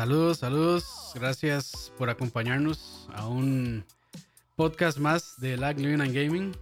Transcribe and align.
Saludos, 0.00 0.38
saludos. 0.38 1.12
Gracias 1.14 1.92
por 1.98 2.08
acompañarnos 2.08 3.06
a 3.12 3.28
un 3.28 3.84
podcast 4.56 4.96
más 4.96 5.38
de 5.38 5.58
Lag 5.58 5.78
Living 5.78 6.00
and 6.00 6.14
Gaming. 6.14 6.56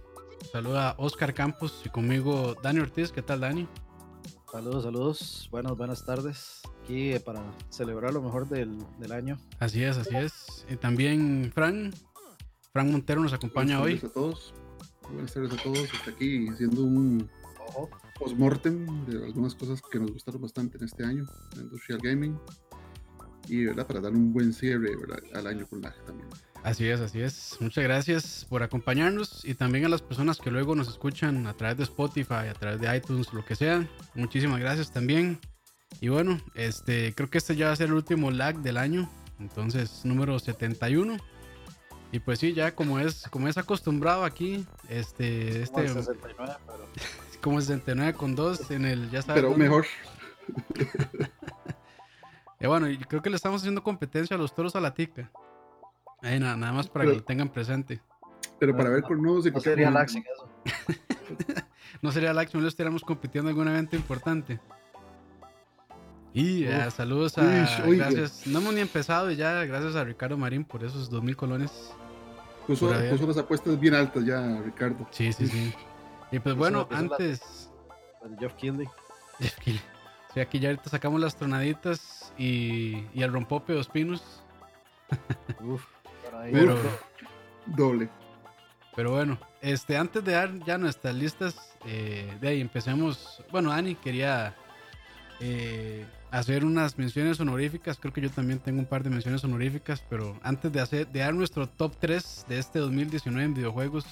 Saluda 0.51 0.89
a 0.89 0.95
Oscar 0.97 1.33
Campos 1.33 1.83
y 1.85 1.89
conmigo 1.89 2.57
Dani 2.61 2.81
Ortiz. 2.81 3.13
¿Qué 3.13 3.21
tal, 3.21 3.39
Dani? 3.39 3.65
Saludos, 4.51 4.83
saludos. 4.83 5.47
Buenas, 5.51 5.77
buenas 5.77 6.05
tardes. 6.05 6.59
Aquí 6.83 7.13
eh, 7.13 7.21
para 7.21 7.41
celebrar 7.69 8.13
lo 8.13 8.21
mejor 8.21 8.49
del, 8.49 8.77
del, 8.99 9.13
año. 9.13 9.39
Así 9.59 9.85
es, 9.85 9.95
así 9.95 10.17
es. 10.17 10.65
Y 10.69 10.75
también 10.75 11.49
Fran. 11.55 11.93
Fran 12.73 12.91
Montero 12.91 13.21
nos 13.21 13.31
acompaña 13.31 13.79
hoy. 13.79 13.99
Buenas 13.99 14.01
tardes 14.01 14.11
a 14.11 14.13
todos. 14.13 14.53
Buenas 15.13 15.33
tardes 15.33 15.53
a 15.53 15.63
todos. 15.63 15.93
Está 15.93 16.11
aquí 16.11 16.49
haciendo 16.49 16.83
un 16.83 17.29
post-mortem 18.19 19.05
de 19.05 19.23
algunas 19.27 19.55
cosas 19.55 19.81
que 19.89 19.97
nos 19.97 20.11
gustaron 20.11 20.41
bastante 20.41 20.77
en 20.77 20.83
este 20.83 21.05
año 21.05 21.25
en 21.53 21.61
Industrial 21.61 22.01
Gaming. 22.03 22.37
Y 23.49 23.65
¿verdad? 23.65 23.87
para 23.87 23.99
dar 23.99 24.13
un 24.13 24.31
buen 24.31 24.53
cierre 24.53 24.91
al 25.33 25.47
año 25.47 25.67
con 25.67 25.81
lag 25.81 25.95
también. 26.05 26.29
Así 26.63 26.87
es, 26.87 26.99
así 26.99 27.21
es. 27.21 27.57
Muchas 27.59 27.83
gracias 27.83 28.45
por 28.49 28.63
acompañarnos 28.63 29.45
y 29.45 29.55
también 29.55 29.85
a 29.85 29.89
las 29.89 30.01
personas 30.01 30.37
que 30.37 30.51
luego 30.51 30.75
nos 30.75 30.89
escuchan 30.89 31.47
a 31.47 31.55
través 31.55 31.77
de 31.77 31.83
Spotify, 31.83 32.47
a 32.49 32.53
través 32.53 32.81
de 32.81 32.95
iTunes, 32.95 33.33
lo 33.33 33.45
que 33.45 33.55
sea. 33.55 33.87
Muchísimas 34.13 34.59
gracias 34.59 34.91
también. 34.91 35.39
Y 36.01 36.09
bueno, 36.09 36.39
este 36.55 37.13
creo 37.15 37.29
que 37.29 37.37
este 37.37 37.55
ya 37.55 37.67
va 37.67 37.73
a 37.73 37.75
ser 37.75 37.87
el 37.87 37.93
último 37.93 38.29
lag 38.29 38.57
del 38.59 38.77
año, 38.77 39.09
entonces 39.39 40.01
número 40.03 40.37
71. 40.37 41.17
Y 42.11 42.19
pues 42.19 42.39
sí, 42.39 42.53
ya 42.53 42.75
como 42.75 42.99
es 42.99 43.23
como 43.29 43.47
es 43.47 43.57
acostumbrado 43.57 44.25
aquí, 44.25 44.65
este 44.89 45.63
este 45.63 45.85
como 45.87 46.01
69, 46.01 46.53
pero... 46.65 46.89
como 47.41 47.61
69 47.61 48.13
con 48.13 48.35
2 48.35 48.71
en 48.71 48.85
el 48.85 49.09
ya 49.09 49.21
sabes. 49.21 49.41
Pero 49.41 49.55
mejor. 49.57 49.85
y 52.59 52.67
bueno, 52.67 52.87
creo 53.07 53.21
que 53.21 53.29
le 53.29 53.35
estamos 53.35 53.61
haciendo 53.61 53.83
competencia 53.83 54.35
a 54.35 54.39
los 54.39 54.53
toros 54.53 54.75
a 54.75 54.81
la 54.81 54.93
tica 54.93 55.31
nada, 56.21 56.57
nada, 56.57 56.73
más 56.73 56.87
para 56.87 57.05
que 57.05 57.13
lo 57.13 57.23
tengan 57.23 57.49
presente. 57.49 58.01
Pero 58.59 58.75
para 58.75 58.89
ver 58.89 59.03
con 59.03 59.21
nuevos 59.21 59.45
No 59.45 59.59
sería 59.59 59.89
Laxing 59.89 60.23
eso. 60.33 60.49
no 62.01 62.11
sería 62.11 62.33
Laxing, 62.33 62.61
no 62.61 62.67
estaríamos 62.67 63.03
compitiendo 63.03 63.49
en 63.49 63.55
algún 63.55 63.67
evento 63.69 63.95
importante. 63.95 64.59
Y 66.33 66.65
saludos 66.91 67.37
a. 67.37 67.43
gracias. 67.87 68.45
No 68.45 68.59
hemos 68.59 68.73
ni 68.73 68.81
empezado 68.81 69.31
y 69.31 69.35
ya, 69.35 69.65
gracias 69.65 69.95
a 69.95 70.03
Ricardo 70.03 70.37
Marín 70.37 70.63
por 70.63 70.83
esos 70.83 71.09
2000 71.09 71.35
colones. 71.35 71.93
Puso, 72.67 72.93
puso 73.09 73.25
las 73.25 73.37
apuestas 73.37 73.79
bien 73.79 73.95
altas 73.95 74.23
ya, 74.25 74.61
Ricardo. 74.61 75.07
Sí, 75.09 75.33
sí, 75.33 75.47
sí. 75.47 75.73
Y 76.31 76.39
pues 76.39 76.55
bueno, 76.55 76.87
antes. 76.91 77.71
Jeff 78.39 78.53
Kinley. 78.55 78.87
Jeff 79.39 79.57
Kinley. 79.59 79.81
Sí, 80.33 80.39
aquí 80.39 80.59
ya 80.59 80.69
ahorita 80.69 80.89
sacamos 80.89 81.19
las 81.19 81.35
tronaditas 81.35 82.18
y, 82.39 83.05
y 83.13 83.21
el 83.21 83.31
rompope 83.31 83.73
de. 83.73 83.81
Uf. 85.61 85.85
Pero, 86.51 86.77
doble. 87.65 88.09
Pero 88.95 89.11
bueno, 89.11 89.37
este, 89.61 89.97
antes 89.97 90.23
de 90.23 90.31
dar 90.31 90.57
ya 90.65 90.77
nuestras 90.77 91.13
listas, 91.13 91.77
eh, 91.85 92.31
de 92.39 92.47
ahí 92.47 92.61
empecemos. 92.61 93.43
Bueno, 93.51 93.71
Ani 93.71 93.95
quería 93.95 94.55
eh, 95.41 96.05
hacer 96.31 96.63
unas 96.63 96.97
menciones 96.97 97.39
honoríficas. 97.39 97.97
Creo 97.97 98.13
que 98.13 98.21
yo 98.21 98.29
también 98.29 98.59
tengo 98.59 98.79
un 98.79 98.85
par 98.85 99.03
de 99.03 99.09
menciones 99.09 99.43
honoríficas. 99.43 100.01
Pero 100.09 100.39
antes 100.41 100.71
de, 100.71 100.79
hacer, 100.79 101.07
de 101.07 101.19
dar 101.19 101.33
nuestro 101.33 101.67
top 101.67 101.93
3 101.99 102.45
de 102.47 102.59
este 102.59 102.79
2019 102.79 103.43
en 103.43 103.53
videojuegos, 103.53 104.05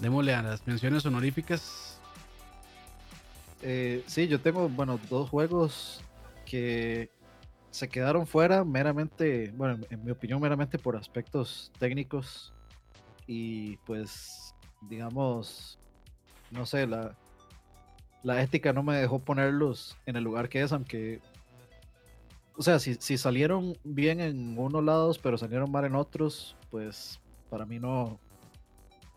démosle 0.00 0.34
a 0.34 0.42
las 0.42 0.66
menciones 0.66 1.06
honoríficas. 1.06 2.00
Eh, 3.62 4.02
sí, 4.06 4.26
yo 4.26 4.40
tengo, 4.40 4.68
bueno, 4.68 4.98
dos 5.08 5.30
juegos 5.30 6.02
que 6.44 7.08
se 7.72 7.88
quedaron 7.88 8.26
fuera 8.26 8.64
meramente, 8.64 9.50
bueno, 9.56 9.82
en 9.88 10.04
mi 10.04 10.10
opinión, 10.10 10.40
meramente 10.40 10.78
por 10.78 10.94
aspectos 10.94 11.72
técnicos 11.78 12.52
y 13.26 13.78
pues, 13.78 14.54
digamos, 14.82 15.78
no 16.50 16.66
sé, 16.66 16.86
la, 16.86 17.16
la 18.22 18.42
ética 18.42 18.74
no 18.74 18.82
me 18.82 18.98
dejó 18.98 19.20
ponerlos 19.20 19.96
en 20.04 20.16
el 20.16 20.24
lugar 20.24 20.50
que 20.50 20.60
es, 20.60 20.70
aunque, 20.70 21.20
o 22.58 22.62
sea, 22.62 22.78
si, 22.78 22.94
si 22.96 23.16
salieron 23.16 23.74
bien 23.84 24.20
en 24.20 24.58
unos 24.58 24.84
lados, 24.84 25.18
pero 25.18 25.38
salieron 25.38 25.72
mal 25.72 25.86
en 25.86 25.94
otros, 25.94 26.54
pues 26.70 27.20
para 27.48 27.64
mí 27.64 27.78
no, 27.78 28.20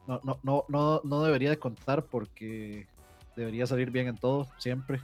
no, 0.07 0.21
no, 0.23 0.39
no, 0.43 0.65
no, 0.69 1.01
no 1.03 1.23
debería 1.23 1.49
de 1.49 1.59
contar 1.59 2.05
porque 2.05 2.87
debería 3.35 3.67
salir 3.67 3.91
bien 3.91 4.07
en 4.07 4.15
todo, 4.15 4.47
siempre 4.59 5.01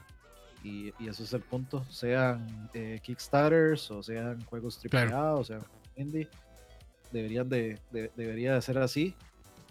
y, 0.64 0.94
y 1.00 1.08
ese 1.08 1.24
es 1.24 1.34
el 1.34 1.42
punto, 1.42 1.84
sean 1.90 2.70
eh, 2.74 3.00
Kickstarters 3.02 3.90
o 3.92 4.04
sean 4.04 4.44
juegos 4.46 4.80
AAA 4.84 5.36
o 5.36 5.44
sean 5.44 5.62
indie, 5.96 6.28
deberían 7.12 7.50
de, 7.50 7.80
debería 7.92 8.56
de 8.56 8.62
ser 8.62 8.78
así. 8.78 9.16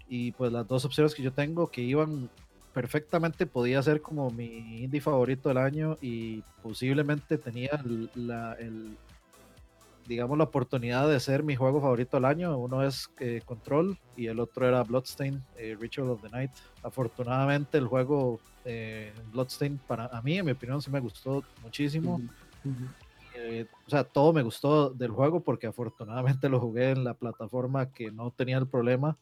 Y 0.08 0.32
pues 0.32 0.50
las 0.50 0.66
dos 0.66 0.84
opciones 0.84 1.14
que 1.14 1.22
yo 1.22 1.32
tengo 1.32 1.68
que 1.70 1.82
iban 1.82 2.28
perfectamente, 2.72 3.46
podía 3.46 3.82
ser 3.82 4.00
como 4.00 4.30
mi 4.30 4.82
indie 4.82 5.00
favorito 5.00 5.48
del 5.48 5.58
año 5.58 5.98
y 6.00 6.42
posiblemente 6.62 7.38
tenía 7.38 7.82
la, 8.14 8.54
el, 8.54 8.96
digamos, 10.10 10.36
la 10.36 10.42
oportunidad 10.42 11.08
de 11.08 11.20
ser 11.20 11.44
mi 11.44 11.54
juego 11.54 11.80
favorito 11.80 12.16
del 12.16 12.24
año. 12.24 12.58
Uno 12.58 12.82
es 12.82 13.08
eh, 13.20 13.42
Control 13.44 13.96
y 14.16 14.26
el 14.26 14.40
otro 14.40 14.66
era 14.66 14.82
Bloodstain, 14.82 15.40
eh, 15.56 15.76
Ritual 15.78 16.10
of 16.10 16.20
the 16.20 16.28
Night. 16.28 16.50
Afortunadamente 16.82 17.78
el 17.78 17.86
juego 17.86 18.40
eh, 18.64 19.12
Bloodstain 19.30 19.78
para 19.86 20.06
a 20.06 20.20
mí, 20.20 20.36
en 20.36 20.46
mi 20.46 20.50
opinión, 20.50 20.82
sí 20.82 20.90
me 20.90 20.98
gustó 20.98 21.44
muchísimo. 21.62 22.20
o 23.86 23.90
sea, 23.90 24.02
todo 24.02 24.32
me 24.32 24.42
gustó 24.42 24.90
del 24.90 25.12
juego 25.12 25.44
porque 25.44 25.68
afortunadamente 25.68 26.48
lo 26.48 26.58
jugué 26.58 26.90
en 26.90 27.04
la 27.04 27.14
plataforma 27.14 27.92
que 27.92 28.10
no 28.10 28.32
tenía 28.32 28.58
el 28.58 28.66
problema, 28.66 29.16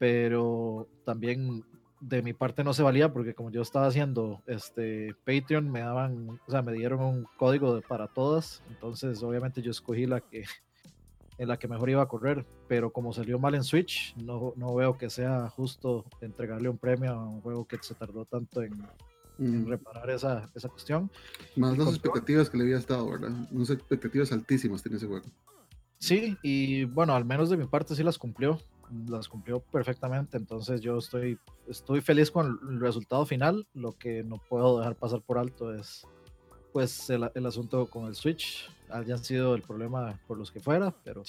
pero 0.00 0.88
también 1.04 1.62
de 2.00 2.22
mi 2.22 2.32
parte 2.32 2.64
no 2.64 2.72
se 2.74 2.82
valía 2.82 3.12
porque 3.12 3.34
como 3.34 3.50
yo 3.50 3.62
estaba 3.62 3.86
haciendo 3.86 4.42
este 4.46 5.14
Patreon 5.24 5.70
me 5.70 5.80
daban, 5.80 6.40
o 6.46 6.50
sea, 6.50 6.62
me 6.62 6.72
dieron 6.72 7.00
un 7.00 7.26
código 7.36 7.80
para 7.82 8.06
todas, 8.08 8.62
entonces 8.68 9.22
obviamente 9.22 9.62
yo 9.62 9.70
escogí 9.70 10.06
la 10.06 10.20
que 10.20 10.44
en 11.38 11.48
la 11.48 11.56
que 11.56 11.68
mejor 11.68 11.88
iba 11.88 12.02
a 12.02 12.08
correr, 12.08 12.44
pero 12.66 12.90
como 12.92 13.12
salió 13.12 13.38
mal 13.38 13.54
en 13.54 13.62
Switch, 13.62 14.14
no, 14.16 14.52
no 14.56 14.74
veo 14.74 14.98
que 14.98 15.08
sea 15.08 15.48
justo 15.50 16.04
entregarle 16.20 16.68
un 16.68 16.78
premio 16.78 17.12
a 17.12 17.28
un 17.28 17.40
juego 17.40 17.64
que 17.64 17.78
se 17.80 17.94
tardó 17.94 18.24
tanto 18.24 18.60
en, 18.60 18.72
mm. 19.38 19.68
reparar 19.68 20.10
esa, 20.10 20.50
esa, 20.56 20.68
cuestión. 20.68 21.08
Más 21.54 21.78
las 21.78 21.90
expectativas 21.90 22.50
que 22.50 22.58
le 22.58 22.64
había 22.64 22.78
estado, 22.78 23.08
¿verdad? 23.08 23.30
Unas 23.52 23.70
expectativas 23.70 24.32
altísimas 24.32 24.82
tiene 24.82 24.96
ese 24.96 25.06
juego. 25.06 25.26
Sí, 26.00 26.36
y 26.42 26.84
bueno, 26.84 27.14
al 27.14 27.24
menos 27.24 27.50
de 27.50 27.56
mi 27.56 27.66
parte 27.66 27.94
sí 27.94 28.02
las 28.02 28.18
cumplió 28.18 28.58
las 29.08 29.28
cumplió 29.28 29.60
perfectamente. 29.60 30.36
Entonces 30.36 30.80
yo 30.80 30.98
estoy, 30.98 31.38
estoy 31.68 32.00
feliz 32.00 32.30
con 32.30 32.58
el 32.68 32.80
resultado 32.80 33.24
final. 33.26 33.66
Lo 33.74 33.92
que 33.96 34.22
no 34.24 34.36
puedo 34.48 34.78
dejar 34.78 34.96
pasar 34.96 35.22
por 35.22 35.38
alto 35.38 35.74
es 35.74 36.06
pues 36.72 37.10
el, 37.10 37.30
el 37.34 37.46
asunto 37.46 37.86
con 37.86 38.06
el 38.06 38.14
Switch. 38.14 38.70
Hayan 38.90 39.22
sido 39.22 39.54
el 39.54 39.62
problema 39.62 40.18
por 40.26 40.38
los 40.38 40.50
que 40.50 40.60
fuera, 40.60 40.94
pero 41.04 41.22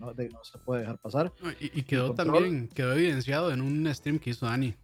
no, 0.00 0.44
se 0.44 0.58
puede 0.58 0.82
dejar 0.82 0.98
pasar. 0.98 1.32
Y, 1.60 1.82
quedó 1.82 2.14
también, 2.14 2.68
quedó 2.68 2.92
evidenciado 2.92 3.52
en 3.52 3.62
un 3.62 3.92
stream 3.94 4.18
que 4.18 4.30
hizo 4.30 4.46
Dani. 4.46 4.74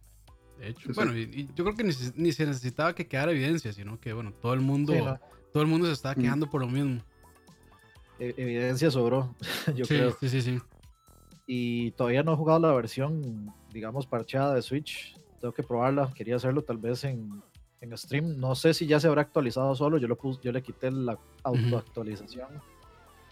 De 0.57 0.69
hecho, 0.69 0.89
bueno, 0.95 1.15
y, 1.15 1.49
yo 1.55 1.63
creo 1.63 1.75
que 1.75 1.83
ni, 1.83 1.93
ni, 2.15 2.31
se 2.31 2.45
necesitaba 2.45 2.95
que 2.95 3.07
quedara 3.07 3.31
evidencia, 3.31 3.71
sino 3.73 3.99
que 3.99 4.13
bueno, 4.13 4.31
todo 4.31 4.53
el 4.53 4.61
mundo, 4.61 5.19
todo 5.51 5.61
el 5.61 5.69
mundo 5.69 5.87
se 5.87 5.93
estaba 5.93 6.15
quejando 6.15 6.49
por 6.49 6.61
lo 6.61 6.67
mismo. 6.67 7.01
E, 8.17 8.33
evidencia 8.37 8.89
sobró, 8.89 9.35
yo 9.75 9.85
sí, 9.85 9.95
creo. 9.95 10.17
Sí, 10.19 10.29
sí, 10.29 10.41
sí 10.41 10.61
y 11.45 11.91
todavía 11.91 12.23
no 12.23 12.33
he 12.33 12.37
jugado 12.37 12.59
la 12.59 12.73
versión, 12.73 13.53
digamos, 13.71 14.07
parchada 14.07 14.53
de 14.55 14.61
Switch. 14.61 15.19
Tengo 15.41 15.53
que 15.53 15.63
probarla. 15.63 16.11
Quería 16.13 16.37
hacerlo 16.37 16.61
tal 16.63 16.77
vez 16.77 17.03
en, 17.03 17.41
en 17.81 17.97
stream. 17.97 18.39
No 18.39 18.55
sé 18.55 18.73
si 18.73 18.87
ya 18.87 18.99
se 18.99 19.07
habrá 19.07 19.23
actualizado 19.23 19.75
solo. 19.75 19.97
Yo, 19.97 20.07
lo 20.07 20.17
puse, 20.17 20.39
yo 20.41 20.51
le 20.51 20.61
quité 20.61 20.89
la 20.91 21.17
autoactualización, 21.43 22.61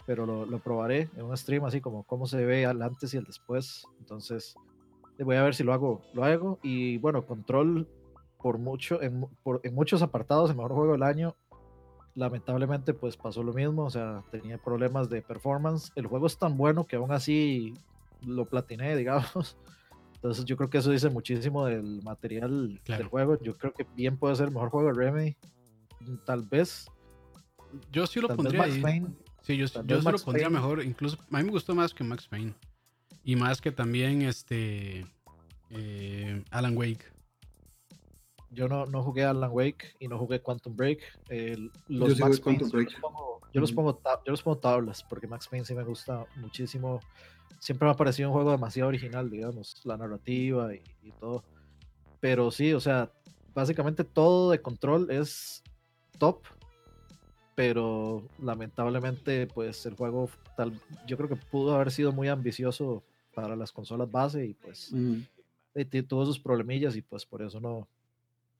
pero 0.04 0.26
lo, 0.26 0.44
lo, 0.44 0.58
probaré 0.58 1.08
en 1.16 1.24
un 1.24 1.36
stream, 1.36 1.64
así 1.64 1.80
como 1.80 2.02
cómo 2.04 2.26
se 2.26 2.44
ve 2.44 2.66
al 2.66 2.82
antes 2.82 3.14
y 3.14 3.16
el 3.16 3.24
después. 3.24 3.86
Entonces, 3.98 4.54
voy 5.18 5.36
a 5.36 5.42
ver 5.42 5.54
si 5.54 5.64
lo 5.64 5.72
hago. 5.72 6.02
Lo 6.12 6.24
hago. 6.24 6.58
Y 6.62 6.98
bueno, 6.98 7.24
Control, 7.24 7.88
por 8.42 8.58
mucho, 8.58 9.00
en, 9.00 9.26
por, 9.42 9.60
en 9.64 9.74
muchos 9.74 10.02
apartados, 10.02 10.50
el 10.50 10.56
mejor 10.56 10.72
juego 10.72 10.92
del 10.92 11.02
año 11.02 11.34
lamentablemente 12.14 12.92
pues 12.92 13.16
pasó 13.16 13.42
lo 13.42 13.54
mismo, 13.54 13.84
o 13.84 13.90
sea, 13.90 14.22
tenía 14.30 14.58
problemas 14.58 15.08
de 15.08 15.22
performance. 15.22 15.90
El 15.94 16.06
juego 16.06 16.26
es 16.26 16.38
tan 16.38 16.58
bueno 16.58 16.84
que 16.84 16.96
aún 16.96 17.10
así 17.10 17.72
lo 18.26 18.46
platiné, 18.46 18.96
digamos. 18.96 19.56
Entonces 20.14 20.44
yo 20.44 20.56
creo 20.56 20.70
que 20.70 20.78
eso 20.78 20.90
dice 20.90 21.10
muchísimo 21.10 21.66
del 21.66 22.00
material 22.02 22.80
del 22.86 23.04
juego. 23.04 23.40
Yo 23.42 23.56
creo 23.56 23.72
que 23.72 23.84
bien 23.96 24.16
puede 24.16 24.36
ser 24.36 24.48
el 24.48 24.54
mejor 24.54 24.70
juego 24.70 24.92
de 24.92 24.94
Remedy. 24.94 25.36
Tal 26.24 26.42
vez. 26.42 26.86
Yo 27.90 28.06
sí 28.06 28.20
lo 28.20 28.28
pondría 28.28 28.62
ahí. 28.62 29.04
Sí, 29.42 29.56
yo, 29.56 29.66
yo 29.66 30.00
sí 30.00 30.10
lo 30.10 30.18
pondría 30.18 30.48
mejor. 30.48 30.84
Incluso 30.84 31.18
a 31.30 31.38
mí 31.38 31.44
me 31.44 31.50
gustó 31.50 31.74
más 31.74 31.92
que 31.92 32.04
Max 32.04 32.28
Payne. 32.28 32.54
Y 33.24 33.34
más 33.34 33.60
que 33.60 33.72
también 33.72 34.22
este 34.22 35.04
eh, 35.70 36.44
Alan 36.50 36.76
Wake. 36.76 37.04
Yo 38.52 38.68
no, 38.68 38.86
no 38.86 39.02
jugué 39.02 39.24
Alan 39.24 39.50
Wake 39.52 39.96
y 39.98 40.08
no 40.08 40.18
jugué 40.18 40.40
Quantum 40.40 40.76
Break. 40.76 41.00
los 41.88 42.18
Max 42.20 42.40
Payne, 42.40 42.58
yo, 42.60 42.76
los 42.76 42.94
pongo, 43.00 43.40
yo, 43.52 43.60
los 43.60 43.72
pongo 43.72 44.00
yo 44.24 44.30
los 44.30 44.42
pongo 44.42 44.58
tablas 44.58 45.02
porque 45.02 45.26
Max 45.26 45.48
Payne 45.48 45.64
sí 45.64 45.74
me 45.74 45.84
gusta 45.84 46.26
muchísimo. 46.36 47.00
Siempre 47.58 47.86
me 47.86 47.92
ha 47.92 47.96
parecido 47.96 48.28
un 48.28 48.34
juego 48.34 48.50
demasiado 48.50 48.88
original, 48.88 49.30
digamos, 49.30 49.80
la 49.84 49.96
narrativa 49.96 50.74
y, 50.74 50.82
y 51.02 51.12
todo. 51.12 51.44
Pero 52.20 52.50
sí, 52.50 52.72
o 52.72 52.80
sea, 52.80 53.10
básicamente 53.54 54.04
todo 54.04 54.50
de 54.50 54.60
control 54.60 55.10
es 55.10 55.62
top 56.18 56.42
pero 57.54 58.22
lamentablemente 58.38 59.46
pues 59.46 59.84
el 59.86 59.94
juego 59.94 60.30
tal 60.56 60.80
yo 61.06 61.16
creo 61.16 61.28
que 61.28 61.36
pudo 61.36 61.74
haber 61.74 61.90
sido 61.90 62.12
muy 62.12 62.28
ambicioso 62.28 63.02
para 63.34 63.56
las 63.56 63.72
consolas 63.72 64.10
base 64.10 64.46
y 64.46 64.54
pues 64.54 64.90
mm. 64.92 65.20
tuvo 66.08 66.24
sus 66.24 66.38
problemillas 66.38 66.96
y 66.96 67.02
pues 67.02 67.26
por 67.26 67.42
eso 67.42 67.60
no 67.60 67.88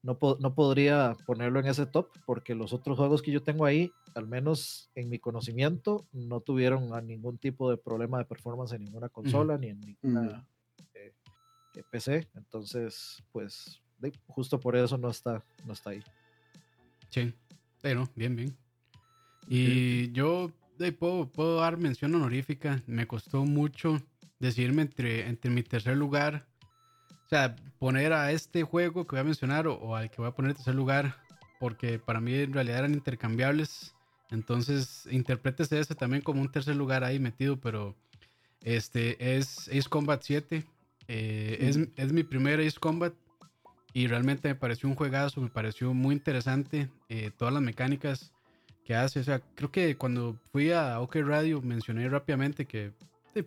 no, 0.03 0.19
no 0.41 0.55
podría 0.55 1.17
ponerlo 1.27 1.61
en 1.61 1.67
ese 1.67 1.87
top 1.87 2.09
porque 2.27 2.55
los 2.55 2.73
otros 2.73 2.99
juegos 2.99 3.23
que 3.23 3.31
yo 3.31 3.43
tengo 3.43 3.65
ahí, 3.65 3.93
al 4.15 4.27
menos 4.27 4.91
en 4.95 5.09
mi 5.09 5.19
conocimiento, 5.19 6.07
no 6.13 6.41
tuvieron 6.41 6.91
ningún 7.07 7.39
tipo 7.39 7.71
de 7.71 7.77
problema 7.77 8.19
de 8.19 8.25
performance 8.25 8.73
en 8.73 8.85
ninguna 8.85 9.09
consola 9.09 9.57
ni 9.59 9.69
en 9.69 9.81
ninguna 9.81 10.23
mm. 10.23 10.45
eh, 10.95 11.15
eh, 11.75 11.83
PC. 11.91 12.29
Entonces, 12.35 13.23
pues 13.31 13.81
justo 14.27 14.59
por 14.59 14.77
eso 14.77 14.99
no 14.99 15.09
está, 15.09 15.45
no 15.65 15.73
está 15.73 15.91
ahí. 15.91 16.03
Sí, 17.11 17.33
pero 17.81 18.09
bien, 18.17 18.35
bien. 18.35 18.57
Y 19.47 20.11
yo 20.13 20.51
puedo, 20.99 21.31
puedo 21.31 21.61
dar 21.61 21.77
mención 21.77 22.15
honorífica. 22.15 22.83
Me 22.87 23.07
costó 23.07 23.45
mucho 23.45 24.01
decidirme 24.39 24.83
entre, 24.83 25.29
entre 25.29 25.51
mi 25.51 25.63
tercer 25.63 25.97
lugar. 25.97 26.47
O 27.33 27.35
sea, 27.35 27.57
poner 27.79 28.13
a 28.13 28.31
este 28.31 28.63
juego 28.63 29.07
que 29.07 29.17
voy 29.17 29.21
a 29.21 29.25
mencionar 29.25 29.67
o, 29.67 29.97
al 29.97 30.11
que 30.11 30.19
voy 30.19 30.29
a 30.29 30.33
poner 30.33 30.51
en 30.51 30.57
tercer 30.57 30.75
lugar. 30.75 31.17
Porque 31.59 31.99
para 31.99 32.21
mí 32.21 32.35
en 32.35 32.53
realidad 32.53 32.81
eran 32.81 32.93
intercambiables. 32.93 33.95
Entonces, 34.31 35.09
interprétese 35.11 35.81
ese 35.81 35.95
también 35.95 36.23
como 36.23 36.43
un 36.43 36.53
tercer 36.53 36.77
lugar 36.77 37.05
ahí 37.05 37.19
metido. 37.19 37.59
Pero 37.59 37.97
este 38.61 39.39
es 39.39 39.67
Ace 39.69 39.89
Combat 39.89 40.21
7. 40.23 40.67
Eh, 41.09 41.57
es, 41.59 41.79
es, 41.97 42.13
mi 42.13 42.23
primer 42.23 42.61
Ace 42.61 42.79
Combat. 42.79 43.15
Y 43.95 44.09
realmente 44.09 44.49
me 44.49 44.55
pareció 44.55 44.91
un 44.91 44.95
juegazo. 44.95 45.41
Me 45.41 45.49
pareció 45.49 45.95
muy 45.95 46.15
interesante. 46.15 46.91
Eh, 47.09 47.31
todas 47.35 47.55
las 47.55 47.63
mecánicas 47.63 48.31
que 48.85 48.95
hace. 48.95 49.21
O 49.21 49.25
sea, 49.25 49.41
creo 49.55 49.73
que 49.73 49.97
cuando 49.97 50.37
fui 50.53 50.71
a 50.71 51.01
OK 51.01 51.17
Radio 51.25 51.63
mencioné 51.63 52.11
rápidamente 52.11 52.67
que 52.67 52.93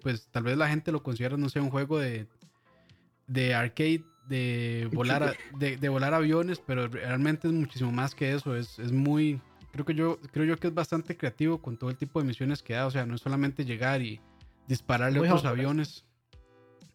pues 0.02 0.28
tal 0.32 0.42
vez 0.42 0.58
la 0.58 0.68
gente 0.68 0.92
lo 0.92 1.04
considera, 1.04 1.38
no 1.38 1.50
sé, 1.50 1.60
un 1.60 1.70
juego 1.70 2.00
de, 2.00 2.26
de 3.28 3.54
arcade, 3.54 4.04
de 4.28 4.90
volar, 4.94 5.38
de, 5.58 5.90
volar 5.90 6.14
aviones, 6.14 6.60
pero 6.66 6.88
realmente 6.88 7.48
es 7.48 7.54
muchísimo 7.54 7.92
más 7.92 8.16
que 8.16 8.34
eso. 8.34 8.56
Es, 8.56 8.80
es 8.80 8.92
muy, 8.92 9.42
creo 9.72 9.86
que 9.86 9.96
yo, 9.96 10.20
creo 10.32 10.46
yo 10.46 10.58
que 10.58 10.68
es 10.68 10.74
bastante 10.74 11.18
creativo 11.18 11.62
con 11.62 11.78
todo 11.78 11.90
el 11.90 11.98
tipo 11.98 12.20
de 12.20 12.28
misiones 12.28 12.62
que 12.64 12.74
da. 12.74 12.86
O 12.86 12.92
sea, 12.92 13.06
no 13.06 13.16
es 13.16 13.22
solamente 13.22 13.66
llegar 13.66 14.02
y 14.02 14.20
dispararle 14.68 15.20
a 15.20 15.22
otros 15.24 15.46
aviones. 15.46 16.06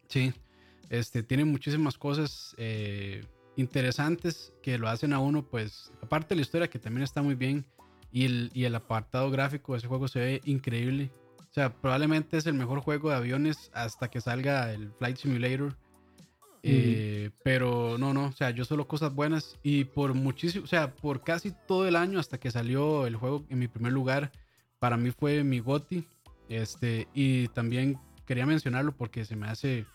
Sí, 0.07 0.33
este, 0.89 1.23
tiene 1.23 1.45
muchísimas 1.45 1.97
cosas 1.97 2.53
eh, 2.57 3.23
interesantes 3.55 4.53
que 4.61 4.77
lo 4.77 4.89
hacen 4.89 5.13
a 5.13 5.19
uno, 5.19 5.45
pues, 5.45 5.91
aparte 6.01 6.29
de 6.29 6.35
la 6.35 6.41
historia 6.41 6.69
que 6.69 6.79
también 6.79 7.03
está 7.03 7.21
muy 7.21 7.35
bien 7.35 7.65
y 8.11 8.25
el, 8.25 8.51
y 8.53 8.65
el 8.65 8.75
apartado 8.75 9.31
gráfico 9.31 9.71
de 9.71 9.79
ese 9.79 9.87
juego 9.87 10.07
se 10.07 10.19
ve 10.19 10.41
increíble. 10.43 11.11
O 11.39 11.53
sea, 11.53 11.73
probablemente 11.73 12.37
es 12.37 12.45
el 12.45 12.53
mejor 12.53 12.79
juego 12.79 13.09
de 13.09 13.15
aviones 13.15 13.71
hasta 13.73 14.09
que 14.09 14.21
salga 14.21 14.71
el 14.73 14.91
Flight 14.93 15.17
Simulator. 15.17 15.77
Eh, 16.63 17.31
pero 17.43 17.97
no, 17.97 18.13
no, 18.13 18.25
o 18.25 18.31
sea, 18.33 18.51
yo 18.51 18.65
solo 18.65 18.87
cosas 18.87 19.15
buenas 19.15 19.57
y 19.63 19.85
por 19.85 20.13
muchísimo, 20.13 20.63
o 20.63 20.67
sea, 20.67 20.93
por 20.93 21.23
casi 21.23 21.51
todo 21.67 21.87
el 21.87 21.95
año 21.95 22.19
hasta 22.19 22.39
que 22.39 22.51
salió 22.51 23.07
el 23.07 23.15
juego 23.15 23.45
en 23.49 23.59
mi 23.59 23.67
primer 23.67 23.93
lugar, 23.93 24.31
para 24.79 24.97
mí 24.97 25.11
fue 25.11 25.43
mi 25.43 25.59
GOTI. 25.59 26.07
Este, 26.49 27.07
y 27.13 27.47
también 27.49 27.97
quería 28.25 28.45
mencionarlo 28.45 28.91
porque 28.91 29.23
se 29.23 29.35
me 29.35 29.47
hace 29.47 29.85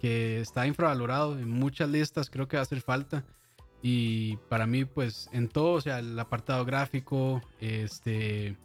que 0.00 0.40
está 0.40 0.66
infravalorado 0.66 1.38
en 1.38 1.50
muchas 1.50 1.90
listas, 1.90 2.30
creo 2.30 2.48
que 2.48 2.56
va 2.56 2.62
a 2.62 2.64
hacer 2.64 2.80
falta. 2.80 3.24
Y 3.82 4.36
para 4.48 4.66
mí, 4.66 4.84
pues 4.84 5.28
en 5.32 5.48
todo, 5.48 5.74
o 5.74 5.80
sea, 5.80 5.98
el 5.98 6.18
apartado 6.18 6.64
gráfico, 6.64 7.42
este, 7.60 8.56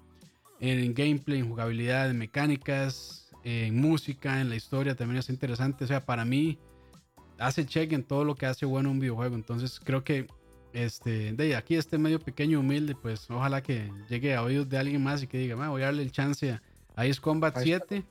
en 0.60 0.94
gameplay, 0.94 1.40
en 1.40 1.50
jugabilidad, 1.50 2.10
en 2.10 2.18
mecánicas, 2.18 3.30
en 3.44 3.80
música, 3.80 4.40
en 4.40 4.50
la 4.50 4.56
historia 4.56 4.96
también 4.96 5.20
es 5.20 5.30
interesante. 5.30 5.84
O 5.84 5.88
sea, 5.88 6.06
para 6.06 6.26
mí 6.26 6.58
hace 7.42 7.66
check 7.66 7.92
en 7.92 8.04
todo 8.04 8.24
lo 8.24 8.36
que 8.36 8.46
hace 8.46 8.66
bueno 8.66 8.92
un 8.92 9.00
videojuego. 9.00 9.36
Entonces 9.36 9.80
creo 9.84 10.04
que 10.04 10.28
este, 10.74 11.34
de 11.34 11.56
aquí 11.56 11.76
este 11.76 11.98
medio 11.98 12.20
pequeño, 12.20 12.60
humilde, 12.60 12.96
pues 12.96 13.30
ojalá 13.30 13.62
que 13.62 13.92
llegue 14.10 14.36
a 14.36 14.44
oídos 14.44 14.70
de 14.70 14.78
alguien 14.78 15.04
más 15.04 15.22
y 15.24 15.28
que 15.28 15.38
diga, 15.38 15.56
voy 15.68 15.82
a 15.82 15.86
darle 15.86 16.04
el 16.04 16.12
chance 16.12 16.60
a 16.96 17.06
Ice 17.06 17.20
Combat 17.20 17.58
7. 17.62 18.06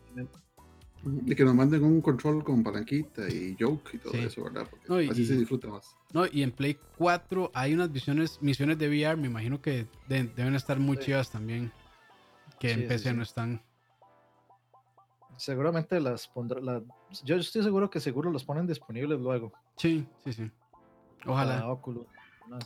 Y 1.27 1.35
que 1.35 1.45
nos 1.47 1.55
manden 1.55 1.83
un 1.83 2.03
control 2.03 2.45
con 2.45 2.63
palanquita 2.63 3.27
y 3.27 3.57
joke 3.59 3.95
y 3.95 3.99
todo 3.99 4.13
eso, 4.13 4.45
¿verdad? 4.45 4.69
Porque 4.69 5.09
así 5.11 5.25
se 5.25 5.35
disfruta 5.35 5.69
más. 5.69 5.97
No, 6.13 6.27
y 6.27 6.43
en 6.43 6.51
Play 6.51 6.77
4 6.99 7.53
hay 7.55 7.73
unas 7.73 7.89
misiones, 7.89 8.39
misiones 8.43 8.77
de 8.79 8.89
VR, 8.89 9.17
me 9.17 9.29
imagino 9.29 9.63
que 9.63 9.87
deben 10.09 10.55
estar 10.55 10.79
muy 10.79 10.99
chivas 10.99 11.31
también. 11.31 11.73
Que 12.59 12.73
en 12.73 12.87
PC 12.87 13.15
no 13.15 13.23
están. 13.23 13.63
Seguramente 15.41 15.99
las 16.01 16.29
pondrá. 16.29 16.61
yo 17.25 17.37
estoy 17.37 17.63
seguro 17.63 17.89
que 17.89 17.99
seguro 17.99 18.31
los 18.31 18.45
ponen 18.45 18.67
disponibles 18.67 19.19
luego. 19.19 19.53
Sí, 19.77 20.07
sí, 20.25 20.33
sí. 20.33 20.51
Ojalá. 21.27 21.67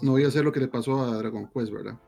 No 0.02 0.12
voy 0.12 0.24
a 0.24 0.28
hacer 0.28 0.44
lo 0.44 0.52
que 0.52 0.60
le 0.60 0.68
pasó 0.68 1.02
a 1.02 1.16
Dragon 1.16 1.48
Quest, 1.48 1.72
¿verdad? 1.72 1.98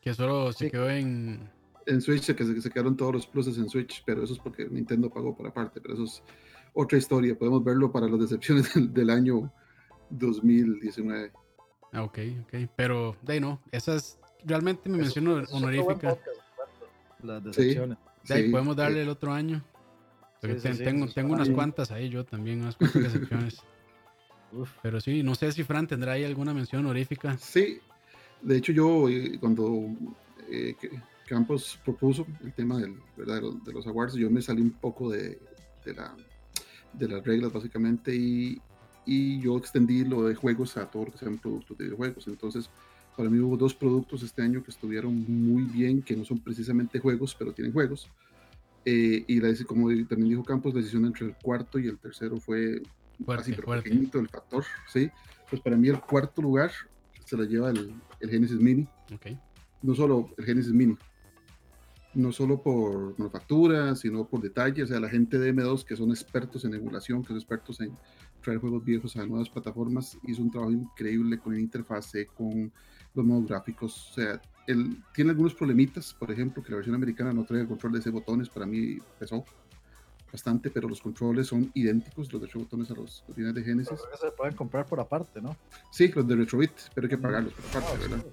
Que 0.00 0.12
solo 0.12 0.52
se 0.52 0.70
quedó 0.70 0.90
en 0.90 1.48
en 1.86 2.00
Switch, 2.00 2.34
que 2.34 2.60
se, 2.60 2.70
quedaron 2.70 2.96
todos 2.96 3.12
los 3.12 3.26
pluses 3.26 3.56
en 3.58 3.68
Switch, 3.68 4.02
pero 4.04 4.24
eso 4.24 4.32
es 4.32 4.38
porque 4.38 4.66
Nintendo 4.68 5.10
pagó 5.10 5.36
por 5.36 5.46
aparte, 5.46 5.80
pero 5.80 5.94
eso 5.94 6.04
es 6.04 6.22
otra 6.72 6.98
historia. 6.98 7.38
Podemos 7.38 7.62
verlo 7.62 7.90
para 7.92 8.08
las 8.08 8.20
decepciones 8.20 8.72
del, 8.92 9.10
año 9.10 9.52
2019. 10.10 11.32
Ah, 11.92 12.02
ok, 12.02 12.18
ok. 12.42 12.70
Pero, 12.76 13.16
de 13.22 13.34
ahí 13.34 13.40
no, 13.40 13.60
esa 13.70 13.94
es 13.94 14.18
realmente 14.44 14.88
me 14.88 14.98
menciono 14.98 15.42
honorífica. 15.52 16.18
las 17.22 17.44
decepciones. 17.44 17.98
De 18.26 18.34
ahí 18.34 18.50
podemos 18.50 18.76
darle 18.76 19.02
el 19.02 19.08
otro 19.08 19.32
año. 19.32 19.62
tengo, 20.40 21.08
tengo 21.08 21.34
unas 21.34 21.50
cuantas 21.50 21.90
ahí 21.90 22.08
yo 22.08 22.24
también, 22.24 22.62
unas 22.62 22.76
cuantas 22.76 23.02
decepciones. 23.02 23.62
Pero 24.82 25.00
sí, 25.00 25.22
no 25.22 25.34
sé 25.34 25.50
si 25.52 25.64
Fran 25.64 25.86
tendrá 25.86 26.12
ahí 26.12 26.24
alguna 26.24 26.52
mención 26.52 26.84
honorífica. 26.84 27.36
Sí, 27.38 27.80
de 28.42 28.56
hecho 28.56 28.72
yo 28.72 29.08
eh, 29.08 29.38
cuando 29.40 29.86
eh, 30.50 30.76
Campos 31.26 31.78
propuso 31.84 32.26
el 32.44 32.52
tema 32.52 32.78
del, 32.78 32.96
De, 33.16 33.72
los, 33.72 33.86
awards, 33.86 34.14
yo 34.14 34.30
me 34.30 34.42
salí 34.42 34.60
un 34.60 34.72
poco 34.72 35.10
de, 35.10 35.40
de, 35.84 35.94
la, 35.94 36.14
de 36.92 37.08
las 37.08 37.24
reglas 37.24 37.52
básicamente 37.52 38.14
y, 38.14 38.60
y, 39.06 39.40
yo 39.40 39.56
extendí 39.56 40.04
lo 40.04 40.24
de 40.24 40.34
juegos 40.34 40.76
a 40.76 40.90
todo 40.90 41.06
lo 41.06 41.12
que 41.12 41.18
sean 41.18 41.38
productos 41.38 41.78
de 41.78 41.84
videojuegos. 41.84 42.26
Entonces, 42.26 42.68
para 43.16 43.28
mí 43.28 43.38
hubo 43.38 43.56
dos 43.56 43.74
productos 43.74 44.22
este 44.22 44.42
año 44.42 44.62
que 44.62 44.70
estuvieron 44.70 45.14
muy 45.28 45.64
bien, 45.64 46.02
que 46.02 46.16
no 46.16 46.24
son 46.24 46.38
precisamente 46.38 46.98
juegos, 46.98 47.34
pero 47.38 47.52
tienen 47.52 47.72
juegos. 47.72 48.08
Eh, 48.84 49.24
y 49.26 49.40
la, 49.40 49.54
como 49.66 49.88
también 50.06 50.30
dijo 50.30 50.44
Campos, 50.44 50.74
la 50.74 50.80
decisión 50.80 51.04
entre 51.04 51.26
el 51.26 51.34
cuarto 51.36 51.78
y 51.78 51.86
el 51.86 51.98
tercero 51.98 52.40
fue 52.40 52.82
fuerte, 53.24 53.52
pero 53.54 53.68
pequeñito 53.68 54.18
el 54.18 54.28
factor, 54.28 54.64
¿sí? 54.92 55.10
Pues 55.48 55.62
para 55.62 55.76
mí 55.76 55.88
el 55.88 56.00
cuarto 56.00 56.42
lugar 56.42 56.72
se 57.24 57.36
lo 57.36 57.44
lleva 57.44 57.70
el, 57.70 57.94
el 58.20 58.30
Genesis 58.30 58.58
Mini. 58.58 58.88
Okay. 59.14 59.38
No 59.82 59.94
solo 59.94 60.30
el 60.36 60.44
Genesis 60.44 60.72
Mini, 60.72 60.96
no 62.14 62.32
solo 62.32 62.62
por 62.62 63.18
manufactura, 63.18 63.94
sino 63.94 64.26
por 64.26 64.40
detalles. 64.40 64.84
O 64.84 64.86
sea, 64.88 65.00
la 65.00 65.08
gente 65.08 65.38
de 65.38 65.54
M2, 65.54 65.84
que 65.84 65.96
son 65.96 66.10
expertos 66.10 66.64
en 66.64 66.74
emulación, 66.74 67.22
que 67.22 67.28
son 67.28 67.36
expertos 67.36 67.80
en 67.80 67.96
traer 68.42 68.58
juegos 68.58 68.84
viejos 68.84 69.16
a 69.16 69.26
nuevas 69.26 69.48
plataformas, 69.48 70.18
hizo 70.26 70.42
un 70.42 70.50
trabajo 70.50 70.72
increíble 70.72 71.38
con 71.38 71.54
la 71.54 71.60
interfase, 71.60 72.26
con 72.26 72.72
los 73.14 73.24
modos 73.24 73.46
gráficos. 73.46 74.10
O 74.10 74.14
sea, 74.14 74.40
él 74.66 75.02
tiene 75.14 75.30
algunos 75.30 75.54
problemitas, 75.54 76.14
por 76.14 76.30
ejemplo, 76.30 76.62
que 76.62 76.70
la 76.70 76.76
versión 76.76 76.94
americana 76.94 77.32
no 77.32 77.44
trae 77.44 77.62
el 77.62 77.68
control 77.68 77.92
de 77.92 77.98
ese 77.98 78.10
botones, 78.10 78.48
para 78.48 78.66
mí 78.66 78.98
pesó 79.18 79.44
bastante, 80.32 80.70
pero 80.70 80.88
los 80.88 81.00
controles 81.00 81.48
son 81.48 81.70
idénticos, 81.74 82.32
los 82.32 82.40
de 82.40 82.48
botones 82.54 82.90
a 82.90 82.94
los 82.94 83.22
botines 83.28 83.54
de 83.54 83.62
Genesis. 83.62 84.00
se 84.18 84.30
pueden 84.30 84.54
comprar 84.54 84.86
por 84.86 84.98
aparte, 84.98 85.42
¿no? 85.42 85.56
Sí, 85.90 86.08
los 86.08 86.26
de 86.26 86.36
Retrobit, 86.36 86.72
pero 86.94 87.04
hay 87.04 87.10
que 87.10 87.18
pagarlos 87.18 87.52
por 87.52 87.66
aparte, 87.66 87.90
ah, 87.92 88.08
¿verdad? 88.08 88.24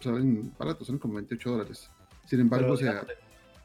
Salen 0.00 0.52
baratos, 0.58 0.86
son 0.86 0.98
como 0.98 1.14
28 1.14 1.50
dólares. 1.50 1.90
Sin 2.26 2.40
embargo, 2.40 2.72
o 2.72 2.76
sea, 2.76 3.04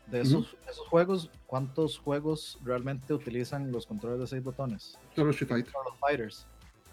de 0.07 0.21
esos, 0.21 0.55
esos, 0.69 0.87
juegos, 0.87 1.29
¿cuántos 1.45 1.97
juegos 1.97 2.59
realmente 2.63 3.13
utilizan 3.13 3.71
los 3.71 3.85
controles 3.85 4.19
de 4.19 4.27
seis 4.27 4.43
botones? 4.43 4.97
Solo 5.15 5.31
Street 5.31 5.65
los 5.65 5.99
Fighters. 5.99 6.47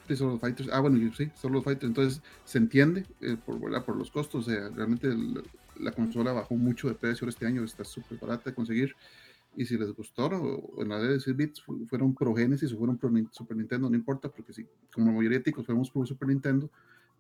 Sí, 0.06 0.16
solo 0.16 0.32
los 0.32 0.40
Fighters. 0.40 0.68
Ah, 0.72 0.80
bueno, 0.80 0.98
sí, 1.14 1.30
solo 1.34 1.54
los 1.54 1.64
Fighters. 1.64 1.88
Entonces, 1.88 2.22
se 2.44 2.58
entiende 2.58 3.06
eh, 3.20 3.36
por, 3.44 3.58
por 3.84 3.96
los 3.96 4.10
costos. 4.10 4.46
Sea, 4.46 4.68
realmente 4.70 5.08
la 5.78 5.92
consola 5.92 6.32
bajó 6.32 6.56
mucho 6.56 6.88
de 6.88 6.94
precio 6.94 7.28
este 7.28 7.46
año, 7.46 7.64
está 7.64 7.84
súper 7.84 8.18
barata 8.18 8.50
de 8.50 8.54
conseguir. 8.54 8.94
y 9.56 9.64
si 9.66 9.78
les 9.78 9.92
gustó, 9.92 10.26
o 10.26 10.82
en 10.82 10.88
la 10.88 10.98
de 10.98 11.10
16 11.10 11.36
bits 11.36 11.62
fueron 11.88 12.14
pro 12.14 12.34
Genesis 12.34 12.72
o 12.72 12.78
fueron 12.78 12.98
pro 12.98 13.10
Super 13.30 13.56
Nintendo, 13.56 13.88
no 13.88 13.96
importa, 13.96 14.28
porque 14.28 14.52
si 14.52 14.66
como 14.92 15.12
mayoría 15.12 15.38
de 15.38 15.44
ticos 15.44 15.64
fuimos 15.64 15.90
pro 15.90 16.04
Super 16.04 16.28
Nintendo, 16.28 16.68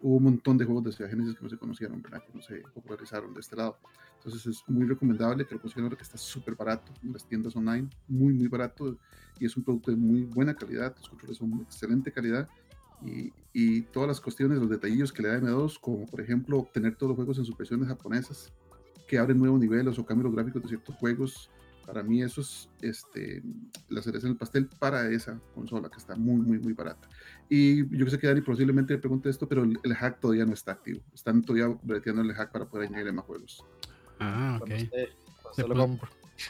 hubo 0.00 0.16
un 0.16 0.24
montón 0.24 0.58
de 0.58 0.64
juegos 0.64 0.84
de 0.84 0.92
Sega 0.92 1.08
Genesis 1.08 1.34
que 1.36 1.42
no 1.42 1.48
se 1.48 1.56
conocieron, 1.56 2.02
¿verdad? 2.02 2.22
que 2.26 2.32
no 2.34 2.42
se 2.42 2.62
popularizaron 2.74 3.32
de 3.32 3.40
este 3.40 3.56
lado. 3.56 3.78
Entonces 4.18 4.46
es 4.46 4.64
muy 4.68 4.86
recomendable 4.86 5.46
que 5.46 5.54
lo 5.54 5.60
consideren 5.60 5.84
ahora 5.84 5.96
que 5.96 6.02
está 6.02 6.18
súper 6.18 6.56
barato 6.56 6.92
en 7.02 7.12
las 7.12 7.26
tiendas 7.26 7.54
online, 7.56 7.88
muy, 8.08 8.34
muy 8.34 8.48
barato, 8.48 8.98
y 9.38 9.46
es 9.46 9.56
un 9.56 9.62
producto 9.62 9.90
de 9.90 9.96
muy 9.96 10.22
buena 10.22 10.54
calidad, 10.54 10.94
los 10.96 11.08
controles 11.08 11.36
son 11.36 11.56
de 11.58 11.62
excelente 11.64 12.10
calidad, 12.10 12.48
y, 13.04 13.32
y, 13.52 13.82
todas 13.82 14.08
las 14.08 14.20
cuestiones, 14.20 14.58
los 14.58 14.70
detallitos 14.70 15.12
que 15.12 15.22
le 15.22 15.28
da 15.28 15.40
M2, 15.40 15.78
como 15.80 16.06
por 16.06 16.20
ejemplo 16.20 16.58
obtener 16.58 16.96
todos 16.96 17.10
los 17.10 17.16
juegos 17.16 17.38
en 17.38 17.44
sus 17.44 17.56
versiones 17.56 17.88
japonesas, 17.88 18.52
que 19.06 19.18
abren 19.18 19.38
nuevos 19.38 19.60
niveles 19.60 19.98
o 19.98 20.04
cambian 20.04 20.24
los 20.24 20.34
gráficos 20.34 20.62
de 20.62 20.68
ciertos 20.68 20.94
juegos, 20.96 21.50
para 21.86 22.02
mí 22.02 22.22
eso 22.22 22.40
es 22.40 22.68
este, 22.80 23.42
la 23.88 24.00
cereza 24.02 24.26
en 24.26 24.32
el 24.32 24.38
pastel 24.38 24.66
para 24.78 25.10
esa 25.10 25.38
consola 25.54 25.90
que 25.90 25.98
está 25.98 26.16
muy, 26.16 26.40
muy, 26.40 26.58
muy 26.58 26.72
barata. 26.72 27.08
Y 27.48 27.86
yo 27.96 28.08
sé 28.08 28.18
que 28.18 28.26
Dani 28.26 28.40
posiblemente 28.40 28.94
le 28.94 28.98
pregunte 28.98 29.28
esto, 29.28 29.46
pero 29.46 29.64
el, 29.64 29.94
hack 29.94 30.20
todavía 30.20 30.46
no 30.46 30.54
está 30.54 30.72
activo. 30.72 31.00
Están 31.14 31.42
todavía 31.42 31.76
breteando 31.82 32.22
el 32.22 32.32
hack 32.32 32.52
para 32.52 32.66
poder 32.66 32.88
añadir 32.88 33.12
más 33.12 33.24
juegos. 33.24 33.64
Ah, 34.18 34.58
ok. 34.62 34.70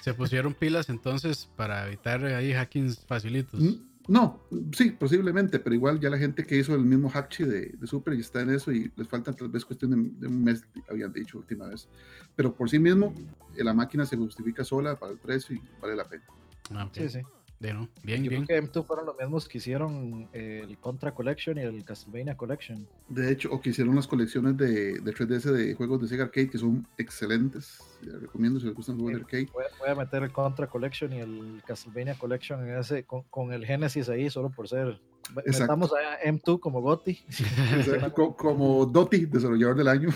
se, 0.03 0.15
pusieron 0.15 0.55
pilas 0.55 0.89
entonces 0.89 1.49
para 1.57 1.87
evitar 1.89 2.25
ahí 2.25 2.53
hackings 2.53 3.05
facilitos. 3.05 3.61
Mm, 3.61 3.75
no, 4.07 4.41
sí, 4.73 4.91
posiblemente, 4.91 5.59
pero 5.59 5.75
igual 5.75 5.99
ya 5.99 6.11
la 6.11 6.19
gente 6.19 6.45
que 6.45 6.57
hizo 6.57 6.75
el 6.75 6.85
mismo 6.85 7.11
Hachi 7.13 7.45
de, 7.45 7.75
de 7.79 7.87
Super 7.87 8.15
y 8.15 8.21
está 8.21 8.43
en 8.43 8.51
eso 8.51 8.71
y 8.71 8.93
les 8.97 9.09
falta 9.09 9.33
tal 9.33 9.49
vez 9.49 9.65
cuestión 9.65 10.19
de, 10.19 10.27
un 10.27 10.45
mes, 10.45 10.65
habían 10.91 11.13
dicho 11.13 11.39
última 11.39 11.67
vez. 11.67 11.89
Pero 12.37 12.55
por 12.55 12.69
sí 12.69 12.79
mismo, 12.79 13.15
la 13.57 13.73
máquina 13.73 14.05
se 14.05 14.17
justifica 14.17 14.63
sola 14.63 14.97
para 14.97 15.13
el 15.13 15.19
precio 15.19 15.57
y 15.57 15.63
vale 15.81 15.97
la 15.97 16.05
pena. 16.05 16.25
Ah, 16.71 16.89
Sí, 16.93 17.09
sí. 17.09 17.21
Bien, 17.61 17.89
Yo 18.23 18.31
bien. 18.31 18.45
Creo 18.45 18.47
que 18.47 18.73
M2 18.73 18.85
fueron 18.85 19.07
los 19.07 19.17
mismos 19.17 19.49
que 19.49 19.59
hicieron 19.59 20.29
el 20.33 20.77
Contra 20.79 21.15
Collection 21.15 21.57
y 21.57 21.63
el 21.63 21.85
Castlevania 21.85 22.37
Collection. 22.37 22.87
De 23.09 23.31
hecho, 23.33 23.51
o 23.53 23.61
que 23.61 23.71
hicieron 23.71 23.95
las 23.95 24.07
colecciones 24.07 24.57
de, 24.57 25.01
de 25.01 25.15
3DS 25.15 25.51
de 25.51 25.75
juegos 25.75 26.03
de 26.03 26.09
Sega 26.09 26.25
Arcade 26.25 26.51
que 26.51 26.59
son 26.59 26.87
excelentes. 26.99 27.81
Les 28.03 28.21
recomiendo 28.21 28.61
si 28.61 28.67
les 28.67 28.75
gustan 28.75 28.97
juegos 28.97 29.15
de 29.15 29.21
arcade. 29.21 29.49
Voy 29.53 29.89
a, 29.89 29.95
meter 29.95 30.23
el 30.23 30.33
Contra 30.33 30.67
Collection 30.67 31.13
y 31.13 31.21
el 31.21 31.63
Castlevania 31.67 32.15
Collection 32.15 32.69
en 32.69 32.79
ese, 32.79 33.05
con, 33.05 33.53
el 33.53 33.65
Genesis 33.65 34.09
ahí, 34.09 34.29
solo 34.29 34.51
por 34.51 34.69
ser. 34.69 35.01
Estamos 35.47 35.91
a 35.93 36.21
M2 36.29 36.61
como 36.61 36.83
Gotti. 36.83 37.25
como 38.37 38.85
Dotti, 38.85 39.25
desarrollador 39.25 39.77
del 39.77 39.89
año. 39.89 40.11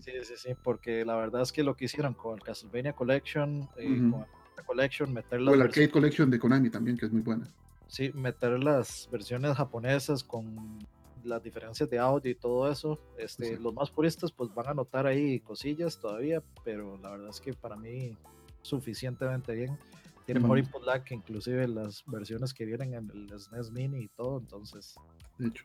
sí, 0.00 0.12
sí, 0.22 0.34
sí, 0.36 0.50
porque 0.62 1.04
la 1.04 1.14
verdad 1.14 1.42
es 1.42 1.52
que 1.52 1.62
lo 1.62 1.76
que 1.76 1.84
hicieron 1.84 2.14
con 2.14 2.34
el 2.34 2.42
Castlevania 2.42 2.94
Collection, 2.94 3.68
eh, 3.76 4.10
con 4.10 4.26
Collection, 4.66 5.12
meter 5.12 5.40
las. 5.40 5.52
O 5.52 5.54
el 5.54 5.62
Arcade 5.62 5.90
Collection 5.90 6.30
de 6.30 6.38
Konami 6.38 6.70
también, 6.70 6.96
que 6.96 7.06
es 7.06 7.12
muy 7.12 7.22
buena. 7.22 7.48
Sí, 7.88 8.10
meter 8.14 8.62
las 8.62 9.08
versiones 9.10 9.56
japonesas 9.56 10.22
con 10.24 10.78
las 11.24 11.42
diferencias 11.42 11.88
de 11.90 11.98
audio 11.98 12.30
y 12.30 12.34
todo 12.34 12.70
eso. 12.70 12.98
Este, 13.18 13.58
Los 13.58 13.74
más 13.74 13.90
puristas 13.90 14.32
pues 14.32 14.52
van 14.54 14.68
a 14.68 14.74
notar 14.74 15.06
ahí 15.06 15.40
cosillas 15.40 15.98
todavía, 15.98 16.42
pero 16.64 16.98
la 17.02 17.10
verdad 17.10 17.28
es 17.30 17.40
que 17.40 17.52
para 17.52 17.76
mí 17.76 18.16
suficientemente 18.62 19.54
bien. 19.54 19.78
Tiene 20.24 20.40
mejor 20.40 20.58
input 20.58 20.84
lag 20.84 21.02
que 21.02 21.14
inclusive 21.14 21.66
las 21.66 22.04
versiones 22.06 22.54
que 22.54 22.64
vienen 22.64 22.94
en 22.94 23.10
el 23.10 23.40
SNES 23.40 23.72
Mini 23.72 24.04
y 24.04 24.08
todo, 24.08 24.38
entonces. 24.38 24.94
De 25.38 25.48
hecho. 25.48 25.64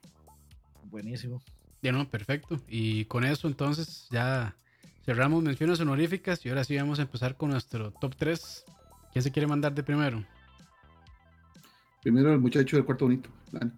Buenísimo. 0.86 1.42
Ya 1.82 1.92
no, 1.92 2.10
perfecto. 2.10 2.60
Y 2.68 3.06
con 3.06 3.24
eso 3.24 3.48
entonces 3.48 4.08
ya 4.10 4.56
cerramos 5.06 5.44
menciones 5.44 5.80
honoríficas 5.80 6.44
y 6.46 6.50
ahora 6.50 6.64
sí 6.64 6.76
vamos 6.76 7.00
a 7.00 7.04
empezar 7.04 7.38
con 7.38 7.52
nuestro 7.52 7.92
top 7.92 8.16
3 8.16 8.66
¿Quién 9.12 9.24
se 9.24 9.32
quiere 9.32 9.48
mandar 9.48 9.74
de 9.74 9.84
primero? 9.84 10.24
Primero 12.02 12.34
el 12.34 12.40
muchacho 12.40 12.76
del 12.76 12.86
cuarto 12.86 13.06
bonito, 13.06 13.30
Dani. 13.52 13.72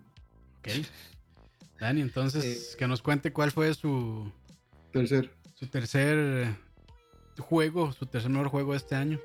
Ok. 0.60 0.86
Dani, 1.80 2.02
entonces, 2.02 2.74
eh, 2.74 2.78
que 2.78 2.88
nos 2.88 3.02
cuente 3.02 3.32
cuál 3.32 3.52
fue 3.52 3.74
su 3.74 4.32
tercer 4.92 5.32
su 5.60 5.68
tercer 5.68 6.56
juego, 7.38 7.92
su 7.92 8.06
tercer 8.06 8.32
mejor 8.32 8.48
juego 8.48 8.72
de 8.72 8.78
este 8.78 8.96
año. 8.96 9.20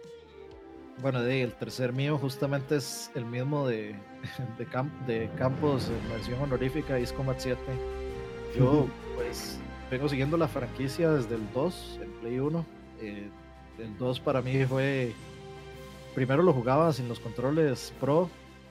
Bueno, 1.01 1.21
el 1.21 1.55
tercer 1.55 1.93
mío 1.93 2.19
justamente 2.19 2.77
es 2.77 3.11
el 3.15 3.25
mismo 3.25 3.69
de, 3.69 3.95
de, 4.59 4.67
de 5.07 5.31
Campos 5.37 5.89
en 5.89 6.09
versión 6.09 6.41
honorífica, 6.41 6.99
Is 6.99 7.13
Combat 7.13 7.39
7. 7.39 7.61
Yo, 8.57 8.89
pues, 9.15 9.61
vengo 9.93 10.09
siguiendo 10.09 10.37
la 10.37 10.49
franquicia 10.49 11.11
desde 11.13 11.37
el 11.37 11.53
2, 11.53 12.01
el 12.03 12.09
Play 12.09 12.39
1. 12.41 12.67
Eh, 13.01 13.29
el 13.79 13.99
2 13.99 14.21
para 14.21 14.43
mí 14.43 14.65
fue 14.65 15.13
primero 16.15 16.43
lo 16.43 16.53
jugaba 16.53 16.93
sin 16.93 17.09
los 17.09 17.21
controles 17.21 17.93
pro. 18.01 18.31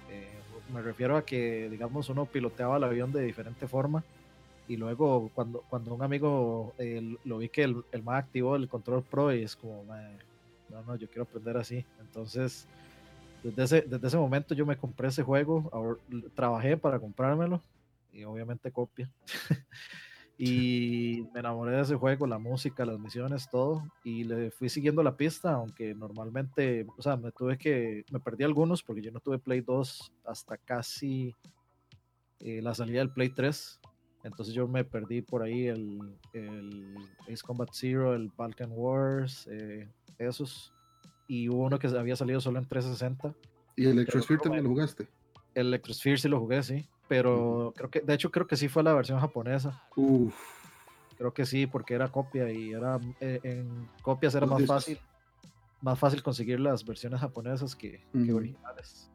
Eh, 0.09 0.27
me 0.73 0.81
refiero 0.81 1.17
a 1.17 1.25
que, 1.25 1.69
digamos, 1.69 2.09
uno 2.09 2.25
piloteaba 2.25 2.77
el 2.77 2.83
avión 2.83 3.11
de 3.11 3.21
diferente 3.21 3.67
forma. 3.67 4.03
Y 4.67 4.77
luego, 4.77 5.29
cuando, 5.35 5.63
cuando 5.69 5.93
un 5.93 6.01
amigo 6.01 6.73
eh, 6.77 7.17
lo 7.25 7.37
vi 7.37 7.49
que 7.49 7.63
el, 7.63 7.83
el 7.91 8.01
más 8.01 8.23
activó 8.23 8.55
el 8.55 8.69
control 8.69 9.03
pro, 9.03 9.33
y 9.33 9.43
es 9.43 9.55
como, 9.57 9.83
no, 10.69 10.83
no, 10.83 10.95
yo 10.95 11.07
quiero 11.07 11.23
aprender 11.23 11.57
así. 11.57 11.85
Entonces, 11.99 12.65
desde 13.43 13.63
ese, 13.63 13.81
desde 13.81 14.07
ese 14.07 14.17
momento 14.17 14.55
yo 14.55 14.65
me 14.65 14.77
compré 14.77 15.09
ese 15.09 15.21
juego, 15.21 15.99
trabajé 16.33 16.77
para 16.77 16.99
comprármelo 16.99 17.61
y 18.13 18.23
obviamente 18.23 18.71
copia. 18.71 19.09
Y 20.37 21.27
me 21.33 21.41
enamoré 21.41 21.75
de 21.75 21.81
ese 21.83 21.95
juego, 21.95 22.25
la 22.25 22.39
música, 22.39 22.85
las 22.85 22.99
misiones, 22.99 23.47
todo. 23.49 23.83
Y 24.03 24.23
le 24.23 24.49
fui 24.51 24.67
siguiendo 24.67 25.03
la 25.03 25.15
pista, 25.15 25.53
aunque 25.53 25.93
normalmente, 25.93 26.87
o 26.97 27.01
sea, 27.01 27.17
me 27.17 27.31
tuve 27.31 27.57
que, 27.57 28.03
me 28.11 28.19
perdí 28.19 28.43
algunos 28.43 28.81
porque 28.81 29.01
yo 29.01 29.11
no 29.11 29.19
tuve 29.19 29.37
Play 29.37 29.61
2 29.61 30.11
hasta 30.25 30.57
casi 30.57 31.35
eh, 32.39 32.61
la 32.61 32.73
salida 32.73 32.99
del 32.99 33.11
Play 33.11 33.29
3. 33.29 33.79
Entonces 34.23 34.55
yo 34.55 34.67
me 34.67 34.83
perdí 34.83 35.21
por 35.21 35.43
ahí 35.43 35.67
el, 35.67 35.99
el 36.33 36.95
Ace 37.31 37.43
Combat 37.45 37.69
Zero, 37.71 38.15
el 38.15 38.31
Balkan 38.35 38.71
Wars, 38.71 39.47
eh, 39.51 39.87
esos. 40.17 40.73
Y 41.27 41.47
hubo 41.47 41.63
uno 41.63 41.77
que 41.77 41.87
había 41.87 42.15
salido 42.15 42.41
solo 42.41 42.57
en 42.57 42.65
360. 42.65 43.35
¿Y 43.75 43.85
el 43.85 43.91
Electrosphere 43.91 44.39
también 44.41 44.63
lo 44.63 44.71
jugaste? 44.71 45.07
El 45.53 45.67
Electrosphere 45.67 46.17
sí 46.17 46.27
lo 46.27 46.39
jugué, 46.39 46.63
sí 46.63 46.87
pero 47.13 47.71
creo 47.75 47.91
que, 47.91 48.01
de 48.01 48.15
hecho, 48.15 48.31
creo 48.31 48.47
que 48.47 48.55
sí 48.55 48.67
fue 48.67 48.81
la 48.81 48.91
versión 48.91 49.19
japonesa. 49.19 49.83
Creo 51.15 51.31
que 51.31 51.45
sí, 51.45 51.67
porque 51.67 51.93
era 51.93 52.11
copia 52.11 52.51
y 52.51 52.71
era 52.71 52.99
eh, 53.19 53.39
en 53.43 53.87
copias 54.01 54.33
era 54.33 54.47
más 54.47 54.65
fácil, 54.65 54.97
más 55.79 55.99
fácil 55.99 56.23
conseguir 56.23 56.59
las 56.59 56.83
versiones 56.83 57.19
japonesas 57.19 57.75
que, 57.75 58.03
originales. 58.15 59.11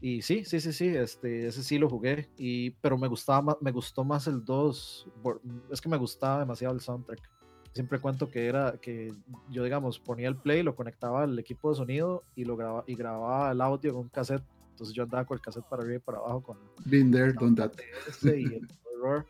Y 0.00 0.22
sí, 0.22 0.46
sí, 0.46 0.60
sí, 0.60 0.72
sí, 0.72 0.88
este, 0.88 1.46
ese 1.46 1.62
sí 1.62 1.78
lo 1.78 1.90
jugué, 1.90 2.30
y, 2.38 2.70
pero 2.70 2.96
me 2.96 3.06
gustaba 3.06 3.42
más, 3.42 3.56
me 3.60 3.70
gustó 3.70 4.02
más 4.02 4.26
el 4.28 4.42
2, 4.42 5.08
es 5.70 5.80
que 5.82 5.90
me 5.90 5.98
gustaba 5.98 6.38
demasiado 6.38 6.72
el 6.72 6.80
soundtrack. 6.80 7.20
Siempre 7.74 7.98
cuento 7.98 8.30
que 8.30 8.46
era 8.46 8.78
que 8.80 9.12
yo, 9.50 9.62
digamos, 9.62 9.98
ponía 9.98 10.28
el 10.28 10.36
play, 10.36 10.62
lo 10.62 10.74
conectaba 10.74 11.24
al 11.24 11.38
equipo 11.38 11.68
de 11.68 11.76
sonido 11.76 12.24
y 12.34 12.46
lo 12.46 12.56
grababa, 12.56 12.84
y 12.86 12.94
grababa 12.94 13.52
el 13.52 13.60
audio 13.60 13.92
con 13.92 14.04
un 14.04 14.08
cassette 14.08 14.55
entonces 14.76 14.94
yo 14.94 15.04
andaba 15.04 15.24
con 15.24 15.38
el 15.38 15.40
cassette 15.40 15.64
para 15.64 15.82
arriba 15.82 15.96
y 15.96 16.00
para 16.00 16.18
abajo 16.18 16.42
con... 16.42 16.58
Been 16.84 17.10
there, 17.10 17.32
done 17.32 17.54
that. 17.54 17.72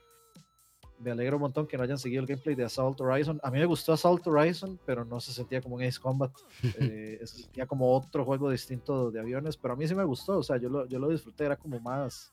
Me 0.99 1.13
alegro 1.13 1.37
un 1.37 1.43
montón 1.43 1.69
que 1.69 1.77
no 1.77 1.85
hayan 1.85 1.99
seguido 1.99 2.23
el 2.23 2.27
gameplay 2.27 2.57
de 2.57 2.65
Assault 2.65 3.01
Horizon. 3.01 3.39
A 3.45 3.51
mí 3.53 3.61
me 3.61 3.67
gustó 3.67 3.93
Assault 3.93 4.27
Horizon, 4.27 4.81
pero 4.85 5.05
no 5.05 5.21
se 5.21 5.33
sentía 5.33 5.61
como 5.61 5.77
un 5.77 5.85
Ace 5.85 6.01
Combat. 6.01 6.33
Eh, 6.81 7.21
se 7.21 7.43
sentía 7.43 7.65
como 7.65 7.95
otro 7.95 8.25
juego 8.25 8.51
distinto 8.51 9.13
de 9.13 9.21
aviones, 9.21 9.57
pero 9.57 9.75
a 9.75 9.77
mí 9.77 9.87
sí 9.87 9.95
me 9.95 10.03
gustó. 10.03 10.39
O 10.39 10.43
sea, 10.43 10.57
yo 10.57 10.69
lo, 10.69 10.85
yo 10.87 10.99
lo 10.99 11.09
disfruté, 11.09 11.45
era 11.45 11.57
como 11.57 11.79
más... 11.79 12.33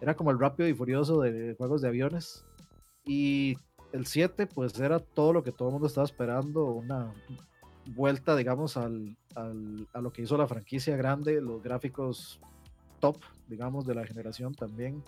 Era 0.00 0.16
como 0.16 0.32
el 0.32 0.40
rápido 0.40 0.68
y 0.68 0.74
furioso 0.74 1.20
de 1.20 1.54
juegos 1.54 1.82
de 1.82 1.88
aviones. 1.88 2.44
Y 3.04 3.54
el 3.92 4.06
7, 4.06 4.48
pues 4.48 4.76
era 4.80 4.98
todo 4.98 5.32
lo 5.32 5.44
que 5.44 5.52
todo 5.52 5.68
el 5.68 5.72
mundo 5.74 5.86
estaba 5.86 6.04
esperando, 6.04 6.64
una 6.64 7.12
vuelta, 7.86 8.36
digamos, 8.36 8.76
al, 8.76 9.16
al, 9.34 9.88
a 9.92 10.00
lo 10.00 10.12
que 10.12 10.22
hizo 10.22 10.36
la 10.36 10.46
franquicia 10.46 10.96
grande, 10.96 11.40
los 11.40 11.62
gráficos 11.62 12.40
top, 13.00 13.18
digamos, 13.48 13.86
de 13.86 13.94
la 13.94 14.06
generación 14.06 14.54
también, 14.54 15.02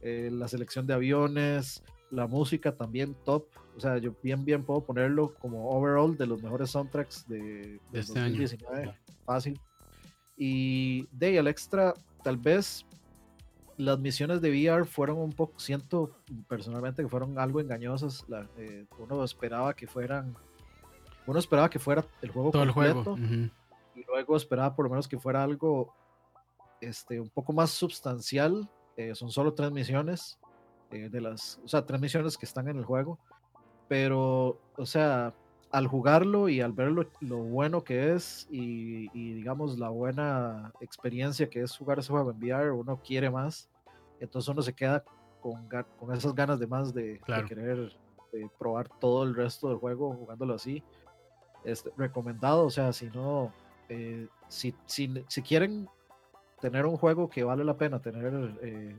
eh, 0.00 0.30
la 0.32 0.48
selección 0.48 0.86
de 0.86 0.94
aviones, 0.94 1.82
la 2.10 2.26
música 2.26 2.76
también 2.76 3.16
top, 3.24 3.46
o 3.76 3.80
sea, 3.80 3.98
yo 3.98 4.14
bien, 4.22 4.44
bien 4.44 4.64
puedo 4.64 4.80
ponerlo 4.84 5.34
como 5.34 5.70
overall 5.70 6.16
de 6.16 6.26
los 6.26 6.42
mejores 6.42 6.70
soundtracks 6.70 7.26
de, 7.28 7.80
de 7.92 8.00
este 8.00 8.20
2019, 8.20 8.82
año. 8.82 8.94
fácil. 9.24 9.60
Y 10.36 11.06
de 11.12 11.38
el 11.38 11.46
extra, 11.46 11.94
tal 12.22 12.36
vez 12.36 12.84
las 13.76 13.98
misiones 13.98 14.40
de 14.40 14.50
VR 14.50 14.84
fueron 14.84 15.18
un 15.18 15.32
poco, 15.32 15.58
siento 15.58 16.16
personalmente 16.48 17.02
que 17.02 17.08
fueron 17.08 17.38
algo 17.38 17.60
engañosas. 17.60 18.24
La, 18.28 18.48
eh, 18.56 18.86
uno 18.98 19.22
esperaba 19.22 19.74
que 19.74 19.86
fueran 19.86 20.36
uno 21.26 21.38
esperaba 21.38 21.68
que 21.68 21.78
fuera 21.78 22.04
el 22.22 22.30
juego 22.30 22.50
Todo 22.50 22.64
completo, 22.64 22.98
el 22.98 23.04
juego. 23.04 23.50
y 23.94 24.04
luego 24.04 24.36
esperaba 24.36 24.74
por 24.74 24.84
lo 24.84 24.90
menos 24.90 25.08
que 25.08 25.18
fuera 25.18 25.42
algo 25.42 25.92
este, 26.80 27.20
un 27.20 27.30
poco 27.30 27.52
más 27.52 27.70
sustancial. 27.70 28.68
Eh, 28.96 29.14
son 29.14 29.30
solo 29.30 29.52
tres 29.52 29.70
misiones, 29.72 30.38
eh, 30.90 31.08
de 31.10 31.20
las, 31.20 31.60
o 31.64 31.68
sea, 31.68 31.84
tres 31.84 32.00
misiones 32.00 32.38
que 32.38 32.46
están 32.46 32.68
en 32.68 32.78
el 32.78 32.84
juego, 32.84 33.18
pero, 33.88 34.58
o 34.76 34.86
sea, 34.86 35.34
al 35.70 35.86
jugarlo 35.86 36.48
y 36.48 36.60
al 36.60 36.72
ver 36.72 36.92
lo, 36.92 37.36
bueno 37.38 37.84
que 37.84 38.14
es 38.14 38.46
y, 38.50 39.08
digamos 39.12 39.78
la 39.78 39.88
buena 39.88 40.72
experiencia 40.80 41.50
que 41.50 41.60
es 41.60 41.76
jugar 41.76 41.98
ese 41.98 42.10
juego 42.10 42.30
en 42.30 42.38
VR, 42.38 42.70
uno 42.70 43.00
quiere 43.02 43.30
más. 43.30 43.68
Entonces 44.20 44.48
uno 44.48 44.62
se 44.62 44.72
queda 44.72 45.04
con, 45.40 45.68
con 45.98 46.14
esas 46.14 46.34
ganas 46.34 46.58
de 46.58 46.66
más 46.66 46.94
de, 46.94 47.20
querer 47.48 47.94
probar 48.58 48.88
todo 48.88 49.24
el 49.24 49.34
resto 49.34 49.68
del 49.68 49.78
juego 49.78 50.14
jugándolo 50.14 50.54
así. 50.54 50.82
Este, 51.66 51.90
recomendado, 51.96 52.64
o 52.64 52.70
sea, 52.70 52.92
si 52.92 53.06
no, 53.06 53.52
eh, 53.88 54.28
si, 54.46 54.72
si, 54.86 55.12
si, 55.26 55.42
quieren 55.42 55.88
tener 56.60 56.86
un 56.86 56.96
juego 56.96 57.28
que 57.28 57.42
vale 57.42 57.64
la 57.64 57.76
pena 57.76 57.98
tener, 57.98 58.54
eh, 58.62 58.94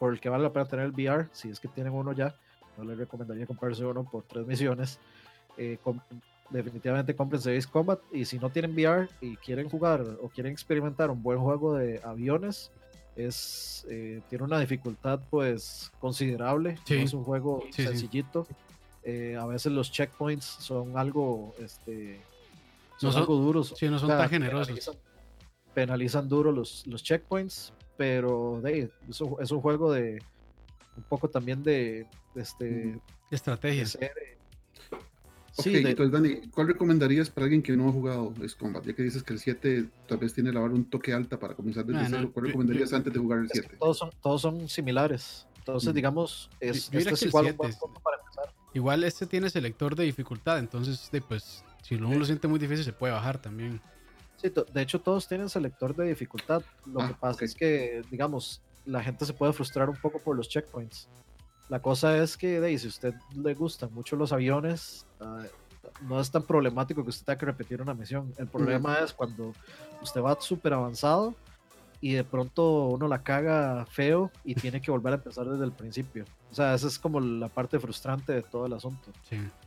por 0.00 0.12
el 0.12 0.18
que 0.18 0.28
vale 0.28 0.42
la 0.42 0.52
pena 0.52 0.66
tener 0.66 0.86
el 0.86 0.90
VR, 0.90 1.28
si 1.30 1.48
es 1.48 1.60
que 1.60 1.68
tienen 1.68 1.92
uno 1.92 2.10
ya, 2.12 2.34
no 2.76 2.82
les 2.82 2.98
recomendaría 2.98 3.46
comprarse 3.46 3.84
uno 3.84 4.02
por 4.02 4.24
tres 4.24 4.44
misiones. 4.48 4.98
Eh, 5.56 5.78
definitivamente 6.50 7.14
cómprense 7.14 7.56
Ace 7.56 7.68
Combat 7.70 8.00
y 8.12 8.24
si 8.24 8.38
no 8.38 8.50
tienen 8.50 8.72
VR 8.72 9.08
y 9.20 9.36
quieren 9.36 9.68
jugar 9.68 10.04
o 10.20 10.28
quieren 10.28 10.52
experimentar 10.52 11.10
un 11.10 11.22
buen 11.22 11.38
juego 11.38 11.74
de 11.74 12.00
aviones, 12.02 12.72
es 13.14 13.86
tiene 14.28 14.44
una 14.44 14.58
dificultad 14.58 15.20
pues 15.30 15.92
considerable, 16.00 16.78
es 16.88 17.14
un 17.14 17.22
juego 17.22 17.62
sencillito. 17.70 18.48
Eh, 19.10 19.34
a 19.36 19.46
veces 19.46 19.72
los 19.72 19.90
checkpoints 19.90 20.44
son 20.44 20.98
algo 20.98 21.54
este 21.60 22.20
son, 22.98 23.16
algo 23.16 23.36
duros. 23.36 23.72
Sí, 23.74 23.88
no 23.88 23.98
son 23.98 24.10
tan 24.10 24.28
generosos. 24.28 24.98
Penalizan, 25.72 26.28
duro 26.28 26.52
los, 26.52 26.86
los 26.86 27.02
checkpoints, 27.02 27.72
pero 27.96 28.60
de, 28.62 28.90
es 29.08 29.50
un 29.50 29.60
juego 29.62 29.94
de 29.94 30.22
un 30.94 31.02
poco 31.04 31.30
también 31.30 31.62
de, 31.62 32.06
este 32.34 33.00
estrategia. 33.30 33.86
sí, 33.86 33.98
entonces 35.74 36.12
Dani, 36.12 36.50
¿cuál 36.50 36.66
recomendarías 36.66 37.30
para 37.30 37.44
alguien 37.46 37.62
que 37.62 37.74
no 37.78 37.88
ha 37.88 37.92
jugado 37.92 38.34
Ace 38.44 38.56
Combat? 38.58 38.84
Ya 38.84 38.92
que 38.92 39.04
dices 39.04 39.22
que 39.22 39.32
el 39.32 39.38
7 39.38 39.88
tal 40.06 40.18
vez 40.18 40.34
tiene 40.34 40.52
la 40.52 40.60
un 40.60 40.84
toque 40.84 41.14
alta 41.14 41.38
para 41.38 41.54
comenzar 41.54 41.86
desde 41.86 42.10
cero, 42.10 42.30
¿cuál 42.34 42.48
recomendarías 42.48 42.92
antes 42.92 43.10
de 43.10 43.18
jugar 43.18 43.38
el 43.38 43.48
7? 43.48 43.76
todos, 43.78 43.96
son, 43.96 44.10
todos 44.20 44.42
son 44.42 44.68
similares. 44.68 45.46
Entonces, 45.60 45.94
digamos, 45.94 46.50
es, 46.60 46.90
este 46.92 47.14
es 47.14 47.22
igual 47.22 47.54
para 47.54 47.70
empezar. 47.70 48.57
Igual 48.78 49.02
este 49.02 49.26
tiene 49.26 49.50
selector 49.50 49.96
de 49.96 50.04
dificultad, 50.04 50.60
entonces, 50.60 51.10
pues, 51.26 51.64
si 51.82 51.96
uno 51.96 52.14
lo 52.14 52.24
siente 52.24 52.46
muy 52.46 52.60
difícil, 52.60 52.84
se 52.84 52.92
puede 52.92 53.12
bajar 53.12 53.36
también. 53.36 53.80
Sí, 54.36 54.52
de 54.72 54.82
hecho, 54.82 55.00
todos 55.00 55.26
tienen 55.26 55.48
selector 55.48 55.96
de 55.96 56.04
dificultad. 56.04 56.62
Lo 56.86 57.00
ah, 57.00 57.08
que 57.08 57.14
pasa 57.14 57.44
es 57.44 57.56
que, 57.56 58.02
digamos, 58.08 58.62
la 58.86 59.02
gente 59.02 59.26
se 59.26 59.32
puede 59.32 59.52
frustrar 59.52 59.90
un 59.90 59.96
poco 59.96 60.20
por 60.20 60.36
los 60.36 60.48
checkpoints. 60.48 61.08
La 61.68 61.82
cosa 61.82 62.16
es 62.18 62.36
que, 62.36 62.60
de, 62.60 62.78
si 62.78 62.86
a 62.86 62.88
usted 62.88 63.14
le 63.34 63.52
gustan 63.54 63.92
mucho 63.92 64.14
los 64.14 64.32
aviones, 64.32 65.04
ah, 65.18 65.42
no 66.02 66.20
es 66.20 66.30
tan 66.30 66.44
problemático 66.44 67.02
que 67.02 67.10
usted 67.10 67.26
tenga 67.26 67.38
que 67.38 67.46
repetir 67.46 67.82
una 67.82 67.94
misión. 67.94 68.32
El 68.36 68.46
problema 68.46 69.00
es 69.00 69.12
cuando 69.12 69.54
usted 70.00 70.20
va 70.20 70.40
súper 70.40 70.72
avanzado 70.74 71.34
y 72.00 72.12
de 72.12 72.22
pronto 72.22 72.90
uno 72.90 73.08
la 73.08 73.24
caga 73.24 73.86
feo 73.86 74.30
y 74.44 74.54
tiene 74.54 74.80
que 74.80 74.92
volver 74.92 75.14
a 75.14 75.16
empezar 75.16 75.48
desde 75.48 75.64
el 75.64 75.72
principio. 75.72 76.26
O 76.50 76.54
sea, 76.54 76.74
esa 76.74 76.86
es 76.86 76.98
como 76.98 77.20
la 77.20 77.48
parte 77.48 77.78
frustrante 77.78 78.32
de 78.32 78.42
todo 78.42 78.66
el 78.66 78.72
asunto. 78.72 79.10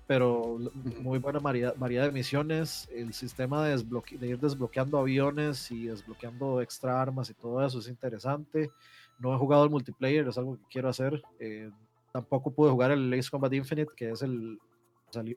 Pero 0.07 0.57
muy 1.01 1.19
buena 1.19 1.39
variedad, 1.39 1.75
de 1.77 2.11
misiones, 2.11 2.89
el 2.93 3.13
sistema 3.13 3.63
de, 3.63 3.77
de, 3.77 4.27
ir 4.27 4.39
desbloqueando 4.39 4.97
aviones 4.97 5.69
y 5.71 5.85
desbloqueando 5.85 6.61
extra 6.61 7.01
armas 7.01 7.29
y 7.29 7.33
todo 7.33 7.63
eso 7.65 7.79
es 7.79 7.87
interesante. 7.87 8.71
No 9.19 9.33
he 9.33 9.37
jugado 9.37 9.63
el 9.63 9.69
multiplayer, 9.69 10.27
es 10.27 10.37
algo 10.37 10.57
que 10.57 10.65
quiero 10.71 10.89
hacer. 10.89 11.21
Eh, 11.39 11.69
tampoco 12.11 12.51
pude 12.51 12.71
jugar 12.71 12.91
el 12.91 13.13
Ace 13.13 13.29
Combat 13.29 13.53
Infinite, 13.53 13.93
que 13.95 14.09
es 14.09 14.21
el 14.23 14.59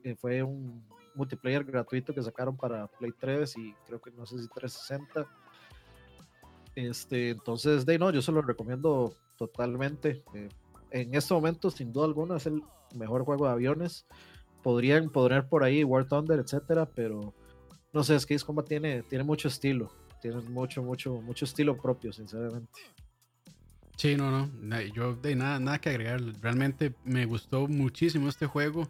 eh, 0.03 0.15
fue 0.15 0.41
un 0.41 0.83
multiplayer 1.13 1.63
gratuito 1.63 2.13
que 2.13 2.23
sacaron 2.23 2.57
para 2.57 2.87
Play 2.87 3.11
3 3.17 3.57
y 3.57 3.73
creo 3.85 4.01
que 4.01 4.11
no 4.11 4.25
sé 4.25 4.39
si 4.39 4.47
360 4.47 5.27
este, 6.75 7.29
entonces, 7.29 7.85
de 7.85 7.97
no, 7.97 8.11
yo 8.11 8.21
se 8.21 8.33
lo 8.33 8.41
recomiendo 8.41 9.13
totalmente. 9.37 10.23
Eh, 10.33 10.49
en 10.95 11.13
este 11.13 11.33
momento, 11.33 11.69
sin 11.69 11.91
duda 11.91 12.05
alguna, 12.05 12.37
es 12.37 12.45
el 12.45 12.63
mejor 12.95 13.25
juego 13.25 13.45
de 13.45 13.51
aviones. 13.51 14.05
Podrían 14.63 15.09
poner 15.09 15.47
por 15.47 15.63
ahí 15.63 15.83
War 15.83 16.07
Thunder, 16.07 16.39
etcétera, 16.39 16.89
pero 16.95 17.33
no 17.91 18.03
sé, 18.03 18.15
es 18.15 18.25
que 18.25 18.39
Combat 18.39 18.65
tiene, 18.65 19.03
tiene 19.03 19.25
mucho 19.25 19.49
estilo. 19.49 19.91
Tiene 20.21 20.37
mucho, 20.41 20.81
mucho, 20.81 21.21
mucho 21.21 21.43
estilo 21.43 21.75
propio, 21.77 22.13
sinceramente. 22.13 22.71
Sí, 23.97 24.15
no, 24.15 24.47
no. 24.47 24.81
Yo 24.81 25.15
de 25.15 25.35
nada, 25.35 25.59
nada 25.59 25.79
que 25.79 25.89
agregar. 25.89 26.21
Realmente 26.41 26.95
me 27.03 27.25
gustó 27.25 27.67
muchísimo 27.67 28.29
este 28.29 28.45
juego. 28.45 28.89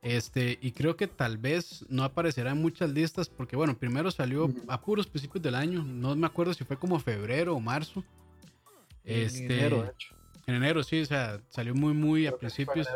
Este, 0.00 0.58
y 0.60 0.72
creo 0.72 0.96
que 0.96 1.06
tal 1.06 1.36
vez 1.36 1.84
no 1.90 2.02
aparecerá 2.02 2.52
en 2.52 2.62
muchas 2.62 2.90
listas 2.90 3.28
porque, 3.28 3.56
bueno, 3.56 3.76
primero 3.78 4.10
salió 4.10 4.50
a 4.68 4.80
puros 4.80 5.06
principios 5.06 5.42
del 5.42 5.54
año. 5.54 5.84
No 5.84 6.16
me 6.16 6.26
acuerdo 6.26 6.54
si 6.54 6.64
fue 6.64 6.78
como 6.78 6.98
febrero 6.98 7.54
o 7.54 7.60
marzo. 7.60 8.02
Este, 9.04 9.44
en 9.44 9.52
enero, 9.52 9.82
de 9.82 9.90
hecho. 9.90 10.21
En 10.46 10.54
enero, 10.56 10.82
sí, 10.82 11.00
o 11.00 11.06
sea, 11.06 11.40
salió 11.50 11.74
muy, 11.74 11.94
muy 11.94 12.26
a 12.26 12.36
principios. 12.36 12.88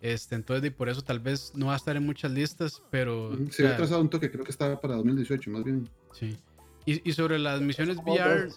Este, 0.00 0.34
entonces, 0.34 0.66
y 0.66 0.70
por 0.70 0.88
eso 0.88 1.02
tal 1.02 1.20
vez 1.20 1.52
no 1.54 1.66
va 1.66 1.74
a 1.74 1.76
estar 1.76 1.96
en 1.96 2.04
muchas 2.04 2.32
listas, 2.32 2.82
pero. 2.90 3.36
Se 3.50 3.64
había 3.64 3.76
trazado 3.76 4.00
un 4.00 4.10
toque, 4.10 4.30
creo 4.30 4.44
que 4.44 4.50
estaba 4.50 4.80
para 4.80 4.96
2018, 4.96 5.50
más 5.50 5.64
bien. 5.64 5.88
Sí. 6.12 6.36
Y, 6.84 7.08
y 7.08 7.12
sobre 7.12 7.38
las 7.38 7.60
misiones 7.60 7.98
VR, 7.98 8.48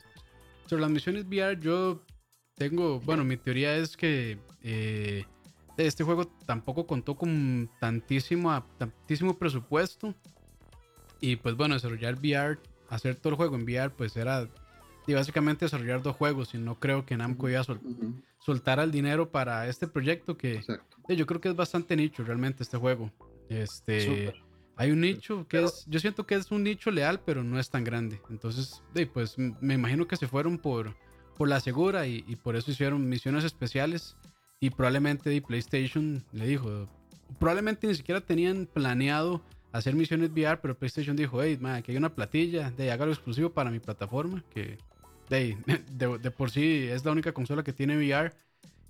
sobre 0.65 0.81
las 0.81 0.89
misiones 0.89 1.25
VR, 1.25 1.59
yo 1.59 2.01
tengo, 2.55 2.99
bueno, 3.01 3.23
mi 3.23 3.38
teoría 3.38 3.75
es 3.77 3.95
que 3.95 4.39
eh, 4.63 5.25
este 5.77 6.03
juego 6.03 6.25
tampoco 6.45 6.88
contó 6.88 7.15
con 7.15 7.69
tantísimo, 7.79 8.65
tantísimo 8.77 9.38
presupuesto. 9.38 10.15
Y 11.21 11.35
pues 11.38 11.55
bueno, 11.55 11.75
desarrollar 11.75 12.15
VR, 12.15 12.57
hacer 12.89 13.15
todo 13.15 13.31
el 13.31 13.35
juego 13.35 13.55
en 13.55 13.63
VR, 13.63 13.89
pues 13.91 14.15
era 14.15 14.47
y 15.07 15.13
básicamente 15.13 15.65
desarrollar 15.65 16.01
dos 16.01 16.15
juegos. 16.15 16.53
Y 16.53 16.57
no 16.57 16.79
creo 16.79 17.05
que 17.05 17.17
Namco 17.17 17.49
iba 17.49 17.61
a 17.61 17.65
soltar 18.39 18.79
el 18.79 18.91
dinero 18.91 19.29
para 19.31 19.67
este 19.67 19.87
proyecto 19.87 20.37
que 20.37 20.61
yo 21.09 21.25
creo 21.25 21.41
que 21.41 21.49
es 21.49 21.55
bastante 21.55 21.95
nicho 21.95 22.23
realmente 22.23 22.63
este 22.63 22.77
juego. 22.77 23.11
Este, 23.49 24.33
hay 24.75 24.91
un 24.91 25.01
nicho 25.01 25.47
que 25.47 25.63
es, 25.63 25.85
yo 25.87 25.99
siento 25.99 26.25
que 26.25 26.35
es 26.35 26.51
un 26.51 26.63
nicho 26.63 26.91
leal, 26.91 27.21
pero 27.25 27.43
no 27.43 27.59
es 27.59 27.69
tan 27.69 27.83
grande. 27.83 28.19
Entonces, 28.29 28.81
pues 29.13 29.37
me 29.37 29.73
imagino 29.73 30.07
que 30.07 30.17
se 30.17 30.27
fueron 30.27 30.57
por, 30.57 30.95
por 31.37 31.47
la 31.47 31.59
segura 31.59 32.07
y, 32.07 32.23
y 32.27 32.35
por 32.35 32.55
eso 32.55 32.71
hicieron 32.71 33.07
misiones 33.07 33.43
especiales 33.43 34.15
y 34.59 34.69
probablemente 34.69 35.29
de 35.29 35.41
PlayStation 35.41 36.23
le 36.31 36.47
dijo, 36.47 36.87
probablemente 37.39 37.87
ni 37.87 37.95
siquiera 37.95 38.21
tenían 38.21 38.65
planeado 38.65 39.41
hacer 39.71 39.93
misiones 39.93 40.31
VR, 40.31 40.59
pero 40.61 40.77
PlayStation 40.77 41.15
dijo, 41.15 41.43
hey, 41.43 41.57
man, 41.59 41.75
aquí 41.75 41.91
hay 41.91 41.97
una 41.97 42.13
platilla, 42.13 42.71
de 42.71 42.91
hágalo 42.91 43.11
exclusivo 43.11 43.49
para 43.49 43.69
mi 43.69 43.79
plataforma, 43.79 44.43
que 44.53 44.77
de, 45.29 45.57
de, 46.19 46.31
por 46.31 46.51
sí 46.51 46.88
es 46.89 47.03
la 47.05 47.11
única 47.11 47.33
consola 47.33 47.63
que 47.63 47.73
tiene 47.73 47.97
VR 47.97 48.31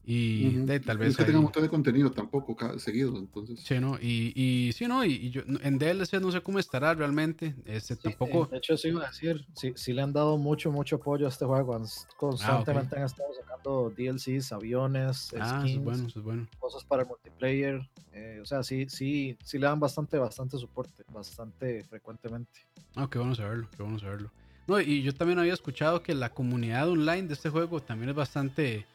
y 0.07 0.49
de, 0.57 0.79
tal 0.79 0.99
vez. 0.99 1.09
Es 1.09 1.17
que 1.17 1.25
tenga 1.25 1.39
un 1.39 1.45
montón 1.45 1.63
de 1.63 1.69
contenido 1.69 2.11
tampoco 2.11 2.55
seguido, 2.77 3.17
entonces. 3.17 3.59
Sí, 3.61 3.79
¿no? 3.79 3.97
Y, 3.99 4.33
y 4.35 4.71
sí, 4.73 4.87
¿no? 4.87 5.03
Y, 5.03 5.31
yo 5.31 5.41
en 5.47 5.79
DLC 5.79 6.21
no 6.21 6.31
sé 6.31 6.41
cómo 6.41 6.59
estará 6.59 6.93
realmente. 6.93 7.55
Este, 7.65 7.95
tampoco. 7.95 8.45
De 8.45 8.57
hecho, 8.57 8.77
sí 8.77 8.89
iba 8.89 9.03
a 9.03 9.07
decir, 9.07 9.45
sí, 9.55 9.73
sí, 9.75 9.93
le 9.93 10.03
han 10.03 10.13
dado 10.13 10.37
mucho, 10.37 10.71
mucho 10.71 10.97
apoyo 10.97 11.25
a 11.25 11.29
este 11.29 11.45
juego. 11.45 11.81
Constantemente 12.17 12.95
ah, 12.95 12.99
han 12.99 13.05
estado 13.05 13.29
sacando 13.33 13.91
DLCs, 13.97 14.51
aviones, 14.51 15.33
ah, 15.39 15.61
skins, 15.61 15.83
bueno, 15.83 16.07
bueno. 16.23 16.47
cosas 16.59 16.83
para 16.83 17.01
el 17.01 17.07
multiplayer. 17.07 17.81
Eh, 18.13 18.39
o 18.41 18.45
sea, 18.45 18.61
sí, 18.61 18.85
sí, 18.87 19.35
sí 19.43 19.57
le 19.57 19.65
dan 19.65 19.79
bastante, 19.79 20.19
bastante 20.19 20.57
soporte, 20.59 21.03
bastante 21.11 21.83
frecuentemente. 21.83 22.59
Ah, 22.95 23.07
qué 23.09 23.17
bueno 23.17 23.33
saberlo, 23.33 23.67
qué 23.75 23.81
bueno 23.81 23.97
saberlo. 23.97 24.29
No, 24.67 24.79
y 24.79 25.03
yo 25.03 25.13
también 25.13 25.39
había 25.39 25.53
escuchado 25.53 26.01
que 26.01 26.13
la 26.15 26.33
comunidad 26.33 26.89
online 26.89 27.27
de 27.27 27.33
este 27.33 27.49
juego 27.49 27.81
también 27.81 28.09
es 28.09 28.15
bastante 28.15 28.85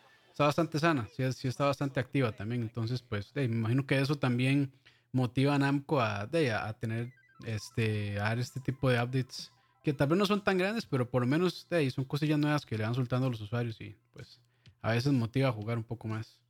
está 0.41 0.47
bastante 0.47 0.79
sana, 0.79 1.07
sí, 1.15 1.31
sí 1.33 1.49
está 1.49 1.67
bastante 1.67 2.01
activa 2.01 2.33
también. 2.33 2.63
Entonces, 2.63 3.03
pues, 3.03 3.35
me 3.35 3.45
imagino 3.45 3.87
que 3.87 3.99
eso 3.99 4.17
también 4.17 4.73
motiva 5.13 5.55
a 5.55 5.59
Namco 5.59 6.01
a, 6.01 6.23
a, 6.23 6.73
tener 6.75 7.13
este, 7.45 8.19
a 8.19 8.25
dar 8.25 8.39
este 8.39 8.61
tipo 8.61 8.89
de 8.89 9.03
updates 9.03 9.53
que 9.83 9.93
tal 9.93 10.09
vez 10.09 10.19
no 10.19 10.27
son 10.27 10.43
tan 10.43 10.59
grandes, 10.59 10.87
pero 10.87 11.11
por 11.11 11.23
lo 11.23 11.29
menos 11.29 11.67
son 11.95 12.05
cosillas 12.05 12.39
nuevas 12.39 12.65
que 12.65 12.77
le 12.77 12.85
van 12.85 12.95
soltando 12.95 13.27
a 13.27 13.31
los 13.31 13.41
usuarios 13.41 13.81
y 13.81 13.97
pues 14.13 14.41
a 14.83 14.93
veces 14.93 15.13
motiva 15.13 15.49
a 15.49 15.53
jugar 15.53 15.79
un 15.79 15.85
poco 15.85 16.09
más. 16.09 16.41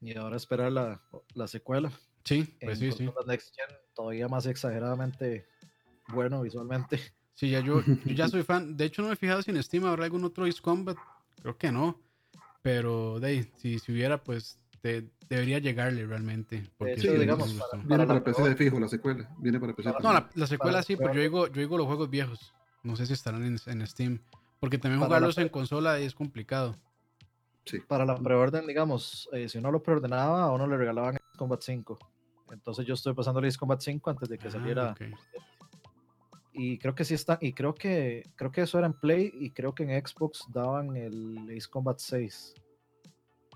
Y 0.00 0.16
ahora 0.16 0.36
esperar 0.36 0.72
la, 0.72 1.02
la 1.34 1.46
secuela. 1.46 1.92
Sí, 2.24 2.56
pues 2.60 2.78
sí, 2.78 2.90
sí. 2.92 3.10
Next 3.26 3.54
Gen, 3.54 3.76
todavía 3.94 4.28
más 4.28 4.46
exageradamente 4.46 5.46
bueno 6.08 6.42
visualmente. 6.42 7.00
Sí, 7.40 7.48
ya 7.48 7.60
yo, 7.60 7.80
yo, 7.86 7.94
ya 8.04 8.28
soy 8.28 8.42
fan. 8.42 8.76
De 8.76 8.84
hecho, 8.84 9.00
no 9.00 9.08
me 9.08 9.14
he 9.14 9.16
fijado 9.16 9.40
si 9.40 9.50
en 9.50 9.62
Steam 9.62 9.86
habrá 9.86 10.04
algún 10.04 10.22
otro 10.24 10.44
Ace 10.44 10.60
Combat. 10.60 10.98
Creo 11.40 11.56
que 11.56 11.72
no. 11.72 11.98
Pero 12.60 13.18
de 13.18 13.50
si, 13.56 13.78
si 13.78 13.92
hubiera, 13.92 14.22
pues 14.22 14.58
debería 14.82 15.58
llegarle 15.58 16.04
realmente. 16.04 16.68
Porque 16.76 17.00
sí, 17.00 17.08
digamos, 17.08 17.58
viene 17.84 18.06
para 18.06 18.22
PC 18.22 18.42
de 18.42 18.56
fijo 18.56 18.78
la 18.78 18.88
secuela. 18.88 19.26
Viene 19.38 19.58
para 19.58 19.72
PC. 19.72 19.90
No, 20.02 20.12
la, 20.12 20.46
secuela 20.46 20.82
sí, 20.82 20.96
pero 20.96 21.14
yo 21.14 21.22
digo, 21.22 21.46
yo 21.46 21.62
digo 21.62 21.78
los 21.78 21.86
juegos 21.86 22.10
viejos. 22.10 22.52
No 22.82 22.94
sé 22.94 23.06
si 23.06 23.14
estarán 23.14 23.42
en, 23.42 23.56
en 23.64 23.86
Steam. 23.86 24.20
Porque 24.58 24.76
también 24.76 25.02
jugarlos 25.02 25.38
en 25.38 25.48
consola 25.48 25.98
es 25.98 26.14
complicado. 26.14 26.76
Sí. 27.64 27.78
Para 27.78 28.04
la 28.04 28.18
preorden, 28.18 28.66
digamos, 28.66 29.30
eh, 29.32 29.48
si 29.48 29.56
uno 29.56 29.72
lo 29.72 29.82
preordenaba, 29.82 30.42
a 30.42 30.52
uno 30.52 30.66
le 30.66 30.76
regalaban 30.76 31.16
Combat 31.38 31.62
5. 31.62 31.98
Entonces 32.52 32.84
yo 32.84 32.92
estoy 32.92 33.14
pasando 33.14 33.40
el 33.40 33.46
Ace 33.46 33.56
Combat 33.56 33.80
5 33.80 34.10
antes 34.10 34.28
de 34.28 34.36
que 34.36 34.48
Ah, 34.48 34.50
saliera. 34.50 34.90
ok. 34.92 35.00
Y 36.62 36.76
creo 36.76 36.94
que 36.94 37.06
sí 37.06 37.14
está, 37.14 37.38
y 37.40 37.54
creo 37.54 37.74
que 37.74 38.22
creo 38.36 38.52
que 38.52 38.60
eso 38.60 38.76
era 38.76 38.86
en 38.86 38.92
Play 38.92 39.30
y 39.32 39.50
creo 39.50 39.74
que 39.74 39.82
en 39.84 40.06
Xbox 40.06 40.44
daban 40.52 40.94
el 40.94 41.48
Ace 41.56 41.66
Combat 41.70 41.98
6. 41.98 42.54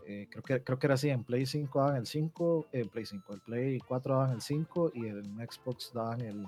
Eh, 0.06 0.26
creo 0.30 0.42
que 0.42 0.62
creo 0.64 0.78
que 0.78 0.86
era 0.86 0.94
así, 0.94 1.10
en 1.10 1.22
Play 1.22 1.44
5 1.44 1.78
daban 1.80 1.96
el 1.96 2.06
5, 2.06 2.68
en 2.72 2.88
Play 2.88 3.04
5, 3.04 3.34
en 3.34 3.40
Play 3.40 3.78
4 3.80 4.14
daban 4.14 4.30
el 4.32 4.40
5 4.40 4.92
y 4.94 5.06
en 5.06 5.36
Xbox 5.50 5.92
daban 5.92 6.22
el, 6.22 6.46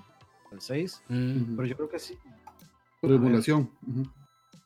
el 0.51 0.59
6. 0.61 1.03
Mm, 1.09 1.55
Pero 1.57 1.67
yo 1.67 1.75
creo 1.75 1.89
que 1.89 1.99
sí, 1.99 2.17
Por 3.01 3.11
emulación. 3.11 3.69
ujú. 3.87 4.03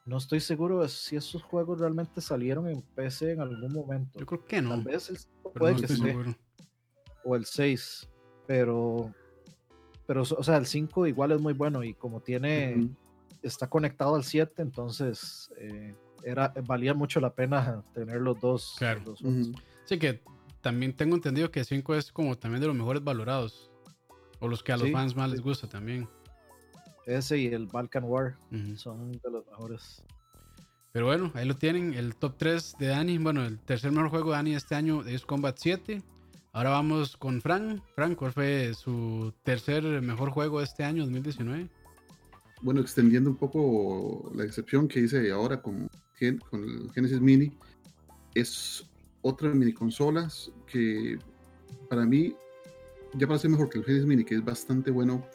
no 0.05 0.17
estoy 0.17 0.39
seguro 0.39 0.79
de 0.81 0.87
si 0.87 1.17
esos 1.17 1.43
juegos 1.43 1.79
realmente 1.79 2.21
salieron 2.21 2.69
en 2.69 2.81
PC 2.81 3.31
en 3.31 3.41
algún 3.41 3.73
momento. 3.73 4.17
yo 4.17 4.25
creo 4.25 4.45
que 4.45 4.61
no. 4.61 4.69
Tal 4.69 4.83
vez 4.83 5.09
el 5.09 5.17
5 5.17 5.51
pero 5.53 5.59
puede 5.59 5.73
no 5.73 5.79
que 5.79 5.85
esté, 5.93 5.97
seguro. 6.07 6.35
o 7.25 7.35
el 7.35 7.45
6, 7.45 8.09
pero 8.47 9.13
pero 10.07 10.21
o 10.21 10.43
sea, 10.43 10.57
el 10.57 10.65
5 10.65 11.07
igual 11.07 11.31
es 11.31 11.41
muy 11.41 11.53
bueno 11.53 11.83
y 11.83 11.93
como 11.93 12.21
tiene 12.21 12.89
está 13.41 13.67
conectado 13.67 14.15
al 14.15 14.23
7, 14.23 14.61
entonces 14.61 15.51
eh, 15.57 15.95
era, 16.23 16.53
valía 16.65 16.93
mucho 16.93 17.19
la 17.19 17.33
pena 17.33 17.83
tener 17.93 18.21
los 18.21 18.39
dos. 18.39 18.75
Claro. 18.77 19.01
los. 19.05 19.19
Sí, 19.85 19.97
que 19.97 20.21
también 20.61 20.95
tengo 20.95 21.15
entendido 21.15 21.49
que 21.51 21.63
5 21.63 21.95
es 21.95 22.11
como 22.11 22.37
también 22.37 22.61
de 22.61 22.67
los 22.67 22.75
mejores 22.75 23.03
valorados. 23.03 23.71
O 24.39 24.47
los 24.47 24.63
que 24.63 24.71
a 24.71 24.77
los 24.77 24.87
Sí, 24.87 24.93
fans 24.93 25.15
más 25.15 25.29
sí. 25.29 25.35
les 25.35 25.41
gusta 25.41 25.67
también. 25.67 26.07
Ese 27.05 27.37
y 27.37 27.47
el 27.47 27.67
Balkan 27.67 28.03
War 28.03 28.37
son 28.75 29.11
de 29.11 29.31
los 29.31 29.45
mejores. 29.45 30.03
Pero 30.91 31.05
bueno, 31.05 31.31
ahí 31.35 31.47
lo 31.47 31.55
tienen, 31.55 31.93
el 31.93 32.15
top 32.15 32.35
3 32.37 32.75
de 32.79 32.87
Dani. 32.87 33.17
Bueno, 33.17 33.45
el 33.45 33.59
tercer 33.59 33.91
mejor 33.91 34.09
juego 34.09 34.31
de 34.31 34.37
Dani 34.37 34.55
este 34.55 34.75
año 34.75 35.03
es 35.03 35.25
Combat 35.25 35.57
7. 35.57 36.01
Ahora 36.53 36.71
vamos 36.71 37.15
con 37.15 37.41
Frank. 37.41 37.81
Frank, 37.95 38.17
¿cuál 38.17 38.33
fue 38.33 38.73
su 38.73 39.33
tercer 39.43 39.83
mejor 40.01 40.31
juego 40.31 40.59
de 40.59 40.65
este 40.65 40.83
año, 40.83 41.03
2019? 41.03 41.69
Bueno, 42.61 42.81
extendiendo 42.81 43.29
un 43.29 43.37
poco 43.37 44.29
la 44.35 44.43
excepción 44.43 44.89
que 44.89 44.99
hice 44.99 45.31
ahora 45.31 45.61
con, 45.61 45.89
el 46.19 46.91
Genesis 46.93 47.21
Mini, 47.21 47.57
es 48.35 48.85
otra 49.21 49.49
mini 49.49 49.71
consolas 49.71 50.51
que 50.67 51.17
para 51.89 52.05
mí 52.05 52.35
ya 53.13 53.27
parece 53.27 53.47
mejor 53.47 53.69
que 53.69 53.79
el 53.79 53.85
Genesis 53.85 54.05
Mini, 54.05 54.25
que 54.25 54.35
es 54.35 54.43
bastante 54.43 54.91
bueno, 54.91 55.25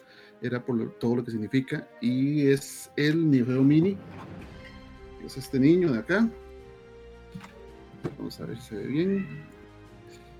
era 0.42 0.62
por 0.62 0.98
todo 0.98 1.16
lo 1.16 1.24
que 1.24 1.30
significa, 1.30 1.88
y 2.02 2.46
es 2.46 2.90
el 2.96 3.30
Neo 3.30 3.46
Geo 3.46 3.62
Mini, 3.62 3.96
es 5.24 5.38
este 5.38 5.58
niño 5.58 5.92
de 5.92 5.98
acá. 5.98 6.30
Vamos 8.18 8.38
a 8.38 8.44
ver 8.44 8.60
si 8.60 8.68
se 8.68 8.74
ve 8.76 8.86
bien. 8.86 9.55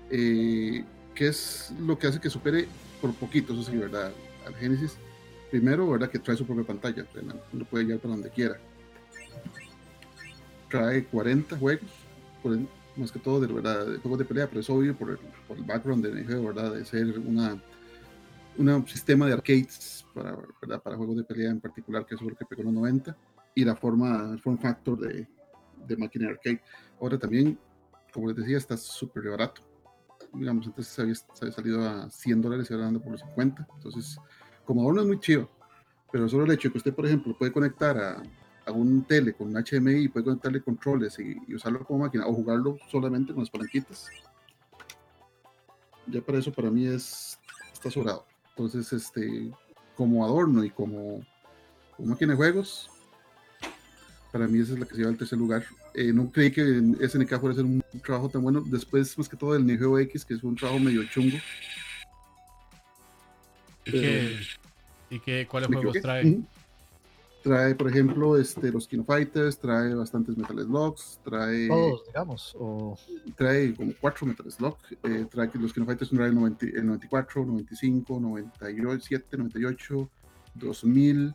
Eh, 0.09 0.83
que 1.13 1.27
es 1.27 1.73
lo 1.79 1.97
que 1.97 2.07
hace 2.07 2.19
que 2.19 2.29
supere 2.29 2.67
por 3.01 3.13
poquito, 3.15 3.53
eso 3.53 3.63
sí, 3.63 3.75
¿verdad? 3.75 4.11
Al 4.45 4.55
Genesis. 4.55 4.97
Primero, 5.49 5.89
¿verdad? 5.89 6.09
Que 6.09 6.19
trae 6.19 6.35
su 6.35 6.45
propia 6.45 6.65
pantalla, 6.65 7.05
lo 7.53 7.65
puede 7.65 7.85
llevar 7.85 8.01
para 8.01 8.13
donde 8.13 8.29
quiera. 8.29 8.57
Trae 10.69 11.05
40 11.05 11.57
juegos, 11.57 11.89
por 12.43 12.57
más 12.97 13.11
que 13.11 13.19
todo 13.19 13.39
de, 13.39 13.47
¿verdad? 13.47 13.85
de 13.85 13.97
juegos 13.99 14.19
de 14.19 14.25
pelea, 14.25 14.47
pero 14.47 14.59
es 14.59 14.69
obvio 14.69 14.95
por 14.95 15.11
el, 15.11 15.17
por 15.47 15.57
el 15.57 15.63
background 15.63 16.05
de 16.05 16.13
Neo 16.13 16.27
Geo, 16.27 16.43
¿verdad? 16.47 16.73
De 16.73 16.83
ser 16.83 17.17
una, 17.19 17.61
un 18.57 18.87
sistema 18.87 19.25
de 19.25 19.33
arcades 19.33 20.05
para, 20.13 20.37
¿verdad? 20.61 20.81
para 20.81 20.97
juegos 20.97 21.17
de 21.17 21.23
pelea 21.23 21.51
en 21.51 21.61
particular, 21.61 22.05
que 22.05 22.15
es 22.15 22.21
lo 22.21 22.35
que 22.35 22.45
pegó 22.45 22.61
en 22.61 22.67
los 22.67 22.75
90, 22.75 23.15
y 23.55 23.63
la 23.63 23.75
forma, 23.75 24.31
el 24.33 24.39
form 24.39 24.57
factor 24.57 24.99
de, 24.99 25.27
de 25.87 25.97
máquina 25.97 26.25
de 26.25 26.31
arcade. 26.33 26.61
Ahora 26.99 27.17
también, 27.17 27.57
como 28.11 28.27
les 28.27 28.35
decía, 28.35 28.57
está 28.57 28.75
súper 28.75 29.29
barato. 29.29 29.61
Digamos, 30.33 30.67
antes 30.67 30.87
se 30.87 31.01
había, 31.01 31.15
salido 31.15 31.87
a 31.87 32.09
100 32.09 32.41
dólares 32.41 32.67
y 32.69 32.73
ahora 32.73 32.87
anda 32.87 32.99
por 32.99 33.11
los 33.11 33.21
50. 33.21 33.67
Entonces, 33.75 34.17
como 34.65 34.81
adorno 34.81 35.01
es 35.01 35.07
muy 35.07 35.19
chido, 35.19 35.49
pero 36.11 36.27
solo 36.29 36.45
el 36.45 36.51
hecho 36.51 36.67
de 36.67 36.73
que 36.73 36.77
usted, 36.77 36.93
por 36.93 37.05
ejemplo, 37.05 37.35
puede 37.37 37.51
conectar 37.51 37.97
a, 37.97 38.23
a 38.67 38.71
un 38.71 39.03
tele 39.03 39.33
con 39.33 39.47
un 39.47 39.63
HDMI 39.63 40.03
y 40.03 40.07
puede 40.09 40.25
conectarle 40.25 40.61
controles 40.61 41.17
y, 41.19 41.53
usarlo 41.53 41.83
como 41.85 41.99
máquina 41.99 42.27
o 42.27 42.33
jugarlo 42.33 42.77
solamente 42.89 43.33
con 43.33 43.43
las 43.43 43.49
palanquitas, 43.49 44.09
ya 46.07 46.21
para 46.21 46.39
eso 46.39 46.51
para 46.51 46.69
mí 46.69 46.85
es 46.85 47.39
está 47.73 47.89
sobrado. 47.89 48.25
Entonces, 48.49 48.91
este, 48.91 49.51
como 49.95 50.25
adorno 50.25 50.63
y 50.63 50.69
como 50.69 51.21
máquina 51.99 52.33
de 52.33 52.37
juegos, 52.37 52.89
para 54.31 54.47
mí 54.47 54.59
esa 54.59 54.73
es 54.73 54.79
la 54.79 54.85
que 54.85 54.91
se 54.91 54.97
lleva 54.99 55.11
al 55.11 55.17
tercer 55.17 55.37
lugar. 55.37 55.63
Eh, 55.93 56.11
no 56.13 56.31
creí 56.31 56.51
que 56.51 56.61
SNK 56.61 57.39
fuera 57.39 57.49
a 57.49 57.51
hacer 57.51 57.65
un 57.65 57.83
trabajo 58.03 58.29
tan 58.29 58.41
bueno. 58.43 58.61
Después, 58.61 59.17
más 59.17 59.27
que 59.29 59.37
todo, 59.37 59.55
el 59.55 59.65
Neo 59.65 59.77
Geo 59.77 59.99
X, 59.99 60.25
que 60.25 60.33
es 60.35 60.43
un 60.43 60.55
trabajo 60.55 60.79
medio 60.79 61.03
chungo. 61.05 61.37
¿Y, 63.85 63.91
Pero- 63.91 64.01
qué, 64.01 64.37
y 65.09 65.19
qué, 65.19 65.47
cuáles 65.49 65.67
juegos 65.67 65.95
equivoqué. 65.95 66.01
trae? 66.01 66.39
Trae, 67.43 67.75
por 67.75 67.87
ejemplo, 67.89 68.37
este, 68.37 68.71
los 68.71 68.87
Kino 68.87 69.05
Fighters, 69.05 69.57
trae 69.57 69.93
bastantes 69.93 70.35
Metal 70.35 70.59
Slugs, 70.59 71.19
trae, 71.23 71.67
Todos, 71.69 72.05
digamos. 72.07 72.55
O, 72.59 72.97
trae 73.37 73.73
como 73.73 73.93
cuatro 74.01 74.27
Metal 74.27 74.51
Slug, 74.51 74.75
eh, 75.03 75.25
trae 75.31 75.49
que 75.49 75.57
los 75.57 75.71
Kino 75.71 75.85
Fighters 75.85 76.09
trae 76.09 76.27
el, 76.27 76.35
90 76.35 76.65
el 76.65 76.85
94, 76.85 77.45
95, 77.45 78.19
97, 78.19 79.37
98, 79.37 80.09
2000, 80.55 81.33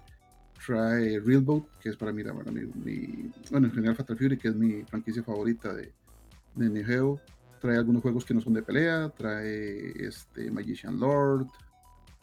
trae 0.66 1.20
Realboat, 1.20 1.64
que 1.80 1.88
es 1.90 1.96
para 1.96 2.12
mí, 2.12 2.22
para 2.22 2.50
mí, 2.50 2.60
mi- 2.84 3.30
bueno, 3.50 3.66
en 3.68 3.72
general 3.72 3.96
Fatal 3.96 4.16
Fury, 4.16 4.38
que 4.38 4.48
es 4.48 4.54
mi 4.54 4.82
franquicia 4.84 5.22
favorita 5.22 5.72
de, 5.74 5.92
de 6.54 6.84
Geo. 6.84 7.20
Trae 7.60 7.76
algunos 7.76 8.02
juegos 8.02 8.24
que 8.24 8.34
no 8.34 8.40
son 8.40 8.54
de 8.54 8.62
pelea, 8.62 9.08
trae 9.10 9.92
este, 10.06 10.50
Magician 10.50 10.98
Lord, 10.98 11.46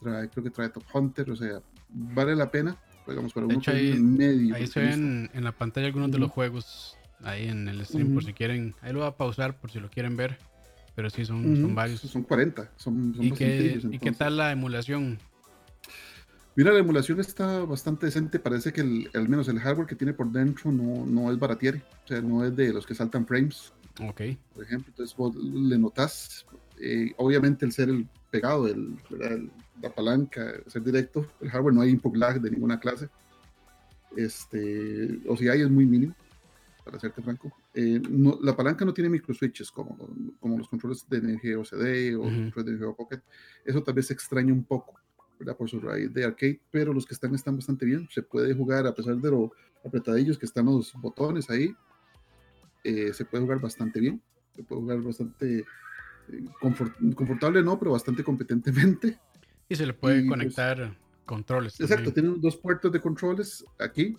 trae, 0.02 0.30
creo 0.30 0.44
que 0.44 0.50
trae 0.50 0.70
Top 0.70 0.84
Hunter, 0.94 1.30
o 1.32 1.36
sea, 1.36 1.62
vale 1.90 2.36
la 2.36 2.52
pena, 2.52 2.78
digamos, 3.08 3.34
para 3.34 3.46
De 3.48 3.54
uno 3.54 3.60
hecho, 3.62 3.72
ahí- 3.72 3.94
medio 4.00 4.56
Ahí 4.56 4.68
se 4.68 4.82
ven 4.82 5.30
en 5.34 5.44
la 5.44 5.52
pantalla 5.54 5.88
algunos 5.88 6.12
de 6.12 6.20
los 6.20 6.32
juegos 6.32 6.98
ahí 7.24 7.48
en 7.48 7.68
el 7.68 7.86
stream 7.86 8.14
por 8.14 8.24
si 8.24 8.34
quieren. 8.34 8.76
Ahí 8.82 8.94
lo 8.94 9.00
voy 9.00 9.08
a 9.08 9.12
pausar 9.18 9.60
por 9.60 9.72
si 9.72 9.80
lo 9.80 9.90
quieren 9.90 10.16
ver. 10.18 10.38
Pero 10.96 11.10
sí, 11.10 11.24
son, 11.24 11.76
varios. 11.76 12.02
Son 12.02 12.24
40, 12.24 12.72
son, 12.76 13.14
son 13.16 13.26
¿Y, 13.26 13.32
qué, 13.32 13.80
¿Y 13.90 14.00
qué 14.00 14.12
tal 14.12 14.36
la 14.36 14.52
emulación? 14.52 15.18
Mira, 16.60 16.74
la 16.74 16.80
emulación 16.80 17.22
está 17.22 17.64
bastante 17.64 18.08
decente. 18.08 18.38
Parece 18.38 18.74
que 18.74 18.82
el- 18.82 19.10
al 19.14 19.30
menos 19.30 19.48
el 19.48 19.60
hardware 19.62 19.88
que 19.88 19.96
tiene 19.96 20.12
por 20.14 20.30
dentro 20.30 20.74
no, 20.74 21.06
no 21.06 21.32
es 21.32 21.40
baratiere. 21.40 21.82
O 22.04 22.08
sea, 22.10 22.20
no 22.22 22.44
es 22.44 22.54
de 22.54 22.74
los 22.74 22.86
que 22.86 22.94
saltan 22.94 23.26
frames, 23.26 23.72
Ok. 24.02 24.22
por 24.54 24.66
ejemplo. 24.66 24.90
Entonces 24.90 25.16
vos 25.16 25.34
le 25.38 25.78
notas, 25.78 26.46
eh, 26.78 27.14
obviamente 27.16 27.66
el 27.66 27.72
ser 27.72 27.88
el 27.88 28.06
pegado, 28.30 28.68
el, 28.68 28.94
el- 29.22 29.50
la 29.82 29.90
palanca, 29.96 30.52
ser 30.68 30.84
directo, 30.84 31.26
el 31.40 31.50
hardware 31.50 31.74
no 31.76 31.80
hay 31.80 31.92
input 31.92 32.14
lag 32.18 32.42
de 32.42 32.52
ninguna 32.52 32.78
clase. 32.78 33.08
Este, 34.18 35.18
o 35.30 35.38
si 35.38 35.48
hay 35.48 35.62
es 35.62 35.70
muy 35.70 35.86
mínimo, 35.86 36.14
para 36.84 37.00
serte 37.00 37.22
franco. 37.22 37.54
Eh, 37.74 38.02
no- 38.10 38.38
la 38.42 38.54
palanca 38.54 38.84
no 38.84 38.94
tiene 38.94 39.10
micro 39.10 39.34
switches 39.34 39.72
como, 39.72 39.96
como 40.42 40.58
los 40.58 40.68
controles 40.68 41.06
de 41.10 41.22
Neo 41.22 41.40
Geo 41.40 41.64
CD 41.64 42.16
o 42.16 42.20
Ujú. 42.20 42.30
los 42.32 42.40
controles 42.54 42.74
de 42.74 42.78
Geo 42.80 42.96
Pocket. 42.98 43.22
Eso 43.64 43.82
tal 43.82 43.94
vez 43.94 44.08
se 44.08 44.14
extraña 44.14 44.52
un 44.52 44.66
poco. 44.66 44.96
¿Verdad? 45.40 45.56
por 45.58 45.70
su 45.70 45.80
raíz 45.80 46.14
de 46.14 46.26
arcade, 46.26 46.60
pero 46.70 46.94
los 46.94 47.06
que 47.06 47.14
están 47.14 47.34
están 47.34 47.56
bastante 47.56 47.86
bien. 47.86 48.08
Se 48.12 48.22
puede 48.22 48.54
jugar 48.54 48.86
a 48.86 48.94
pesar 48.94 49.16
de 49.16 49.32
lo 49.32 49.52
apretadillos 49.86 50.38
que 50.38 50.46
están 50.46 50.66
los 50.66 50.94
botones 50.94 51.50
ahí. 51.50 51.74
eh, 52.84 53.14
se 53.14 53.26
puede 53.26 53.44
jugar 53.44 53.60
bastante 53.60 54.00
bien. 54.00 54.22
Se 54.56 54.64
puede 54.64 54.82
jugar 54.82 55.02
bastante 55.02 55.60
eh, 55.60 55.66
confort- 56.62 57.16
confortable, 57.16 57.62
no, 57.64 57.78
pero 57.80 57.92
bastante 57.92 58.24
competentemente. 58.24 59.18
Y 59.70 59.76
se 59.76 59.86
le 59.86 59.94
puede 59.94 60.20
Y, 60.20 60.28
pues, 60.28 60.30
conectar 60.40 60.98
controles. 61.26 61.80
Exacto, 61.80 62.12
también. 62.12 62.26
tiene 62.34 62.42
dos 62.42 62.58
puertos 62.58 62.92
de 62.92 63.00
controles 63.00 63.64
aquí, 63.78 64.18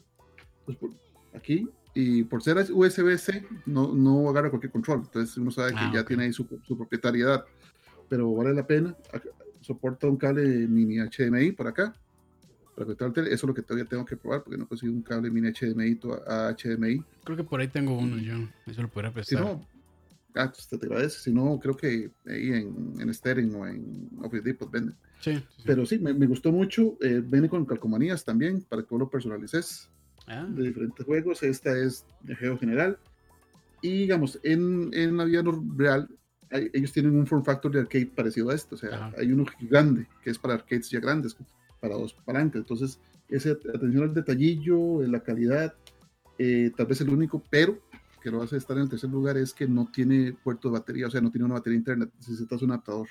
dos 0.67 0.79
pu- 0.79 0.97
aquí, 1.35 1.69
y 1.95 2.23
por 2.25 2.43
ser 2.43 2.57
USB-C 2.71 3.47
no, 3.67 3.93
no 3.95 4.29
agarra 4.31 4.49
cualquier 4.51 4.73
control. 4.73 5.01
Entonces 5.05 5.37
uno 5.37 5.51
sabe 5.51 5.71
que 5.73 5.79
Ah, 5.81 5.91
ya 5.95 6.05
tiene 6.05 6.25
ahí 6.25 6.33
su, 6.33 6.47
su 6.63 6.77
propietariedad, 6.77 7.45
pero 8.09 8.33
vale 8.35 8.55
la 8.55 8.67
pena. 8.67 8.97
Soporta 9.71 10.09
un 10.09 10.17
cable 10.17 10.67
mini 10.67 10.97
HDMI 10.99 11.53
por 11.53 11.69
acá. 11.69 11.95
Para 12.75 12.87
conectar. 12.97 13.25
Eso 13.29 13.35
es 13.35 13.43
lo 13.45 13.55
que 13.55 13.63
todavía 13.63 13.85
tengo 13.89 14.05
que 14.05 14.17
probar 14.17 14.43
porque 14.43 14.59
no 14.59 14.67
consigo 14.67 14.93
un 14.93 15.03
cable 15.03 15.31
mini 15.31 15.53
HDMI 15.53 16.01
a 16.27 16.53
HDMI. 16.57 17.05
Creo 17.23 17.37
que 17.37 17.45
por 17.45 17.61
ahí 17.61 17.69
tengo 17.69 17.97
uno 17.97 18.19
yo. 18.19 18.35
Eso 18.67 18.83
lo 18.83 18.89
podría 18.89 19.11
Si 19.11 19.15
prestar. 19.15 19.41
no, 19.43 19.65
ah, 20.35 20.51
pues 20.53 20.67
te 20.67 20.75
agradece. 20.75 21.21
Si 21.21 21.33
no, 21.33 21.61
creo 21.63 21.77
que 21.77 22.11
ahí 22.27 22.49
en, 22.53 22.95
en 23.01 23.15
Sterling 23.15 23.55
o 23.55 23.65
en 23.69 24.09
Office 24.23 24.43
Depot 24.43 24.69
venden. 24.69 24.97
sí, 25.21 25.35
sí, 25.37 25.45
sí. 25.59 25.63
Pero 25.65 25.87
sí, 25.87 26.01
me, 26.01 26.13
me 26.15 26.27
gustó 26.27 26.51
mucho. 26.51 26.97
Eh, 27.01 27.23
viene 27.25 27.49
con 27.49 27.65
calcomanías 27.65 28.25
también 28.25 28.63
para 28.63 28.83
que 28.83 28.89
vos 28.91 28.99
lo 28.99 29.09
personalices 29.09 29.89
Ah, 30.27 30.47
de 30.51 30.65
diferentes 30.65 31.07
juegos. 31.07 31.45
Esta 31.45 31.79
es 31.79 32.05
de 32.23 32.35
juego 32.35 32.59
general. 32.59 32.99
Y 33.83 34.01
digamos, 34.01 34.41
en, 34.43 34.91
en 34.95 35.17
la 35.17 35.25
vida 35.27 35.43
real, 35.77 36.09
hay- 36.51 36.71
ellos 36.73 36.93
tienen 36.93 37.17
un 37.17 37.27
form 37.27 37.45
factor 37.45 37.73
de 37.73 37.81
arcade 37.81 38.07
parecido 38.07 38.51
a 38.51 38.55
esto. 38.55 38.75
O 38.75 38.79
sea, 38.79 38.95
Ajá. 38.95 39.13
hay 39.19 39.33
uno 39.33 39.45
grande 39.61 40.07
que 40.23 40.31
es 40.31 40.39
para 40.39 40.55
arcades 40.55 40.91
ya 40.91 41.01
grandes, 41.01 41.37
para 41.81 41.95
dos 41.95 42.15
palancas. 42.25 42.61
Entonces, 42.63 43.01
esa 43.29 43.51
atención 43.53 44.03
al 44.03 44.15
detallillo, 44.15 45.03
en 45.03 45.13
la 45.13 45.21
calidad, 45.21 45.75
eh, 46.39 46.71
tal 46.77 46.87
vez 46.87 47.01
el 47.01 47.11
único, 47.11 47.43
pero 47.51 47.79
que 48.23 48.31
lo 48.31 48.43
hace 48.43 48.57
estar 48.57 48.77
en 48.77 48.83
el 48.85 48.89
tercer 48.91 49.09
lugar 49.11 49.37
es 49.39 49.55
que 49.55 49.67
no 49.67 49.89
tiene 49.91 50.35
puerto 50.45 50.69
de 50.69 50.73
batería, 50.79 51.07
o 51.07 51.11
sea, 51.11 51.21
no 51.21 51.31
tiene 51.31 51.47
una 51.47 51.55
batería 51.55 51.79
interna, 51.79 52.09
necesitas 52.19 52.61
un 52.63 52.71
adaptador. 52.73 53.09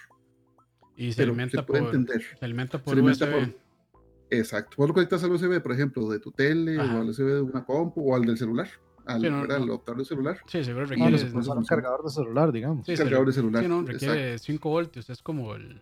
Y 0.95 1.11
se 1.13 1.23
alimenta, 1.23 1.65
por, 1.65 1.77
entender. 1.77 2.21
se 2.37 2.45
alimenta 2.45 2.81
por 2.83 2.99
USB. 2.99 3.01
Exacto. 3.03 3.15
Vos 3.17 3.29
lo 3.29 3.33
conectas 3.33 3.63
al 3.63 3.71
USB. 3.71 4.29
exacto. 4.29 4.75
Vos 4.77 4.87
lo 4.89 4.93
conectas 4.93 5.23
al 5.23 5.31
USB, 5.31 5.61
por 5.61 5.71
ejemplo, 5.71 6.09
de 6.09 6.19
tu 6.19 6.31
tele 6.31 6.77
o 6.77 6.81
al 6.81 7.09
USB 7.09 7.25
de 7.25 7.41
una 7.41 7.63
compu 7.65 8.11
o 8.11 8.15
al 8.15 8.25
del 8.25 8.37
celular. 8.37 8.67
Al, 9.09 9.21
sí, 9.21 9.29
no, 9.29 9.43
no. 9.45 9.53
adaptador 9.53 9.97
del 9.97 10.05
celular. 10.05 10.37
Sí, 10.45 10.63
seguro 10.63 10.85
requiere. 10.85 11.11
No, 11.31 11.41
no, 11.41 11.53
un 11.53 11.65
cargador 11.65 12.03
de 12.03 12.09
celular, 12.11 12.51
digamos. 12.51 12.85
Sí, 12.85 12.95
cargador 12.95 13.25
de 13.25 13.33
celular. 13.33 13.63
Sí, 13.63 13.67
no, 13.67 13.81
requiere 13.81 14.37
5 14.37 14.69
voltios. 14.69 15.09
Es 15.09 15.23
como 15.23 15.55
el. 15.55 15.81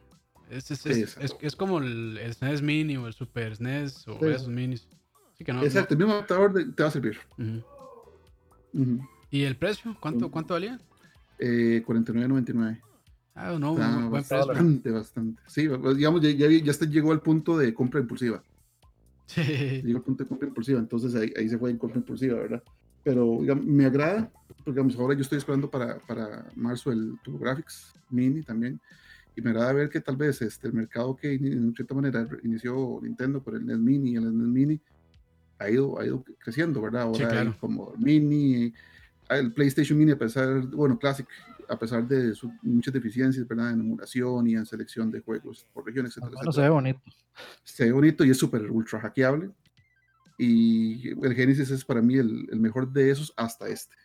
Es, 0.49 0.71
es, 0.71 0.85
es, 0.85 1.17
es, 1.17 1.35
es 1.41 1.55
como 1.57 1.79
el, 1.79 2.17
SNES 2.33 2.61
Mini 2.61 2.95
o 2.95 3.05
el 3.07 3.13
Super 3.13 3.53
SNES 3.53 4.07
o 4.07 4.25
esos 4.25 4.47
minis. 4.47 4.87
Así 5.33 5.43
que 5.43 5.51
no, 5.51 5.61
Exacto, 5.61 5.93
el 5.93 5.97
mismo 5.97 6.13
adaptador 6.13 6.53
de, 6.53 6.65
te 6.71 6.83
va 6.83 6.87
a 6.87 6.91
servir. 6.91 7.17
Uh 7.37 7.41
-huh. 7.41 7.63
Uh 8.73 8.79
-huh. 8.79 9.09
¿Y 9.29 9.43
el 9.43 9.57
precio? 9.57 9.97
¿Cuánto, 9.99 10.31
cuánto 10.31 10.53
valía? 10.53 10.79
Eh, 11.37 11.83
49.99. 11.85 12.81
Ah, 13.35 13.57
no, 13.59 13.75
ah, 13.79 14.07
buen 14.09 14.11
bastante, 14.11 14.45
precio. 14.45 14.47
Bastante, 14.47 14.91
bastante. 14.91 15.41
Sí, 15.47 15.67
digamos, 15.95 16.21
ya, 16.21 16.29
ya, 16.31 16.47
ya 16.49 16.71
hasta 16.71 16.85
llegó 16.85 17.11
al 17.11 17.21
punto 17.21 17.57
de 17.57 17.73
compra 17.73 17.99
impulsiva. 17.99 18.41
Sí. 19.27 19.41
Llegó 19.83 19.97
al 19.97 20.05
punto 20.05 20.23
de 20.23 20.29
compra 20.29 20.47
impulsiva, 20.47 20.79
entonces 20.79 21.13
ahí, 21.13 21.33
ahí 21.37 21.49
se 21.49 21.57
fue 21.57 21.69
en 21.69 21.77
compra 21.77 21.97
impulsiva, 21.97 22.39
¿verdad? 22.39 22.63
Pero 23.07 23.37
digamos, 23.39 23.65
me 23.65 23.85
agrada, 23.85 24.29
porque 24.65 24.71
digamos, 24.71 24.97
ahora 24.97 25.13
yo 25.13 25.21
estoy 25.21 25.37
esperando 25.37 25.71
para, 25.71 25.97
para 25.99 26.45
marzo 26.57 26.91
el 26.91 27.17
TurboGrafx 27.23 27.93
Mini 28.09 28.43
también, 28.43 28.81
y 29.33 29.39
me 29.39 29.51
agrada 29.51 29.71
ver 29.71 29.89
que 29.89 30.01
tal 30.01 30.17
vez 30.17 30.41
este, 30.41 30.67
el 30.67 30.73
mercado 30.73 31.15
que 31.15 31.35
en 31.35 31.73
cierta 31.73 31.95
manera 31.95 32.27
inició 32.43 32.99
Nintendo 33.01 33.41
por 33.41 33.55
el 33.55 33.65
NES 33.65 33.79
Mini 33.79 34.11
y 34.11 34.15
el 34.17 34.37
NES 34.37 34.47
Mini 34.49 34.81
ha 35.57 35.69
ido, 35.69 35.97
ha 35.97 36.05
ido 36.05 36.21
creciendo, 36.37 36.81
¿verdad? 36.81 37.03
Ahora 37.03 37.17
sí, 37.17 37.23
claro. 37.23 37.51
hay 37.51 37.57
como 37.57 37.93
Mini, 37.97 38.73
el 39.29 39.53
PlayStation 39.53 39.97
Mini, 39.97 40.11
a 40.11 40.17
pesar, 40.17 40.63
bueno, 40.67 40.99
Classic, 40.99 41.25
a 41.69 41.79
pesar 41.79 42.05
de 42.05 42.35
sus 42.35 42.51
muchas 42.61 42.93
deficiencias, 42.93 43.47
¿verdad? 43.47 43.71
En 43.71 43.79
emulación 43.79 44.49
y 44.49 44.55
en 44.55 44.65
selección 44.65 45.09
de 45.11 45.21
juegos 45.21 45.65
por 45.73 45.85
región, 45.85 46.07
etcétera, 46.07 46.33
etcétera. 46.33 46.51
se 46.51 46.61
ve 46.61 46.69
bonito. 46.69 47.01
Se 47.63 47.85
ve 47.85 47.91
bonito 47.93 48.25
y 48.25 48.31
es 48.31 48.37
súper 48.37 48.69
ultra 48.69 48.99
hackeable. 48.99 49.49
Y 50.37 51.09
el 51.09 51.33
Genesis 51.33 51.71
es 51.71 51.83
para 51.83 52.01
mí 52.01 52.15
el, 52.15 52.47
el, 52.51 52.59
mejor 52.59 52.91
de 52.91 53.09
esos 53.09 53.33
hasta 53.35 53.67
este. 53.67 53.95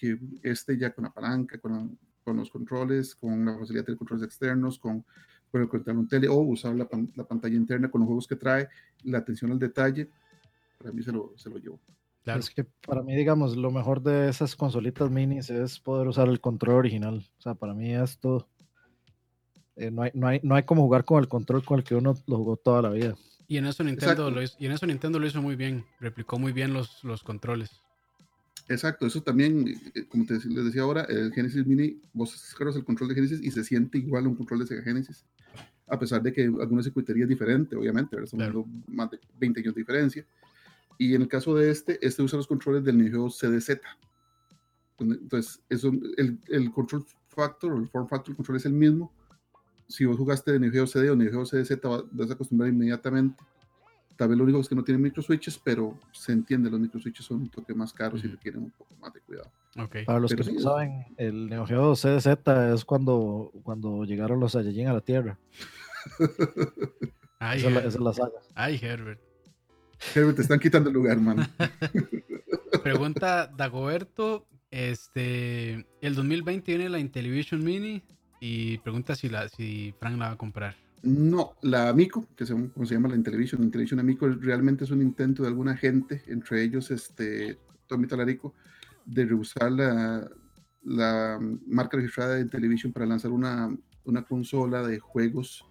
Que 0.00 0.18
este 0.42 0.78
ya 0.78 0.94
con 0.94 1.04
la 1.04 1.10
palanca, 1.12 1.58
con, 1.58 1.98
con 2.24 2.36
los 2.36 2.50
controles, 2.50 3.14
con 3.14 3.44
la 3.44 3.58
facilidad 3.58 3.86
de 3.86 3.96
controles 3.96 4.24
externos, 4.24 4.78
con 4.78 5.04
poder 5.50 5.68
conectar 5.68 5.96
un 5.96 6.08
tele 6.08 6.28
o 6.28 6.36
usar 6.36 6.74
la, 6.74 6.88
pan, 6.88 7.10
la, 7.16 7.24
pantalla 7.24 7.56
interna 7.56 7.90
con 7.90 8.00
los 8.00 8.06
juegos 8.06 8.26
que 8.26 8.36
trae, 8.36 8.68
la 9.04 9.18
atención 9.18 9.50
al 9.50 9.58
detalle, 9.58 10.10
para 10.78 10.92
mí 10.92 11.02
se 11.02 11.12
lo, 11.12 11.32
se 11.36 11.50
lo 11.50 11.58
llevo. 11.58 11.80
Claro. 12.24 12.40
Es 12.40 12.50
que 12.50 12.64
para 12.64 13.02
mí, 13.02 13.16
digamos, 13.16 13.56
lo 13.56 13.70
mejor 13.70 14.02
de 14.02 14.28
esas 14.28 14.54
consolitas 14.54 15.10
minis 15.10 15.48
es 15.50 15.80
poder 15.80 16.06
usar 16.08 16.28
el 16.28 16.40
control 16.40 16.76
original. 16.76 17.26
O 17.38 17.40
sea, 17.40 17.54
para 17.54 17.72
mí 17.72 17.94
esto 17.94 18.46
eh, 19.76 19.90
no, 19.90 20.02
hay, 20.02 20.10
no, 20.12 20.26
hay, 20.26 20.40
no 20.42 20.54
hay 20.54 20.64
como 20.64 20.82
jugar 20.82 21.04
con 21.04 21.20
el 21.20 21.28
control 21.28 21.64
con 21.64 21.78
el 21.78 21.84
que 21.84 21.94
uno 21.94 22.14
lo 22.26 22.36
jugó 22.36 22.56
toda 22.56 22.82
la 22.82 22.90
vida. 22.90 23.16
Y 23.48 23.56
en 23.56 23.64
eso 23.64 23.82
Nintendo, 23.82 24.30
lo 24.30 24.42
hizo, 24.42 24.56
y 24.60 24.66
en 24.66 24.72
eso 24.72 24.86
Nintendo 24.86 25.18
lo 25.18 25.26
hizo 25.26 25.40
muy 25.40 25.56
bien, 25.56 25.84
replicó 26.00 26.38
muy 26.38 26.52
bien 26.52 26.74
los, 26.74 27.02
los 27.02 27.22
controles. 27.22 27.80
Exacto, 28.68 29.06
eso 29.06 29.22
también, 29.22 29.66
eh, 29.94 30.04
como 30.06 30.26
te, 30.26 30.34
les 30.34 30.66
decía 30.66 30.82
ahora, 30.82 31.04
el 31.04 31.32
Genesis 31.32 31.66
Mini, 31.66 31.98
vos 32.12 32.32
descargas 32.32 32.76
el 32.76 32.84
control 32.84 33.08
de 33.08 33.14
Genesis 33.14 33.40
y 33.42 33.50
se 33.50 33.64
siente 33.64 33.96
igual 33.96 34.26
a 34.26 34.28
un 34.28 34.34
control 34.34 34.60
de 34.60 34.66
Sega 34.66 34.82
Genesis, 34.82 35.24
a 35.86 35.98
pesar 35.98 36.22
de 36.22 36.30
que 36.30 36.42
alguna 36.44 36.82
circuitería 36.82 37.22
es 37.22 37.28
diferente, 37.30 37.74
obviamente, 37.74 38.16
¿verdad? 38.16 38.26
estamos 38.26 38.44
claro. 38.44 38.60
hablando 38.60 38.92
más 38.92 39.10
de 39.10 39.20
20 39.40 39.60
años 39.60 39.74
de 39.74 39.80
diferencia. 39.80 40.26
Y 40.98 41.14
en 41.14 41.22
el 41.22 41.28
caso 41.28 41.54
de 41.54 41.70
este, 41.70 41.98
este 42.06 42.22
usa 42.22 42.36
los 42.36 42.46
controles 42.46 42.84
del 42.84 42.98
Neo 42.98 43.30
CDZ. 43.30 43.80
Entonces, 44.98 45.62
eso, 45.70 45.90
el, 46.18 46.38
el 46.48 46.70
control 46.72 47.06
factor, 47.28 47.72
o 47.72 47.78
el 47.78 47.88
form 47.88 48.08
factor 48.08 48.28
del 48.28 48.36
control 48.36 48.56
es 48.58 48.66
el 48.66 48.72
mismo. 48.72 49.10
Si 49.88 50.04
vos 50.04 50.16
jugaste 50.16 50.52
de 50.52 50.60
Neo 50.60 50.70
Geo 50.70 50.86
CD 50.86 51.10
o 51.10 51.16
Neo 51.16 51.30
Geo 51.30 51.44
CDZ, 51.44 51.80
vas 52.12 52.30
a 52.30 52.34
acostumbrar 52.34 52.70
inmediatamente. 52.70 53.42
Tal 54.16 54.28
vez 54.28 54.36
lo 54.38 54.44
único 54.44 54.60
es 54.60 54.68
que 54.68 54.74
no 54.74 54.82
tienen 54.84 55.00
micro 55.00 55.22
switches, 55.22 55.58
pero 55.62 55.96
se 56.12 56.32
entiende, 56.32 56.68
los 56.68 56.80
micro 56.80 56.98
switches 57.00 57.24
son 57.24 57.38
un 57.42 57.48
toque 57.50 57.72
más 57.72 57.92
caros 57.92 58.22
y 58.24 58.26
requieren 58.26 58.62
un 58.64 58.70
poco 58.72 58.94
más 59.00 59.12
de 59.14 59.20
cuidado. 59.20 59.50
Okay. 59.76 60.04
Para 60.04 60.18
los 60.18 60.32
Pero 60.32 60.44
que 60.44 60.50
sí, 60.50 60.56
no 60.56 60.60
saben, 60.62 61.04
el 61.16 61.48
Neo 61.48 61.64
Geo 61.66 61.94
CDZ 61.94 62.26
es 62.74 62.84
cuando, 62.84 63.52
cuando 63.62 64.04
llegaron 64.04 64.40
los 64.40 64.52
Saiyajin 64.52 64.88
a 64.88 64.92
la 64.92 65.00
Tierra. 65.00 65.38
Ay, 67.38 67.60
Esa 67.60 67.68
es 67.68 67.74
la, 67.74 67.80
Her- 67.80 67.86
esa 67.86 67.98
es 67.98 68.00
la 68.04 68.12
saga. 68.12 68.32
ay, 68.54 68.78
Herbert. 68.82 69.20
Herbert, 70.14 70.36
te 70.36 70.42
están 70.42 70.58
quitando 70.58 70.90
el 70.90 70.94
lugar, 70.94 71.18
man. 71.20 71.46
Pregunta 72.82 73.46
Dagoberto, 73.56 74.46
este, 74.70 75.86
el 76.00 76.14
2020 76.14 76.72
viene 76.76 76.88
la 76.88 76.98
Intellivision 76.98 77.62
Mini 77.64 78.02
y 78.40 78.78
pregunta 78.78 79.14
si 79.14 79.28
la, 79.28 79.48
si 79.48 79.94
Frank 79.98 80.18
la 80.18 80.28
va 80.28 80.32
a 80.32 80.38
comprar. 80.38 80.76
No, 81.02 81.54
la 81.62 81.88
Amico, 81.88 82.26
que 82.36 82.44
se, 82.44 82.52
como 82.52 82.84
se 82.84 82.94
llama 82.94 83.08
la 83.08 83.16
Intellivision, 83.16 83.62
Intellivision 83.62 84.00
Amico, 84.00 84.28
realmente 84.28 84.84
es 84.84 84.90
un 84.90 85.00
intento 85.00 85.42
de 85.42 85.48
alguna 85.48 85.76
gente, 85.76 86.22
entre 86.26 86.62
ellos 86.62 86.90
este, 86.90 87.58
Tommy 87.86 88.06
Talarico, 88.06 88.54
de 89.04 89.24
rehusar 89.24 89.70
la, 89.70 90.28
la 90.82 91.38
marca 91.66 91.96
registrada 91.96 92.34
de 92.34 92.42
Intellivision 92.42 92.92
para 92.92 93.06
lanzar 93.06 93.30
una, 93.30 93.74
una 94.04 94.22
consola 94.22 94.82
de 94.82 94.98
juegos 94.98 95.67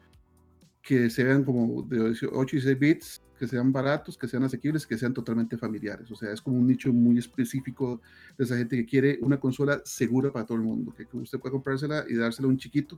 que 0.87 1.09
se 1.09 1.21
vean 1.21 1.43
como 1.43 1.81
de 1.83 2.15
8 2.31 2.55
y 2.55 2.61
6 2.61 2.79
bits, 2.79 3.21
que 3.37 3.45
sean 3.45 3.73
baratos, 3.73 4.17
que 4.17 4.25
sean 4.25 4.43
asequibles, 4.43 4.87
que 4.87 4.97
sean 4.97 5.13
totalmente 5.13 5.57
familiares. 5.57 6.09
O 6.09 6.15
sea, 6.15 6.31
es 6.31 6.41
como 6.41 6.55
un 6.55 6.65
nicho 6.65 6.93
muy 6.93 7.17
específico 7.17 7.99
de 8.37 8.45
esa 8.45 8.55
gente 8.55 8.77
que 8.77 8.85
quiere 8.85 9.19
una 9.21 9.37
consola 9.37 9.81
segura 9.83 10.31
para 10.31 10.45
todo 10.45 10.57
el 10.57 10.63
mundo, 10.63 10.93
que 10.95 11.05
usted 11.11 11.39
puede 11.39 11.51
comprársela 11.51 12.05
y 12.07 12.15
dársela 12.15 12.47
a 12.47 12.51
un 12.51 12.57
chiquito 12.57 12.97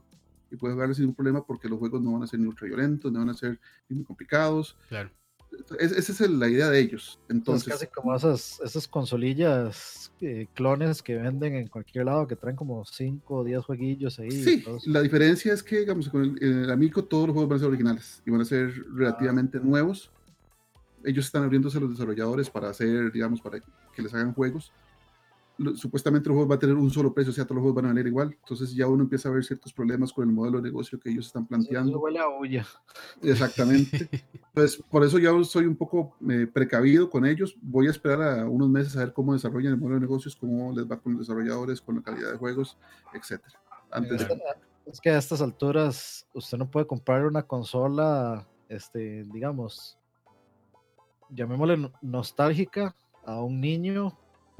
y 0.52 0.56
puede 0.56 0.74
jugarla 0.74 0.94
sin 0.94 1.02
ningún 1.02 1.16
problema 1.16 1.44
porque 1.44 1.68
los 1.68 1.80
juegos 1.80 2.00
no 2.00 2.12
van 2.12 2.22
a 2.22 2.28
ser 2.28 2.38
ni 2.38 2.46
ultra 2.46 2.68
violentos, 2.68 3.10
no 3.10 3.18
van 3.18 3.30
a 3.30 3.34
ser 3.34 3.58
ni 3.88 3.96
muy 3.96 4.04
complicados. 4.04 4.78
Claro. 4.88 5.10
Es- 5.78 5.92
esa 5.92 6.24
es 6.24 6.30
la 6.30 6.48
idea 6.48 6.68
de 6.70 6.78
ellos. 6.80 7.18
Entonces, 7.28 7.72
casi 7.72 7.86
como 7.86 8.14
esas, 8.14 8.60
esas 8.64 8.86
consolillas 8.88 10.12
eh, 10.20 10.46
clones 10.54 11.02
que 11.02 11.16
venden 11.16 11.54
en 11.54 11.68
cualquier 11.68 12.04
lado, 12.06 12.26
que 12.26 12.36
traen 12.36 12.56
como 12.56 12.84
5 12.84 13.36
o 13.38 13.44
10 13.44 13.64
jueguillos 13.64 14.18
ahí. 14.18 14.30
sí, 14.30 14.64
la 14.86 15.00
diferencia 15.02 15.52
es 15.52 15.62
que, 15.62 15.80
digamos, 15.80 16.08
con 16.08 16.22
el, 16.22 16.42
el 16.42 16.70
Amico 16.70 17.04
todos 17.04 17.26
los 17.28 17.34
juegos 17.34 17.48
van 17.48 17.56
a 17.56 17.60
ser 17.60 17.68
originales 17.68 18.22
y 18.24 18.30
van 18.30 18.40
a 18.40 18.44
ser 18.44 18.72
relativamente 18.94 19.58
nuevos. 19.60 20.10
Ellos 21.04 21.24
están 21.26 21.44
abriéndose 21.44 21.78
a 21.78 21.80
los 21.80 21.90
desarrolladores 21.90 22.50
para 22.50 22.68
hacer, 22.68 23.10
digamos, 23.10 23.40
para 23.40 23.58
que 23.60 24.02
les 24.02 24.12
hagan 24.14 24.34
juegos. 24.34 24.70
Supuestamente 25.74 26.28
los 26.28 26.34
juegos 26.36 26.48
van 26.48 26.56
a 26.56 26.60
tener 26.60 26.74
un 26.76 26.90
solo 26.90 27.12
precio, 27.12 27.30
o 27.32 27.34
sea, 27.34 27.44
todos 27.44 27.56
los 27.56 27.62
juegos 27.62 27.76
van 27.76 27.84
a 27.86 27.88
valer 27.88 28.06
igual. 28.06 28.34
Entonces 28.40 28.74
ya 28.74 28.86
uno 28.86 29.02
empieza 29.02 29.28
a 29.28 29.32
ver 29.32 29.44
ciertos 29.44 29.72
problemas 29.72 30.12
con 30.12 30.28
el 30.28 30.34
modelo 30.34 30.58
de 30.58 30.64
negocio 30.64 30.98
que 30.98 31.10
ellos 31.10 31.26
están 31.26 31.46
planteando. 31.46 31.98
huele 32.00 32.18
a 32.18 32.26
bulla. 32.28 32.66
Exactamente. 33.22 34.08
Pues 34.52 34.76
por 34.90 35.04
eso 35.04 35.18
ya 35.20 35.30
soy 35.44 35.66
un 35.66 35.76
poco 35.76 36.16
eh, 36.28 36.44
precavido 36.52 37.08
con 37.08 37.24
ellos. 37.24 37.56
Voy 37.62 37.86
a 37.86 37.90
esperar 37.90 38.40
a 38.40 38.48
unos 38.50 38.68
meses 38.68 38.96
a 38.96 39.00
ver 39.00 39.12
cómo 39.12 39.32
desarrollan 39.32 39.74
el 39.74 39.78
modelo 39.78 39.94
de 39.94 40.00
negocios, 40.00 40.34
cómo 40.34 40.72
les 40.74 40.90
va 40.90 40.98
con 40.98 41.12
los 41.12 41.20
desarrolladores, 41.20 41.80
con 41.80 41.94
la 41.96 42.02
calidad 42.02 42.32
de 42.32 42.36
juegos, 42.36 42.76
etcétera. 43.14 43.60
Antes 43.92 44.26
de- 44.26 44.42
Es 44.86 45.00
que 45.00 45.10
a 45.10 45.18
estas 45.18 45.40
alturas 45.40 46.26
usted 46.34 46.58
no 46.58 46.68
puede 46.68 46.84
comprar 46.86 47.24
una 47.26 47.44
consola, 47.44 48.44
este, 48.68 49.22
digamos, 49.32 49.96
llamémosle 51.30 51.76
no- 51.76 51.92
nostálgica 52.02 52.94
a 53.24 53.40
un 53.40 53.60
niño 53.60 54.18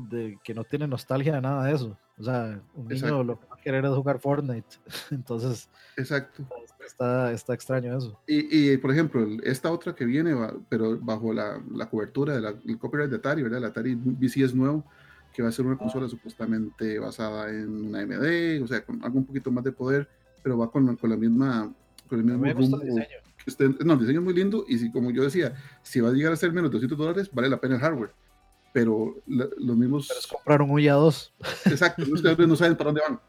de 0.08 0.38
que 0.42 0.54
no 0.54 0.64
tiene 0.64 0.86
nostalgia 0.86 1.34
de 1.34 1.40
nada 1.42 1.64
de 1.66 1.74
eso. 1.74 1.96
O 2.18 2.22
sea, 2.22 2.60
un 2.74 2.84
niño 2.88 2.94
Exacto. 2.96 3.24
lo 3.24 3.40
que 3.40 3.46
va 3.46 3.54
a 3.54 3.60
querer 3.62 3.84
es 3.84 3.90
jugar 3.92 4.18
Fortnite. 4.20 4.68
Entonces, 5.10 5.68
Exacto. 5.96 6.44
está, 6.86 7.32
está 7.32 7.54
extraño 7.54 7.96
eso. 7.96 8.20
Y, 8.26 8.72
y, 8.72 8.76
por 8.76 8.90
ejemplo, 8.90 9.22
el- 9.22 9.40
esta 9.44 9.70
otra 9.72 9.94
que 9.94 10.04
viene, 10.04 10.34
pero 10.68 10.98
bajo 11.00 11.32
la, 11.32 11.62
la 11.74 11.88
cobertura 11.88 12.38
del 12.38 12.78
copyright 12.78 13.10
de 13.10 13.16
Atari, 13.16 13.42
¿verdad? 13.42 13.58
El 13.58 13.64
Atari 13.64 13.94
VC 13.94 14.42
es 14.44 14.54
nuevo, 14.54 14.84
que 15.32 15.42
va 15.42 15.48
a 15.48 15.52
ser 15.52 15.64
una 15.66 15.78
consola 15.78 16.08
supuestamente 16.08 16.98
basada 16.98 17.48
en 17.50 17.86
una 17.86 18.00
AMD, 18.00 18.62
o 18.62 18.66
sea, 18.66 18.84
con 18.84 19.02
algo 19.02 19.18
un 19.18 19.24
poquito 19.26 19.50
más 19.50 19.64
de 19.64 19.72
poder, 19.72 20.08
pero 20.42 20.58
va 20.58 20.70
con, 20.70 20.96
con 20.96 21.08
la 21.10 21.16
misma, 21.16 21.72
con 22.08 22.18
el 22.18 22.24
mismo 22.24 22.40
me 22.40 22.52
gusta 22.52 22.76
el 22.76 22.82
rumbo 22.82 22.94
diseño. 22.96 23.18
que 23.42 23.50
usted- 23.50 23.70
no, 23.84 23.92
el 23.94 23.98
diseño 24.00 24.18
es 24.18 24.24
muy 24.24 24.34
lindo 24.34 24.64
y 24.68 24.76
si, 24.78 24.90
como 24.90 25.10
yo 25.10 25.22
decía, 25.22 25.54
si 25.82 26.00
va 26.00 26.10
a 26.10 26.12
llegar 26.12 26.32
a 26.32 26.36
ser 26.36 26.52
menos 26.52 26.70
de 26.70 26.74
200 26.74 26.98
dólares, 26.98 27.30
vale 27.32 27.48
la 27.48 27.58
pena 27.60 27.76
el 27.76 27.80
hardware. 27.80 28.10
Pero 28.72 29.16
la- 29.26 29.48
los 29.58 29.76
mismos, 29.76 30.06
Pero 30.08 30.20
es 30.20 30.26
comprar 30.28 30.62
un 30.62 30.70
Uya 30.70 30.94
2. 30.94 31.32
exacto, 31.66 32.02
los 32.02 32.12
ustedes 32.22 32.38
no 32.48 32.54
saben 32.56 32.76
para 32.76 32.88
dónde 32.92 33.00
van. 33.08 33.20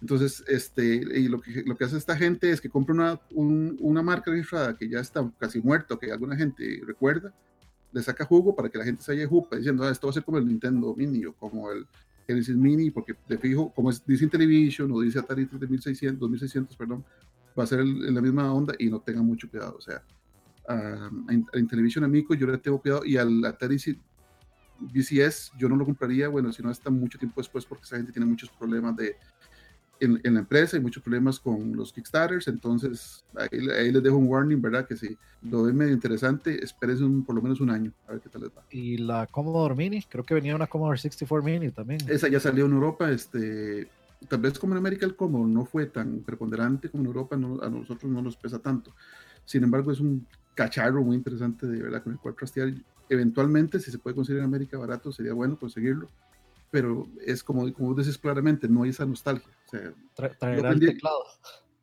Entonces, 0.00 0.44
este, 0.46 0.84
y 0.96 1.28
lo 1.28 1.40
que, 1.40 1.62
lo 1.64 1.74
que 1.76 1.84
hace 1.84 1.96
esta 1.96 2.14
gente 2.16 2.50
es 2.50 2.60
que 2.60 2.68
compra 2.68 2.94
una, 2.94 3.20
un- 3.30 3.76
una 3.80 4.02
marca 4.02 4.30
registrada 4.30 4.76
que 4.76 4.88
ya 4.88 5.00
está 5.00 5.26
casi 5.38 5.60
muerta, 5.60 5.96
que 5.98 6.12
alguna 6.12 6.36
gente 6.36 6.82
recuerda, 6.86 7.32
le 7.92 8.02
saca 8.02 8.24
jugo 8.26 8.54
para 8.54 8.68
que 8.68 8.76
la 8.76 8.84
gente 8.84 9.02
se 9.02 9.12
haya 9.12 9.26
jupa 9.26 9.56
diciendo, 9.56 9.84
ah, 9.84 9.90
esto 9.90 10.06
va 10.06 10.10
a 10.10 10.14
ser 10.14 10.24
como 10.24 10.36
el 10.38 10.46
Nintendo 10.46 10.94
Mini 10.94 11.24
o 11.26 11.32
como 11.32 11.70
el 11.70 11.86
Genesis 12.26 12.56
Mini, 12.56 12.90
porque 12.90 13.14
de 13.28 13.38
fijo, 13.38 13.72
como 13.74 13.88
es, 13.90 14.04
dice 14.04 14.24
Intellivision 14.24 14.90
o 14.92 15.00
dice 15.00 15.18
Atari 15.20 15.46
3600, 15.46 16.18
2600, 16.20 16.76
perdón, 16.76 17.04
va 17.58 17.64
a 17.64 17.66
ser 17.66 17.80
el- 17.80 18.04
en 18.06 18.14
la 18.14 18.20
misma 18.20 18.52
onda 18.52 18.74
y 18.78 18.90
no 18.90 19.00
tenga 19.00 19.22
mucho 19.22 19.48
cuidado. 19.48 19.76
O 19.78 19.80
sea, 19.80 20.02
a, 20.68 21.08
a 21.28 21.32
In- 21.32 21.46
a 21.54 21.58
Intellivision 21.58 22.04
Amico 22.04 22.34
yo 22.34 22.46
le 22.48 22.58
tengo 22.58 22.80
cuidado 22.82 23.04
y 23.04 23.16
al 23.16 23.42
Atari 23.44 23.78
VCS 24.92 25.52
yo 25.58 25.68
no 25.68 25.76
lo 25.76 25.84
compraría, 25.84 26.28
bueno, 26.28 26.52
si 26.52 26.62
no 26.62 26.70
hasta 26.70 26.90
mucho 26.90 27.18
tiempo 27.18 27.40
después 27.40 27.64
porque 27.64 27.84
esa 27.84 27.96
gente 27.96 28.12
tiene 28.12 28.26
muchos 28.26 28.50
problemas 28.50 28.96
de, 28.96 29.16
en, 30.00 30.34
la 30.34 30.40
empresa 30.40 30.76
y 30.76 30.80
muchos 30.80 31.02
problemas 31.02 31.38
con 31.38 31.76
los 31.76 31.92
Kickstarters, 31.92 32.48
entonces 32.48 33.24
ahí, 33.36 33.90
les 33.92 34.02
dejo 34.02 34.16
un 34.16 34.26
warning, 34.26 34.60
¿verdad? 34.60 34.86
Que 34.86 34.96
si 34.96 35.16
lo 35.42 35.64
ven 35.64 35.76
medio 35.76 35.92
interesante, 35.92 36.62
espérense 36.62 37.04
por 37.24 37.34
lo 37.34 37.42
menos 37.42 37.60
un 37.60 37.70
año, 37.70 37.92
a 38.06 38.12
ver 38.12 38.20
qué 38.20 38.28
tal 38.28 38.42
les 38.42 38.50
va. 38.50 38.64
Y 38.70 38.98
la 38.98 39.26
Commodore 39.26 39.74
Mini, 39.74 40.02
creo 40.02 40.24
que 40.24 40.34
venía 40.34 40.54
una 40.54 40.66
Commodore 40.66 40.98
64 40.98 41.44
Mini 41.44 41.70
también. 41.70 42.00
Esa 42.08 42.28
ya 42.28 42.40
salió 42.40 42.66
en 42.66 42.72
Europa, 42.72 43.10
este, 43.10 43.88
tal 44.28 44.40
vez 44.40 44.58
como 44.58 44.74
en 44.74 44.78
América 44.78 45.06
el 45.06 45.16
Commodore 45.16 45.50
no 45.50 45.64
fue 45.64 45.86
tan 45.86 46.20
preponderante 46.20 46.88
como 46.88 47.02
en 47.02 47.06
Europa, 47.08 47.36
a 47.36 47.68
nosotros 47.68 48.10
no 48.10 48.22
nos 48.22 48.36
pesa 48.36 48.58
tanto. 48.58 48.94
Sin 49.44 49.62
embargo, 49.62 49.92
es 49.92 50.00
un 50.00 50.26
cacharro 50.54 51.02
muy 51.02 51.16
interesante 51.16 51.66
de 51.66 51.82
verdad 51.82 52.02
con 52.02 52.12
el 52.12 52.18
cual 52.18 52.34
trastear. 52.34 52.72
Eventualmente, 53.08 53.80
si 53.80 53.90
se 53.90 53.98
puede 53.98 54.16
conseguir 54.16 54.40
en 54.40 54.46
América 54.46 54.78
barato, 54.78 55.12
sería 55.12 55.32
bueno 55.32 55.58
conseguirlo 55.58 56.08
pero 56.74 57.06
es 57.24 57.44
como, 57.44 57.72
como 57.72 57.94
dices 57.94 58.18
claramente, 58.18 58.68
no 58.68 58.82
hay 58.82 58.90
esa 58.90 59.06
nostalgia. 59.06 59.48
O 59.66 59.70
sea, 59.70 59.94
traerá 60.40 60.70
el 60.70 60.80
teclado. 60.80 61.18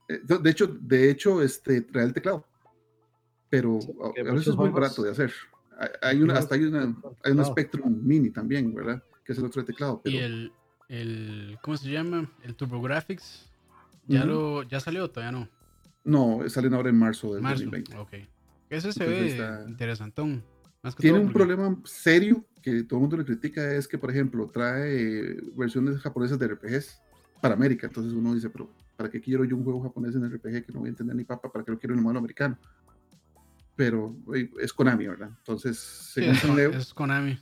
Eh, 0.09 0.19
de 0.21 0.49
hecho, 0.49 0.67
de 0.67 1.09
hecho 1.09 1.41
este, 1.41 1.79
trae 1.79 2.03
el 2.03 2.13
teclado, 2.13 2.45
pero 3.49 3.79
a, 4.03 4.33
veces 4.33 4.49
es 4.49 4.55
muy 4.57 4.67
barato 4.67 5.01
de 5.03 5.11
hacer. 5.11 5.31
Hay 6.01 6.21
una, 6.21 6.33
hasta 6.33 6.55
hay, 6.55 6.65
una, 6.65 6.93
hay 7.23 7.31
un 7.31 7.45
Spectrum 7.45 8.01
Mini 8.03 8.31
también, 8.31 8.75
¿verdad? 8.75 9.01
Que 9.23 9.31
es 9.31 9.39
el 9.39 9.45
otro 9.45 9.63
teclado. 9.63 10.01
Y 10.03 10.17
el, 10.17 10.51
el, 10.89 11.57
¿cómo 11.63 11.77
se 11.77 11.89
llama? 11.89 12.29
El 12.43 12.57
TurboGrafx, 12.57 13.49
¿ya, 14.07 14.25
lo, 14.25 14.63
¿ya 14.63 14.81
salió 14.81 15.05
o 15.05 15.09
todavía 15.09 15.31
no? 15.31 15.47
No, 16.03 16.49
salen 16.49 16.73
ahora 16.73 16.89
en 16.89 16.99
marzo 16.99 17.33
del 17.33 17.41
marzo, 17.41 17.63
2020. 17.63 17.97
Ok. 17.97 18.27
Ese 18.69 18.91
se 18.91 19.07
ve 19.07 19.63
interesantón. 19.69 20.43
Tiene 20.97 21.19
un 21.19 21.31
problema 21.31 21.77
serio 21.85 22.43
que 22.61 22.83
todo 22.83 22.97
el 22.97 23.01
mundo 23.01 23.17
le 23.17 23.25
critica, 23.25 23.73
es 23.73 23.87
que, 23.87 23.97
por 23.97 24.09
ejemplo, 24.11 24.47
trae 24.47 25.37
versiones 25.55 25.99
japonesas 25.99 26.39
de 26.39 26.47
RPGs 26.47 27.01
para 27.41 27.53
América. 27.53 27.87
Entonces 27.87 28.13
uno 28.13 28.33
dice, 28.33 28.49
pero 28.49 28.69
¿para 28.95 29.09
qué 29.09 29.19
quiero 29.19 29.43
yo 29.45 29.55
un 29.55 29.63
juego 29.63 29.81
japonés 29.81 30.15
en 30.15 30.29
RPG 30.29 30.65
que 30.65 30.71
no 30.71 30.79
voy 30.79 30.87
a 30.87 30.91
entender 30.91 31.15
ni 31.15 31.23
papa? 31.23 31.51
¿Para 31.51 31.65
qué 31.65 31.71
lo 31.71 31.79
quiero 31.79 31.93
en 31.93 31.99
un 31.99 32.03
modelo 32.03 32.19
americano? 32.19 32.57
Pero 33.75 34.15
es 34.59 34.73
Konami, 34.73 35.07
¿verdad? 35.07 35.29
Entonces, 35.37 36.13
es, 36.15 36.93
Konami. 36.93 37.39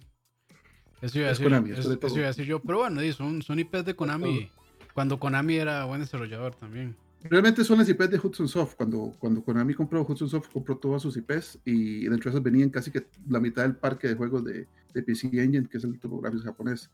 Eso 1.02 1.18
iba, 1.18 1.28
a 1.28 1.30
decir, 1.30 1.46
Konami, 1.46 1.72
eso 1.72 2.18
iba 2.18 2.26
a 2.26 2.28
decir 2.28 2.46
yo. 2.46 2.62
Pero 2.62 2.80
bueno, 2.80 3.02
son, 3.14 3.42
son 3.42 3.60
IPs 3.60 3.86
de 3.86 3.96
Konami. 3.96 4.52
Cuando 4.94 5.20
Konami 5.20 5.56
era 5.56 5.86
buen 5.86 6.02
desarrollador 6.02 6.56
también. 6.56 6.96
Realmente 7.24 7.64
son 7.64 7.80
las 7.80 7.90
IPs 7.90 8.10
de 8.12 8.20
Hudson 8.20 8.48
Soft. 8.48 8.76
Cuando, 8.76 9.14
cuando 9.20 9.44
Konami 9.44 9.74
compró 9.74 10.06
Hudson 10.08 10.30
Soft, 10.30 10.50
compró 10.54 10.78
todas 10.78 11.02
sus 11.02 11.18
IPs 11.18 11.60
y 11.66 12.08
dentro 12.08 12.30
de 12.32 12.38
esas 12.38 12.44
venían 12.44 12.70
casi 12.70 12.92
que 12.92 13.08
la 13.28 13.40
mitad 13.40 13.64
del 13.64 13.76
parque 13.76 14.08
de 14.08 14.16
juegos 14.16 14.46
de, 14.46 14.68
de 14.94 15.04
PC 15.04 15.28
Engine, 15.28 15.68
que 15.68 15.78
es 15.78 15.84
el 15.84 16.00
topográfico 16.00 16.44
japonés. 16.44 16.90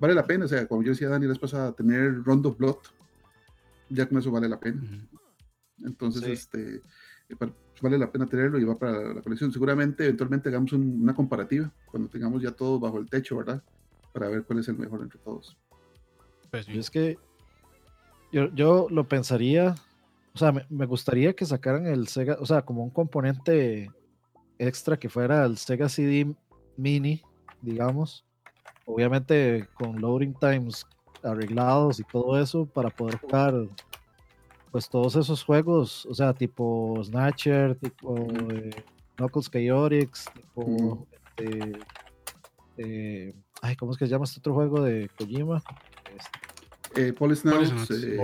Vale 0.00 0.14
la 0.14 0.26
pena, 0.26 0.46
o 0.46 0.48
sea, 0.48 0.66
como 0.66 0.82
yo 0.82 0.90
decía 0.90 1.08
Dani 1.08 1.26
la 1.26 1.32
vez 1.32 1.38
pasada, 1.38 1.72
tener 1.72 2.24
Rondo 2.24 2.52
Blood, 2.52 2.78
ya 3.90 4.08
con 4.08 4.18
eso 4.18 4.30
vale 4.30 4.48
la 4.48 4.58
pena. 4.58 4.82
Entonces, 5.84 6.24
este, 6.24 6.82
eh, 7.28 7.36
pues 7.38 7.52
vale 7.80 7.98
la 7.98 8.10
pena 8.10 8.26
tenerlo 8.26 8.58
y 8.58 8.64
va 8.64 8.76
para 8.76 9.14
la 9.14 9.22
colección. 9.22 9.52
Seguramente, 9.52 10.04
eventualmente 10.04 10.48
hagamos 10.48 10.72
una 10.72 11.14
comparativa 11.14 11.72
cuando 11.86 12.08
tengamos 12.08 12.42
ya 12.42 12.50
todo 12.50 12.80
bajo 12.80 12.98
el 12.98 13.08
techo, 13.08 13.36
¿verdad? 13.36 13.62
Para 14.12 14.28
ver 14.28 14.42
cuál 14.44 14.58
es 14.58 14.68
el 14.68 14.78
mejor 14.78 15.02
entre 15.02 15.18
todos. 15.20 15.56
Pues 16.50 16.68
Es 16.68 16.90
que 16.90 17.18
yo, 18.34 18.88
lo 18.90 19.04
pensaría, 19.04 19.74
o 20.34 20.38
sea, 20.38 20.52
me, 20.52 20.86
gustaría 20.86 21.34
que 21.34 21.46
sacaran 21.46 21.86
el 21.86 22.08
Sega, 22.08 22.36
o 22.40 22.46
sea, 22.46 22.62
como 22.62 22.82
un 22.82 22.90
componente 22.90 23.90
extra 24.58 24.96
que 24.98 25.08
fuera 25.08 25.44
el 25.44 25.56
Sega 25.56 25.88
CD 25.88 26.34
Mini, 26.76 27.22
digamos. 27.62 28.24
Obviamente 28.86 29.68
con 29.74 30.00
loading 30.00 30.34
times 30.34 30.86
arreglados 31.22 32.00
y 32.00 32.04
todo 32.04 32.38
eso 32.38 32.66
para 32.66 32.90
poder 32.90 33.16
jugar 33.16 33.54
pues 34.70 34.88
todos 34.88 35.14
esos 35.14 35.44
juegos, 35.44 36.04
o 36.06 36.14
sea, 36.14 36.34
tipo 36.34 37.00
Snatcher, 37.02 37.76
tipo 37.76 38.26
eh, 38.50 38.70
Knuckles 39.16 39.48
Chaotix, 39.48 40.24
tipo 40.34 41.06
este, 41.36 41.78
eh, 42.78 43.34
ay, 43.62 43.76
¿cómo 43.76 43.92
es 43.92 43.98
que 43.98 44.06
se 44.06 44.10
llama 44.10 44.24
este 44.24 44.40
otro 44.40 44.54
juego 44.54 44.82
de 44.82 45.08
Kojima? 45.16 45.62
Este, 46.14 46.53
eh, 46.96 47.12
Polisnauts. 47.12 47.90
Eh, 47.90 48.18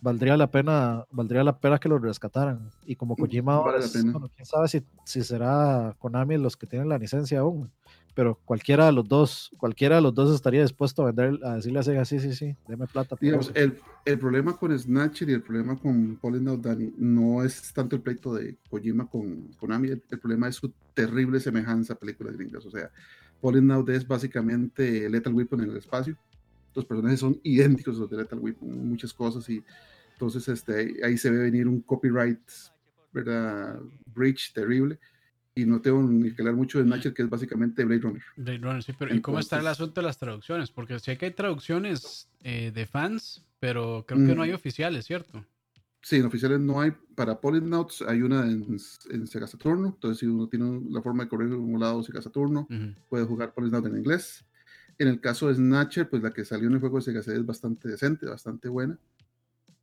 valdría 0.00 0.36
la 0.36 0.50
pena, 0.50 1.04
valdría 1.10 1.42
la 1.42 1.58
pena 1.58 1.78
que 1.78 1.88
lo 1.88 1.98
rescataran. 1.98 2.70
Y 2.84 2.96
como 2.96 3.14
mm, 3.14 3.16
Kojima 3.16 3.62
quién 3.92 4.46
sabe 4.46 4.68
si, 4.68 4.82
si, 5.04 5.22
será 5.22 5.94
Konami 5.98 6.36
los 6.36 6.56
que 6.56 6.66
tienen 6.66 6.88
la 6.88 6.98
licencia 6.98 7.40
aún. 7.40 7.70
Pero 8.14 8.40
cualquiera 8.46 8.86
de 8.86 8.92
los 8.92 9.06
dos, 9.06 9.50
cualquiera 9.58 9.96
de 9.96 10.02
los 10.02 10.14
dos 10.14 10.34
estaría 10.34 10.62
dispuesto 10.62 11.02
a 11.02 11.06
vender, 11.06 11.38
a 11.44 11.56
decirle 11.56 11.80
a 11.80 11.82
Sega, 11.82 12.04
sí, 12.06 12.18
sí, 12.18 12.34
sí, 12.34 12.56
deme 12.66 12.86
plata. 12.86 13.14
el, 13.20 13.78
el, 14.06 14.18
problema 14.18 14.56
con 14.56 14.76
Snatcher 14.78 15.28
y 15.28 15.34
el 15.34 15.42
problema 15.42 15.76
con 15.76 16.16
Polisnaut 16.16 16.62
Dani 16.62 16.94
no 16.96 17.44
es 17.44 17.74
tanto 17.74 17.94
el 17.94 18.00
pleito 18.00 18.32
de 18.32 18.56
Kojima 18.70 19.06
con 19.06 19.48
Konami, 19.58 19.88
el, 19.88 20.00
problema 20.00 20.48
es 20.48 20.54
su 20.54 20.72
terrible 20.94 21.40
semejanza 21.40 21.92
a 21.92 21.96
películas 21.96 22.38
gringas. 22.38 22.64
O 22.64 22.70
sea, 22.70 22.90
Polisnaut 23.38 23.86
es 23.90 24.08
básicamente 24.08 25.10
Lethal 25.10 25.34
Weapon 25.34 25.60
en 25.60 25.70
el 25.72 25.76
espacio 25.76 26.16
los 26.76 26.84
personajes 26.84 27.20
son 27.20 27.40
idénticos 27.42 27.96
a 27.96 28.00
los 28.00 28.10
de 28.10 28.18
Lethal 28.18 28.38
Weapon, 28.38 28.88
muchas 28.88 29.12
cosas 29.12 29.48
y 29.48 29.62
entonces 30.12 30.48
este, 30.48 30.96
ahí 31.04 31.18
se 31.18 31.30
ve 31.30 31.38
venir 31.38 31.68
un 31.68 31.80
copyright, 31.82 32.40
¿verdad? 33.12 33.80
Breach 34.14 34.52
terrible. 34.52 34.98
Y 35.54 35.64
no 35.64 35.80
tengo 35.80 36.02
ni 36.02 36.32
que 36.32 36.42
hablar 36.42 36.54
mucho 36.54 36.78
de 36.78 36.84
Snatcher, 36.84 37.14
que 37.14 37.22
es 37.22 37.30
básicamente 37.30 37.84
Blade 37.84 38.02
Runner. 38.02 38.22
Blade 38.36 38.58
Runner, 38.58 38.82
sí, 38.82 38.92
pero 38.98 39.14
¿y 39.14 39.20
cómo 39.22 39.38
está 39.38 39.58
el 39.58 39.66
asunto 39.66 40.02
de 40.02 40.06
las 40.06 40.18
traducciones? 40.18 40.70
Porque 40.70 40.98
sé 40.98 41.16
que 41.16 41.26
hay 41.26 41.32
traducciones 41.32 42.28
eh, 42.42 42.72
de 42.74 42.86
fans, 42.86 43.42
pero 43.58 44.04
creo 44.06 44.26
que 44.26 44.34
no 44.34 44.42
hay 44.42 44.52
oficiales, 44.52 45.06
¿cierto? 45.06 45.44
Sí, 46.02 46.16
en 46.16 46.26
oficiales 46.26 46.60
no 46.60 46.80
hay. 46.80 46.92
Para 47.14 47.40
Polynauts 47.40 48.02
hay 48.02 48.22
una 48.22 48.44
en, 48.44 48.78
Sega 49.26 49.46
Saturno. 49.46 49.88
Entonces, 49.88 50.18
si 50.20 50.26
uno 50.26 50.46
tiene 50.46 50.82
la 50.90 51.02
forma 51.02 51.24
de 51.24 51.28
correr 51.28 51.48
un 51.48 51.80
lado 51.80 52.02
Sega 52.02 52.22
Saturno, 52.22 52.68
puede 53.08 53.24
jugar 53.24 53.52
Polynauts 53.54 53.88
en 53.88 53.96
inglés. 53.96 54.44
En 54.98 55.08
el 55.08 55.20
caso 55.20 55.48
de 55.48 55.54
Snatcher, 55.54 56.08
pues 56.08 56.22
la 56.22 56.32
que 56.32 56.44
salió 56.44 56.68
en 56.68 56.74
el 56.74 56.80
juego 56.80 56.96
de 56.96 57.02
Sega 57.02 57.22
CD 57.22 57.38
es 57.38 57.46
bastante 57.46 57.88
decente, 57.88 58.26
bastante 58.26 58.68
buena. 58.68 58.98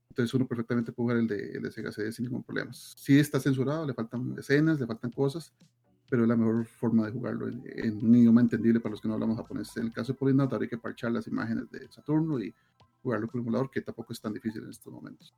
Entonces 0.10 0.34
uno 0.34 0.48
perfectamente 0.48 0.92
puede 0.92 1.06
jugar 1.06 1.18
el 1.18 1.28
de, 1.28 1.52
el 1.58 1.64
de 1.64 1.72
Sega 1.72 1.92
CD 1.92 2.12
sin 2.12 2.26
ningún 2.26 2.44
problema. 2.44 2.72
Sí 2.74 3.20
está 3.20 3.40
censurado, 3.40 3.86
le 3.86 3.94
faltan 3.94 4.36
escenas, 4.38 4.80
le 4.80 4.88
faltan 4.88 5.12
cosas, 5.12 5.54
pero 6.10 6.24
es 6.24 6.30
la 6.30 6.36
mejor 6.36 6.66
forma 6.66 7.06
de 7.06 7.12
jugarlo 7.12 7.48
en, 7.48 7.98
un 7.98 8.16
idioma 8.16 8.42
entendible 8.42 8.80
para 8.80 8.92
los 8.92 9.02
que 9.02 9.08
no 9.08 9.16
hablamos 9.16 9.38
japonés. 9.38 9.76
En 9.78 9.86
el 9.86 9.94
caso 9.94 10.14
de 10.14 10.20
Polinaut, 10.20 10.52
habría 10.54 10.70
que 10.70 10.78
parchar 10.78 11.12
las 11.12 11.28
imágenes 11.28 11.70
de 11.72 11.92
Saturno 11.92 12.40
y 12.40 12.54
jugarlo 13.02 13.28
con 13.28 13.40
el 13.40 13.44
emulador, 13.44 13.72
que 13.72 13.82
tampoco 13.82 14.14
es 14.14 14.22
tan 14.22 14.34
difícil 14.34 14.64
en 14.64 14.70
estos 14.70 14.92
momentos. 14.92 15.34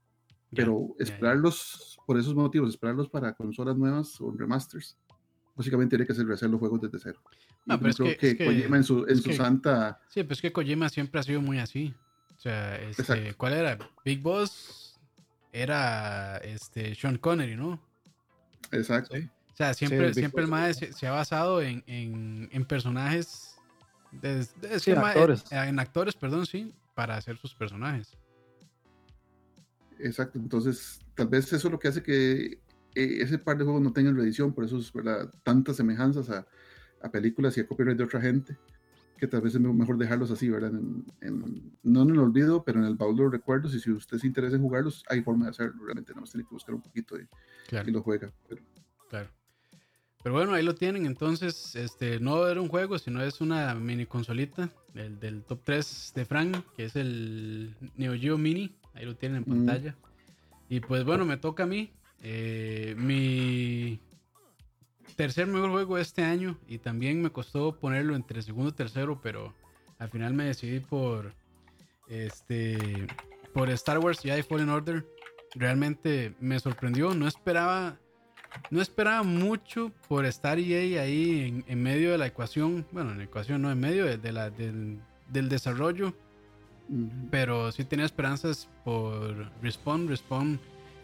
Pero 0.52 0.96
esperarlos, 1.00 1.98
por 2.06 2.18
esos 2.18 2.36
motivos, 2.36 2.70
esperarlos 2.70 3.10
para 3.10 3.34
consolas 3.34 3.78
nuevas 3.78 4.20
o 4.22 4.32
remasters, 4.32 4.98
básicamente 5.56 5.96
tiene 5.96 6.08
que 6.08 6.14
ser 6.14 6.26
rehacer 6.28 6.50
los 6.50 6.60
juegos 6.60 6.82
desde 6.82 7.00
cero. 7.00 7.20
No, 7.66 7.80
pero 7.80 7.94
creo 7.94 8.18
que, 8.18 8.38
Kojima 8.38 8.78
en 8.78 8.84
su, 8.84 9.06
en 9.08 9.18
su 9.18 9.34
santa. 9.34 10.00
Sí, 10.10 10.24
pero 10.24 10.34
es 10.34 10.42
que 10.42 10.52
Kojima 10.52 10.90
siempre 10.90 11.20
ha 11.20 11.24
sido 11.24 11.42
muy 11.42 11.60
así. 11.60 11.94
O 12.38 12.40
sea, 12.40 12.76
este, 12.78 13.34
¿cuál 13.34 13.54
era? 13.54 13.78
Big 14.04 14.22
Boss 14.22 15.00
era 15.52 16.38
este 16.38 16.94
Sean 16.96 17.18
Connery, 17.18 17.56
¿no? 17.56 17.82
Exacto. 18.72 19.16
O 19.16 19.56
sea, 19.56 19.74
siempre, 19.74 20.14
siempre 20.14 20.44
el 20.44 20.50
MAE 20.50 20.74
se, 20.74 21.08
ha 21.08 21.12
basado 21.12 21.62
en, 21.62 21.82
en, 21.88 22.50
en 22.52 22.66
personajes. 22.66 23.56
De, 24.12 24.46
actores. 24.96 25.44
en 25.52 25.80
actores, 25.80 26.16
perdón, 26.16 26.46
sí, 26.46 26.74
para 26.94 27.18
hacer 27.18 27.38
sus 27.38 27.54
personajes. 27.54 28.18
Exacto, 30.00 30.38
entonces 30.38 31.00
tal 31.16 31.28
vez 31.28 31.46
eso 31.48 31.68
es 31.68 31.72
lo 31.72 31.80
que 31.80 31.88
hace 31.88 32.04
que 32.04 32.60
eh, 32.96 33.18
ese 33.22 33.38
par 33.38 33.58
de 33.58 33.64
juegos 33.64 33.82
no 33.82 33.94
tengan 33.94 34.16
reedición, 34.16 34.54
por 34.54 34.66
eso 34.66 34.78
es 34.78 34.92
¿verdad? 34.92 35.34
tantas 35.44 35.78
semejanzas 35.78 36.30
a, 36.30 36.46
a 37.06 37.12
películas 37.12 37.56
y 37.58 37.62
a 37.62 37.68
copyright 37.68 37.98
de 37.98 38.04
otra 38.04 38.20
gente, 38.20 38.58
que 39.18 39.28
tal 39.28 39.42
vez 39.42 39.56
es 39.56 39.62
mejor 39.62 39.98
dejarlos 39.98 40.32
así, 40.32 40.50
¿verdad? 40.50 40.72
En, 41.22 41.72
no 41.84 42.02
en 42.02 42.10
el 42.10 42.20
olvido, 42.20 42.64
pero 42.64 42.80
en 42.80 42.86
el 42.86 42.96
baúl 42.96 43.16
de 43.16 43.24
los 43.24 43.32
recuerdos. 43.32 43.74
Y 43.76 43.80
si 43.80 43.92
usted 43.92 44.18
se 44.18 44.28
interesa 44.28 44.56
en 44.56 44.64
jugarlos, 44.64 45.04
hay 45.08 45.22
forma 45.22 45.46
de 45.46 45.52
hacerlo. 45.52 45.84
Realmente 45.84 46.14
no 46.14 46.22
más 46.22 46.32
tiene 46.32 46.46
que 46.48 46.54
buscar 46.54 46.76
un 46.76 46.82
poquito 46.82 47.16
y, 47.18 47.28
y 47.72 47.92
lo 47.92 48.02
juega. 48.02 48.32
Pero. 48.50 48.62
Claro. 49.10 49.30
Pero 50.24 50.34
bueno, 50.34 50.54
ahí 50.54 50.64
lo 50.64 50.74
tienen. 50.74 51.06
Entonces, 51.06 51.76
este, 51.76 52.20
no 52.20 52.48
era 52.48 52.60
un 52.60 52.68
juego, 52.68 52.98
sino 52.98 53.22
es 53.22 53.42
una 53.42 53.76
mini 53.76 54.08
consolita 54.08 54.70
del, 54.94 55.20
del 55.20 55.44
top 55.44 55.62
3 55.64 56.14
de 56.16 56.26
Frank, 56.26 56.58
que 56.76 56.86
es 56.86 56.96
el 56.96 57.76
Neo 57.96 58.16
Geo 58.20 58.38
Mini. 58.38 58.76
Ahí 58.96 59.06
lo 59.06 59.16
tienen 59.16 59.44
en 59.46 59.54
mm. 59.54 59.66
pantalla. 59.66 59.96
Y 60.68 60.80
pues 60.80 61.04
bueno, 61.04 61.26
me 61.26 61.38
toca 61.38 61.64
a 61.64 61.68
mí. 61.68 61.92
Eh, 62.24 62.96
mi 62.98 64.00
tercer 65.16 65.48
mejor 65.48 65.72
juego 65.72 65.96
de 65.96 66.02
este 66.02 66.24
año 66.24 66.58
y 66.68 66.80
también 66.80 67.22
me 67.22 67.32
costó 67.32 67.78
ponerlo 67.80 68.16
entre 68.16 68.42
segundo 68.42 68.70
y 68.70 68.74
tercero, 68.74 69.20
pero 69.22 69.54
al 69.98 70.10
final 70.10 70.34
me 70.34 70.46
decidí 70.46 70.80
por 70.80 71.34
este 72.08 73.08
por 73.54 73.70
Star 73.70 74.00
Wars 74.00 74.24
y 74.26 74.44
Fallen 74.44 74.70
Order. 74.70 75.06
Realmente 75.54 76.36
me 76.42 76.60
sorprendió, 76.60 77.14
no 77.14 77.28
esperaba 77.28 77.98
no 78.70 78.82
esperaba 78.82 79.24
mucho 79.24 79.92
por 80.08 80.26
estar 80.26 80.60
EA 80.60 81.02
ahí 81.02 81.64
en, 81.68 81.84
medio 81.84 82.12
de 82.12 82.18
la 82.18 82.28
ecuación, 82.28 82.86
bueno, 82.92 83.12
en 83.12 83.20
la 83.20 83.24
ecuación 83.26 83.62
no, 83.62 83.72
en 83.72 83.80
medio 83.80 84.06
de, 84.18 84.32
la, 84.32 84.50
del, 84.50 85.00
del, 85.30 85.50
desarrollo. 85.50 86.14
Pero 87.32 87.72
sí 87.72 87.84
tenía 87.84 88.06
esperanzas 88.06 88.70
por 88.84 89.52
Respawn. 89.62 90.08
Respawn 90.08 90.60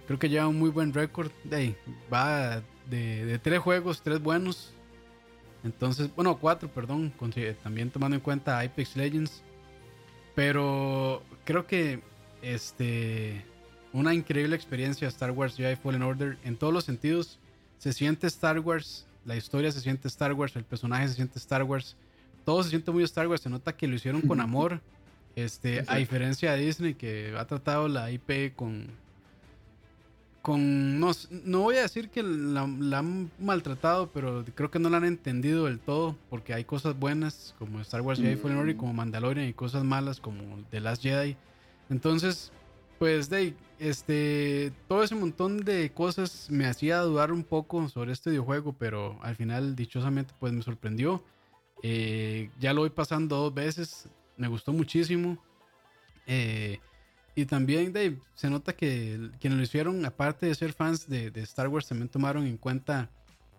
creo 0.08 0.20
que 0.20 0.30
lleva 0.30 0.48
un 0.48 0.60
muy 0.60 0.70
buen 0.70 0.94
récord. 0.94 1.32
va 2.14 2.62
de, 2.92 3.26
de, 3.26 3.40
tres 3.40 3.60
juegos, 3.60 4.04
tres 4.04 4.22
buenos. 4.22 4.72
Entonces, 5.64 6.10
bueno, 6.16 6.38
cuatro, 6.38 6.70
perdón. 6.70 7.12
También 7.64 7.90
tomando 7.90 8.16
en 8.16 8.22
cuenta 8.22 8.60
Apex 8.60 8.96
Legends. 8.96 9.42
Pero 10.36 11.24
creo 11.44 11.66
que 11.66 12.02
este 12.42 13.44
una 13.94 14.14
increíble 14.14 14.56
experiencia 14.56 15.08
Star 15.08 15.32
Wars 15.32 15.56
Jedi 15.56 15.76
Fallen 15.76 16.02
Order 16.02 16.38
en 16.44 16.56
todos 16.56 16.74
los 16.74 16.86
sentidos. 16.86 17.40
Se 17.78 17.94
siente 17.94 18.28
Star 18.28 18.60
Wars, 18.60 19.06
la 19.26 19.36
historia 19.36 19.72
se 19.72 19.82
siente 19.82 20.08
Star 20.08 20.34
Wars, 20.34 20.56
el 20.56 20.64
personaje 20.64 21.08
se 21.08 21.16
siente 21.16 21.40
Star 21.40 21.64
Wars, 21.64 21.98
todo 22.46 22.64
se 22.64 22.70
siente 22.70 22.92
muy 22.92 23.04
Star 23.04 23.28
Wars. 23.28 23.42
Se 23.42 23.50
nota 23.50 23.76
que 23.76 23.88
lo 23.88 23.96
hicieron 23.96 24.22
con 24.22 24.40
amor. 24.42 24.82
Este, 25.36 25.84
a 25.88 25.96
diferencia 25.96 26.52
de 26.54 26.66
Disney 26.66 26.94
que 26.94 27.34
ha 27.38 27.46
tratado 27.46 27.88
la 27.88 28.12
IP 28.12 28.54
con 28.56 28.88
con 30.42 31.00
no, 31.00 31.12
no 31.44 31.62
voy 31.62 31.78
a 31.78 31.84
decir 31.84 32.10
que 32.10 32.24
la, 32.24 32.62
han 32.62 33.32
maltratado, 33.40 34.12
pero 34.12 34.44
creo 34.56 34.72
que 34.72 34.80
no 34.80 34.90
la 34.90 34.98
han 34.98 35.06
entendido 35.06 35.66
del 35.66 35.80
todo 35.80 36.18
porque 36.30 36.54
hay 36.54 36.64
cosas 36.64 36.98
buenas 36.98 37.56
como 37.60 37.80
Star 37.82 38.02
Wars 38.02 38.20
Jedi 38.20 38.36
Fallen 38.36 38.58
Order, 38.58 38.76
como 38.76 38.94
Mandalorian 38.94 39.48
y 39.48 39.54
cosas 39.54 39.84
malas 39.84 40.20
como 40.20 40.64
The 40.72 40.80
Last 40.80 41.04
Jedi. 41.04 41.38
Entonces, 41.90 42.52
pues 42.98 43.30
de 43.30 43.56
este 43.80 44.72
todo 44.88 45.04
ese 45.04 45.16
montón 45.16 45.64
de 45.64 45.92
cosas 45.92 46.50
me 46.50 46.66
hacía 46.66 47.00
dudar 47.00 47.32
un 47.32 47.44
poco 47.44 47.88
sobre 47.90 48.12
este 48.12 48.32
videojuego, 48.32 48.74
pero 48.74 49.20
al 49.22 49.36
final 49.36 49.76
dichosamente 49.76 50.34
pues 50.40 50.54
me 50.54 50.64
sorprendió. 50.64 51.24
Eh, 51.84 52.50
ya 52.60 52.74
lo 52.74 52.82
voy 52.82 52.92
pasando 52.92 53.38
dos 53.38 53.54
veces, 53.54 54.10
me 54.38 54.48
gustó 54.48 54.74
muchísimo. 54.74 55.38
Eh, 56.26 56.80
y 57.42 57.46
también 57.46 57.92
Dave, 57.92 58.20
se 58.36 58.50
nota 58.50 58.74
que 58.74 59.32
quienes 59.40 59.58
lo 59.58 59.64
hicieron, 59.64 60.06
aparte 60.06 60.46
de 60.46 60.56
ser 60.56 60.74
fans 60.74 61.10
de, 61.10 61.32
Star 61.42 61.68
Wars, 61.68 61.88
también 61.88 62.10
tomaron 62.10 62.46
en 62.46 62.58
cuenta 62.58 63.10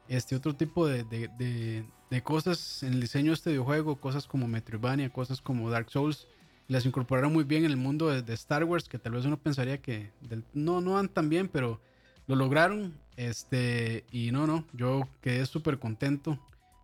este 0.09 0.37
otro 0.37 0.55
tipo 0.55 0.87
de, 0.87 1.05
de, 1.05 2.23
cosas 2.23 2.83
en 2.83 2.95
el 2.95 3.01
diseño 3.01 3.31
de 3.31 3.35
este 3.35 3.51
videojuego, 3.51 3.97
cosas 3.97 4.27
como 4.27 4.47
Metroidvania, 4.47 5.11
cosas 5.11 5.41
como 5.41 5.71
Dark 5.71 5.91
Souls, 5.91 6.27
las 6.69 6.87
incorporaron 6.87 7.33
muy 7.33 7.45
bien 7.45 7.65
en 7.65 7.71
el 7.71 7.77
mundo 7.77 8.09
de, 8.09 8.35
Star 8.35 8.65
Wars, 8.65 8.89
que 8.89 8.99
tal 8.99 9.13
vez 9.13 9.25
uno 9.25 9.37
pensaría 9.37 9.79
que 9.79 10.11
no, 10.55 10.81
no 10.81 10.93
van 10.93 11.09
tan 11.09 11.29
bien, 11.29 11.49
pero 11.49 11.81
lo 12.27 12.37
lograron. 12.37 12.95
Este, 13.17 14.05
y 14.11 14.31
no, 14.33 14.47
no, 14.47 14.65
yo 14.73 15.09
quedé 15.21 15.45
súper 15.47 15.79
contento. 15.79 16.39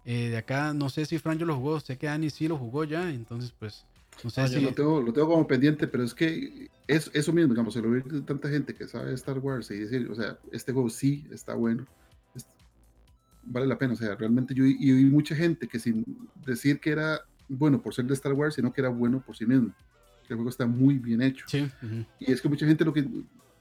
Eh, 0.04 0.28
de 0.30 0.36
acá, 0.36 0.72
no 0.74 0.88
sé 0.90 1.06
si 1.06 1.18
Fran 1.18 1.38
yo 1.38 1.46
lo 1.46 1.56
jugó, 1.56 1.80
sé 1.80 1.98
que 1.98 2.06
Dani 2.06 2.30
sí 2.30 2.48
lo 2.48 2.56
jugó 2.56 2.84
ya, 2.84 3.10
entonces 3.10 3.52
pues 3.58 3.84
no 4.22 4.30
sé 4.30 4.48
si... 4.48 4.60
lo, 4.60 4.72
tengo, 4.72 5.02
lo 5.02 5.12
tengo 5.12 5.28
como 5.28 5.46
pendiente, 5.46 5.86
pero 5.86 6.04
es 6.04 6.14
que 6.14 6.68
es 6.86 7.10
eso 7.14 7.32
mismo, 7.32 7.52
digamos, 7.52 7.74
se 7.74 7.82
lo 7.82 7.90
ve 7.90 8.02
tanta 8.26 8.48
gente 8.48 8.74
que 8.74 8.88
sabe 8.88 9.12
Star 9.14 9.38
Wars 9.38 9.70
y 9.70 9.78
decir, 9.78 10.08
o 10.10 10.14
sea, 10.14 10.38
este 10.52 10.72
juego 10.72 10.90
sí 10.90 11.26
está 11.30 11.54
bueno, 11.54 11.86
vale 13.48 13.66
la 13.66 13.78
pena, 13.78 13.94
o 13.94 13.96
sea, 13.96 14.14
realmente 14.14 14.54
yo 14.54 14.64
y, 14.64 14.92
vi 14.92 15.04
mucha 15.04 15.34
gente 15.34 15.66
que 15.68 15.78
sin 15.78 16.04
decir 16.46 16.80
que 16.80 16.90
era 16.90 17.20
bueno 17.48 17.80
por 17.80 17.94
ser 17.94 18.04
de 18.06 18.14
Star 18.14 18.32
Wars, 18.32 18.54
sino 18.54 18.72
que 18.72 18.80
era 18.80 18.90
bueno 18.90 19.22
por 19.24 19.36
sí 19.36 19.46
mismo. 19.46 19.72
El 20.28 20.36
juego 20.36 20.50
está 20.50 20.66
muy 20.66 20.98
bien 20.98 21.22
hecho. 21.22 21.46
Sí, 21.48 21.70
Y 22.20 22.30
es 22.30 22.42
que 22.42 22.48
mucha 22.50 22.66
gente 22.66 22.84
lo 22.84 22.92
que 22.92 23.08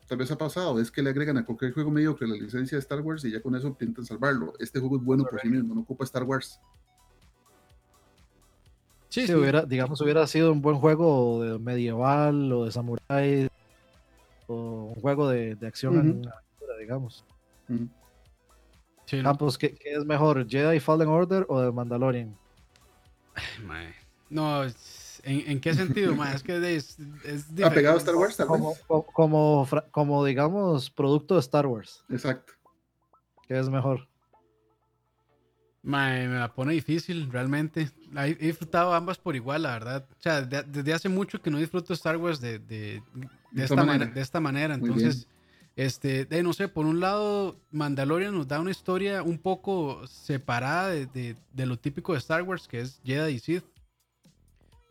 tal 0.07 0.17
vez 0.17 0.29
ha 0.31 0.37
pasado 0.37 0.81
es 0.81 0.91
que 0.91 1.01
le 1.01 1.09
agregan 1.09 1.37
a 1.37 1.45
cualquier 1.45 1.71
juego 1.71 1.89
mediocre 1.89 2.27
la 2.27 2.35
licencia 2.35 2.77
de 2.77 2.81
Star 2.81 2.99
Wars 2.99 3.23
y 3.23 3.31
ya 3.31 3.41
con 3.41 3.55
eso 3.55 3.67
intentan 3.67 4.05
salvarlo. 4.05 4.53
Este 4.59 4.79
juego 4.79 4.97
es 4.97 5.03
bueno 5.03 5.23
por 5.23 5.39
sí 5.39 5.47
mismo, 5.47 5.73
no 5.73 5.81
ocupa 5.81 6.03
Star 6.03 6.23
Wars. 6.23 6.59
Sí, 9.17 9.25
si 9.25 9.33
hubiera, 9.33 9.63
digamos, 9.65 9.99
hubiera 10.01 10.27
sido 10.27 10.51
un 10.51 10.61
buen 10.61 10.77
juego 10.77 11.41
de 11.41 11.57
medieval 11.57 12.53
o 12.53 12.65
de 12.65 12.71
samurai 12.71 13.49
o 14.45 14.93
un 14.95 15.01
juego 15.01 15.27
de, 15.27 15.55
de 15.55 15.65
acción 15.65 16.21
digamos. 16.79 17.25
Campos, 19.23 19.57
¿qué, 19.57 19.75
es 19.83 20.05
mejor? 20.05 20.47
¿Jedi 20.47 20.79
Fallen 20.79 21.07
Order 21.07 21.47
o 21.49 21.65
The 21.65 21.71
Mandalorian? 21.71 22.37
No, 24.29 24.63
¿en, 25.23 25.61
qué 25.61 25.73
sentido? 25.73 26.13
es 26.25 26.43
que 26.43 26.75
es, 26.75 26.97
¿Apegado 27.65 27.95
a 27.95 27.97
Star 27.97 28.15
Wars, 28.15 28.37
tal 28.37 28.45
como, 28.45 28.75
Como, 29.13 29.67
como, 29.89 30.25
digamos, 30.25 30.91
producto 30.91 31.33
de 31.33 31.39
Star 31.39 31.65
Wars. 31.65 32.05
Exacto. 32.09 32.53
¿Qué 33.47 33.57
es 33.57 33.67
mejor? 33.67 34.07
Me, 35.83 36.27
la 36.27 36.53
pone 36.53 36.73
difícil, 36.73 37.31
realmente. 37.31 37.89
He 38.15 38.35
disfrutado 38.35 38.93
ambas 38.93 39.17
por 39.17 39.35
igual, 39.35 39.63
la 39.63 39.71
verdad. 39.71 40.07
O 40.11 40.21
sea, 40.21 40.41
desde 40.41 40.93
hace 40.93 41.09
mucho 41.09 41.41
que 41.41 41.49
no 41.49 41.59
disfruto 41.59 41.93
Star 41.93 42.17
Wars 42.17 42.41
de, 42.41 42.59
de, 42.59 43.01
de, 43.51 43.63
esta, 43.63 43.83
manera. 43.83 44.11
de 44.11 44.21
esta 44.21 44.39
manera. 44.39 44.75
Entonces, 44.75 45.27
este, 45.75 46.25
de, 46.25 46.43
no 46.43 46.53
sé, 46.53 46.67
por 46.67 46.85
un 46.85 46.99
lado, 46.99 47.59
Mandalorian 47.71 48.33
nos 48.33 48.47
da 48.47 48.59
una 48.59 48.71
historia 48.71 49.21
un 49.23 49.37
poco 49.37 50.05
separada 50.07 50.89
de, 50.89 51.35
lo 51.55 51.77
típico 51.77 52.13
de 52.13 52.19
Star 52.19 52.41
Wars, 52.41 52.67
que 52.67 52.81
es 52.81 52.99
Jedi 53.05 53.35
y 53.35 53.39
Sith. 53.39 53.65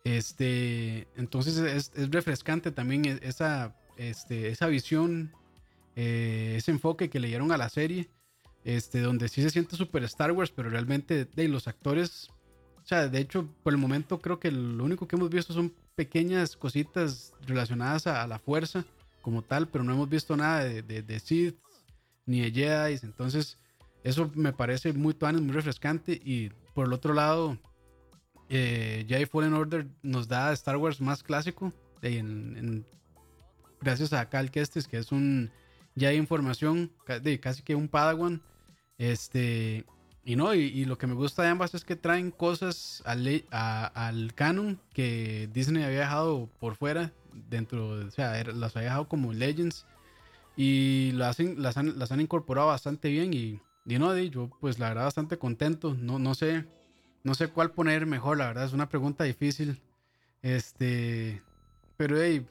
Este, 0.04 1.08
entonces 1.16 1.58
es, 1.58 1.90
es 1.96 2.10
refrescante 2.10 2.70
también 2.70 3.04
e, 3.04 3.18
esa, 3.22 3.74
este, 3.96 4.48
esa 4.48 4.68
visión, 4.68 5.32
eh, 5.96 6.54
ese 6.56 6.70
enfoque 6.70 7.10
que 7.10 7.18
le 7.18 7.26
dieron 7.26 7.50
a 7.50 7.56
la 7.56 7.68
serie 7.68 8.08
este, 8.66 9.00
donde 9.00 9.28
sí 9.28 9.42
se 9.42 9.50
siente 9.50 9.76
super 9.76 10.02
Star 10.02 10.32
Wars, 10.32 10.50
pero 10.50 10.68
realmente 10.68 11.24
de 11.24 11.48
los 11.48 11.68
actores, 11.68 12.30
o 12.82 12.84
sea, 12.86 13.06
de 13.06 13.20
hecho, 13.20 13.48
por 13.62 13.72
el 13.72 13.78
momento 13.78 14.18
creo 14.18 14.40
que 14.40 14.50
lo 14.50 14.82
único 14.82 15.06
que 15.06 15.14
hemos 15.14 15.30
visto 15.30 15.52
son 15.52 15.72
pequeñas 15.94 16.56
cositas 16.56 17.32
relacionadas 17.46 18.08
a, 18.08 18.26
la 18.26 18.40
fuerza 18.40 18.84
como 19.22 19.42
tal, 19.42 19.68
pero 19.68 19.84
no 19.84 19.92
hemos 19.92 20.08
visto 20.08 20.36
nada 20.36 20.64
de, 20.64 20.82
de, 20.82 21.20
Sith 21.20 21.56
ni 22.26 22.40
de 22.40 22.50
Jedi, 22.50 22.98
entonces 23.04 23.56
eso 24.02 24.32
me 24.34 24.52
parece 24.52 24.92
muy 24.92 25.14
muy 25.20 25.52
refrescante. 25.52 26.20
Y 26.24 26.50
por 26.74 26.88
el 26.88 26.92
otro 26.92 27.14
lado, 27.14 27.56
eh, 28.48 29.06
Jedi 29.08 29.26
Fallen 29.26 29.54
Order 29.54 29.86
nos 30.02 30.26
da 30.26 30.52
Star 30.52 30.76
Wars 30.76 31.00
más 31.00 31.22
clásico, 31.22 31.72
gracias 33.80 34.12
a 34.12 34.28
Cal 34.28 34.50
Kestis, 34.50 34.88
que 34.88 34.98
es 34.98 35.12
un 35.12 35.52
ya 35.94 36.08
hay 36.08 36.16
información, 36.16 36.92
de 37.22 37.40
casi 37.40 37.62
que 37.62 37.74
un 37.74 37.88
Padawan, 37.88 38.42
este, 38.98 39.84
y 40.24 40.36
no, 40.36 40.54
y, 40.54 40.84
lo 40.86 40.98
que 40.98 41.06
me 41.06 41.14
gusta 41.14 41.42
de 41.42 41.48
ambas 41.50 41.74
es 41.74 41.84
que 41.84 41.94
traen 41.94 42.30
cosas 42.30 43.02
al, 43.06 43.44
al 43.50 44.34
canon 44.34 44.80
que 44.92 45.48
Disney 45.52 45.84
había 45.84 46.00
dejado 46.00 46.48
por 46.58 46.74
fuera, 46.74 47.12
dentro, 47.48 47.90
o 47.90 48.10
sea, 48.10 48.42
las 48.44 48.76
había 48.76 48.88
dejado 48.88 49.08
como 49.08 49.32
Legends 49.32 49.86
y 50.56 51.12
las, 51.12 51.38
las, 51.38 51.76
han, 51.76 51.98
las 51.98 52.10
han 52.12 52.20
incorporado 52.20 52.68
bastante 52.68 53.08
bien 53.08 53.32
y, 53.34 53.60
y 53.86 53.98
no, 53.98 54.16
yo 54.18 54.50
pues 54.60 54.78
la 54.78 54.88
verdad 54.88 55.04
bastante 55.04 55.38
contento, 55.38 55.94
no, 55.94 56.18
no 56.18 56.34
sé, 56.34 56.64
no 57.22 57.34
sé 57.34 57.48
cuál 57.48 57.70
poner 57.70 58.06
mejor, 58.06 58.38
la 58.38 58.46
verdad 58.46 58.64
es 58.64 58.72
una 58.72 58.88
pregunta 58.88 59.24
difícil, 59.24 59.80
este, 60.42 61.42
pero 61.96 62.20
hey, 62.20 62.46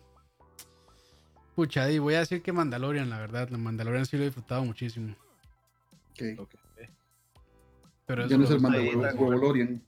pucha, 1.55 1.89
y 1.91 1.99
voy 1.99 2.13
a 2.13 2.19
decir 2.19 2.41
que 2.41 2.53
Mandalorian, 2.53 3.09
la 3.09 3.19
verdad, 3.19 3.49
la 3.49 3.57
Mandalorian 3.57 4.05
sí 4.05 4.17
lo 4.17 4.23
he 4.23 4.27
disfrutado 4.27 4.63
muchísimo. 4.63 5.15
Pero 8.05 8.27
ya 8.27 8.37
no 8.37 8.43
es 8.43 8.51
el 8.51 8.61
Mandalorian. 8.61 9.81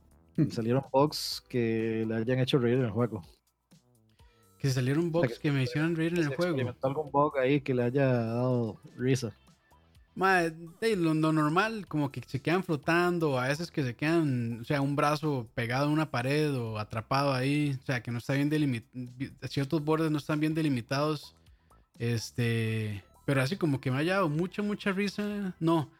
Salieron 0.51 0.83
bugs 0.91 1.43
que 1.47 2.05
le 2.07 2.15
hayan 2.15 2.39
hecho 2.39 2.59
reír 2.59 2.77
en 2.77 2.85
el 2.85 2.91
juego. 2.91 3.23
Que 4.59 4.69
salieron 4.69 5.11
bugs 5.11 5.39
que, 5.39 5.51
me 5.51 5.63
hicieron 5.63 5.95
reír 5.95 6.13
en 6.13 6.25
el 6.25 6.35
juego. 6.35 6.73
algún 6.81 7.11
bug 7.11 7.37
ahí 7.37 7.61
que 7.61 7.73
le 7.73 7.83
haya 7.83 8.07
dado 8.07 8.79
risa. 8.97 9.35
lo, 10.15 11.13
normal, 11.13 11.87
como 11.87 12.11
que 12.11 12.21
se 12.25 12.41
quedan 12.41 12.63
flotando, 12.63 13.39
a 13.39 13.47
veces 13.47 13.71
que 13.71 13.83
se 13.83 13.95
quedan, 13.95 14.61
o 14.61 14.63
sea, 14.63 14.81
un 14.81 14.95
brazo 14.95 15.47
pegado 15.53 15.87
a 15.87 15.91
una 15.91 16.09
pared 16.09 16.55
o 16.55 16.79
atrapado 16.79 17.33
ahí, 17.33 17.77
o 17.81 17.85
sea, 17.85 18.01
que 18.01 18.11
no 18.11 18.17
está 18.17 18.33
bien 18.33 18.49
delimitado, 18.49 18.91
ciertos 19.47 19.83
bordes 19.83 20.09
no 20.11 20.17
están 20.17 20.39
bien 20.39 20.55
delimitados. 20.55 21.35
Este, 21.99 23.03
pero 23.25 23.41
así 23.41 23.57
como 23.57 23.81
que 23.81 23.91
me 23.91 23.97
haya 23.97 24.15
dado 24.15 24.29
mucha, 24.29 24.61
mucha 24.61 24.91
risa, 24.91 25.55
no. 25.59 25.91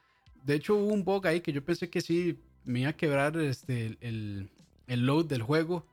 De 0.48 0.56
hecho, 0.56 0.76
hubo 0.78 0.94
un 0.94 1.04
bug 1.04 1.28
ahí 1.28 1.42
que 1.42 1.52
yo 1.52 1.62
pensé 1.62 1.90
que 1.90 2.00
sí 2.00 2.40
me 2.64 2.80
iba 2.80 2.92
a 2.92 2.96
quebrar 2.96 3.38
este, 3.38 3.98
el, 4.00 4.50
el 4.88 5.06
load 5.06 5.26
del 5.26 5.42
juego. 5.42 5.86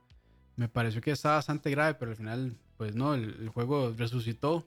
Me 0.55 0.69
pareció 0.69 1.01
que 1.01 1.11
estaba 1.11 1.35
bastante 1.35 1.69
grave, 1.71 1.95
pero 1.95 2.11
al 2.11 2.17
final, 2.17 2.55
pues 2.77 2.95
no, 2.95 3.15
el, 3.15 3.49
juego 3.49 3.93
resucitó. 3.97 4.63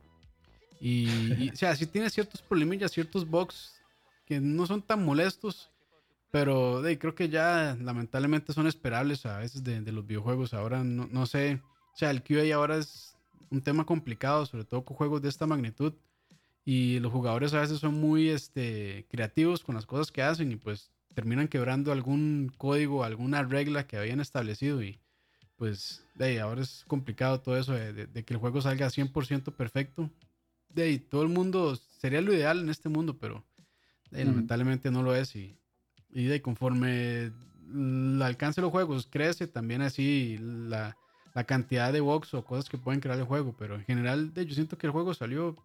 Y, 0.78 1.48
o 1.48 1.56
sea, 1.56 1.74
sí 1.74 1.86
tiene 1.86 2.10
ciertos 2.10 2.42
problemillas, 2.42 2.92
ciertos 2.92 3.26
bugs 3.26 3.80
que 4.26 4.38
no 4.40 4.66
son 4.66 4.82
tan 4.82 5.02
molestos, 5.02 5.70
pero 6.30 6.82
de, 6.82 6.98
creo 6.98 7.14
que 7.14 7.30
ya 7.30 7.74
lamentablemente 7.80 8.52
son 8.52 8.66
esperables 8.66 9.24
a 9.24 9.38
veces 9.38 9.64
de, 9.64 9.80
de 9.80 9.92
los 9.92 10.06
videojuegos. 10.06 10.52
Ahora 10.52 10.84
no, 10.84 11.08
no, 11.10 11.24
sé, 11.24 11.62
o 11.94 11.96
sea, 11.96 12.10
el 12.10 12.22
QA 12.22 12.54
ahora 12.54 12.76
es 12.76 13.16
un 13.50 13.62
tema 13.62 13.86
complicado, 13.86 14.44
sobre 14.44 14.64
todo 14.64 14.84
con 14.84 14.98
juegos 14.98 15.22
de 15.22 15.30
esta 15.30 15.46
magnitud. 15.46 15.94
Y 16.64 17.00
los 17.00 17.12
jugadores 17.12 17.54
a 17.54 17.60
veces 17.60 17.78
son 17.78 17.94
muy 17.94 18.28
este, 18.28 19.06
creativos 19.10 19.64
con 19.64 19.74
las 19.74 19.86
cosas 19.86 20.12
que 20.12 20.22
hacen 20.22 20.52
y 20.52 20.56
pues 20.56 20.90
terminan 21.14 21.48
quebrando 21.48 21.90
algún 21.90 22.52
código, 22.58 23.02
alguna 23.02 23.42
regla 23.42 23.86
que 23.86 23.96
habían 23.96 24.20
establecido. 24.20 24.82
Y 24.82 25.00
pues 25.56 26.04
de 26.14 26.26
ahí, 26.26 26.38
ahora 26.38 26.62
es 26.62 26.84
complicado 26.86 27.40
todo 27.40 27.56
eso 27.56 27.72
de, 27.72 28.24
que 28.24 28.34
el 28.34 28.38
juego 28.38 28.60
salga 28.60 28.86
100% 28.86 29.52
perfecto. 29.52 30.10
De 30.68 30.82
ahí, 30.82 30.98
todo 30.98 31.22
el 31.22 31.28
mundo 31.28 31.74
sería 31.76 32.20
lo 32.20 32.32
ideal 32.32 32.60
en 32.60 32.68
este 32.68 32.88
mundo, 32.88 33.18
pero 33.18 33.44
lamentablemente 34.10 34.90
no 34.90 35.02
lo 35.02 35.14
es. 35.14 35.34
Y, 35.34 35.56
y 36.10 36.24
de 36.24 36.40
conforme 36.40 37.32
el 37.74 38.22
alcance 38.22 38.60
de 38.60 38.66
los 38.66 38.70
juegos 38.70 39.08
crece, 39.10 39.46
también 39.46 39.82
así 39.82 40.38
la, 40.38 40.96
la 41.34 41.44
cantidad 41.44 41.92
de 41.92 42.00
box 42.00 42.34
o 42.34 42.44
cosas 42.44 42.68
que 42.68 42.78
pueden 42.78 43.00
crear 43.00 43.18
el 43.18 43.24
juego. 43.24 43.54
Pero 43.58 43.74
en 43.74 43.84
general, 43.84 44.32
de, 44.34 44.46
yo 44.46 44.54
siento 44.54 44.78
que 44.78 44.86
el 44.86 44.92
juego 44.92 45.14
salió 45.14 45.56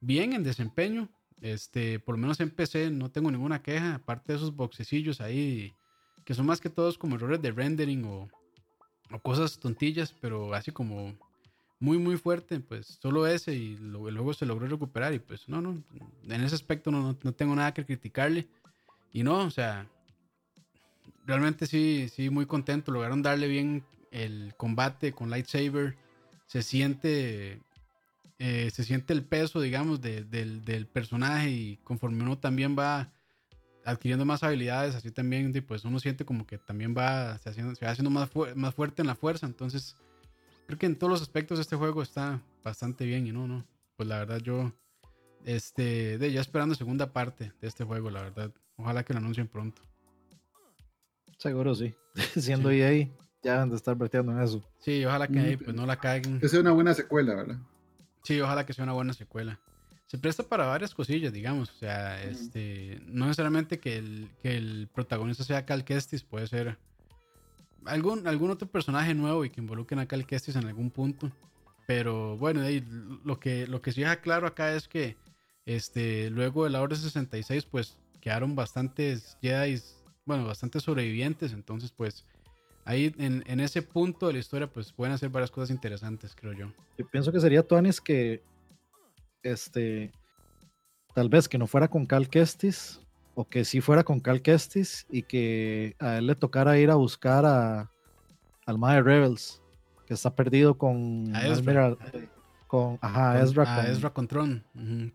bien 0.00 0.32
en 0.32 0.42
desempeño. 0.42 1.08
Este, 1.40 2.00
por 2.00 2.16
lo 2.16 2.20
menos 2.20 2.40
en 2.40 2.50
PC 2.50 2.90
no 2.90 3.10
tengo 3.10 3.30
ninguna 3.30 3.62
queja, 3.62 3.96
aparte 3.96 4.32
de 4.32 4.38
esos 4.38 4.54
boxecillos 4.56 5.20
ahí, 5.20 5.72
que 6.24 6.34
son 6.34 6.46
más 6.46 6.60
que 6.60 6.70
todos 6.70 6.98
como 6.98 7.16
errores 7.16 7.40
de 7.40 7.52
rendering 7.52 8.04
o, 8.04 8.28
cosas 9.22 9.58
tontillas, 9.58 10.14
pero 10.20 10.52
así 10.52 10.70
como 10.70 11.16
muy, 11.80 11.96
muy 11.96 12.18
fuerte, 12.18 12.60
pues 12.60 12.98
solo 13.00 13.26
ese 13.26 13.54
y 13.54 13.76
luego 13.78 14.34
se 14.34 14.44
logró 14.44 14.66
recuperar 14.66 15.14
y 15.14 15.18
pues 15.18 15.48
no, 15.48 15.62
no, 15.62 15.82
en 16.24 16.40
ese 16.42 16.54
aspecto 16.54 16.90
no, 16.90 17.16
no, 17.22 17.32
tengo 17.32 17.54
nada 17.54 17.72
que 17.72 17.86
criticarle. 17.86 18.48
Y 19.10 19.22
no, 19.22 19.38
o 19.44 19.50
sea, 19.50 19.88
realmente 21.24 21.66
sí, 21.66 22.10
sí, 22.12 22.28
muy 22.28 22.44
contento, 22.44 22.92
lograron 22.92 23.22
darle 23.22 23.48
bien 23.48 23.82
el 24.10 24.54
combate 24.56 25.12
con 25.12 25.30
lightsaber, 25.30 25.96
se 26.46 26.62
siente 26.62 27.62
eh, 28.38 28.70
se 28.72 28.84
siente 28.84 29.12
el 29.12 29.24
peso, 29.24 29.60
digamos, 29.60 30.00
del, 30.00 30.88
personaje 30.92 31.50
y 31.50 31.76
conforme 31.78 32.22
uno 32.22 32.38
también 32.38 32.76
va 32.78 33.12
adquiriendo 33.84 34.24
más 34.24 34.42
habilidades, 34.42 34.94
así 34.94 35.10
también, 35.10 35.52
pues 35.66 35.84
uno 35.84 35.98
siente 35.98 36.24
como 36.24 36.46
que 36.46 36.58
también 36.58 36.94
va, 36.96 37.38
se, 37.38 37.48
haciendo, 37.48 37.74
se 37.74 37.84
va 37.84 37.90
haciendo 37.90 38.10
más, 38.10 38.30
más 38.54 38.74
fuerte 38.74 39.02
en 39.02 39.08
la 39.08 39.16
fuerza. 39.16 39.46
Entonces, 39.46 39.96
creo 40.66 40.78
que 40.78 40.86
en 40.86 40.96
todos 40.96 41.10
los 41.10 41.22
aspectos 41.22 41.58
este 41.58 41.74
juego 41.74 42.02
está 42.02 42.40
bastante 42.62 43.06
bien 43.06 43.26
y 43.26 43.32
no, 43.32 43.48
no. 43.48 43.66
Pues 43.96 44.08
la 44.08 44.18
verdad 44.18 44.38
yo, 44.38 44.72
este, 45.44 46.18
de 46.18 46.30
ya 46.30 46.40
esperando 46.40 46.76
segunda 46.76 47.12
parte 47.12 47.52
de 47.60 47.66
este 47.66 47.82
juego, 47.82 48.10
la 48.10 48.22
verdad. 48.22 48.52
Ojalá 48.76 49.02
que 49.02 49.14
lo 49.14 49.18
anuncien 49.18 49.48
pronto. 49.48 49.82
Seguro 51.38 51.74
sí. 51.74 51.92
Siendo 52.36 52.70
sí. 52.70 52.80
EA, 52.82 53.08
ya 53.42 53.62
han 53.62 53.70
de 53.70 53.76
estar 53.76 53.96
vertiendo 53.96 54.30
en 54.30 54.40
eso. 54.42 54.62
Sí, 54.78 55.04
ojalá 55.04 55.26
que 55.26 55.40
ahí 55.40 55.56
pues 55.56 55.74
no 55.74 55.86
la 55.86 55.96
caigan. 55.96 56.38
Que 56.38 56.48
sea 56.48 56.60
una 56.60 56.70
buena 56.70 56.94
secuela, 56.94 57.34
¿verdad? 57.34 57.58
Sí, 58.22 58.40
ojalá 58.40 58.66
que 58.66 58.72
sea 58.72 58.84
una 58.84 58.92
buena 58.92 59.12
secuela. 59.12 59.58
Se 60.06 60.18
presta 60.18 60.42
para 60.42 60.66
varias 60.66 60.94
cosillas, 60.94 61.32
digamos. 61.32 61.70
O 61.70 61.78
sea, 61.78 62.22
este, 62.22 63.00
no 63.06 63.26
necesariamente 63.26 63.78
que 63.78 63.98
el, 63.98 64.30
que 64.42 64.56
el 64.56 64.88
protagonista 64.92 65.44
sea 65.44 65.66
Cal 65.66 65.84
Kestis, 65.84 66.22
puede 66.22 66.46
ser 66.46 66.78
algún, 67.84 68.26
algún 68.26 68.50
otro 68.50 68.68
personaje 68.68 69.14
nuevo 69.14 69.44
y 69.44 69.50
que 69.50 69.60
involucren 69.60 70.00
a 70.00 70.06
Cal 70.06 70.26
Kestis 70.26 70.56
en 70.56 70.66
algún 70.66 70.90
punto. 70.90 71.30
Pero 71.86 72.36
bueno, 72.36 72.62
lo, 73.24 73.38
que, 73.38 73.66
lo 73.66 73.80
que 73.80 73.92
sí 73.92 74.00
deja 74.00 74.20
claro 74.20 74.46
acá 74.46 74.74
es 74.74 74.88
que 74.88 75.16
este, 75.66 76.30
luego 76.30 76.64
de 76.64 76.70
la 76.70 76.80
Orden 76.80 76.98
66, 76.98 77.66
pues 77.66 77.98
quedaron 78.20 78.56
bastantes 78.56 79.36
Jedi, 79.42 79.80
bueno, 80.24 80.46
bastantes 80.46 80.82
sobrevivientes. 80.82 81.52
Entonces, 81.52 81.92
pues 81.92 82.24
ahí 82.88 83.14
en, 83.18 83.44
en, 83.46 83.60
ese 83.60 83.82
punto 83.82 84.26
de 84.26 84.32
la 84.32 84.38
historia, 84.38 84.66
pues 84.66 84.92
pueden 84.92 85.12
hacer 85.12 85.28
varias 85.28 85.50
cosas 85.50 85.68
interesantes, 85.68 86.34
creo 86.34 86.54
yo. 86.54 86.72
Yo 86.96 87.06
pienso 87.06 87.30
que 87.30 87.38
sería 87.38 87.62
Tuanis 87.62 88.00
que, 88.00 88.42
este, 89.42 90.10
tal 91.14 91.28
vez 91.28 91.50
que 91.50 91.58
no 91.58 91.66
fuera 91.66 91.88
con 91.88 92.06
Cal 92.06 92.30
Kestis, 92.30 93.02
o 93.34 93.44
que 93.44 93.66
sí 93.66 93.82
fuera 93.82 94.04
con 94.04 94.20
Cal 94.20 94.40
Kestis, 94.40 95.06
y 95.10 95.22
que 95.22 95.96
a 95.98 96.16
él 96.16 96.28
le 96.28 96.34
tocara 96.34 96.78
ir 96.78 96.90
a 96.90 96.94
buscar 96.94 97.44
a, 97.44 97.92
al 98.64 98.78
Mae 98.78 99.02
Rebels, 99.02 99.62
que 100.06 100.14
está 100.14 100.34
perdido 100.34 100.78
con 100.78 101.30
a 101.36 101.46
Ezra. 101.46 101.94
con, 102.66 102.98
ajá, 103.02 103.42
Ezra, 103.42 103.64
con, 103.64 103.86
Ezra 103.86 104.10
con 104.14 104.26
Tron, 104.26 104.64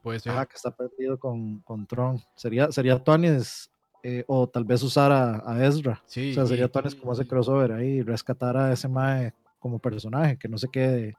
puede 0.03 0.19
ser. 0.19 0.34
Ajá, 0.34 0.45
que 0.45 0.57
está 0.57 0.69
perdido 0.69 1.17
con, 1.17 1.61
con 1.61 1.88
Tron. 1.88 2.21
Sería, 2.36 2.71
sería 2.71 3.03
Tuanis 3.03 3.72
eh, 4.04 4.26
o 4.28 4.47
tal 4.47 4.66
vez 4.66 4.84
usar 4.84 5.12
a, 5.12 5.66
Ezra. 5.66 6.04
o 6.04 6.10
sea, 6.10 6.45
sería 6.45 6.66
y, 6.66 6.95
como 6.97 7.14
ese 7.14 7.26
crossover 7.26 7.72
ahí, 7.72 8.01
rescatar 8.01 8.58
a 8.58 8.74
ese 8.74 8.89
Mae 8.89 9.34
como 9.60 9.80
personaje, 9.80 10.38
que 10.38 10.49
no 10.49 10.58
se 10.58 10.68
quede 10.68 11.16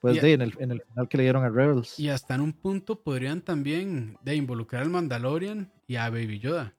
pues 0.00 0.22
de, 0.22 0.32
en, 0.32 0.42
el, 0.42 0.54
en 0.58 0.70
el 0.70 0.82
final 0.82 1.08
que 1.08 1.16
le 1.18 1.22
dieron 1.24 1.44
a 1.44 1.50
Rebels. 1.50 1.98
Y 1.98 2.08
hasta 2.08 2.34
en 2.34 2.40
un 2.40 2.52
punto 2.54 3.00
podrían 3.02 3.42
también 3.42 4.16
de 4.22 4.36
involucrar 4.36 4.82
al 4.82 4.90
Mandalorian 4.90 5.70
y 5.86 5.96
a 5.96 6.08
Baby 6.08 6.38
Yoda. 6.38 6.74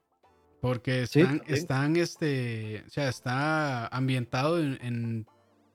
Porque 0.62 1.04
están, 1.04 1.44
están 1.46 1.96
este, 1.96 2.84
o 2.88 2.90
sea, 2.90 3.10
está 3.10 3.88
ambientado 3.88 4.60
en, 4.60 5.28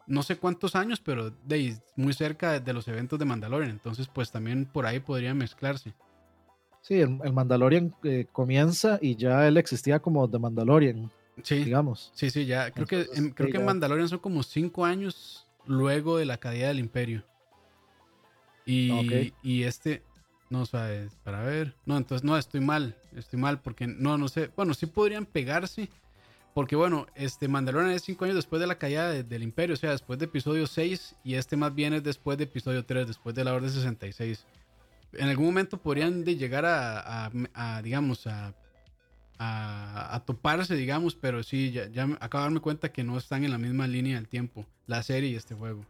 no 0.09 0.23
sé 0.25 0.37
cuántos 0.37 0.75
años, 0.75 1.01
pero 1.01 1.31
de, 1.31 1.77
muy 1.95 2.13
cerca 2.13 2.59
de 2.59 2.73
los 2.73 2.89
eventos 2.89 3.19
de 3.19 3.25
Mandalorian. 3.25 3.71
Entonces, 3.71 4.09
pues 4.09 4.33
también 4.33 4.67
por 4.67 4.87
ahí 4.87 4.99
podría 4.99 5.35
mezclarse. 5.35 5.95
Sí, 6.83 7.01
el, 7.01 7.33
Mandalorian 7.33 7.95
eh, 8.03 8.27
comienza 8.33 8.99
y 9.01 9.15
ya 9.15 9.47
él 9.47 9.57
existía 9.57 10.01
como 10.01 10.29
The 10.29 10.39
Mandalorian. 10.39 11.11
Sí. 11.43 11.65
Digamos. 11.65 12.11
Sí, 12.15 12.29
sí, 12.29 12.45
ya. 12.45 12.73
Creo 12.73 12.87
que, 12.87 13.07
en, 13.15 13.31
creo 13.31 13.51
que 13.51 13.57
en 13.57 13.65
Mandalorian 13.65 14.09
son 14.09 14.19
como 14.19 14.43
cinco 14.43 14.85
años 14.85 15.47
luego 15.65 16.19
de 16.19 16.27
la 16.27 16.39
caída 16.39 16.69
del 16.69 16.81
Imperio. 16.81 17.25
Y, 18.67 19.33
y 19.43 19.63
este, 19.63 20.03
no 20.51 20.67
sabes, 20.67 21.15
para 21.23 21.43
ver. 21.43 21.75
No, 21.87 21.97
entonces 21.97 22.25
no, 22.25 22.37
estoy 22.37 22.61
mal. 22.61 22.97
Estoy 23.17 23.39
mal 23.39 23.61
porque 23.61 23.87
no, 23.87 24.19
no 24.19 24.29
sé. 24.29 24.51
Bueno, 24.57 24.75
sí 24.75 24.87
podrían 24.87 25.25
pegarse. 25.25 25.89
Porque 26.53 26.75
bueno, 26.75 27.07
este 27.15 27.47
Mandalorian 27.47 27.93
es 27.93 28.03
cinco 28.03 28.25
años 28.25 28.37
después 28.37 28.61
de 28.61 28.67
la 28.67 28.75
caída 28.75 29.11
del 29.11 29.43
Imperio, 29.43 29.73
o 29.73 29.79
sea, 29.79 29.93
después 29.93 30.19
de 30.19 30.27
episodio 30.27 30.67
6. 30.67 31.15
Y 31.23 31.35
este 31.35 31.57
más 31.57 31.73
bien 31.75 31.95
es 31.95 32.03
después 32.03 32.37
de 32.39 32.45
episodio 32.45 32.85
3, 32.85 33.07
después 33.07 33.35
de 33.37 33.45
la 33.45 33.55
Orden 33.55 33.71
66 33.71 34.45
en 35.13 35.29
algún 35.29 35.47
momento 35.47 35.79
podrían 35.79 36.25
de 36.25 36.37
llegar 36.37 36.65
a, 36.67 37.31
digamos, 37.83 38.27
a, 38.27 38.55
a, 39.39 40.23
toparse, 40.25 40.75
digamos, 40.75 41.15
pero 41.15 41.43
sí, 41.43 41.73
ya, 41.73 41.89
ya 41.89 42.05
acabo 42.21 42.43
de 42.43 42.47
darme 42.47 42.61
cuenta 42.61 42.93
que 42.93 43.05
no 43.05 43.19
están 43.19 43.45
en 43.45 43.51
la 43.51 43.59
misma 43.59 43.87
línea 43.87 44.17
del 44.17 44.29
tiempo, 44.29 44.67
la 44.87 45.03
serie 45.03 45.31
y 45.31 45.35
este 45.35 45.55
juego. 45.55 45.85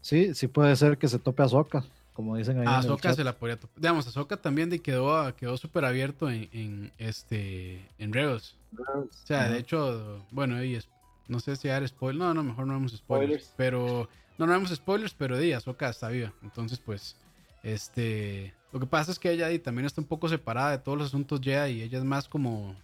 Sí, 0.00 0.34
sí 0.34 0.48
puede 0.48 0.76
ser 0.76 0.98
que 0.98 1.08
se 1.08 1.18
tope 1.18 1.42
a 1.42 1.48
Soka, 1.48 1.84
como 2.12 2.36
dicen 2.36 2.58
ahí. 2.60 2.66
A 2.68 2.82
Soka 2.82 3.14
se 3.14 3.24
la 3.24 3.36
podría 3.36 3.58
topar. 3.58 3.80
Digamos, 3.80 4.16
a 4.16 4.36
también 4.36 4.70
de 4.70 4.80
quedó, 4.80 5.34
quedó 5.34 5.56
súper 5.56 5.84
abierto 5.84 6.30
en, 6.30 6.48
en, 6.52 6.92
este, 6.98 7.88
en 7.98 8.12
Rebels. 8.12 8.54
O 8.76 9.08
sea, 9.10 9.48
de 9.48 9.58
hecho, 9.58 10.24
bueno, 10.30 10.62
y 10.62 10.78
no 11.26 11.40
sé 11.40 11.56
si 11.56 11.68
dar 11.68 11.86
spoilers. 11.88 12.18
No, 12.18 12.34
no, 12.34 12.44
mejor 12.44 12.66
no 12.66 12.74
vemos 12.74 12.92
spoilers. 12.92 13.54
Pero, 13.56 14.08
no, 14.36 14.46
no 14.46 14.52
vemos 14.52 14.70
spoilers, 14.70 15.14
pero 15.14 15.38
di, 15.38 15.58
Soka 15.60 15.88
está 15.88 16.08
viva. 16.08 16.32
Entonces, 16.42 16.78
pues, 16.78 17.16
este, 17.64 18.54
lo 18.72 18.78
que 18.78 18.86
pasa 18.86 19.10
es 19.10 19.18
que 19.18 19.32
ella 19.32 19.50
también 19.62 19.86
está 19.86 20.00
un 20.00 20.06
poco 20.06 20.28
separada 20.28 20.70
de 20.70 20.78
todos 20.78 20.98
los 20.98 21.08
asuntos 21.08 21.40
Jedi 21.42 21.72
y 21.72 21.82
ella 21.82 21.98
es 21.98 22.04
más 22.04 22.28
como 22.28 22.76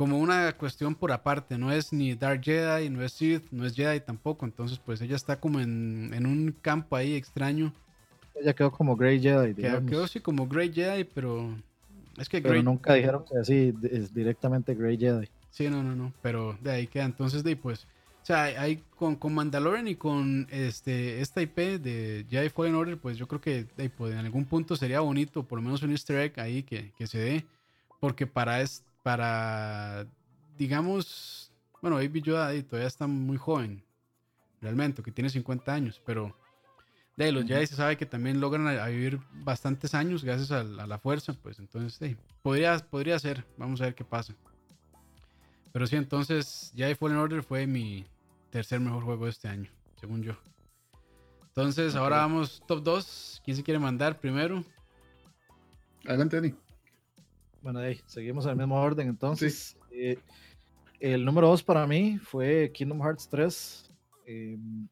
como 0.00 0.18
una 0.18 0.56
cuestión 0.56 0.94
por 0.94 1.12
aparte, 1.12 1.58
no 1.58 1.70
es 1.70 1.92
ni 1.92 2.14
Dark 2.14 2.40
Jedi, 2.42 2.88
no 2.88 3.04
es 3.04 3.12
Sith, 3.12 3.44
no 3.50 3.66
es 3.66 3.74
Jedi 3.74 4.00
tampoco, 4.00 4.46
entonces 4.46 4.78
pues 4.78 5.02
ella 5.02 5.14
está 5.14 5.38
como 5.38 5.60
en, 5.60 6.24
un 6.24 6.56
campo 6.62 6.96
ahí 6.96 7.14
extraño. 7.14 7.74
Ella 8.34 8.54
quedó 8.54 8.72
como 8.72 8.96
Grey 8.96 9.20
Jedi. 9.20 9.54
Quedó, 9.54 10.04
así 10.04 10.20
como 10.20 10.48
Grey 10.48 10.72
Jedi, 10.72 11.04
pero 11.04 11.54
es 12.16 12.30
que 12.30 12.40
pero 12.40 12.62
nunca 12.62 12.94
dijeron 12.94 13.26
que 13.30 13.36
así 13.36 13.74
es 13.90 14.14
directamente 14.14 14.74
Grey 14.74 14.96
Jedi. 14.96 15.28
Sí, 15.50 15.68
no, 15.68 15.82
no, 15.82 15.94
no, 15.94 16.14
pero 16.22 16.56
de 16.62 16.70
ahí 16.70 16.86
queda, 16.86 17.04
entonces 17.04 17.44
de 17.44 17.50
ahí 17.50 17.56
pues 17.56 17.86
o 18.22 18.26
sea, 18.26 18.42
hay 18.42 18.82
con, 18.96 19.16
con, 19.16 19.34
Mandalorian 19.34 19.88
y 19.88 19.96
con 19.96 20.46
este 20.50 21.20
esta 21.20 21.40
IP 21.40 21.56
de 21.80 22.26
Jedi 22.28 22.50
Fallen 22.50 22.74
Order, 22.74 22.98
pues 22.98 23.16
yo 23.16 23.26
creo 23.26 23.40
que 23.40 23.66
pues, 23.96 24.12
en 24.12 24.18
algún 24.18 24.44
punto 24.44 24.76
sería 24.76 25.00
bonito, 25.00 25.42
por 25.42 25.58
lo 25.58 25.62
menos 25.62 25.82
un 25.82 25.90
easter 25.90 26.18
egg 26.18 26.38
ahí 26.38 26.62
que, 26.62 26.92
se 27.06 27.18
dé. 27.18 27.46
Porque 27.98 28.26
para, 28.26 28.60
es, 28.60 28.84
para 29.02 30.06
digamos, 30.58 31.50
bueno, 31.80 31.96
Baby 31.96 32.22
Yoda 32.22 32.62
todavía 32.62 32.88
está 32.88 33.06
muy 33.06 33.36
joven, 33.36 33.82
realmente, 34.60 35.02
que 35.02 35.12
tiene 35.12 35.30
50 35.30 35.72
años, 35.72 36.00
pero 36.04 36.36
de 37.16 37.32
los 37.32 37.44
Jedi 37.46 37.66
se 37.66 37.76
sabe 37.76 37.96
que 37.96 38.06
también 38.06 38.40
logran 38.40 38.66
a, 38.66 38.86
vivir 38.86 39.18
bastantes 39.32 39.94
años 39.94 40.24
gracias 40.24 40.50
a, 40.50 40.62
la 40.62 40.98
fuerza, 40.98 41.34
pues 41.42 41.58
entonces, 41.58 42.16
podría, 42.42 42.78
podría 42.78 43.18
ser, 43.18 43.44
vamos 43.56 43.80
a 43.80 43.84
ver 43.84 43.94
qué 43.94 44.04
pasa. 44.04 44.34
Pero 45.72 45.86
sí, 45.86 45.96
entonces 45.96 46.72
Jedi 46.74 46.94
Fallen 46.94 47.18
Order 47.18 47.42
fue 47.42 47.66
mi 47.66 48.04
tercer 48.50 48.80
mejor 48.80 49.04
juego 49.04 49.24
de 49.24 49.30
este 49.30 49.48
año, 49.48 49.70
según 50.00 50.22
yo. 50.22 50.36
Entonces, 51.48 51.94
ahora 51.94 52.18
vamos 52.18 52.62
top 52.66 52.82
2. 52.82 53.42
¿Quién 53.44 53.56
se 53.56 53.62
quiere 53.62 53.78
mandar 53.78 54.18
primero? 54.18 54.64
Adelante, 56.06 56.36
Dani. 56.36 56.54
Bueno, 57.62 57.80
ahí, 57.80 58.00
seguimos 58.06 58.44
en 58.44 58.52
el 58.52 58.56
mismo 58.56 58.80
orden. 58.80 59.08
Entonces, 59.08 59.76
eh, 59.90 60.18
el 60.98 61.24
número 61.24 61.48
2 61.48 61.62
para 61.62 61.86
mí 61.86 62.18
fue 62.18 62.70
Kingdom 62.72 63.02
Hearts 63.02 63.28
3. 63.28 63.90
Em, 64.26 64.88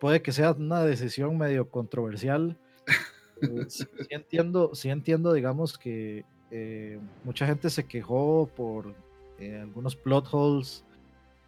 puede 0.00 0.20
que 0.22 0.32
sea 0.32 0.52
una 0.52 0.82
decisión 0.82 1.36
medio 1.36 1.68
controversial. 1.68 2.56
Eh, 3.40 3.66
sí, 3.68 3.86
entiendo, 4.10 4.74
sí 4.74 4.90
entiendo, 4.90 5.32
digamos, 5.32 5.78
que 5.78 6.24
eh, 6.50 6.98
mucha 7.22 7.46
gente 7.46 7.70
se 7.70 7.84
quejó 7.84 8.50
por 8.56 8.96
eh, 9.38 9.60
algunos 9.62 9.94
plot 9.96 10.26
holes 10.32 10.84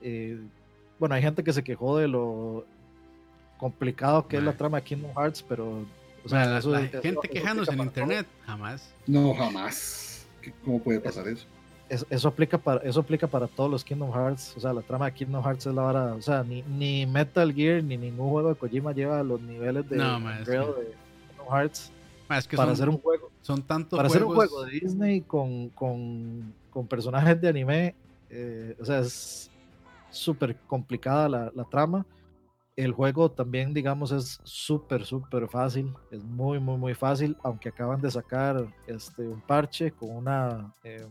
eh, 0.01 0.39
bueno, 0.99 1.15
hay 1.15 1.23
gente 1.23 1.43
que 1.45 1.53
se 1.53 1.63
quejó 1.65 1.99
de 1.99 2.09
lo 2.09 2.65
complicado 3.59 4.27
que 4.27 4.37
es 4.39 4.43
la 4.43 4.53
trama 4.57 4.79
de 4.79 4.85
Kingdom 4.85 5.13
Hearts, 5.17 5.43
pero 5.47 5.85
o 6.25 6.29
sea, 6.29 6.45
sea, 6.45 6.53
la, 6.53 6.59
eso- 6.59 6.71
la 6.71 6.81
eso- 6.83 7.03
gente 7.03 7.09
eso 7.27 7.33
quejándose 7.35 7.73
en 7.73 7.81
internet, 7.81 8.27
jamás. 8.47 8.93
No, 9.07 9.35
jamás. 9.35 10.27
¿Qué- 10.43 10.53
¿Cómo 10.65 10.81
puede 10.81 11.01
pasar 11.01 11.29
eso? 11.29 11.47
es- 11.89 12.07
eso 12.09 12.29
aplica 12.29 12.57
para 12.57 12.81
eso 12.89 13.01
aplica 13.01 13.27
para 13.27 13.49
todos 13.49 13.69
los 13.71 13.83
Kingdom 13.85 14.13
Hearts 14.13 14.55
o 14.57 14.61
sea 14.61 14.73
la 14.73 14.81
trama 14.81 15.07
de 15.07 15.13
Kingdom 15.13 15.43
Hearts 15.43 15.67
es 15.67 15.75
la 15.75 15.83
vara 15.83 16.15
o 16.15 16.23
sea 16.23 16.45
ni, 16.45 16.63
ni 16.63 17.05
Metal 17.05 17.53
Gear 17.53 17.83
ni 17.83 17.97
ningún 17.97 18.31
juego 18.31 18.51
de 18.51 18.55
Kojima 18.55 18.93
lleva 18.93 19.23
los 19.25 19.41
niveles 19.41 19.89
de 19.91 19.97
No, 19.97 20.21
ma, 20.21 20.35
es 20.39 20.47
Unreal 20.47 20.67
que- 20.75 20.81
de 20.83 20.87
Kingdom 21.29 21.47
Hearts 21.57 21.91
Ma, 22.29 22.39
es 22.39 22.47
que 22.47 22.57
para 22.57 22.67
son, 22.69 22.73
hacer 22.75 22.89
un 22.91 22.99
juego 22.99 23.31
son 23.43 23.63
tantos 23.63 23.97
para 23.97 24.07
hacer 24.07 24.23
un 24.23 24.29
juegos. 24.35 24.49
juego 24.51 24.65
de 24.67 24.71
Disney 24.79 25.21
con, 25.23 25.69
con, 25.71 26.55
con 26.71 26.87
personajes 26.87 27.41
de 27.41 27.49
anime 27.49 27.95
eh, 28.31 28.77
o 28.81 28.85
sea 28.85 29.01
es 29.01 29.51
súper 30.11 30.57
complicada 30.67 31.29
la, 31.29 31.53
la 31.55 31.65
trama 31.65 32.07
el 32.77 32.93
juego 32.93 33.31
también 33.31 33.75
digamos 33.75 34.13
es 34.13 34.41
súper 34.45 35.05
súper 35.05 35.49
fácil 35.49 35.93
es 36.11 36.25
muy 36.25 36.59
muy 36.59 36.79
muy 36.79 36.95
fácil 36.95 37.37
aunque 37.43 37.69
acaban 37.69 38.01
de 38.01 38.11
sacar 38.11 38.67
este 38.87 39.27
un 39.27 39.41
parche 39.41 39.93
con 39.93 40.11
una 40.11 40.73
eh, 40.85 41.07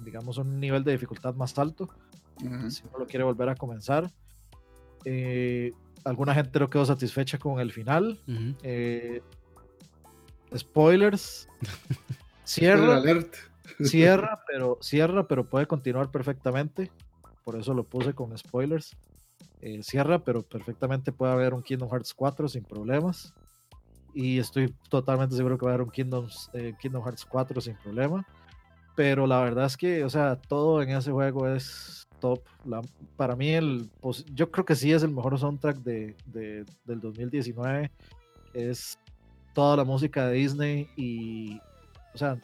digamos 0.00 0.38
un 0.38 0.58
nivel 0.58 0.82
de 0.82 0.92
dificultad 0.92 1.34
más 1.34 1.58
alto 1.58 1.88
si 2.68 2.82
uno 2.86 2.98
lo 2.98 3.06
quiere 3.06 3.24
volver 3.24 3.48
a 3.48 3.54
comenzar. 3.54 4.10
Eh, 5.04 5.72
alguna 6.04 6.34
gente 6.34 6.58
no 6.58 6.68
quedó 6.68 6.84
satisfecha 6.84 7.38
con 7.38 7.60
el 7.60 7.72
final. 7.72 8.18
Eh, 8.62 9.22
spoilers. 10.56 11.48
Spoiler 12.46 12.78
Cierra, 12.78 12.96
alert. 12.96 13.34
Cierra, 13.84 14.40
pero 14.46 14.78
cierra, 14.80 15.26
pero 15.26 15.44
puede 15.48 15.66
continuar 15.66 16.10
perfectamente. 16.10 16.90
Por 17.44 17.56
eso 17.56 17.74
lo 17.74 17.84
puse 17.84 18.12
con 18.14 18.36
spoilers. 18.36 18.96
Eh, 19.62 19.82
cierra, 19.82 20.18
pero 20.18 20.42
perfectamente 20.42 21.12
puede 21.12 21.32
haber 21.32 21.54
un 21.54 21.62
Kingdom 21.62 21.88
Hearts 21.90 22.12
4 22.14 22.48
sin 22.48 22.64
problemas. 22.64 23.32
Y 24.14 24.38
estoy 24.38 24.74
totalmente 24.88 25.36
seguro 25.36 25.58
que 25.58 25.66
va 25.66 25.72
a 25.72 25.74
haber 25.74 25.86
un 25.86 25.92
Kingdom, 25.92 26.26
eh, 26.54 26.74
Kingdom 26.80 27.02
Hearts 27.04 27.24
4 27.24 27.60
sin 27.60 27.74
problema. 27.76 28.26
Pero 28.94 29.26
la 29.26 29.40
verdad 29.40 29.66
es 29.66 29.76
que, 29.76 30.04
o 30.04 30.10
sea, 30.10 30.36
todo 30.36 30.80
en 30.82 30.90
ese 30.90 31.12
juego 31.12 31.46
es 31.48 32.08
top. 32.18 32.40
La- 32.64 32.80
para 33.16 33.36
mí, 33.36 33.50
el, 33.50 33.90
yo 34.34 34.50
creo 34.50 34.64
que 34.64 34.74
sí 34.74 34.90
es 34.92 35.02
el 35.02 35.10
mejor 35.10 35.38
soundtrack 35.38 35.76
de- 35.78 36.16
del 36.32 37.00
2019. 37.00 37.90
Es 38.54 38.98
toda 39.54 39.76
la 39.76 39.84
música 39.84 40.26
de 40.28 40.34
Disney 40.34 40.88
y, 40.96 41.60
o 42.16 42.18
sea, 42.18 42.40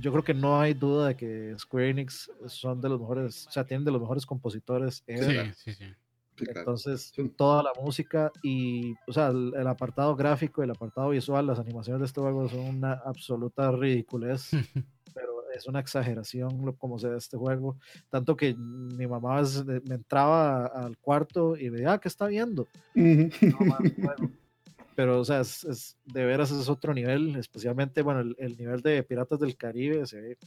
yo 0.00 0.12
creo 0.12 0.24
que 0.24 0.32
no 0.32 0.58
hay 0.58 0.72
duda 0.72 1.08
de 1.08 1.14
que 1.14 1.54
Square 1.58 1.90
Enix 1.90 2.30
son 2.46 2.80
de 2.80 2.88
los 2.88 2.98
mejores, 2.98 3.46
o 3.48 3.50
sea, 3.50 3.64
tienen 3.66 3.84
de 3.84 3.90
los 3.90 4.00
mejores 4.00 4.24
compositores. 4.24 5.04
ever. 5.06 5.54
Sí, 5.56 5.74
sí, 5.74 5.84
sí. 5.84 5.94
Entonces, 6.38 7.12
toda 7.36 7.62
la 7.62 7.72
música 7.82 8.32
y, 8.42 8.94
o 9.06 9.12
sea, 9.12 9.28
el, 9.28 9.52
el 9.54 9.66
apartado 9.66 10.16
gráfico, 10.16 10.62
el 10.62 10.70
apartado 10.70 11.10
visual, 11.10 11.46
las 11.46 11.58
animaciones 11.58 12.00
de 12.00 12.06
este 12.06 12.22
juego 12.22 12.48
son 12.48 12.60
una 12.60 12.94
absoluta 12.94 13.70
ridiculez, 13.72 14.52
pero 15.14 15.34
es 15.54 15.66
una 15.66 15.80
exageración 15.80 16.64
lo, 16.64 16.74
como 16.76 16.98
se 16.98 17.10
ve 17.10 17.18
este 17.18 17.36
juego. 17.36 17.76
Tanto 18.08 18.36
que 18.36 18.54
mi 18.54 19.06
mamá 19.06 19.42
me 19.84 19.96
entraba 19.96 20.64
al 20.64 20.96
cuarto 20.96 21.58
y 21.58 21.64
me 21.64 21.76
decía, 21.76 21.92
ah, 21.92 22.00
¿qué 22.00 22.08
está 22.08 22.26
viendo? 22.26 22.68
No, 22.94 23.66
man. 23.66 23.78
Pero, 24.94 25.20
o 25.20 25.24
sea, 25.24 25.40
es, 25.40 25.64
es- 25.64 25.96
de 26.04 26.24
veras 26.24 26.50
es 26.50 26.68
otro 26.68 26.92
nivel, 26.92 27.36
especialmente, 27.36 28.02
bueno, 28.02 28.20
el, 28.20 28.36
el 28.38 28.56
nivel 28.56 28.80
de 28.82 29.02
Piratas 29.02 29.38
del 29.40 29.56
Caribe 29.56 30.06
se 30.06 30.20
ve 30.20 30.38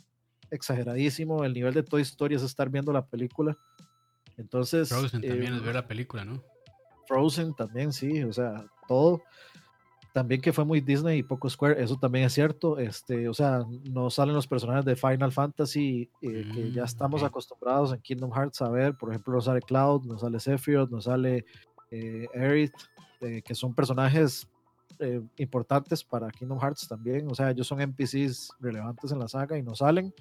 exageradísimo, 0.51 1.43
el 1.43 1.53
nivel 1.53 1.73
de 1.73 1.83
Toy 1.83 2.01
Story 2.03 2.35
es 2.35 2.43
estar 2.43 2.69
viendo 2.69 2.91
la 2.93 3.05
película. 3.05 3.57
Entonces, 4.37 4.89
Frozen 4.89 5.23
eh, 5.23 5.29
también 5.29 5.53
es 5.55 5.63
ver 5.63 5.75
la 5.75 5.87
película, 5.87 6.25
¿no? 6.25 6.43
Frozen 7.07 7.53
también, 7.53 7.91
sí, 7.91 8.23
o 8.23 8.31
sea, 8.33 8.65
todo. 8.87 9.23
También 10.13 10.41
que 10.41 10.53
fue 10.53 10.63
muy 10.63 10.79
Disney 10.79 11.19
y 11.19 11.23
poco 11.23 11.49
Square, 11.49 11.81
eso 11.81 11.97
también 11.97 12.25
es 12.25 12.33
cierto. 12.33 12.77
Este, 12.77 13.27
o 13.27 13.33
sea, 13.33 13.63
no 13.89 14.11
salen 14.11 14.35
los 14.35 14.45
personajes 14.45 14.85
de 14.85 14.95
Final 14.95 15.31
Fantasy 15.31 16.07
eh, 16.21 16.43
que 16.53 16.71
ya 16.71 16.83
Mm, 16.83 16.85
estamos 16.85 17.23
acostumbrados 17.23 17.93
en 17.93 17.99
Kingdom 18.01 18.31
Hearts 18.31 18.61
a 18.61 18.69
ver. 18.69 18.95
Por 18.95 19.09
ejemplo, 19.09 19.33
no 19.33 19.41
sale 19.41 19.61
Cloud, 19.61 20.03
no 20.05 20.19
sale 20.19 20.39
Sephiroth, 20.39 20.91
no 20.91 21.01
sale 21.01 21.45
eh, 21.89 22.27
Aerith, 22.35 22.73
eh, 23.23 23.41
que 23.41 23.55
son 23.55 23.73
personajes 23.73 24.47
eh, 24.99 25.21
importantes 25.37 26.03
para 26.03 26.29
Kingdom 26.29 26.59
Hearts 26.59 26.87
también. 26.87 27.27
O 27.29 27.35
sea, 27.35 27.51
ellos 27.51 27.67
son 27.67 27.81
NPCs 27.81 28.51
relevantes 28.59 29.11
en 29.11 29.19
la 29.19 29.27
saga 29.27 29.57
y 29.57 29.63
no 29.63 29.75
salen 29.75 30.13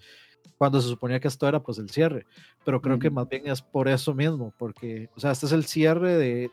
cuando 0.58 0.80
se 0.80 0.88
suponía 0.88 1.20
que 1.20 1.28
esto 1.28 1.46
era 1.46 1.62
pues 1.62 1.78
el 1.78 1.90
cierre. 1.90 2.26
Pero 2.64 2.80
creo 2.80 2.98
que 2.98 3.08
Ujú. 3.08 3.16
más 3.16 3.28
bien 3.28 3.46
es 3.46 3.60
por 3.60 3.88
eso 3.88 4.14
mismo, 4.14 4.52
porque, 4.58 5.08
o 5.16 5.20
sea, 5.20 5.32
este 5.32 5.46
es 5.46 5.52
el 5.52 5.64
cierre 5.64 6.16
de, 6.16 6.50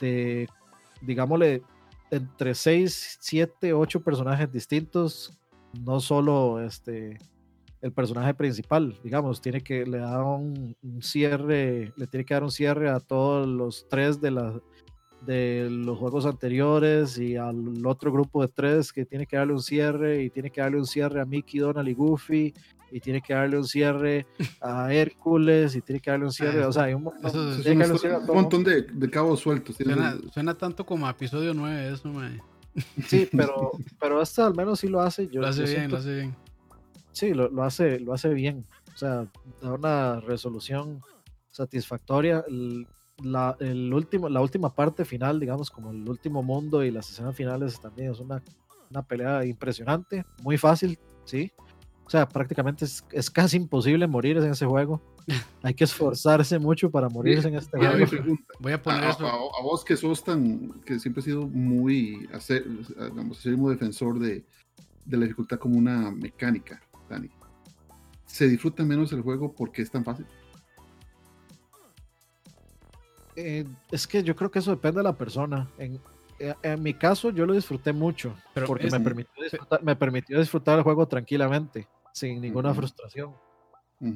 de 0.00 0.48
digámosle, 1.00 1.62
entre 2.10 2.54
6, 2.54 3.18
7, 3.20 3.72
8 3.72 4.00
personajes 4.00 4.50
distintos, 4.52 5.38
no 5.84 6.00
solo 6.00 6.60
este 6.60 7.18
el 7.80 7.92
personaje 7.92 8.34
principal, 8.34 8.96
digamos, 9.04 9.40
tiene 9.40 9.60
que 9.60 9.86
le 9.86 9.98
da 9.98 10.24
un, 10.24 10.76
un 10.82 11.00
cierre, 11.00 11.92
le 11.96 12.06
tiene 12.08 12.24
que 12.24 12.34
dar 12.34 12.42
un 12.42 12.50
cierre 12.50 12.90
a 12.90 12.98
todos 12.98 13.46
los 13.46 13.86
tres 13.88 14.20
de 14.20 14.32
la 14.32 14.60
de 15.26 15.68
los 15.70 15.98
juegos 15.98 16.26
anteriores 16.26 17.18
y 17.18 17.36
al 17.36 17.84
otro 17.86 18.12
grupo 18.12 18.42
de 18.42 18.48
tres 18.48 18.92
que 18.92 19.04
tiene 19.04 19.26
que 19.26 19.36
darle 19.36 19.52
un 19.52 19.62
cierre 19.62 20.22
y 20.22 20.30
tiene 20.30 20.50
que 20.50 20.60
darle 20.60 20.78
un 20.78 20.86
cierre 20.86 21.20
a 21.20 21.24
Mickey, 21.24 21.60
Donald 21.60 21.88
y 21.88 21.94
Goofy 21.94 22.54
y 22.90 23.00
tiene 23.00 23.20
que 23.20 23.34
darle 23.34 23.58
un 23.58 23.66
cierre 23.66 24.26
a 24.62 24.92
Hércules 24.94 25.76
y 25.76 25.82
tiene 25.82 26.00
que 26.00 26.10
darle 26.10 26.24
un 26.26 26.32
cierre, 26.32 26.64
o 26.64 26.72
sea, 26.72 26.84
hay 26.84 26.94
un 26.94 27.02
montón, 27.02 27.26
Eso 27.26 27.38
un 28.32 28.54
un 28.54 28.64
de, 28.64 28.82
de 28.82 29.10
cabos 29.10 29.40
sueltos. 29.40 29.76
Suena, 30.32 30.54
tanto 30.54 30.86
como 30.86 31.06
a 31.06 31.10
episodio 31.10 31.52
9 31.52 31.92
eso, 31.92 32.08
mae. 32.10 32.40
Sí, 33.06 33.28
pero, 33.32 33.72
pero 34.00 34.22
este 34.22 34.40
al 34.40 34.54
menos 34.54 34.78
sí 34.80 34.88
lo 34.88 35.00
hace. 35.00 35.28
Yo, 35.28 35.40
Lo 35.40 35.48
hace 35.48 35.60
yo 35.62 35.66
bien, 35.66 35.76
siento- 35.78 35.96
lo 35.96 36.00
hace 36.00 36.14
bien. 36.14 36.36
Sí, 37.12 37.34
lo, 37.34 37.48
lo 37.50 37.64
hace, 37.64 37.98
lo 38.00 38.12
hace 38.14 38.28
bien. 38.32 38.64
O 38.94 38.96
sea, 38.96 39.26
da 39.60 39.72
una 39.72 40.20
resolución 40.20 41.00
satisfactoria. 41.50 42.44
El- 42.48 42.86
la, 43.22 43.56
el 43.60 43.92
último, 43.92 44.28
la 44.28 44.40
última 44.40 44.74
parte 44.74 45.04
final, 45.04 45.40
digamos, 45.40 45.70
como 45.70 45.90
el 45.90 46.08
último 46.08 46.42
mundo 46.42 46.84
y 46.84 46.90
las 46.90 47.10
escenas 47.10 47.34
finales 47.34 47.80
también 47.80 48.12
es 48.12 48.20
una, 48.20 48.42
una 48.90 49.02
pelea 49.02 49.44
impresionante, 49.44 50.24
muy 50.42 50.56
fácil, 50.58 50.98
sí. 51.24 51.50
O 52.06 52.10
sea, 52.10 52.26
prácticamente 52.26 52.86
es, 52.86 53.04
es 53.12 53.30
casi 53.30 53.58
imposible 53.58 54.06
morir 54.06 54.38
en 54.38 54.44
ese 54.50 54.64
juego. 54.64 55.02
Hay 55.62 55.74
que 55.74 55.84
esforzarse 55.84 56.58
mucho 56.58 56.90
para 56.90 57.08
morirse 57.10 57.48
en 57.48 57.56
este 57.56 57.76
Mira, 57.76 57.90
juego. 57.90 58.06
pregunta. 58.06 58.44
Voy 58.60 58.72
a 58.72 58.82
poner 58.82 59.04
a, 59.04 59.10
eso. 59.10 59.26
a- 59.26 59.30
a 59.32 59.62
vos 59.62 59.84
que 59.84 59.94
sos 59.96 60.24
tan, 60.24 60.70
que 60.86 60.98
siempre 60.98 61.20
has 61.20 61.26
sido 61.26 61.46
muy, 61.46 62.26
hacer, 62.32 62.64
digamos, 63.10 63.38
acérrimo 63.38 63.68
defensor 63.68 64.18
de, 64.18 64.42
de 65.04 65.16
la 65.18 65.24
dificultad 65.24 65.58
como 65.58 65.76
una 65.76 66.10
mecánica, 66.10 66.80
Dani. 67.10 67.28
¿Se 68.24 68.48
disfruta 68.48 68.84
menos 68.84 69.12
el 69.12 69.20
juego 69.20 69.52
porque 69.52 69.82
es 69.82 69.90
tan 69.90 70.02
fácil? 70.04 70.24
Eh, 73.40 73.64
es 73.92 74.06
que 74.06 74.22
yo 74.24 74.34
creo 74.34 74.50
que 74.50 74.58
eso 74.58 74.72
depende 74.72 74.98
de 74.98 75.04
la 75.04 75.16
persona. 75.16 75.68
En, 75.78 76.00
eh, 76.40 76.54
en 76.62 76.82
mi 76.82 76.92
caso, 76.92 77.30
yo 77.30 77.46
lo 77.46 77.54
disfruté 77.54 77.92
mucho 77.92 78.34
Pero 78.52 78.66
porque 78.66 78.88
es- 78.88 78.92
me, 78.92 78.98
permitió 78.98 79.42
disfrutar, 79.42 79.82
me 79.84 79.94
permitió 79.94 80.38
disfrutar 80.40 80.78
el 80.78 80.82
juego 80.82 81.06
tranquilamente, 81.06 81.86
sin 82.12 82.40
ninguna 82.40 82.74
frustración. 82.74 83.32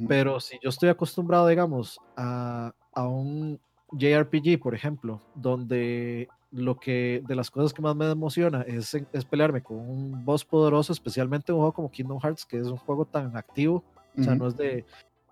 Pero 0.09 0.41
si 0.41 0.59
yo 0.61 0.71
estoy 0.71 0.89
acostumbrado, 0.89 1.47
digamos, 1.47 2.01
a, 2.17 2.73
a 2.93 3.07
un 3.07 3.61
JRPG, 3.93 4.59
por 4.61 4.75
ejemplo, 4.75 5.21
donde 5.37 6.29
lo 6.51 6.79
que 6.79 7.23
de 7.27 7.35
las 7.37 7.51
cosas 7.51 7.73
que 7.73 7.81
más 7.83 7.95
me 7.95 8.11
emociona 8.11 8.63
es, 8.63 8.93
es 8.95 9.25
pelearme 9.25 9.63
con 9.63 9.79
un 9.79 10.25
boss 10.25 10.45
poderoso, 10.45 10.93
especialmente 10.93 11.53
un 11.53 11.59
juego 11.59 11.73
como 11.73 11.91
Kingdom 11.91 12.21
Hearts, 12.21 12.45
que 12.45 12.59
es 12.59 12.67
un 12.67 12.77
juego 12.77 13.05
tan 13.05 13.37
activo, 13.37 13.85
o 14.19 14.23
sea, 14.23 14.35
no 14.35 14.49
es 14.49 14.57
de, 14.57 14.85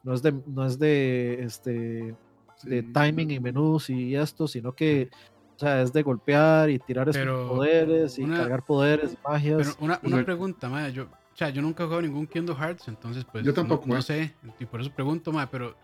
no 0.05 0.15
es 0.15 0.23
de, 0.23 0.33
no 0.47 0.65
es 0.65 0.79
de, 0.79 1.43
este, 1.43 2.15
de 2.63 2.83
Sí. 2.83 2.93
timing 2.93 3.31
y 3.31 3.41
menús 3.41 3.91
y 3.91 4.15
esto, 4.17 4.47
sino 4.49 4.73
que, 4.73 5.09
o 5.57 5.59
sea, 5.59 5.83
es 5.83 5.93
de 5.93 6.03
golpear 6.03 6.71
y 6.71 6.79
tirar 6.79 7.09
esos 7.09 7.21
Pero 7.21 7.49
poderes 7.49 8.19
y 8.19 8.23
una- 8.23 8.39
cargar 8.39 8.65
poderes, 8.65 9.17
magias. 9.25 9.57
Pero 9.59 9.71
una, 9.85 10.01
una 10.03 10.25
pregunta, 10.25 10.69
mae. 10.69 10.93
Yo, 10.93 11.05
o 11.05 11.37
sea, 11.37 11.51
yo 11.51 11.63
nunca 11.63 11.83
he 11.83 11.87
jugado 11.87 12.03
ningún 12.03 12.27
Kingdom 12.27 12.57
Hearts, 12.57 12.89
entonces 12.89 13.25
pues 13.31 13.45
Yo 13.45 13.51
no- 13.51 13.55
tampoco, 13.55 13.87
no, 13.87 13.97
eh. 13.99 14.03
sé. 14.03 14.35
Y 14.59 14.67
por 14.67 14.81
eso 14.81 14.91
pregunto, 14.91 15.33
mae, 15.33 15.47
pero 15.47 15.75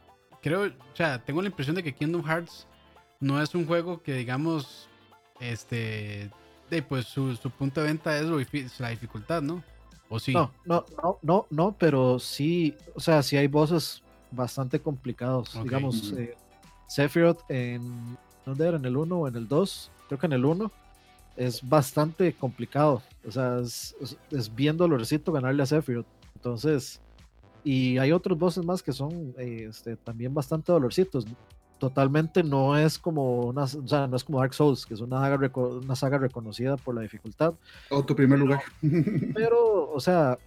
creo, 0.42 0.66
o 0.66 0.70
sea, 0.96 1.22
tengo 1.24 1.40
la 1.42 1.48
impresión 1.48 1.76
de 1.76 1.82
que 1.82 1.94
Kingdom 1.94 2.22
Hearts 2.24 2.66
no 3.20 3.40
es 3.42 3.54
un 3.54 3.66
juego 3.66 4.02
que 4.02 4.14
digamos, 4.14 4.88
este, 5.40 6.30
de, 6.70 6.82
pues 6.82 7.06
su, 7.06 7.34
su 7.36 7.50
punto 7.50 7.80
de 7.80 7.86
venta 7.88 8.18
es 8.18 8.80
la 8.80 8.88
dificultad, 8.90 9.42
¿no? 9.42 9.62
O 10.08 10.18
sí. 10.18 10.32
No, 10.32 10.52
no, 10.64 10.84
no, 11.02 11.18
no, 11.22 11.46
no, 11.50 11.76
pero 11.78 12.18
sí, 12.18 12.76
o 12.94 13.00
sea, 13.00 13.22
sí 13.22 13.36
hay 13.36 13.46
bosses 13.48 14.02
bastante 14.30 14.80
complicados. 14.80 15.60
Digamos, 15.62 16.12
eh, 16.16 16.36
Sephiroth 16.86 17.40
en. 17.48 18.16
¿Dónde 18.44 18.68
era? 18.68 18.76
¿En 18.76 18.84
el 18.84 18.96
1 18.96 19.16
o 19.16 19.28
en 19.28 19.36
el 19.36 19.48
2? 19.48 19.90
Creo 20.08 20.18
que 20.20 20.26
en 20.26 20.32
el 20.34 20.44
1 20.44 20.70
es 21.36 21.68
bastante 21.68 22.32
complicado. 22.32 23.02
O 23.26 23.30
sea, 23.32 23.58
es, 23.58 23.94
es- 24.00 24.16
es 24.30 24.54
bien 24.54 24.76
dolorcito 24.76 25.32
ganarle 25.32 25.62
a 25.62 25.66
Sephiroth. 25.66 26.06
Entonces, 26.36 27.00
Y 27.64 27.98
hay 27.98 28.12
otros 28.12 28.38
bosses 28.38 28.64
más 28.64 28.80
que 28.80 28.92
son 28.92 29.34
este, 29.38 29.96
también 29.96 30.32
bastante 30.32 30.70
dolorcitos. 30.70 31.26
Totalmente 31.80 32.44
no 32.44 32.76
es 32.78 32.96
como 32.96 33.40
una, 33.40 33.64
o 33.64 33.66
sea, 33.88 34.06
no 34.06 34.16
es 34.16 34.22
como 34.22 34.38
Dark 34.38 34.54
Souls, 34.54 34.86
que 34.86 34.94
es 34.94 35.00
una 35.00 35.18
saga, 35.20 35.50
una 35.58 35.96
saga 35.96 36.18
reconocida 36.18 36.76
por 36.76 36.94
la 36.94 37.00
dificultad. 37.00 37.54
O 37.90 38.04
tu 38.04 38.14
primer 38.14 38.38
lugar. 38.38 38.62
Pero, 39.34 39.90
o 39.90 39.98
sea, 39.98 40.38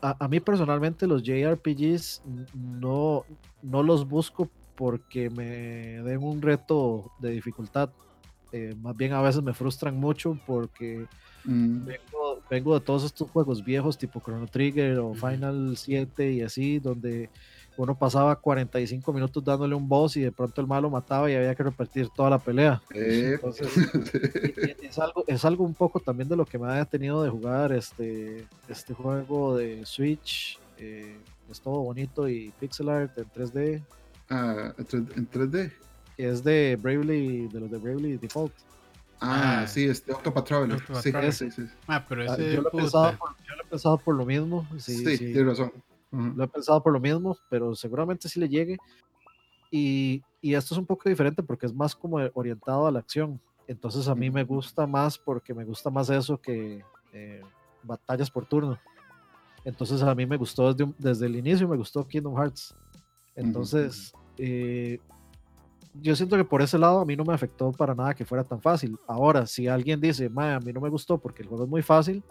a, 0.00 0.26
mí 0.28 0.40
personalmente 0.40 1.06
los 1.06 1.22
JRPGs 1.22 2.22
no, 2.54 3.24
no 3.62 3.82
los 3.82 4.08
busco 4.08 4.48
porque 4.76 5.30
me 5.30 6.02
den 6.02 6.22
un 6.22 6.42
reto 6.42 7.12
de 7.18 7.30
dificultad. 7.30 7.90
Eh, 8.52 8.74
más 8.80 8.96
bien 8.96 9.12
a 9.12 9.22
veces 9.22 9.42
me 9.42 9.52
frustran 9.52 9.96
mucho 9.96 10.38
porque 10.46 11.06
mm. 11.44 11.86
vengo, 12.48 12.74
de 12.74 12.80
todos 12.80 13.04
estos 13.04 13.28
juegos 13.30 13.64
viejos 13.64 13.98
tipo 13.98 14.20
Chrono 14.20 14.46
Trigger 14.46 14.98
o 14.98 15.14
Final 15.14 15.76
7 15.76 16.32
y 16.32 16.42
así, 16.42 16.78
donde 16.78 17.30
uno 17.76 17.96
pasaba 17.96 18.36
45 18.36 19.12
minutos 19.12 19.44
dándole 19.44 19.74
un 19.74 19.88
boss 19.88 20.16
y 20.16 20.20
de 20.20 20.30
pronto 20.30 20.60
el 20.60 20.66
malo 20.66 20.88
mataba 20.88 21.30
y 21.30 21.34
había 21.34 21.54
que 21.54 21.64
repetir 21.64 22.08
toda 22.10 22.30
la 22.30 22.38
pelea. 22.38 22.80
Entonces, 22.90 23.68
es, 24.82 24.98
algo, 24.98 25.24
es 25.26 25.44
algo 25.44 25.64
un 25.64 25.74
poco 25.74 25.98
también 25.98 26.28
de 26.28 26.36
lo 26.36 26.44
que 26.44 26.58
me 26.58 26.72
ha 26.72 26.84
tenido 26.84 27.22
de 27.22 27.30
jugar 27.30 27.72
este, 27.72 28.46
este 28.68 28.94
juego 28.94 29.56
de 29.56 29.84
Switch. 29.84 30.58
Eh, 30.78 31.16
es 31.50 31.60
todo 31.60 31.80
bonito 31.82 32.28
y 32.28 32.52
pixel 32.60 32.88
art 32.88 33.18
en 33.18 33.24
3D. 33.24 33.82
Ah, 34.30 34.72
en 34.78 35.30
3D. 35.30 35.72
Es 36.16 36.44
de 36.44 36.76
Bravely, 36.80 37.48
de 37.48 37.60
los 37.60 37.70
de 37.70 37.78
Bravely 37.78 38.16
Default. 38.16 38.52
Ah, 39.20 39.62
ah 39.62 39.66
sí, 39.66 39.84
este 39.84 40.12
Octopath 40.12 40.46
Traveler. 40.46 40.80
Sí, 41.02 41.12
sí, 41.32 41.50
sí, 41.50 41.62
Ah, 41.86 42.04
pero 42.08 42.24
ese 42.24 42.54
yo, 42.54 42.62
lo 42.62 42.68
he 42.68 42.72
pensado 42.72 43.16
por, 43.16 43.30
yo 43.30 43.56
lo 43.56 43.62
he 43.62 43.66
pensado 43.66 43.98
por 43.98 44.14
lo 44.14 44.24
mismo. 44.24 44.66
Sí, 44.78 44.96
sí, 44.96 45.18
tienes 45.18 45.46
razón. 45.46 45.72
Lo 46.10 46.44
he 46.44 46.48
pensado 46.48 46.82
por 46.82 46.92
lo 46.92 47.00
mismo, 47.00 47.36
pero 47.48 47.74
seguramente 47.74 48.28
sí 48.28 48.38
le 48.38 48.48
llegue. 48.48 48.78
Y, 49.70 50.22
y, 50.40 50.54
esto 50.54 50.74
es 50.74 50.78
un 50.78 50.86
poco 50.86 51.08
diferente 51.08 51.42
porque 51.42 51.66
es 51.66 51.74
más 51.74 51.96
como 51.96 52.18
orientado 52.34 52.86
a 52.86 52.92
la 52.92 53.00
acción. 53.00 53.40
Entonces 53.66 54.06
a 54.06 54.14
mí 54.14 54.30
me 54.30 54.44
gusta 54.44 54.86
más 54.86 55.18
porque 55.18 55.52
me 55.52 55.64
gusta 55.64 55.90
más 55.90 56.10
eso 56.10 56.40
que 56.40 56.84
eh, 57.12 57.42
batallas 57.82 58.30
por 58.30 58.46
turno. 58.46 58.78
Entonces 59.64 60.02
a 60.02 60.14
mí 60.14 60.26
me 60.26 60.36
gustó 60.36 60.72
desde, 60.72 60.92
desde 60.98 61.26
el 61.26 61.36
inicio, 61.36 61.66
me 61.66 61.76
gustó 61.76 62.06
Kingdom 62.06 62.36
Hearts. 62.36 62.76
Entonces, 63.36 64.12
eh, 64.38 64.98
yo 66.00 66.16
siento 66.16 66.36
que 66.36 66.44
por 66.44 66.62
ese 66.62 66.78
lado 66.78 67.00
a 67.00 67.04
mí 67.04 67.16
no 67.16 67.24
me 67.24 67.34
afectó 67.34 67.72
para 67.72 67.94
nada 67.94 68.14
que 68.14 68.24
fuera 68.24 68.44
tan 68.44 68.60
fácil. 68.60 68.98
Ahora, 69.06 69.46
si 69.46 69.68
alguien 69.68 70.00
dice, 70.00 70.30
a 70.34 70.60
mí 70.60 70.72
no 70.72 70.80
me 70.80 70.88
gustó 70.88 71.18
porque 71.18 71.42
el 71.42 71.48
juego 71.48 71.64
es 71.64 71.70
muy 71.70 71.82
fácil, 71.82 72.22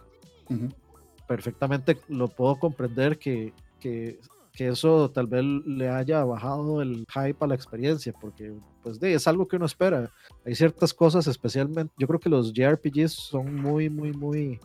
perfectamente 1.28 1.98
lo 2.10 2.28
puedo 2.28 2.58
comprender 2.58 3.18
que, 3.18 3.54
que, 3.80 4.20
que, 4.52 4.68
eso 4.68 5.10
tal 5.10 5.28
vez 5.28 5.44
le 5.44 5.90
haya 5.90 6.24
bajado 6.26 6.82
el 6.82 7.06
hype 7.14 7.38
a 7.40 7.48
la 7.48 7.56
experiencia, 7.56 8.14
porque 8.20 8.54
pues 8.82 9.00
de, 9.00 9.14
es 9.14 9.28
algo 9.28 9.48
que 9.48 9.56
uno 9.56 9.66
espera. 9.66 10.12
Hay 10.46 10.56
ciertas 10.56 10.94
cosas, 10.94 11.28
especialmente, 11.28 11.94
yo 11.98 12.08
creo 12.08 12.20
que 12.20 12.30
los 12.30 12.54
JRPGs 12.54 13.14
son 13.14 13.56
muy, 13.56 13.90
muy, 13.90 14.12
muy 14.12 14.60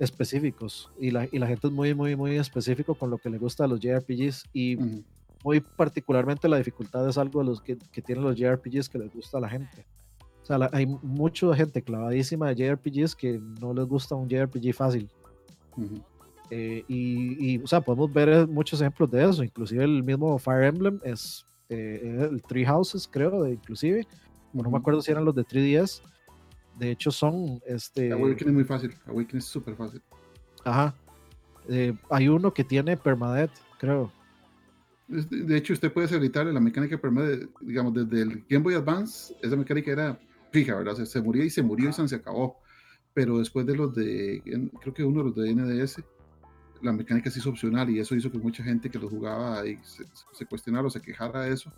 específicos 0.00 0.90
y 0.98 1.10
la, 1.10 1.28
y 1.30 1.38
la 1.38 1.46
gente 1.46 1.68
es 1.68 1.72
muy, 1.72 1.94
muy, 1.94 2.16
muy 2.16 2.36
específico 2.36 2.94
con 2.94 3.10
lo 3.10 3.18
que 3.18 3.30
le 3.30 3.38
gusta 3.38 3.64
a 3.64 3.68
los 3.68 3.80
JRPGs 3.80 4.44
y 4.52 4.76
muy 5.44 5.60
particularmente 5.60 6.48
la 6.48 6.58
dificultad 6.58 7.08
es 7.08 7.18
algo 7.18 7.40
de 7.40 7.46
los 7.46 7.60
que, 7.60 7.76
que 7.92 8.02
tienen 8.02 8.24
los 8.24 8.36
JRPGs 8.36 8.88
que 8.88 8.98
les 8.98 9.12
gusta 9.12 9.38
a 9.38 9.40
la 9.40 9.48
gente. 9.48 9.86
O 10.42 10.46
sea, 10.46 10.68
hay 10.72 10.86
mucha 10.86 11.54
gente 11.54 11.82
clavadísima 11.82 12.48
de 12.48 12.54
JRPGs 12.54 13.14
que 13.14 13.38
no 13.60 13.74
les 13.74 13.86
gusta 13.86 14.14
un 14.14 14.28
JRPG 14.28 14.72
fácil. 14.72 15.10
Eh, 16.50 16.84
y, 16.88 17.52
y, 17.54 17.58
o 17.58 17.66
sea, 17.66 17.80
podemos 17.80 18.12
ver 18.12 18.48
muchos 18.48 18.80
ejemplos 18.80 19.10
de 19.10 19.28
eso. 19.28 19.44
Inclusive 19.44 19.84
el 19.84 20.02
mismo 20.02 20.38
Fire 20.38 20.64
Emblem 20.64 21.00
es 21.04 21.46
eh, 21.68 22.28
el 22.30 22.42
Three 22.42 22.64
Houses, 22.64 23.08
creo, 23.10 23.42
de, 23.42 23.52
inclusive. 23.52 24.06
No 24.52 24.70
me 24.70 24.78
acuerdo 24.78 25.02
si 25.02 25.10
eran 25.10 25.24
los 25.24 25.34
de 25.34 25.44
3DS. 25.44 26.00
De 26.78 26.90
hecho, 26.92 27.10
son. 27.10 27.60
Este, 27.66 28.12
Awakening 28.12 28.48
es 28.48 28.54
muy 28.54 28.64
fácil. 28.64 28.94
Awakening 29.06 29.38
es 29.38 29.44
súper 29.44 29.76
fácil. 29.76 30.00
Ajá. 30.64 30.94
Eh, 31.68 31.94
hay 32.08 32.28
uno 32.28 32.54
que 32.54 32.64
tiene 32.64 32.96
Permadeath, 32.96 33.52
creo. 33.78 34.10
De 35.08 35.56
hecho, 35.56 35.72
usted 35.72 35.90
puede 35.90 36.14
habilitar 36.14 36.46
la 36.46 36.60
mecánica 36.60 36.98
permanente, 36.98 37.48
digamos, 37.62 37.94
desde 37.94 38.22
el 38.22 38.44
Game 38.48 38.62
Boy 38.62 38.74
Advance, 38.74 39.34
esa 39.42 39.56
mecánica 39.56 39.90
era 39.90 40.20
fija, 40.52 40.74
¿verdad? 40.74 40.96
Se, 40.96 41.06
se 41.06 41.22
moría 41.22 41.44
y 41.44 41.50
se 41.50 41.62
murió 41.62 41.88
y 41.88 42.08
se 42.08 42.14
acabó. 42.14 42.58
Pero 43.14 43.38
después 43.38 43.64
de 43.66 43.74
los 43.74 43.94
de, 43.94 44.42
creo 44.80 44.94
que 44.94 45.04
uno 45.04 45.20
de 45.20 45.24
los 45.24 45.34
de 45.34 45.54
NDS, 45.54 46.02
la 46.82 46.92
mecánica 46.92 47.30
se 47.30 47.38
hizo 47.38 47.50
opcional 47.50 47.90
y 47.90 47.98
eso 47.98 48.14
hizo 48.14 48.30
que 48.30 48.38
mucha 48.38 48.62
gente 48.62 48.90
que 48.90 48.98
lo 48.98 49.08
jugaba 49.08 49.66
y 49.66 49.78
se, 50.32 50.46
cuestionara 50.46 50.86
o 50.86 50.90
se 50.90 51.00
quejara 51.00 51.42
de 51.42 51.54
eso. 51.54 51.72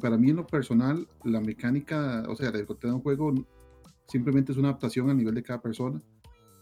para 0.00 0.18
mí, 0.18 0.30
en 0.30 0.36
lo 0.36 0.46
personal, 0.46 1.06
la 1.24 1.40
mecánica, 1.40 2.24
o 2.28 2.36
sea, 2.36 2.50
la 2.50 2.58
dificultad 2.58 2.88
de 2.88 2.94
un 2.96 3.00
juego 3.00 3.32
simplemente 4.08 4.52
es 4.52 4.58
una 4.58 4.68
adaptación 4.68 5.08
a 5.08 5.14
nivel 5.14 5.34
de 5.34 5.42
cada 5.42 5.60
persona. 5.60 6.00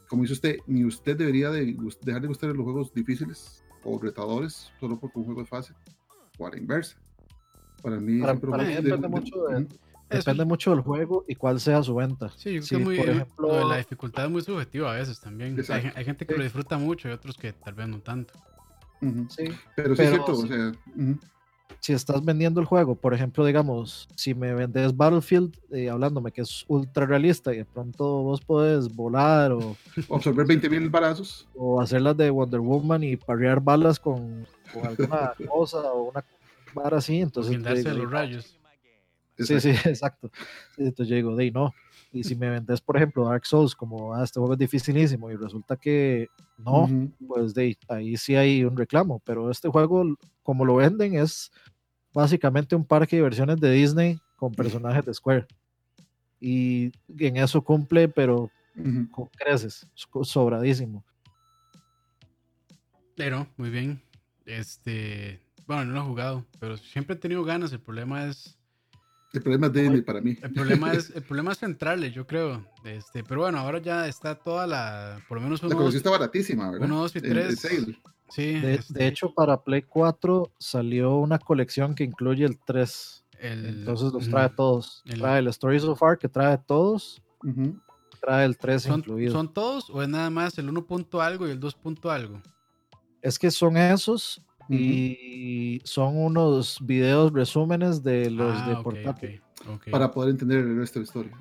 Como 0.09 0.23
dice 0.23 0.35
usted, 0.35 0.59
ni 0.67 0.85
usted 0.85 1.17
debería 1.17 1.51
de 1.51 1.77
dejar 2.03 2.23
de 2.23 2.29
gustar 2.29 2.51
los 2.51 2.65
juegos 2.65 2.95
difíciles, 2.95 3.65
o 3.87 3.99
retadores 3.99 4.73
solo 4.81 4.99
porque 4.99 5.19
un 5.19 5.25
juego 5.27 5.43
es 5.43 5.49
fácil, 5.49 5.77
o 6.39 6.47
a 6.47 6.51
la 6.51 6.59
inversa. 6.59 6.97
Para 7.83 8.01
mí, 8.01 8.19
depende, 10.09 10.45
mucho, 10.45 10.71
del 10.71 10.81
juego 10.81 11.25
y 11.29 11.35
cuál 11.35 11.61
sea 11.61 11.83
su 11.83 11.95
venta. 11.95 12.31
Sí, 12.37 12.55
yo 12.55 12.63
creo 12.63 12.79
que 12.79 12.85
muy, 12.85 12.97
por 12.97 13.09
ejemplo, 13.09 13.69
la 13.69 13.77
dificultad 13.77 14.25
es 14.25 14.31
muy 14.31 14.43
subjetiva 14.43 14.93
a 14.93 14.97
veces 14.97 15.21
también. 15.21 15.57
Hay, 15.69 16.05
gente 16.05 16.27
que 16.27 16.37
lo 16.37 16.43
disfruta 16.43 16.79
mucho 16.79 17.09
y 17.09 17.13
otros 17.13 17.37
que 17.37 17.53
tal 17.53 17.75
vez 17.75 17.89
no 17.89 18.01
tanto. 18.01 18.35
sí, 19.29 19.45
pero 19.77 19.95
sí 19.95 20.03
es 20.03 20.09
cierto, 20.09 20.33
o 20.33 20.47
sea, 20.47 20.73
si 21.81 21.93
estás 21.93 22.25
vendiendo 22.25 22.61
el 22.61 22.67
juego, 22.67 22.97
por 22.97 23.15
ejemplo, 23.15 23.45
digamos, 23.45 24.09
si 24.17 24.35
me 24.35 24.53
vendes 24.55 24.97
Battlefield, 24.97 25.57
eh, 25.71 25.89
hablándome 25.89 26.33
que 26.33 26.41
es 26.41 26.65
ultra 26.67 27.07
realista 27.07 27.55
y 27.55 27.59
de 27.59 27.65
pronto 27.65 28.23
vos 28.23 28.41
podés 28.41 28.95
volar 28.95 29.53
o 29.53 29.77
absorber 30.11 30.47
20 30.47 30.69
mil 30.69 30.91
balazos 30.91 31.47
o 31.55 31.81
hacer 31.81 32.03
las 32.03 32.17
de 32.17 32.31
Wonder 32.31 32.61
Woman 32.61 33.05
y 33.05 33.17
parrear 33.17 33.61
balas 33.61 34.01
con, 34.01 34.47
alguna 34.83 35.33
cosa 35.49 35.79
o 35.93 36.11
una 36.11 36.25
vara 36.75 36.99
así, 36.99 37.21
entonces. 37.21 37.57
los 37.57 38.11
rayos. 38.11 38.59
Sí, 39.39 39.61
sí, 39.61 39.71
exacto. 39.85 40.31
entonces 40.77 41.09
yo 41.09 41.17
digo, 41.17 41.37
de 41.37 41.51
no. 41.51 41.73
Y 42.17 42.25
si 42.25 42.35
me 42.35 42.49
vendes, 42.49 42.81
por 42.81 42.97
ejemplo, 42.97 43.29
Dark 43.29 43.45
Souls, 43.45 43.75
como 43.75 44.15
ah, 44.15 44.25
este 44.25 44.41
juego 44.41 44.55
es 44.55 44.59
dificilísimo 44.59 45.31
y 45.31 45.37
resulta 45.37 45.77
que 45.77 46.29
no, 46.57 46.89
pues 47.27 47.53
de 47.53 47.77
ahí 47.89 48.17
sí 48.17 48.35
hay 48.35 48.65
un 48.65 48.77
reclamo. 48.77 49.21
Pero 49.25 49.51
este 49.51 49.69
juego, 49.69 50.17
como 50.43 50.65
lo 50.65 50.77
venden, 50.77 51.15
es 51.17 51.53
básicamente 52.15 52.75
un 52.75 52.85
parque 52.85 53.17
de 53.17 53.21
diversiones 53.23 53.61
de 53.61 53.71
Disney 53.71 54.19
con 54.37 54.55
personajes 54.55 55.05
de 55.05 55.13
Square. 55.13 55.47
Y 56.41 56.91
en 57.19 57.37
eso 57.37 57.63
cumple, 57.63 58.09
pero 58.09 58.51
con 59.11 59.27
creces, 59.37 59.87
sobradísimo. 59.95 61.05
Pero, 63.15 63.47
muy 63.57 63.71
bien. 63.71 64.01
Este, 64.47 65.41
bueno, 65.67 65.85
no 65.85 65.93
lo 65.93 66.01
he 66.01 66.05
jugado, 66.05 66.47
pero 66.61 66.77
siempre 66.77 67.17
he 67.17 67.19
tenido 67.19 67.45
ganas. 67.45 67.73
El 67.73 67.81
problema 67.81 68.27
es 68.27 68.59
el 69.37 69.43
problema 69.43 69.67
es 69.67 69.73
Disney 69.73 70.03
para 70.03 70.21
mí. 70.21 70.37
El 70.43 70.53
problema 70.53 70.93
es, 70.93 71.11
el 71.11 71.23
problema 71.29 71.53
es 71.53 71.59
central, 71.59 72.13
yo 72.13 72.27
creo. 72.27 72.65
Este, 72.85 73.23
pero 73.25 73.43
bueno, 73.43 73.59
ahora 73.59 73.79
ya 73.79 74.09
está 74.09 74.35
toda 74.35 74.67
la, 74.67 75.21
por 75.29 75.39
lo 75.39 75.45
menos 75.45 75.63
uno, 75.63 75.71
La 75.71 75.77
colección 75.77 75.99
está 75.99 76.11
baratísima, 76.11 76.71
¿verdad? 76.71 76.87
Uno, 76.87 77.01
dos 77.03 77.17
y 77.17 77.21
tres. 77.21 77.61
Sí, 78.29 78.61
este. 78.63 78.95
de, 78.95 79.07
hecho, 79.07 79.33
para 79.33 79.63
Play 79.63 79.83
4 79.83 80.51
salió 80.59 81.15
una 81.17 81.39
colección 81.39 81.95
que 81.95 82.05
incluye 82.05 82.45
el 82.45 82.59
3. 82.59 83.25
Entonces 83.41 84.13
los 84.13 84.29
trae 84.29 84.49
todos. 84.49 85.05
trae 85.05 85.39
el 85.39 85.49
Stories 85.49 85.85
of 85.85 85.99
Far 85.99 86.19
que 86.19 86.29
trae 86.29 86.59
todos. 86.59 87.23
Trae 88.21 88.45
el 88.45 88.57
3 88.57 88.83
¿Son, 88.83 88.99
incluido. 89.01 89.33
¿Son 89.33 89.53
todos 89.53 89.91
o 89.91 90.03
es 90.03 90.09
nada 90.09 90.31
más 90.31 90.59
el 90.59 90.69
1 90.69 90.87
punto 90.87 91.21
algo 91.21 91.47
y 91.47 91.51
el 91.53 91.61
2 91.61 91.75
punto 91.75 92.11
algo? 92.11 92.43
Es 93.23 93.39
que 93.39 93.51
son 93.51 93.77
esos 93.77 94.43
y 94.69 95.81
son 95.85 96.17
unos 96.17 96.79
videos 96.81 97.33
resúmenes 97.33 98.03
de 98.03 98.31
los 98.31 98.55
de 98.67 98.73
ah, 98.73 98.81
portátil. 98.83 99.43
Para 99.91 100.11
poder 100.13 100.31
entender 100.31 100.59
el 100.59 100.79
resto 100.79 101.01
de 101.01 101.05
la 101.05 101.07
historia. 101.07 101.33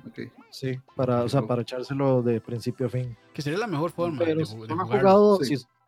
Sí, 0.50 0.78
para, 0.96 1.22
o 1.22 1.28
sea, 1.28 1.42
para 1.42 1.62
echárselo 1.62 2.22
de 2.22 2.40
principio 2.40 2.86
a 2.86 2.88
fin. 2.88 3.16
Que 3.32 3.42
sería 3.42 3.58
la 3.58 3.66
mejor 3.66 3.90
forma 3.90 4.24
de, 4.24 4.44
si, 4.44 4.56
jugado, 4.56 5.38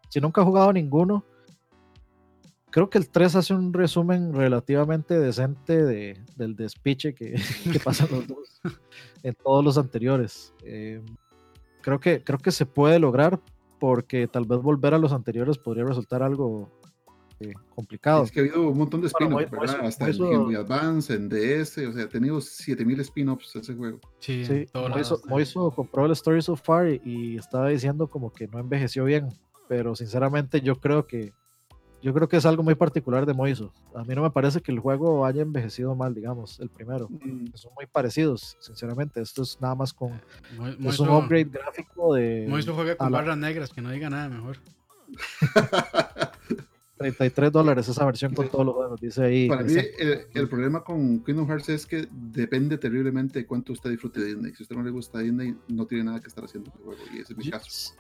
si, 0.09 0.21
nunca 0.21 0.43
ha 0.43 0.45
jugado 0.45 0.73
ninguno, 0.73 1.25
creo 2.71 2.89
que 2.91 2.99
el 2.99 3.09
3 3.09 3.37
hace 3.37 3.55
un 3.55 3.73
resumen 3.73 4.33
relativamente 4.35 5.19
decente 5.19 5.85
de, 5.85 6.23
del 6.37 6.55
despiche 6.55 7.15
que, 7.15 7.35
que 7.73 7.81
pasan 7.81 8.09
los 8.13 8.27
dos 8.27 8.61
en 9.23 9.35
todos 9.35 9.65
los 9.65 9.79
anteriores. 9.79 10.55
Eh, 10.63 11.03
creo, 11.81 11.99
que, 11.99 12.23
creo 12.23 12.39
que 12.39 12.53
se 12.53 12.67
puede 12.67 12.99
lograr 12.99 13.41
porque 13.81 14.29
tal 14.29 14.45
vez 14.45 14.61
volver 14.61 14.95
a 14.95 14.99
los 14.99 15.13
anteriores 15.13 15.59
podría 15.59 15.85
resultar 15.85 16.23
algo 16.23 16.71
complicado. 17.75 18.25
Es 18.25 18.31
que 18.33 18.41
ha 18.41 18.43
habido 18.43 18.69
un 18.69 18.79
montón 18.79 19.01
de 19.01 19.07
spin-offs, 19.09 19.51
¿verdad? 19.51 19.81
Hasta 19.87 20.09
en 20.09 20.19
Game 20.19 20.39
Boy 20.39 20.55
Advance, 20.57 21.15
en 21.15 21.29
DS, 21.29 21.79
o 21.87 21.93
sea, 21.93 22.05
ha 22.05 22.09
tenido 22.09 22.41
7000 22.41 23.01
spin-offs 23.01 23.55
ese 23.57 23.75
juego. 23.75 24.01
Sí, 24.19 24.45
sí 24.45 24.67
Moiso, 25.29 25.71
compró 25.71 26.07
el 26.07 26.13
Story 26.13 26.43
So 26.43 26.57
Far 26.57 26.89
y, 27.05 27.37
estaba 27.37 27.69
diciendo 27.69 28.07
como 28.09 28.33
que 28.33 28.49
no 28.49 28.59
envejeció 28.59 29.05
bien, 29.05 29.29
pero 29.69 29.95
sinceramente 29.95 30.61
yo 30.61 30.77
creo 30.77 31.07
que 31.07 31.33
yo 32.01 32.15
creo 32.15 32.29
que 32.29 32.37
es 32.37 32.47
algo 32.47 32.63
muy 32.63 32.77
particular 32.77 33.27
de 33.27 33.35
Moiso. 33.35 33.73
A 33.93 34.05
mí 34.05 34.15
no 34.15 34.23
me 34.23 34.31
parece 34.31 34.61
que 34.61 34.71
el 34.71 34.79
juego 34.79 35.27
haya 35.27 35.43
envejecido 35.43 35.97
mal, 35.97 36.15
digamos, 36.15 36.61
el 36.61 36.69
primero. 36.71 37.09
Mm, 37.11 37.47
Son 37.55 37.73
muy 37.75 37.87
parecidos, 37.87 38.57
sinceramente. 38.61 39.21
Esto 39.21 39.43
es 39.43 39.61
nada 39.61 39.75
más 39.75 39.93
con. 39.93 40.13
Mo- 40.57 40.69
Es 40.69 41.01
un 41.01 41.09
Moiso- 41.09 41.19
upgrade 41.25 41.51
gráfico 41.51 42.15
de 42.15 42.47
Moiso 42.49 42.73
juega 42.75 42.97
con 42.97 43.11
la- 43.11 43.19
barras 43.19 43.37
negras, 43.39 43.71
que 43.73 43.81
no 43.83 43.91
diga 43.91 44.09
nada 44.11 44.29
mejor. 44.29 44.59
33 46.99 47.53
dólares 47.53 47.89
esa 47.89 48.05
versión 48.05 48.35
con 48.35 48.49
todos 48.49 48.67
los 48.67 48.75
juegos, 48.75 49.01
dice 49.01 49.23
ahí. 49.23 49.49
Para 49.49 49.63
mí, 49.63 49.73
Exacto. 49.73 50.03
el, 50.03 50.27
el 50.35 50.49
problema 50.49 50.85
con 50.85 51.25
Kingdom 51.25 51.47
Hearts 51.49 51.69
es 51.69 51.87
que 51.87 52.09
depende 52.11 52.77
terriblemente 52.79 53.39
de 53.41 53.47
cuánto 53.47 53.73
usted 53.73 53.91
disfrute 53.91 54.21
de 54.21 54.27
Disney. 54.35 54.53
Si 54.55 54.63
a 54.63 54.65
usted 54.65 54.77
no 54.77 54.83
le 54.83 54.91
gusta 54.91 55.21
Disney, 55.21 55.57
no 55.69 55.87
tiene 55.87 56.05
nada 56.05 56.21
que 56.21 56.29
estar 56.29 56.45
haciendo 56.45 56.73
el 56.77 56.83
juego, 56.83 57.01
y 57.15 57.21
ese 57.21 57.33
es 57.33 57.39
mi 57.39 57.51
caso. 57.51 57.95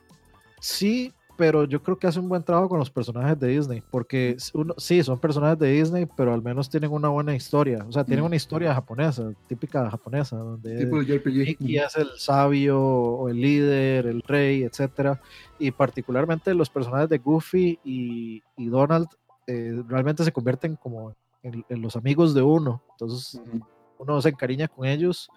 Sí, 0.60 1.12
pero 1.38 1.64
yo 1.64 1.80
creo 1.80 1.96
que 1.96 2.08
hace 2.08 2.18
un 2.18 2.28
buen 2.28 2.42
trabajo 2.42 2.68
con 2.68 2.80
los 2.80 2.90
personajes 2.90 3.38
de 3.38 3.46
Disney, 3.46 3.80
porque 3.90 4.36
uno, 4.54 4.74
sí, 4.76 5.04
son 5.04 5.20
personajes 5.20 5.56
de 5.60 5.70
Disney, 5.70 6.04
pero 6.16 6.34
al 6.34 6.42
menos 6.42 6.68
tienen 6.68 6.90
una 6.90 7.08
buena 7.10 7.32
historia. 7.32 7.84
O 7.88 7.92
sea, 7.92 8.02
tienen 8.04 8.24
Mm. 8.24 8.26
una 8.26 8.36
historia 8.36 8.74
japonesa, 8.74 9.32
típica 9.46 9.88
japonesa, 9.88 10.36
donde 10.36 10.76
Tipo 10.78 11.00
JRPG. 11.00 11.30
Mickey 11.46 11.78
es 11.78 11.96
el 11.96 12.08
sabio 12.16 12.80
o 12.82 13.28
el 13.28 13.40
líder, 13.40 14.06
el 14.06 14.20
rey, 14.22 14.64
etcétera. 14.64 15.20
Y 15.60 15.70
particularmente 15.70 16.52
los 16.54 16.70
personajes 16.70 17.08
de 17.08 17.18
Goofy 17.18 17.78
y, 17.84 18.42
y 18.56 18.66
Donald 18.66 19.06
eh, 19.46 19.80
realmente 19.86 20.24
se 20.24 20.32
convierten 20.32 20.74
como 20.74 21.14
en, 21.44 21.64
en 21.68 21.82
los 21.82 21.94
amigos 21.94 22.34
de 22.34 22.42
uno. 22.42 22.82
Entonces 22.98 23.40
Ujú. 23.46 23.60
uno 23.98 24.20
se 24.20 24.30
encariña 24.30 24.66
con 24.66 24.86
ellos, 24.88 25.28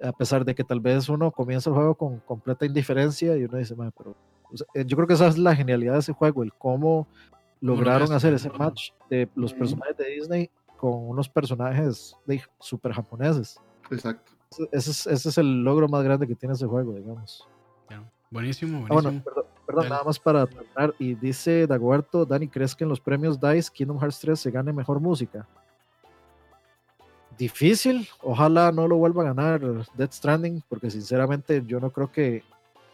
a 0.00 0.12
pesar 0.12 0.44
de 0.44 0.54
que 0.54 0.62
tal 0.62 0.78
vez 0.80 1.08
uno 1.08 1.32
comienza 1.32 1.68
el 1.70 1.74
juego 1.76 1.96
con 1.96 2.20
completa 2.20 2.64
indiferencia 2.64 3.36
y 3.36 3.42
uno 3.44 3.58
dice, 3.58 3.74
"Mae, 3.74 3.90
pero 3.96 4.14
o 4.56 4.58
sea, 4.58 4.66
eh, 4.74 4.84
yo 4.86 4.96
creo 4.96 5.06
que 5.06 5.14
esa 5.14 5.28
es 5.28 5.38
la 5.38 5.54
genialidad 5.54 5.94
de 5.94 6.00
ese 6.00 6.12
juego, 6.12 6.42
el 6.42 6.52
cómo 6.52 7.06
lograron 7.60 8.12
hacer 8.12 8.34
ese 8.34 8.50
match 8.50 8.90
de 9.08 9.28
los 9.34 9.54
personajes 9.54 9.96
de 9.96 10.06
Disney 10.10 10.50
con 10.76 11.08
unos 11.08 11.28
personajes 11.28 12.16
de, 12.26 12.42
super 12.58 12.92
japoneses. 12.92 13.58
Exacto. 13.90 14.32
Ese- 14.72 14.90
es, 14.90 15.06
ese 15.06 15.28
es 15.28 15.38
el 15.38 15.62
logro 15.62 15.88
más 15.88 16.02
grande 16.04 16.26
que 16.26 16.34
tiene 16.34 16.54
ese 16.54 16.66
juego, 16.66 16.94
digamos. 16.94 17.46
Buenísimo, 18.28 18.78
Ah, 18.78 18.88
buenísimo. 18.88 19.22
bueno, 19.24 19.48
perdón, 19.64 19.88
nada 19.88 20.02
más 20.04 20.18
para 20.18 20.46
terminar. 20.46 20.94
Y 20.98 21.14
dice 21.14 21.66
Dagoberto, 21.66 22.26
Dani, 22.26 22.48
¿crees 22.48 22.74
que 22.74 22.82
en 22.84 22.90
los 22.90 23.00
premios 23.00 23.40
DICE 23.40 23.70
Kingdom 23.72 23.98
Hearts 24.00 24.18
3 24.18 24.40
se 24.40 24.50
gane 24.50 24.72
mejor 24.72 24.98
música? 25.00 25.46
Difícil, 27.38 28.08
ojalá 28.22 28.72
no 28.72 28.88
lo 28.88 28.96
vuelva 28.96 29.22
a 29.22 29.26
ganar 29.26 29.60
Death 29.94 30.12
Stranding, 30.12 30.62
porque 30.68 30.90
sinceramente 30.90 31.62
yo 31.66 31.78
no 31.78 31.90
creo 31.90 32.10
que 32.10 32.42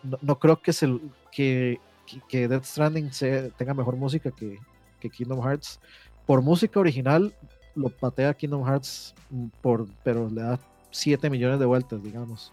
no, 0.03 0.19
no 0.21 0.39
creo 0.39 0.61
que, 0.61 0.73
se, 0.73 0.89
que, 1.31 1.81
que- 2.29 2.49
Death 2.49 2.65
Stranding 2.65 3.13
se, 3.13 3.51
tenga 3.53 3.75
mejor 3.75 3.97
música 3.97 4.31
que, 4.31 4.59
que 5.01 5.11
Kingdom 5.11 5.41
Hearts. 5.43 5.81
Por 6.27 6.43
música 6.43 6.81
original 6.81 7.33
lo 7.75 7.89
patea 7.89 8.35
Kingdom 8.35 8.67
Hearts, 8.67 9.15
mm, 9.31 9.47
por, 9.61 9.87
pero 10.05 10.29
le 10.31 10.43
da 10.43 10.61
7 10.91 11.31
millones 11.31 11.59
de 11.59 11.67
vueltas, 11.67 12.03
digamos. 12.03 12.53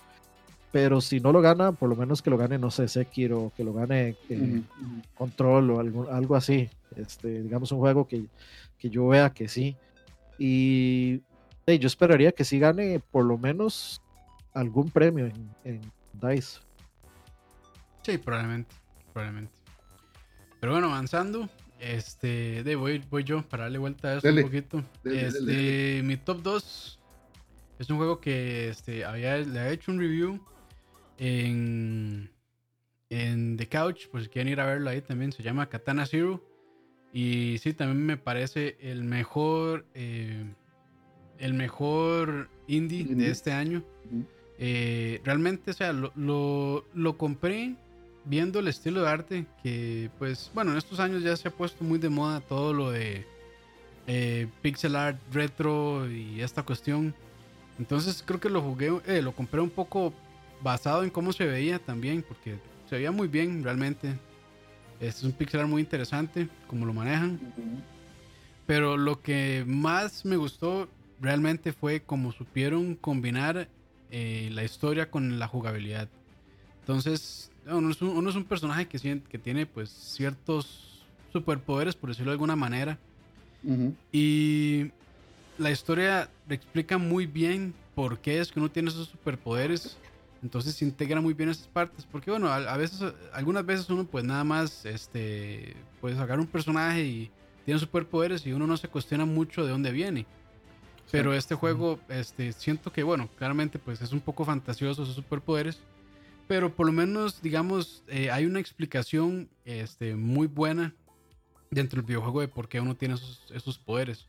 Pero 0.71 1.01
si 1.01 1.19
no 1.19 1.31
lo 1.31 1.41
gana, 1.41 1.71
por 1.71 1.89
lo 1.89 1.95
menos 1.95 2.21
que 2.21 2.29
lo 2.29 2.37
gane, 2.37 2.57
no 2.59 2.69
sé, 2.69 2.87
Sekiro, 2.87 3.51
que 3.57 3.63
lo 3.63 3.73
gane 3.73 4.15
eh. 4.29 4.61
Control 5.15 5.71
o 5.71 5.79
algo, 5.79 6.09
algo 6.09 6.35
así. 6.35 6.69
Este, 6.95 7.41
digamos 7.41 7.71
un 7.71 7.79
juego 7.79 8.07
que, 8.07 8.23
que 8.77 8.89
yo 8.89 9.07
vea 9.07 9.31
que 9.31 9.47
sí. 9.47 9.75
Y 10.37 11.21
yo 11.67 11.87
esperaría 11.87 12.31
que 12.31 12.45
sí 12.45 12.57
gane 12.59 12.99
por 13.11 13.25
lo 13.25 13.37
menos 13.37 14.01
algún 14.53 14.89
premio 14.89 15.25
en, 15.25 15.49
en 15.63 15.81
DICE. 16.13 16.59
Sí, 18.09 18.17
probablemente, 18.17 18.75
probablemente. 19.13 19.53
Pero 20.59 20.73
bueno, 20.73 20.87
avanzando, 20.87 21.49
este, 21.79 22.63
de 22.63 22.75
voy, 22.75 23.03
voy 23.09 23.23
yo 23.23 23.47
para 23.47 23.63
darle 23.63 23.77
vuelta 23.77 24.09
a 24.09 24.15
esto 24.15 24.27
Dele, 24.27 24.41
un 24.43 24.47
poquito. 24.49 24.83
dele, 25.03 25.27
este, 25.27 25.43
dele, 25.43 26.03
mi 26.03 26.17
top 26.17 26.41
2 26.41 26.99
es 27.79 27.89
un 27.89 27.97
juego 27.97 28.19
que 28.19 28.69
este, 28.69 29.05
había, 29.05 29.37
le 29.37 29.59
había 29.59 29.71
hecho 29.71 29.91
un 29.91 29.99
review 29.99 30.39
en, 31.17 32.29
en 33.09 33.57
The 33.57 33.69
Couch, 33.69 34.07
por 34.07 34.21
si 34.23 34.29
quieren 34.29 34.51
ir 34.51 34.59
a 34.59 34.65
verlo 34.65 34.89
ahí 34.89 35.01
también, 35.01 35.31
se 35.31 35.43
llama 35.43 35.69
Katana 35.69 36.05
Zero. 36.05 36.43
Y 37.13 37.57
sí, 37.59 37.73
también 37.73 38.05
me 38.05 38.17
parece 38.17 38.77
el 38.81 39.03
mejor, 39.03 39.85
eh, 39.93 40.45
el 41.37 41.53
mejor 41.53 42.49
indie, 42.67 43.01
Indie. 43.01 43.15
de 43.25 43.31
este 43.31 43.51
año. 43.51 43.83
Eh, 44.57 45.21
realmente, 45.23 45.71
o 45.71 45.73
sea, 45.73 45.93
lo, 45.93 46.11
lo, 46.15 46.85
lo 46.93 47.17
compré 47.17 47.75
viendo 48.25 48.59
el 48.59 48.67
estilo 48.67 49.01
de 49.01 49.09
arte 49.09 49.45
que, 49.63 50.09
pues, 50.19 50.51
bueno, 50.53 50.71
en 50.71 50.77
estos 50.77 50.99
años 50.99 51.23
ya 51.23 51.35
se 51.35 51.47
ha 51.47 51.51
puesto 51.51 51.83
muy 51.83 51.99
de 51.99 52.09
moda 52.09 52.41
todo 52.41 52.73
lo 52.73 52.91
de 52.91 53.25
eh, 54.07 54.47
pixel 54.61 54.95
art 54.95 55.19
retro 55.31 56.09
y 56.09 56.41
esta 56.41 56.63
cuestión. 56.63 57.13
Entonces 57.77 58.23
creo 58.25 58.39
que 58.39 58.49
lo 58.49 58.61
jugué, 58.61 58.91
eh, 59.05 59.21
lo 59.21 59.33
compré 59.33 59.61
un 59.61 59.69
poco 59.69 60.13
basado 60.61 61.03
en 61.03 61.09
cómo 61.09 61.31
se 61.31 61.45
veía 61.45 61.79
también, 61.79 62.23
porque 62.23 62.57
se 62.89 62.95
veía 62.95 63.11
muy 63.11 63.27
bien 63.27 63.63
realmente. 63.63 64.17
Es 64.99 65.23
un 65.23 65.31
pixel 65.31 65.61
art 65.61 65.69
muy 65.69 65.81
interesante, 65.81 66.49
como 66.67 66.85
lo 66.85 66.93
manejan. 66.93 67.39
Pero 68.65 68.97
lo 68.97 69.21
que 69.21 69.63
más 69.65 70.25
me 70.25 70.35
gustó 70.35 70.89
realmente 71.21 71.73
fue 71.73 72.01
cómo 72.01 72.31
supieron 72.31 72.95
combinar 72.95 73.69
eh, 74.11 74.49
la 74.51 74.63
historia 74.63 75.09
con 75.09 75.39
la 75.39 75.47
jugabilidad. 75.47 76.09
Entonces, 76.81 77.51
uno 77.67 77.91
es 77.91 78.01
un, 78.01 78.09
uno 78.09 78.29
es 78.29 78.35
un 78.35 78.45
personaje 78.45 78.87
que, 78.87 78.99
tiene 79.37 79.65
pues 79.65 79.89
ciertos 79.89 81.05
superpoderes, 81.31 81.95
por 81.95 82.09
decirlo 82.09 82.31
de 82.31 82.35
alguna 82.35 82.55
manera. 82.55 82.97
Y 84.11 84.91
la 85.57 85.69
historia 85.71 86.29
explica 86.49 86.97
muy 86.97 87.25
bien 87.25 87.73
por 87.93 88.19
qué 88.19 88.39
es 88.39 88.51
que 88.51 88.59
uno 88.59 88.69
tiene 88.69 88.89
esos 88.89 89.09
superpoderes. 89.09 89.97
Entonces 90.41 90.75
se 90.75 90.85
integra 90.85 91.19
muy 91.19 91.33
bien 91.33 91.49
esas 91.49 91.67
partes. 91.67 92.07
Porque 92.09 92.31
bueno, 92.31 92.47
a, 92.47 92.55
a 92.55 92.77
veces, 92.77 93.13
algunas 93.33 93.65
veces 93.65 93.89
uno 93.89 94.05
pues 94.05 94.23
nada 94.23 94.43
más, 94.43 94.85
este, 94.85 95.75
puede 95.99 96.15
sacar 96.15 96.39
un 96.39 96.47
personaje 96.47 97.03
y 97.03 97.31
tiene 97.65 97.79
superpoderes 97.79 98.45
y 98.47 98.53
uno 98.53 98.65
no 98.65 98.77
se 98.77 98.87
cuestiona 98.87 99.25
mucho 99.25 99.63
de 99.63 99.71
dónde 99.71 99.91
viene. 99.91 100.25
Pero 101.11 101.33
este 101.33 101.55
juego, 101.55 101.99
este, 102.09 102.53
siento 102.53 102.91
que 102.91 103.03
bueno, 103.03 103.29
claramente 103.37 103.79
pues 103.79 104.01
es 104.01 104.11
un 104.11 104.19
poco 104.19 104.45
fantasioso 104.45 105.03
esos 105.03 105.15
superpoderes. 105.15 105.79
Pero 106.49 106.75
por 106.75 106.87
lo 106.87 106.91
menos, 106.91 107.43
digamos, 107.43 108.01
eh, 108.07 108.31
hay 108.31 108.47
una 108.47 108.59
explicación 108.59 109.51
este, 109.65 110.15
muy 110.15 110.47
buena 110.47 110.95
dentro 111.69 111.97
del 112.01 112.07
videojuego 112.07 112.41
de 112.41 112.47
por 112.47 112.67
qué 112.67 112.81
uno 112.81 112.95
tiene 112.95 113.13
esos, 113.13 113.43
esos 113.53 113.77
poderes. 113.77 114.25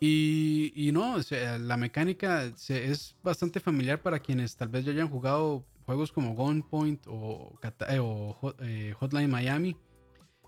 Y, 0.00 0.72
y 0.74 0.90
no, 0.90 1.14
o 1.14 1.22
sea, 1.22 1.56
la 1.60 1.76
mecánica 1.76 2.50
se- 2.56 2.90
es 2.90 3.14
bastante 3.22 3.60
familiar 3.60 4.02
para 4.02 4.18
quienes 4.18 4.56
tal 4.56 4.70
vez 4.70 4.84
ya 4.84 4.90
hayan 4.90 5.08
jugado 5.08 5.64
juegos 5.84 6.10
como 6.10 6.34
Gunpoint 6.34 7.06
o, 7.06 7.56
eh, 7.90 7.98
o 8.00 8.54
eh, 8.58 8.92
Hotline 8.98 9.30
Miami. 9.30 9.76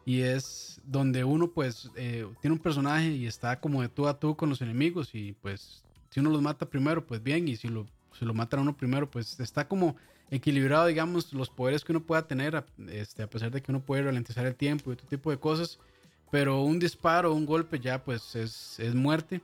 Y 0.05 0.23
es 0.23 0.81
donde 0.83 1.23
uno 1.23 1.53
pues 1.53 1.93
eh, 1.95 2.27
tiene 2.41 2.55
un 2.55 2.61
personaje 2.63 3.13
y 3.13 3.27
está 3.29 3.61
como 3.61 3.83
de 3.83 3.89
tú 3.89 4.09
a 4.09 4.19
tú 4.19 4.35
con 4.37 4.49
los 4.49 4.61
enemigos 4.63 5.15
y 5.15 5.35
pues 5.35 5.85
si 6.11 6.19
uno 6.19 6.31
los 6.31 6.43
mata 6.43 6.69
primero 6.69 7.07
pues 7.07 7.23
bien 7.23 7.47
y 7.47 7.55
si 7.55 7.69
lo, 7.69 7.87
si 8.19 8.25
lo 8.25 8.35
matan 8.35 8.59
a 8.59 8.63
uno 8.65 8.77
primero 8.77 9.09
pues 9.09 9.39
está 9.39 9.69
como 9.69 9.95
equilibrado 10.31 10.87
digamos 10.87 11.33
los 11.33 11.49
poderes 11.49 11.85
que 11.85 11.93
uno 11.93 12.03
pueda 12.03 12.27
tener 12.27 12.57
a, 12.57 12.67
este, 12.89 13.23
a 13.23 13.31
pesar 13.31 13.51
de 13.51 13.63
que 13.63 13.73
uno 13.73 13.81
puede 13.81 14.03
ralentizar 14.03 14.45
el 14.47 14.55
tiempo 14.55 14.91
y 14.91 14.95
otro 14.95 15.07
tipo 15.07 15.31
de 15.31 15.39
cosas 15.39 15.79
pero 16.31 16.63
un 16.63 16.79
disparo, 16.79 17.33
un 17.33 17.47
golpe 17.47 17.79
ya 17.79 18.03
pues 18.03 18.35
es, 18.37 18.79
es 18.79 18.95
muerte. 18.95 19.41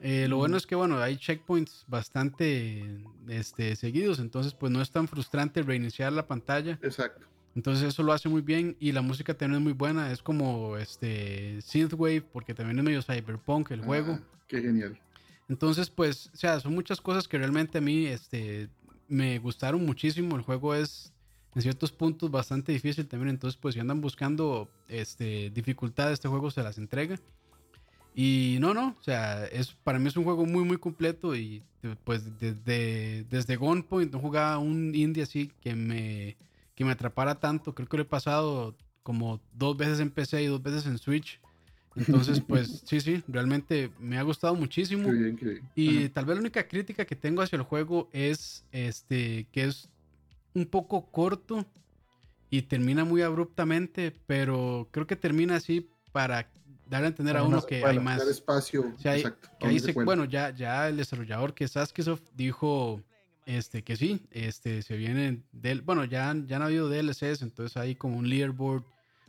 Eh, 0.00 0.26
lo 0.28 0.36
bueno 0.36 0.56
es 0.56 0.66
que 0.66 0.74
bueno, 0.74 0.98
hay 0.98 1.16
checkpoints 1.16 1.84
bastante 1.86 2.84
este, 3.28 3.76
seguidos, 3.76 4.18
entonces 4.18 4.52
pues 4.52 4.72
no 4.72 4.82
es 4.82 4.90
tan 4.90 5.08
frustrante 5.08 5.62
reiniciar 5.62 6.12
la 6.12 6.26
pantalla. 6.26 6.78
Exacto. 6.82 7.26
Entonces 7.54 7.86
eso 7.86 8.02
lo 8.02 8.12
hace 8.12 8.28
muy 8.28 8.42
bien 8.42 8.76
y 8.80 8.90
la 8.92 9.00
música 9.00 9.32
también 9.34 9.60
es 9.60 9.64
muy 9.64 9.72
buena, 9.72 10.10
es 10.10 10.22
como 10.22 10.76
este 10.76 11.60
synthwave 11.62 12.22
porque 12.22 12.52
también 12.52 12.78
es 12.78 12.84
medio 12.84 13.02
cyberpunk 13.02 13.70
el 13.70 13.82
juego. 13.82 14.18
Ah, 14.20 14.38
qué 14.48 14.60
genial. 14.60 14.98
Entonces, 15.48 15.90
pues, 15.90 16.30
o 16.32 16.36
sea, 16.36 16.58
son 16.58 16.74
muchas 16.74 17.00
cosas 17.00 17.28
que 17.28 17.38
realmente 17.38 17.78
a 17.78 17.80
mí 17.80 18.06
este, 18.06 18.68
me 19.08 19.38
gustaron 19.38 19.84
muchísimo. 19.84 20.36
El 20.36 20.42
juego 20.42 20.74
es 20.74 21.12
en 21.54 21.62
ciertos 21.62 21.92
puntos 21.92 22.30
bastante 22.30 22.72
difícil 22.72 23.06
también. 23.06 23.30
Entonces, 23.30 23.58
pues, 23.60 23.74
si 23.74 23.80
andan 23.80 24.00
buscando 24.00 24.68
este, 24.88 25.50
dificultad, 25.50 26.12
este 26.12 26.28
juego 26.28 26.50
se 26.50 26.62
las 26.62 26.78
entrega. 26.78 27.18
Y 28.14 28.58
no, 28.60 28.74
no, 28.74 28.96
o 28.98 29.02
sea, 29.02 29.44
es, 29.46 29.72
para 29.72 29.98
mí 29.98 30.08
es 30.08 30.16
un 30.16 30.24
juego 30.24 30.46
muy, 30.46 30.64
muy 30.64 30.78
completo. 30.78 31.34
Y 31.34 31.62
pues 32.04 32.38
desde, 32.38 33.24
desde 33.24 33.56
Gunpoint 33.56 34.12
no 34.12 34.20
jugaba 34.20 34.58
un 34.58 34.94
indie 34.94 35.24
así 35.24 35.50
que 35.60 35.74
me, 35.74 36.36
que 36.74 36.84
me 36.84 36.92
atrapara 36.92 37.34
tanto. 37.40 37.74
Creo 37.74 37.88
que 37.88 37.96
lo 37.96 38.02
he 38.04 38.06
pasado 38.06 38.76
como 39.02 39.40
dos 39.52 39.76
veces 39.76 40.00
en 40.00 40.10
PC 40.10 40.42
y 40.42 40.46
dos 40.46 40.62
veces 40.62 40.86
en 40.86 40.98
Switch. 40.98 41.40
Entonces, 41.96 42.40
pues 42.48 42.82
sí, 42.86 43.00
sí, 43.00 43.22
realmente 43.28 43.90
me 43.98 44.18
ha 44.18 44.22
gustado 44.22 44.54
muchísimo. 44.54 45.10
Qué 45.10 45.16
bien, 45.16 45.36
qué 45.36 45.46
bien. 45.46 45.70
Y 45.74 45.98
Ajá. 45.98 46.08
tal 46.14 46.24
vez 46.26 46.36
la 46.36 46.40
única 46.40 46.68
crítica 46.68 47.04
que 47.04 47.16
tengo 47.16 47.42
hacia 47.42 47.56
el 47.56 47.62
juego 47.62 48.08
es 48.12 48.64
este 48.72 49.46
que 49.52 49.64
es 49.64 49.88
un 50.54 50.66
poco 50.66 51.10
corto 51.10 51.66
y 52.50 52.62
termina 52.62 53.04
muy 53.04 53.22
abruptamente, 53.22 54.14
pero 54.26 54.88
creo 54.90 55.06
que 55.06 55.16
termina 55.16 55.56
así 55.56 55.90
para 56.12 56.48
darle 56.88 57.06
a 57.06 57.08
entender 57.08 57.36
a 57.36 57.42
uno 57.42 57.64
que 57.66 57.84
hay 57.84 57.98
más. 57.98 58.24
espacio. 58.28 58.94
exacto, 59.02 59.48
bueno, 60.04 60.24
ya, 60.24 60.50
ya 60.50 60.88
el 60.88 60.96
desarrollador 60.96 61.54
que 61.54 61.64
es 61.64 61.76
Askisoft 61.76 62.22
dijo 62.36 63.02
este, 63.46 63.82
que 63.82 63.96
sí, 63.96 64.22
este, 64.30 64.82
se 64.82 64.96
viene 64.96 65.42
del, 65.52 65.82
bueno, 65.82 66.04
ya, 66.04 66.34
ya 66.46 66.56
han 66.56 66.62
habido 66.62 66.88
DLCs, 66.88 67.42
entonces 67.42 67.76
hay 67.76 67.94
como 67.94 68.18
un 68.18 68.28
leaderboard 68.28 68.84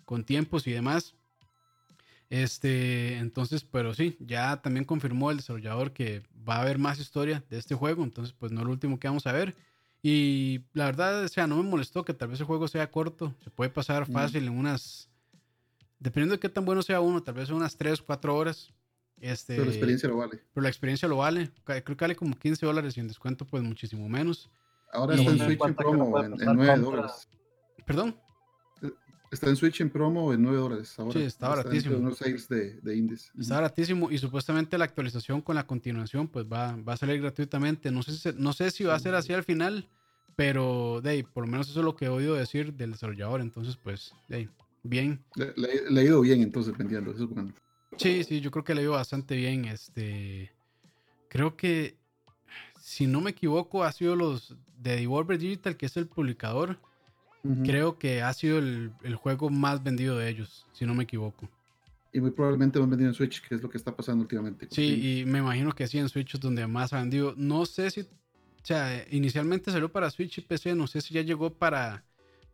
con 0.05 0.23
tiempos 0.23 0.67
y 0.67 0.71
demás. 0.71 1.15
Este, 2.29 3.17
entonces, 3.17 3.63
pero 3.63 3.93
sí, 3.93 4.17
ya 4.19 4.61
también 4.61 4.85
confirmó 4.85 5.31
el 5.31 5.37
desarrollador 5.37 5.91
que 5.91 6.23
va 6.47 6.57
a 6.57 6.61
haber 6.61 6.79
más 6.79 6.99
historia 6.99 7.43
de 7.49 7.57
este 7.57 7.75
juego, 7.75 8.03
entonces 8.03 8.33
pues 8.37 8.51
no 8.51 8.61
es 8.61 8.65
lo 8.65 8.71
último 8.71 8.99
que 8.99 9.07
vamos 9.07 9.27
a 9.27 9.31
ver. 9.31 9.55
Y 10.01 10.61
la 10.73 10.85
verdad, 10.85 11.23
o 11.23 11.27
sea, 11.27 11.47
no 11.47 11.57
me 11.57 11.63
molestó 11.63 12.05
que 12.05 12.13
tal 12.13 12.29
vez 12.29 12.39
el 12.39 12.45
juego 12.45 12.67
sea 12.67 12.91
corto, 12.91 13.33
se 13.43 13.49
puede 13.49 13.69
pasar 13.69 14.05
fácil 14.05 14.43
en 14.43 14.53
unas, 14.53 15.09
dependiendo 15.99 16.35
de 16.35 16.39
qué 16.39 16.49
tan 16.49 16.65
bueno 16.65 16.83
sea 16.83 17.01
uno, 17.01 17.23
tal 17.23 17.35
vez 17.35 17.49
en 17.49 17.55
unas 17.55 17.75
3, 17.75 18.01
4 18.01 18.35
horas. 18.35 18.71
Este, 19.19 19.55
pero 19.55 19.65
la 19.65 19.71
experiencia 19.71 20.09
lo 20.09 20.17
vale. 20.17 20.43
Pero 20.53 20.61
la 20.63 20.69
experiencia 20.69 21.07
lo 21.07 21.17
vale. 21.17 21.49
Creo 21.63 21.83
que 21.83 22.03
vale 22.03 22.15
como 22.15 22.35
15 22.35 22.65
dólares 22.65 22.97
y 22.97 22.99
en 22.99 23.07
descuento 23.07 23.45
pues 23.45 23.63
muchísimo 23.63 24.07
menos. 24.09 24.49
Ahora 24.91 25.15
está 25.15 25.31
en 25.31 25.39
Switch 25.39 25.65
en 25.65 25.75
promo 25.75 26.23
en, 26.23 26.35
9 26.37 26.77
dólares. 26.79 27.27
¿Perdón? 27.85 28.15
Está 29.31 29.49
en 29.49 29.55
Switch 29.55 29.81
en 29.81 29.89
promo 29.89 30.33
en 30.33 30.41
9 30.41 30.57
dólares 30.57 30.97
ahora. 30.97 31.13
Sí, 31.13 31.25
está 31.25 31.49
baratísimo. 31.49 31.97
Unos 31.97 32.17
sales 32.17 32.47
de, 32.47 32.79
de 32.81 32.95
indies. 32.95 33.31
Está 33.37 33.55
baratísimo 33.55 34.11
y 34.11 34.17
supuestamente 34.17 34.77
la 34.77 34.85
actualización 34.85 35.41
con 35.41 35.55
la 35.55 35.65
continuación 35.65 36.27
pues 36.27 36.45
va, 36.45 36.75
va 36.77 36.93
a 36.93 36.97
salir 36.97 37.21
gratuitamente. 37.21 37.91
No 37.91 38.03
sé, 38.03 38.13
si, 38.13 38.37
no 38.37 38.53
sé 38.53 38.71
si 38.71 38.83
va 38.83 38.95
a 38.95 38.99
ser 38.99 39.15
así 39.15 39.33
al 39.33 39.43
final, 39.43 39.87
pero 40.35 41.01
de 41.01 41.23
por 41.23 41.45
lo 41.45 41.51
menos 41.51 41.69
eso 41.69 41.79
es 41.79 41.85
lo 41.85 41.95
que 41.95 42.05
he 42.05 42.09
oído 42.09 42.35
decir 42.35 42.73
del 42.73 42.91
desarrollador. 42.91 43.41
Entonces 43.41 43.77
pues, 43.77 44.13
de 44.27 44.49
bien. 44.83 45.23
Le, 45.35 45.53
le, 45.89 46.01
he 46.01 46.05
ido 46.05 46.21
bien 46.21 46.41
entonces 46.41 46.77
vendiendo, 46.77 47.11
eso 47.11 47.23
es 47.23 47.29
bueno. 47.29 47.53
Sí, 47.97 48.23
sí, 48.23 48.41
yo 48.41 48.51
creo 48.51 48.63
que 48.63 48.75
le 48.75 48.81
ido 48.81 48.91
bastante 48.93 49.35
bien. 49.35 49.65
Este, 49.65 50.51
creo 51.29 51.55
que, 51.55 51.97
si 52.79 53.07
no 53.07 53.21
me 53.21 53.31
equivoco, 53.31 53.83
ha 53.83 53.91
sido 53.91 54.15
los 54.15 54.55
de 54.77 54.97
Devolver 54.97 55.37
Digital, 55.37 55.77
que 55.77 55.85
es 55.85 55.97
el 55.97 56.07
publicador. 56.07 56.77
Creo 57.63 57.97
que 57.97 58.21
ha 58.21 58.33
sido 58.33 58.57
el, 58.57 58.91
juego 59.15 59.49
más 59.49 59.83
vendido 59.83 60.17
de 60.17 60.29
ellos, 60.29 60.65
si 60.73 60.85
no 60.85 60.93
me 60.93 61.03
equivoco. 61.03 61.49
Y 62.11 62.21
muy 62.21 62.31
probablemente 62.31 62.79
han 62.79 62.89
vendido 62.89 63.09
en 63.09 63.13
Switch, 63.13 63.41
que 63.41 63.55
es 63.55 63.61
lo 63.61 63.69
que 63.69 63.77
está 63.77 63.95
pasando 63.95 64.21
últimamente. 64.21 64.67
Sí, 64.71 65.19
y 65.21 65.25
me 65.25 65.39
imagino 65.39 65.73
que 65.73 65.85
sí, 65.87 65.97
en 65.97 66.09
Switch 66.09 66.35
es 66.35 66.39
donde 66.39 66.65
más 66.65 66.93
ha 66.93 66.99
vendido. 66.99 67.33
No 67.35 67.65
sé 67.65 67.91
si, 67.91 68.01
o 68.01 68.07
sea, 68.63 69.05
inicialmente 69.11 69.71
salió 69.71 69.91
para 69.91 70.09
Switch 70.09 70.37
y 70.37 70.41
PC, 70.41 70.75
no 70.75 70.87
sé 70.87 71.01
si 71.01 71.13
ya 71.13 71.21
llegó 71.21 71.53
para, 71.53 72.03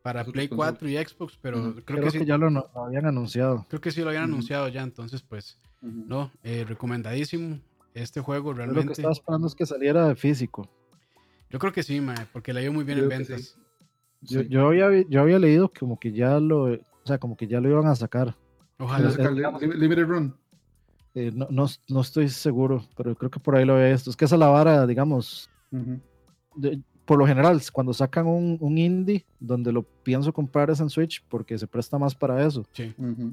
para 0.02 0.26
Play 0.26 0.48
4 0.48 0.90
y 0.90 0.98
Xbox, 0.98 1.38
pero 1.42 1.76
creo, 1.86 2.04
que, 2.04 2.12
sí. 2.12 2.26
ya 2.26 2.38
lo, 2.38 2.70
habían 2.76 3.06
anunciado. 3.06 3.66
Creo 3.70 3.82
que 3.82 3.92
sí 3.92 4.02
lo 4.02 4.08
habían 4.08 4.24
anunciado 4.24 4.68
ya, 4.68 4.82
entonces 4.82 5.22
pues, 5.22 5.58
no, 5.82 6.32
eh, 6.44 6.66
recomendadísimo 6.68 7.60
este 7.94 8.20
juego 8.20 8.54
realmente. 8.54 8.82
Lo 8.82 8.88
que 8.88 8.94
estaba 8.94 9.14
esperando 9.14 9.48
es 9.48 9.56
que 9.56 9.66
saliera 9.66 10.08
de 10.08 10.16
físico. 10.16 10.70
Yo 11.50 11.60
creo 11.60 11.74
que 11.74 11.84
sí, 11.84 12.02
porque 12.32 12.54
le 12.54 12.62
ha 12.62 12.64
ido 12.64 12.74
muy 12.74 12.84
bien 12.84 13.00
en 13.00 13.10
ventas. 13.10 13.58
Yo, 14.22 14.42
yo, 14.42 14.68
había, 14.68 15.02
yo 15.08 15.22
había 15.22 15.40
leído 15.40 15.72
como 15.78 16.00
que 16.00 16.12
ya 16.12 16.40
lo, 16.40 16.74
o 16.74 17.06
sea, 17.06 17.18
como 17.18 17.36
que 17.36 17.48
ya 17.48 17.60
lo 17.60 17.70
iban 17.70 17.88
a 17.88 17.96
sacar. 17.96 18.36
Ojalá. 18.78 19.10
Limited 19.60 20.06
Run. 20.06 20.36
Eh, 21.14 21.32
no, 21.34 21.48
no, 21.50 21.68
no, 21.90 22.02
estoy 22.02 22.30
seguro, 22.30 22.86
pero 22.96 23.16
creo 23.16 23.30
que 23.30 23.40
por 23.40 23.56
ahí 23.56 23.66
lo 23.66 23.76
había 23.76 23.92
visto. 23.92 24.10
Es 24.10 24.16
que 24.16 24.26
esa 24.26 24.38
la 24.38 24.48
vara, 24.48 24.88
digamos, 24.88 25.50
por 27.06 27.20
lo 27.20 27.28
general, 27.28 27.62
cuando 27.74 27.94
sacan 27.94 28.28
un, 28.28 28.58
un, 28.62 28.78
indie, 28.78 29.26
donde 29.40 29.74
lo 29.74 29.84
pienso 29.84 30.32
comprar 30.32 30.70
es 30.70 30.80
en 30.80 30.90
Switch 30.90 31.24
porque 31.28 31.58
se 31.58 31.68
presta 31.68 31.98
más 31.98 32.16
para 32.16 32.46
eso. 32.46 32.66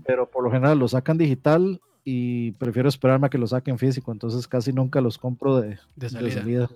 Pero 0.04 0.28
por 0.28 0.42
lo 0.42 0.50
general 0.50 0.78
lo 0.78 0.88
sacan 0.88 1.18
digital 1.18 1.80
y 2.04 2.52
prefiero 2.52 2.88
esperarme 2.88 3.26
a 3.26 3.30
que 3.30 3.38
lo 3.38 3.46
saquen 3.46 3.78
físico, 3.78 4.10
entonces 4.10 4.48
casi 4.48 4.72
nunca 4.72 5.00
los 5.00 5.18
compro 5.18 5.60
de, 5.60 5.78
de 5.94 6.08
salida. 6.08 6.68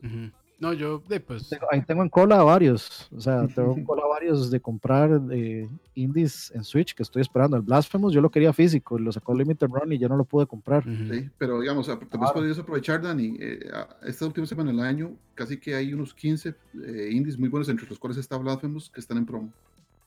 No, 0.58 0.72
yo, 0.72 1.02
pues. 1.26 1.50
ahí 1.72 1.82
tengo 1.82 2.02
en 2.02 2.08
cola 2.08 2.42
varios. 2.44 3.08
O 3.10 3.20
sea, 3.20 3.48
tengo 3.54 3.76
en 3.76 3.84
cola 3.84 4.06
varios 4.06 4.48
de 4.48 4.60
comprar 4.60 5.20
de 5.20 5.68
indies 5.96 6.52
en 6.54 6.62
Switch 6.62 6.94
que 6.94 7.02
estoy 7.02 7.22
esperando. 7.22 7.56
El 7.56 7.64
Blasphemous 7.64 8.12
yo 8.12 8.20
lo 8.20 8.30
quería 8.30 8.52
físico, 8.52 8.96
lo 8.96 9.10
sacó 9.10 9.34
Limited 9.34 9.66
Run 9.66 9.92
y 9.92 9.98
ya 9.98 10.08
no 10.08 10.16
lo 10.16 10.24
pude 10.24 10.46
comprar. 10.46 10.84
Sí, 10.84 11.28
pero 11.36 11.60
digamos, 11.60 11.86
tal 11.86 11.98
vez 11.98 12.30
podrías 12.32 12.58
aprovechar, 12.60 13.02
Dani. 13.02 13.36
Eh, 13.40 13.70
esta 14.04 14.24
última 14.24 14.46
semana 14.46 14.70
del 14.70 14.80
año, 14.80 15.16
casi 15.34 15.58
que 15.58 15.74
hay 15.74 15.92
unos 15.92 16.14
15 16.14 16.48
eh, 16.50 17.08
indies 17.10 17.36
muy 17.36 17.48
buenos, 17.48 17.68
entre 17.68 17.88
los 17.88 17.98
cuales 17.98 18.18
está 18.18 18.36
Blasphemous, 18.36 18.88
que 18.88 19.00
están 19.00 19.18
en 19.18 19.26
promo. 19.26 19.52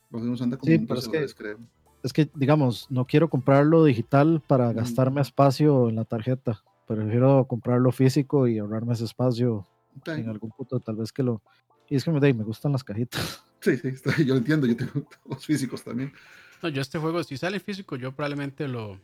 Blasphemous 0.09 0.41
anda 0.41 0.55
como 0.55 0.71
sí, 0.71 0.79
pero 0.79 0.99
es 0.99 1.09
que, 1.09 1.25
creo. 1.35 1.57
Es 2.01 2.13
que, 2.13 2.29
digamos, 2.33 2.87
no 2.89 3.03
quiero 3.03 3.29
comprarlo 3.29 3.83
digital 3.83 4.41
para 4.47 4.71
gastarme 4.71 5.19
espacio 5.19 5.89
en 5.89 5.95
la 5.95 6.05
tarjeta. 6.05 6.61
Prefiero 6.87 7.45
comprarlo 7.45 7.91
físico 7.91 8.47
y 8.47 8.59
ahorrarme 8.59 8.93
ese 8.93 9.05
espacio 9.05 9.65
en 10.05 10.29
algún 10.29 10.51
punto 10.51 10.79
tal 10.79 10.95
vez 10.95 11.11
que 11.11 11.23
lo... 11.23 11.41
Y 11.87 11.95
es 11.95 12.03
que 12.03 12.11
me, 12.11 12.19
me 12.19 12.43
gustan 12.43 12.71
las 12.71 12.83
cajitas. 12.83 13.43
Sí, 13.61 13.77
sí, 13.77 13.95
yo 14.23 14.35
lo 14.35 14.37
entiendo, 14.37 14.67
yo 14.67 14.77
tengo 14.77 15.07
los 15.25 15.43
físicos 15.43 15.83
también. 15.83 16.13
No, 16.61 16.69
yo 16.69 16.83
este 16.83 16.99
juego, 16.99 17.23
si 17.23 17.35
sale 17.35 17.59
físico, 17.59 17.95
yo 17.95 18.15
probablemente 18.15 18.67
lo... 18.67 18.99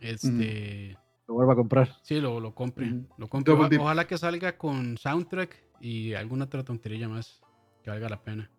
Este... 0.00 0.98
Lo 1.28 1.34
vuelva 1.34 1.52
a 1.52 1.56
comprar. 1.56 1.96
Sí, 2.02 2.20
lo, 2.20 2.40
lo 2.40 2.52
compre. 2.52 2.92
Lo 3.16 3.28
compre. 3.28 3.54
ojalá 3.78 4.08
que 4.08 4.18
salga 4.18 4.58
con 4.58 4.98
soundtrack 4.98 5.56
y 5.80 6.14
alguna 6.14 6.46
otra 6.46 6.64
tontería 6.64 7.08
más 7.08 7.42
que 7.84 7.90
valga 7.90 8.08
la 8.08 8.24
pena. 8.24 8.50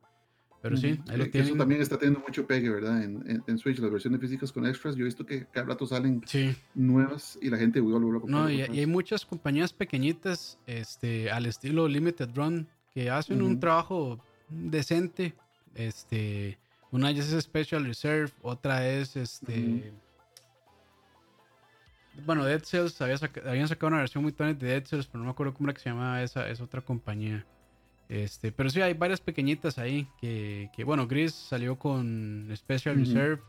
Pero 0.64 0.78
sí, 0.78 0.98
ahí 1.10 1.18
lo 1.18 1.30
tienen. 1.30 1.50
Eso 1.50 1.58
también 1.58 1.82
está 1.82 1.98
teniendo 1.98 2.22
mucho 2.22 2.48
pegue, 2.48 2.70
¿verdad? 2.70 3.04
En, 3.04 3.44
en, 3.46 3.58
Switch, 3.58 3.80
las 3.80 3.92
versiones 3.92 4.22
físicas 4.22 4.50
con 4.50 4.66
extras. 4.66 4.96
Yo 4.96 5.02
he 5.02 5.06
visto 5.06 5.26
que 5.26 5.46
cada 5.48 5.66
rato 5.66 5.86
salen 5.86 6.24
nuevas 6.74 7.38
y 7.42 7.50
la 7.50 7.58
gente 7.58 7.82
vuelve 7.82 7.98
a 7.98 8.22
comprar. 8.22 8.44
No, 8.44 8.50
y, 8.50 8.62
hay 8.62 8.86
muchas 8.86 9.26
compañías 9.26 9.74
pequeñitas, 9.74 10.58
este, 10.66 11.30
al 11.30 11.48
estilo 11.48 11.90
Limited 11.90 12.30
Run, 12.34 12.66
que 12.94 13.10
hacen 13.10 13.42
un 13.42 13.60
trabajo 13.60 14.24
decente. 14.48 15.34
Este, 15.76 16.58
una 16.92 17.12
es 17.12 17.44
Special 17.44 17.84
Reserve, 17.84 18.32
otra 18.42 18.88
es 18.88 19.18
este. 19.18 19.92
Bueno, 22.26 22.46
Dead 22.46 22.64
Cells 22.64 23.02
habían 23.02 23.68
sacado 23.68 23.88
una 23.88 23.98
versión 23.98 24.24
muy 24.24 24.32
tonta 24.32 24.66
de 24.66 24.72
Dead 24.72 24.86
Cells, 24.86 25.08
pero 25.08 25.20
no 25.20 25.26
me 25.26 25.32
acuerdo 25.32 25.54
cómo 25.54 25.68
era 25.68 25.74
que 25.74 25.82
se 25.82 25.90
llamaba 25.90 26.24
esa, 26.24 26.48
es 26.48 26.62
otra 26.62 26.80
compañía. 26.80 27.46
Este, 28.14 28.52
pero 28.52 28.70
sí, 28.70 28.80
hay 28.80 28.94
varias 28.94 29.20
pequeñitas 29.20 29.80
ahí 29.80 30.08
que, 30.22 30.84
bueno, 30.86 31.08
Gris 31.08 31.34
salió 31.34 31.80
con 31.80 32.48
Special 32.56 32.96
Reserve. 32.96 33.42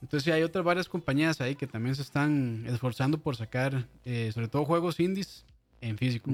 Entonces 0.00 0.24
sí, 0.24 0.30
hay 0.30 0.42
otras 0.42 0.64
varias 0.64 0.88
compañías 0.88 1.38
ahí 1.42 1.54
que 1.54 1.66
también 1.66 1.94
se 1.94 2.00
están 2.00 2.64
esforzando 2.66 3.18
por 3.18 3.36
sacar, 3.36 3.86
eh, 4.06 4.30
sobre 4.32 4.48
todo 4.48 4.64
juegos 4.64 4.98
indies 5.00 5.44
en 5.82 5.98
físico. 5.98 6.30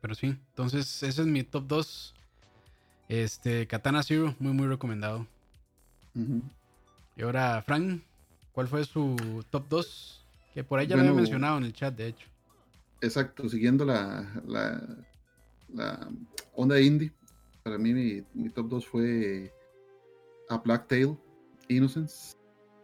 Pero 0.00 0.14
sí, 0.14 0.26
entonces 0.50 1.02
ese 1.02 1.22
es 1.22 1.26
mi 1.26 1.42
top 1.42 1.66
2. 1.66 2.14
Este, 3.08 3.66
Katana 3.66 4.04
Zero, 4.04 4.36
muy, 4.38 4.52
muy 4.52 4.68
recomendado. 4.68 5.26
Y 7.16 7.22
ahora, 7.22 7.64
Frank, 7.66 8.00
¿cuál 8.52 8.68
fue 8.68 8.84
su 8.84 9.44
top 9.50 9.66
2? 9.68 10.24
Que 10.54 10.62
por 10.62 10.78
ahí 10.78 10.86
ya 10.86 10.94
lo 10.94 11.02
había 11.02 11.14
mencionado 11.14 11.58
en 11.58 11.64
el 11.64 11.72
chat, 11.72 11.96
de 11.96 12.06
hecho. 12.06 12.28
Exacto, 13.00 13.48
siguiendo 13.48 13.84
la, 13.84 14.40
la 14.46 14.80
onda 16.54 16.80
indie, 16.80 17.12
para 17.62 17.78
mí 17.78 18.24
mi, 18.34 18.48
top 18.50 18.68
2 18.68 18.86
fue 18.86 19.52
A 20.48 20.58
Black 20.58 20.88
Tail 20.88 21.16
Innocence. 21.68 22.36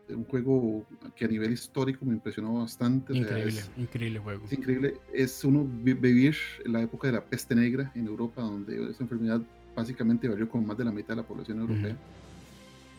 Un 0.08 0.24
juego 0.24 0.86
que 1.16 1.24
a 1.24 1.28
nivel 1.28 1.52
histórico 1.52 2.04
me 2.04 2.12
impresionó 2.12 2.60
bastante. 2.60 3.12
Increíble, 3.12 3.60
increíble 3.76 4.18
juego. 4.20 4.44
Es 4.44 4.52
increíble. 4.52 4.94
Es 5.12 5.42
uno 5.42 5.64
vivir 5.64 6.36
en 6.64 6.72
la 6.74 6.82
época 6.82 7.08
de 7.08 7.14
la 7.14 7.24
peste 7.24 7.56
negra 7.56 7.90
en 7.96 8.06
Europa, 8.06 8.40
donde 8.42 8.88
esa 8.88 9.02
enfermedad 9.02 9.40
básicamente 9.74 10.28
valió 10.28 10.48
como 10.48 10.64
más 10.64 10.78
de 10.78 10.84
la 10.84 10.92
mitad 10.92 11.08
de 11.08 11.16
la 11.16 11.26
población 11.26 11.58
europea. 11.58 11.96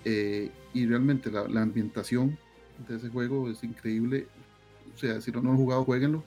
Eh, 0.04 0.52
y 0.74 0.86
realmente 0.86 1.32
la, 1.32 1.62
ambientación 1.62 2.38
de 2.90 2.98
ese 2.98 3.08
juego 3.08 3.50
es 3.50 3.64
increíble. 3.64 4.28
O 4.94 4.98
sea, 4.98 5.22
si 5.22 5.32
no, 5.32 5.42
no 5.42 5.52
han 5.52 5.58
jugado, 5.58 5.86
jueguenlo 5.86 6.24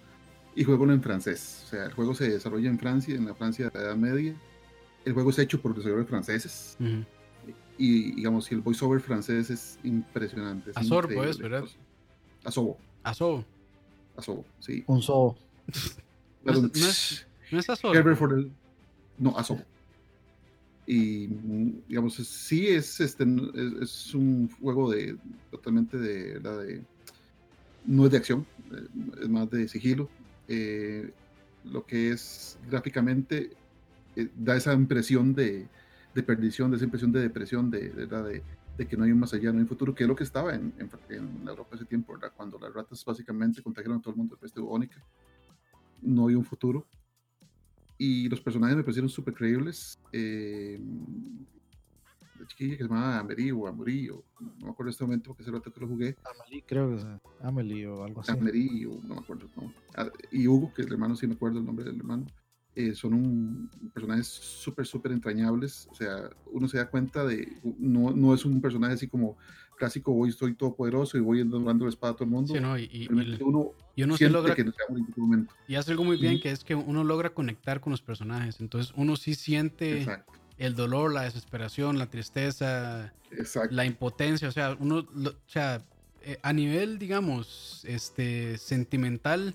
y 0.55 0.65
juego 0.65 0.91
en 0.91 1.03
francés. 1.03 1.63
O 1.67 1.71
sea, 1.71 1.85
el 1.87 1.93
juego 1.93 2.15
se 2.15 2.29
desarrolla 2.29 2.69
en 2.69 2.79
Francia, 2.79 3.15
en 3.15 3.27
la 3.27 3.35
Francia 3.35 3.71
de 3.71 3.79
la 3.79 3.87
Edad 3.87 3.97
Media. 3.97 4.35
El 5.05 5.13
juego 5.15 5.31
es 5.31 5.39
hecho 5.39 5.61
por 5.61 5.75
desarrolladores 5.75 6.09
franceses. 6.09 6.77
Y 7.79 8.13
digamos, 8.13 8.47
si 8.47 8.55
el 8.55 8.61
voiceover 8.61 9.01
francés 9.01 9.51
es 9.51 9.79
impresionante. 9.83 10.71
Es 10.71 10.77
Azorbo 10.77 11.25
es, 11.25 11.39
¿verdad? 11.39 11.65
Asobo. 12.45 12.77
Asobo. 13.03 13.45
Asobo, 14.17 14.45
sí. 14.59 14.85
Un 14.87 15.01
sobo. 15.01 15.39
no, 16.45 16.53
es, 16.53 16.61
no, 16.61 16.67
es. 16.67 17.27
No, 19.19 19.39
Asobo. 19.39 19.63
Y 20.87 21.29
digamos, 21.89 22.15
sí 22.15 22.67
es, 22.69 23.01
este, 23.01 23.25
es, 23.81 24.15
un 24.15 24.51
juego 24.61 24.91
de 24.91 25.17
totalmente 25.51 25.97
de, 25.97 26.41
de, 26.41 26.83
no 27.87 28.07
es 28.07 28.11
de 28.11 28.17
acción, 28.19 28.45
eh, 28.73 28.87
es 29.23 29.29
más 29.29 29.49
de 29.51 29.69
sigilo 29.69 30.09
eh, 30.53 31.13
lo 31.63 31.87
que 31.87 32.11
es 32.11 32.59
gráficamente 32.69 33.51
eh, 34.17 34.29
da 34.37 34.57
esa 34.57 34.75
impresión 34.75 35.33
de, 35.33 35.69
perdición, 36.27 36.73
de 36.73 36.77
esa 36.77 36.85
impresión 36.85 37.13
de 37.13 37.21
depresión, 37.21 37.71
de, 37.71 37.91
de, 37.91 38.43
de 38.77 38.87
que 38.89 38.97
no 38.97 39.05
hay 39.05 39.13
un 39.13 39.21
más 39.21 39.33
allá, 39.33 39.53
no 39.53 39.59
hay 39.59 39.63
un 39.63 39.69
futuro, 39.69 39.95
que 39.95 40.03
es 40.03 40.09
lo 40.09 40.17
que 40.17 40.25
estaba 40.25 40.53
en, 40.55 40.75
en, 41.09 41.49
Europa 41.49 41.77
ese 41.77 41.85
tiempo, 41.85 42.15
¿verdad? 42.15 42.33
Cuando 42.37 42.59
las 42.59 42.75
ratas 42.75 43.05
básicamente 43.05 43.63
contagiaron 43.63 43.99
a 43.99 44.03
todo 44.03 44.11
el 44.11 44.17
mundo 44.17 44.35
de 44.35 44.41
peste 44.41 44.61
bubónica. 44.61 45.01
No 46.03 46.27
hay 46.27 46.35
un 46.35 46.45
futuro. 46.45 46.85
Y 47.97 48.29
los 48.29 48.41
personajes 48.41 48.77
me 48.77 48.83
parecieron 48.83 49.09
súper 49.09 49.35
creíbles. 49.35 50.01
Eh, 50.13 50.81
la 52.41 52.47
chiquilla 52.47 52.77
que 52.77 52.83
se 52.83 52.89
llamaba 52.89 53.19
Amelie 53.19 53.53
o 53.53 53.67
Amory, 53.67 54.09
o 54.09 54.25
no 54.41 54.67
me 54.67 54.71
acuerdo 54.71 54.89
en 54.89 54.93
este 54.93 55.05
momento 55.05 55.31
porque 55.31 55.43
hace 55.43 55.53
rato 55.53 55.73
que 55.73 55.81
lo 55.81 55.89
jugué. 55.89 56.17
Amelie, 56.25 56.65
creo 56.67 56.91
que 56.91 56.97
es 56.97 57.07
Amelie 57.41 57.87
o 57.87 58.05
algo 58.05 58.21
así. 58.21 58.33
Amelie, 58.33 58.87
o 58.87 59.01
no 59.03 59.15
me 59.15 59.21
acuerdo. 59.21 59.49
No. 59.57 59.73
Ah, 59.97 60.11
y 60.31 60.47
Hugo, 60.47 60.73
que 60.75 60.83
es 60.83 60.87
el 60.87 60.95
hermano, 60.95 61.17
sí 61.17 61.27
me 61.27 61.35
acuerdo 61.35 61.59
el 61.59 61.67
nombre 61.67 61.85
del 61.85 61.97
hermano. 61.97 62.27
Eh, 62.77 62.95
son 62.95 63.15
un, 63.15 63.71
personajes 63.93 64.27
súper, 64.27 64.87
súper 64.87 65.13
entrañables. 65.13 65.89
O 65.91 65.95
sea, 65.95 66.31
uno 66.47 66.69
se 66.69 66.79
da 66.79 66.89
cuenta 66.89 67.25
de, 67.25 67.61
no, 67.79 68.11
no 68.13 68.33
es 68.33 68.45
un 68.45 68.61
personaje 68.61 68.95
así 68.95 69.09
como 69.09 69.37
clásico, 69.77 70.13
hoy 70.13 70.29
estoy 70.29 70.55
todopoderoso 70.55 71.17
y 71.17 71.21
voy 71.21 71.39
dando 71.39 71.85
la 71.85 71.89
espada 71.89 72.13
a 72.13 72.17
todo 72.17 72.25
el 72.25 72.31
mundo. 72.31 72.55
Sí, 72.55 72.61
no, 72.61 72.79
y, 72.79 72.85
y, 72.93 73.09
uno, 73.43 73.73
y 73.97 74.03
uno 74.03 74.17
logra, 74.29 74.55
que 74.55 74.63
no 74.63 74.73
momento. 75.17 75.55
Y 75.67 75.75
hace 75.75 75.91
algo 75.91 76.05
muy 76.05 76.19
bien, 76.19 76.39
que 76.39 76.51
es 76.51 76.63
que 76.63 76.75
uno 76.75 77.03
logra 77.03 77.31
conectar 77.31 77.81
con 77.81 77.91
los 77.91 78.03
personajes. 78.03 78.61
Entonces 78.61 78.93
uno 78.95 79.17
sí 79.17 79.35
siente 79.35 80.07
el 80.61 80.75
dolor, 80.75 81.13
la 81.13 81.23
desesperación, 81.23 81.99
la 81.99 82.07
tristeza, 82.07 83.15
la 83.71 83.85
impotencia. 83.87 84.47
O 84.47 84.53
sea, 84.53 84.77
uno, 84.79 84.99
o 84.99 85.33
sea, 85.47 85.83
eh, 86.23 86.39
a 86.43 86.53
nivel, 86.53 86.99
digamos, 86.99 87.83
este, 87.89 88.59
sentimental, 88.59 89.55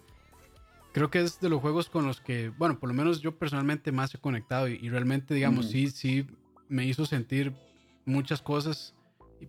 creo 0.94 1.12
que 1.12 1.22
es 1.22 1.40
de 1.40 1.48
los 1.48 1.62
juegos 1.62 1.90
con 1.90 2.08
los 2.08 2.22
que, 2.22 2.50
bueno, 2.58 2.80
por 2.80 2.90
lo 2.90 2.96
menos 2.96 3.22
yo 3.22 3.38
personalmente 3.38 3.92
más 3.92 4.16
he 4.16 4.18
conectado 4.18 4.68
y, 4.68 4.90
realmente, 4.90 5.36
digamos, 5.36 5.70
sí, 5.70 5.92
sí 5.92 6.26
me 6.70 6.86
hizo 6.86 7.06
sentir 7.06 7.54
muchas 8.06 8.42
cosas 8.42 8.96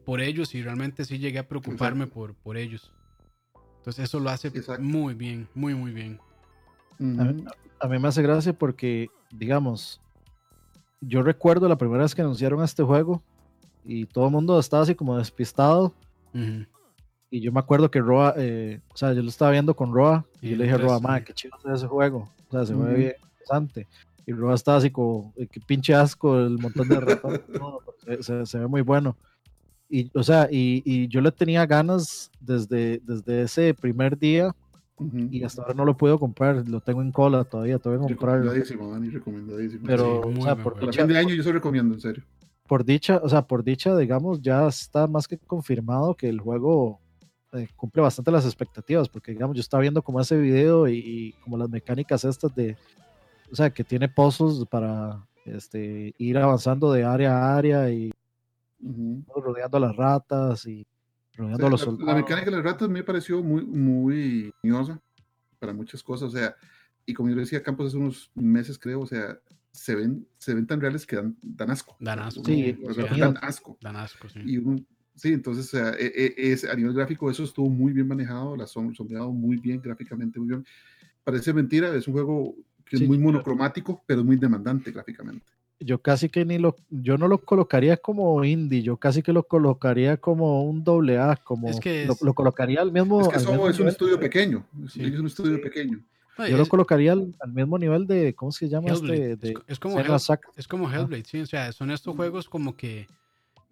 por 0.05 0.21
ellos 0.21 0.55
y 0.55 0.63
realmente 0.63 1.07
sí 1.07 1.19
llegué 1.19 1.39
a 1.39 1.49
preocuparme 1.49 2.07
por, 2.07 2.35
por 2.35 2.59
ellos. 2.59 2.93
Entonces 3.79 4.05
eso 4.05 4.21
lo 4.21 4.29
hace 4.29 4.53
muy 4.79 5.15
bien, 5.15 5.49
muy, 5.55 5.75
muy 5.75 5.93
bien. 5.93 6.21
a, 7.81 7.89
mí, 7.89 7.99
me 7.99 8.09
hace 8.09 8.21
gracia 8.21 8.53
porque, 8.53 9.09
digamos, 9.31 10.03
yo 11.01 11.23
recuerdo 11.23 11.69
la 11.69 11.77
primera 11.77 12.03
vez 12.03 12.15
que 12.15 12.23
anunciaron 12.23 12.63
este 12.63 12.83
juego 12.83 13.23
y 13.85 14.07
todo 14.07 14.27
el 14.27 14.33
mundo 14.33 14.59
estaba 14.59 14.83
así 14.83 14.95
como 14.95 15.17
despistado. 15.17 15.95
Y 17.31 17.41
yo 17.41 17.51
me 17.51 17.61
acuerdo 17.61 17.91
que 17.91 18.01
Roa, 18.01 18.35
eh, 18.37 18.81
o 18.93 18.97
sea, 18.97 19.13
yo 19.13 19.23
lo 19.23 19.29
estaba 19.29 19.51
viendo 19.51 19.75
con 19.75 19.93
Roa 19.93 20.27
y, 20.41 20.51
yo 20.51 20.57
le 20.57 20.65
dije 20.65 20.75
a 20.75 20.79
Roa, 20.79 21.01
madre, 21.01 21.25
qué 21.25 21.33
chido 21.33 21.57
es 21.59 21.79
ese 21.79 21.87
juego. 21.87 22.31
O 22.49 22.53
sea, 22.53 22.67
se 22.67 22.75
ve 22.75 22.95
bien 22.95 23.15
interesante. 23.23 23.87
Y 24.27 24.33
Roa 24.33 24.55
estaba 24.55 24.79
así 24.79 24.91
como, 24.91 25.33
eh, 25.37 25.47
qué 25.51 25.61
pinche 25.61 25.95
asco 25.95 26.39
el 26.39 26.59
montón 26.59 26.89
de 26.89 27.01
ratones. 27.01 27.41
se, 28.51 28.59
ve 28.59 28.67
muy 28.67 28.83
bueno. 28.83 29.17
Y, 29.89 30.11
o 30.19 30.23
sea, 30.23 30.49
y, 30.51 30.83
y, 30.85 31.09
yo 31.09 31.21
le 31.21 31.33
tenía 31.33 31.65
ganas 31.65 32.31
desde, 32.41 33.01
desde 33.05 33.43
ese 33.43 33.73
primer 33.73 34.19
día 34.19 34.55
y 34.99 35.43
hasta 35.45 35.63
ahora 35.63 35.75
no 35.75 35.85
lo 35.85 35.97
puedo 35.97 36.19
comprar, 36.19 36.67
lo 36.69 36.81
tengo 36.81 37.03
en 37.03 37.13
cola 37.13 37.45
todavía, 37.45 37.79
todavía 37.79 38.07
comprarlo. 38.07 38.45
Recomendadísimo, 38.45 38.91
Dani, 38.91 39.11
recomendadísimo. 39.11 39.85
Pero, 39.87 40.21
o 40.21 40.43
sea, 40.43 40.57
por 40.57 40.81
dicha, 40.81 41.03
fin 41.03 41.13
de 41.13 41.19
año 41.19 41.35
yo 41.35 41.43
se 41.43 41.53
recomiendo, 41.53 41.95
en 41.95 42.01
serio. 42.01 42.25
Por 42.67 42.85
dicha, 42.85 43.21
o 43.23 43.29
sea, 43.29 43.47
por 43.47 43.63
dicha, 43.63 43.97
digamos, 43.97 44.41
ya 44.41 44.67
está 44.67 45.07
más 45.07 45.29
que 45.29 45.39
confirmado 45.39 46.15
que 46.15 46.29
el 46.29 46.41
juego 46.41 47.01
eh, 47.53 47.69
cumple 47.77 48.03
bastante 48.03 48.31
las 48.31 48.45
expectativas, 48.45 49.09
porque 49.09 49.33
digamos, 49.33 49.55
yo 49.55 49.61
estaba 49.61 49.83
viendo 49.83 50.03
como 50.03 50.21
ese 50.21 50.39
video 50.39 50.89
y, 50.89 51.35
como 51.45 51.57
las 51.57 51.69
mecánicas 51.69 52.25
estas 52.25 52.55
de, 52.55 52.77
o 53.53 53.55
sea, 53.55 53.71
que 53.71 53.85
tiene 53.85 54.09
pozos 54.09 54.67
para 54.67 55.27
este, 55.45 56.15
ir 56.19 56.39
avanzando 56.39 56.91
de 56.93 57.05
área 57.05 57.37
a 57.37 57.57
área 57.57 57.91
y 57.91 58.11
rodeando 59.35 59.77
a 59.77 59.81
las 59.81 59.97
ratas 59.97 60.67
y 60.67 60.87
rodeando 61.37 61.67
a 61.67 61.71
los 61.71 61.81
soldados. 61.81 62.07
La, 62.07 62.21
mecánica 62.21 62.51
de 62.51 62.57
las 62.57 62.65
ratas 62.65 62.89
me 62.89 63.03
pareció 63.03 63.43
muy, 63.43 63.65
muy 63.65 64.53
ingeniosa 64.63 65.01
para 65.59 65.73
muchas 65.73 66.03
cosas, 66.03 66.29
o 66.29 66.37
sea, 66.37 66.55
y 67.05 67.15
como 67.15 67.31
yo 67.31 67.37
decía 67.37 67.63
Campos 67.63 67.89
hace 67.89 67.97
unos 67.97 68.31
meses 68.35 68.79
creo, 68.79 69.01
o 69.01 69.07
sea, 69.07 69.39
se 69.73 69.95
ven, 69.95 70.27
se 70.39 70.55
ven 70.55 70.67
tan 70.67 70.81
reales 70.81 71.07
que 71.07 71.17
dan, 71.17 71.37
dan 71.43 71.71
asco. 71.71 71.97
Dan 72.01 72.19
asco. 72.19 72.43
Sí, 72.45 72.77
dan 73.19 73.39
asco. 73.43 73.79
Dan 73.81 73.97
asco, 73.97 74.29
sí. 74.29 74.41
Y 74.45 74.59
Sí, 75.17 75.33
entonces 75.33 75.73
e, 75.73 76.07
e, 76.07 76.53
es, 76.53 76.65
a 76.65 76.75
nivel 76.75 76.93
gráfico 76.93 77.31
eso 77.31 77.43
estuvo 77.43 77.71
muy 77.71 77.93
bien 77.93 78.07
manejado, 78.07 78.55
la 78.55 78.67
som, 78.67 78.95
sombreado 78.95 79.33
muy 79.33 79.57
bien, 79.57 79.81
gráficamente 79.81 80.39
muy 80.39 80.49
bien. 80.49 80.67
Parece 81.25 81.55
mentira, 81.55 81.95
es 81.97 82.07
un 82.07 82.15
juego 82.15 82.55
que 82.85 82.97
es 82.97 83.09
muy 83.09 83.19
monocromático, 83.19 84.05
pero 84.07 84.23
muy 84.23 84.37
demandante 84.37 84.93
gráficamente. 84.93 85.47
Yo 85.79 86.01
casi 86.01 86.31
que 86.31 86.45
ni 86.45 86.59
lo, 86.59 86.77
yo 86.89 87.19
no 87.19 87.29
lo 87.29 87.39
colocaría 87.39 87.99
como 87.99 88.43
indie, 88.45 88.83
yo 88.83 88.97
casi 88.97 89.23
que 89.23 89.33
lo 89.33 89.43
colocaría 89.43 90.17
como 90.17 90.65
un 90.65 90.83
doble 90.83 91.19
A, 91.19 91.37
como 91.37 91.69
es 91.69 91.81
que 91.81 92.07
lo, 92.07 92.35
colocaría 92.35 92.81
al 92.81 92.93
mismo. 92.93 93.21
Es 93.21 93.29
que 93.29 93.37
es 93.37 93.79
un 93.79 93.89
estudio 93.89 94.19
pequeño, 94.19 94.65
es 94.87 94.97
un 94.97 95.27
estudio 95.27 95.61
pequeño. 95.61 96.01
yo 96.49 96.57
lo 96.57 96.67
colocaría 96.67 97.13
al, 97.13 97.35
mismo 97.53 97.79
nivel 97.79 98.07
de, 98.07 98.35
¿cómo 98.35 98.53
se 98.53 98.69
llama 98.69 98.91
este? 98.91 99.37
De, 99.37 99.55
es, 99.67 99.79
como 99.79 100.01
es 100.01 100.67
como 100.67 100.91
Hellblade, 100.91 101.25
sí, 101.25 101.41
o 101.41 101.47
sea, 101.47 101.71
son 101.73 101.91
estos 101.91 102.17
juegos 102.17 102.49
como 102.49 102.75
que 102.75 103.07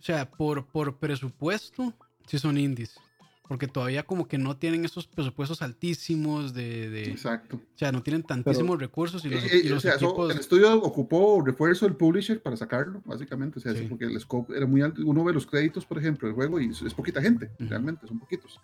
o 0.05 0.07
sea, 0.07 0.31
por, 0.31 0.67
por 0.67 0.99
presupuesto, 0.99 1.95
sí 2.27 2.39
son 2.39 2.59
indies. 2.59 3.01
Porque 3.47 3.69
todavía 3.69 4.05
como 4.05 4.27
que 4.27 4.39
no 4.39 4.57
tienen 4.57 4.85
esos 4.85 5.07
presupuestos 5.07 5.61
altísimos 5.61 6.55
de... 6.55 7.11
Exacto. 7.11 7.57
O 7.57 7.79
sea, 7.79 7.93
no 7.93 8.03
tienen 8.03 8.23
tantísimos 8.23 8.79
recursos 8.79 9.25
y 9.25 9.29
los, 9.29 9.45
eh, 9.45 9.49
eh, 9.53 9.95
equipos... 9.95 10.33
el 10.33 10.41
estudio 10.41 10.75
ocupó 10.83 11.43
refuerzo 11.45 11.85
del 11.85 11.95
publisher 11.95 12.43
para 12.43 12.57
sacarlo, 12.57 13.03
básicamente. 13.05 13.59
O 13.59 13.63
sea, 13.63 13.75
porque 13.89 14.07
el 14.07 14.19
scope 14.19 14.57
era 14.57 14.67
muy 14.67 14.81
alto. 14.81 15.03
Uno 15.05 15.23
ve 15.25 15.35
los 15.35 15.47
créditos, 15.47 15.85
por 15.85 15.99
ejemplo, 15.99 16.27
del 16.27 16.35
juego 16.35 16.59
y 16.59 16.71
es, 16.71 16.95
poquita 16.95 17.21
gente, 17.21 17.51
realmente, 17.59 18.07
son 18.07 18.19
poquitos. 18.19 18.61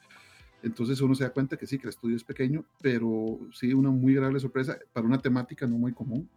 Entonces 0.63 1.01
uno 1.01 1.15
se 1.15 1.25
da 1.25 1.31
cuenta 1.31 1.57
que 1.57 1.67
sí, 1.67 1.79
que 1.79 1.85
el 1.85 1.91
estudio 1.91 2.17
es 2.17 2.25
pequeño, 2.25 2.65
pero 2.81 3.39
sí 3.53 3.73
una 3.75 3.91
muy 3.91 4.13
agradable 4.13 4.41
sorpresa 4.41 4.79
para 4.93 5.07
una 5.07 5.19
temática 5.19 5.67
no 5.67 5.77
muy 5.77 5.93
común 5.93 6.29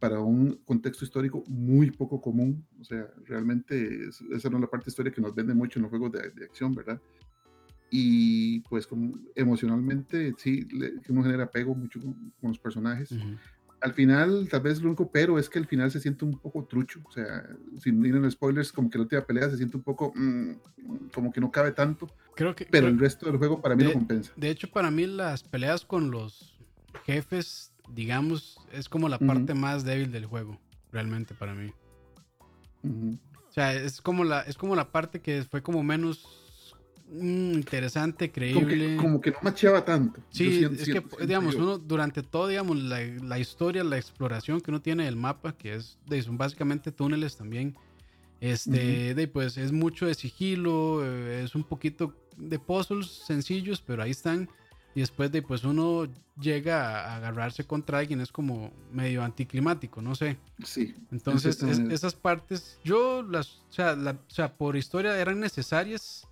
para 0.00 0.18
un 0.18 0.58
contexto 0.64 1.04
histórico 1.04 1.44
muy 1.46 1.90
poco 1.90 2.20
común. 2.20 2.66
O 2.80 2.84
sea, 2.84 3.06
realmente 3.26 4.08
esa 4.32 4.48
no 4.48 4.56
es 4.56 4.62
la 4.62 4.70
parte 4.70 4.86
de 4.86 4.90
historia 4.90 5.12
que 5.12 5.20
nos 5.20 5.34
vende 5.34 5.54
mucho 5.54 5.78
en 5.78 5.82
los 5.82 5.90
juegos 5.90 6.10
de, 6.10 6.44
acción, 6.44 6.74
¿verdad? 6.74 7.00
Y 7.90 8.60
pues 8.60 8.86
como 8.86 9.18
emocionalmente 9.34 10.34
sí, 10.38 10.66
le, 10.72 10.94
uno 11.08 11.22
genera 11.22 11.44
apego 11.44 11.74
mucho 11.74 12.00
con, 12.00 12.32
los 12.42 12.58
personajes. 12.58 13.10
Al 13.80 13.94
final, 13.94 14.46
tal 14.50 14.60
vez 14.60 14.80
lo 14.80 14.88
único 14.88 15.10
pero 15.10 15.38
es 15.38 15.48
que 15.48 15.58
el 15.58 15.66
final 15.66 15.90
se 15.90 16.00
siente 16.00 16.24
un 16.24 16.38
poco 16.38 16.64
trucho. 16.64 17.00
O 17.04 17.10
sea, 17.10 17.48
sin 17.80 18.04
ir 18.04 18.14
en 18.14 18.30
spoilers, 18.30 18.72
como 18.72 18.90
que 18.90 18.98
la 18.98 19.02
última 19.02 19.22
pelea 19.22 19.50
se 19.50 19.56
siente 19.56 19.76
un 19.76 19.82
poco 19.82 20.12
mm, 20.14 20.52
como 21.12 21.32
que 21.32 21.40
no 21.40 21.50
cabe 21.50 21.72
tanto. 21.72 22.08
Creo 22.36 22.54
que, 22.54 22.66
pero 22.66 22.88
el 22.88 22.98
resto 22.98 23.26
del 23.26 23.38
juego 23.38 23.60
para 23.60 23.74
mí 23.74 23.84
lo 23.84 23.92
compensa. 23.92 24.32
De 24.36 24.50
hecho, 24.50 24.70
para 24.70 24.90
mí 24.90 25.06
las 25.06 25.42
peleas 25.42 25.84
con 25.84 26.10
los 26.10 26.58
jefes 27.04 27.70
digamos, 27.94 28.58
es 28.72 28.88
como 28.88 29.08
la 29.08 29.18
parte 29.18 29.54
más 29.54 29.84
débil 29.84 30.12
del 30.12 30.26
juego, 30.26 30.58
realmente 30.92 31.34
para 31.34 31.54
mí. 31.54 31.72
O 32.84 33.52
sea, 33.52 33.74
es 33.74 34.00
como 34.00 34.24
la, 34.24 34.40
es 34.42 34.56
como 34.56 34.76
la 34.76 34.90
parte 34.90 35.20
que 35.20 35.42
fue 35.44 35.62
como 35.62 35.82
menos 35.82 36.39
mm, 37.10 37.52
interesante, 37.54 38.30
creíble. 38.30 38.96
Como 38.96 39.20
que, 39.20 39.30
no 39.30 39.38
macheaba 39.42 39.84
tanto. 39.84 40.20
Sí, 40.30 40.64
es 40.64 40.84
que, 40.84 41.02
digamos, 41.26 41.54
uno 41.54 41.78
durante 41.78 42.22
todo, 42.22 42.48
digamos, 42.48 42.76
la, 42.76 43.38
historia, 43.38 43.84
la 43.84 43.98
exploración 43.98 44.60
que 44.60 44.70
uno 44.70 44.80
tiene 44.80 45.04
del 45.04 45.16
mapa, 45.16 45.52
que 45.52 45.74
es, 45.74 45.98
de, 46.06 46.22
son 46.22 46.38
básicamente 46.38 46.92
túneles 46.92 47.36
también. 47.36 47.76
Este, 48.40 49.14
de, 49.14 49.28
pues 49.28 49.58
es 49.58 49.70
mucho 49.70 50.06
de 50.06 50.14
sigilo, 50.14 51.04
eh, 51.04 51.44
es 51.44 51.54
un 51.54 51.62
poquito 51.62 52.14
de 52.38 52.58
puzzles 52.58 53.06
sencillos, 53.06 53.82
pero 53.82 54.02
ahí 54.02 54.12
están. 54.12 54.48
Y 54.94 55.00
después 55.00 55.30
de, 55.30 55.42
pues 55.42 55.62
uno 55.62 56.08
llega 56.40 57.04
a 57.04 57.16
agarrarse 57.16 57.64
contra 57.64 57.98
alguien, 57.98 58.20
es 58.20 58.32
como 58.32 58.72
medio 58.92 59.22
anticlimático, 59.22 60.02
no 60.02 60.14
sé. 60.14 60.36
Sí. 60.64 60.96
Entonces, 61.12 61.62
esas 61.62 62.14
partes, 62.14 62.78
yo 62.82 63.22
las, 63.22 63.60
o 63.70 63.72
sea, 63.72 63.94
la, 63.94 64.12
o 64.12 64.30
sea, 64.30 64.52
por 64.54 64.76
historia 64.76 65.16
eran 65.18 65.38
necesarias, 65.38 66.26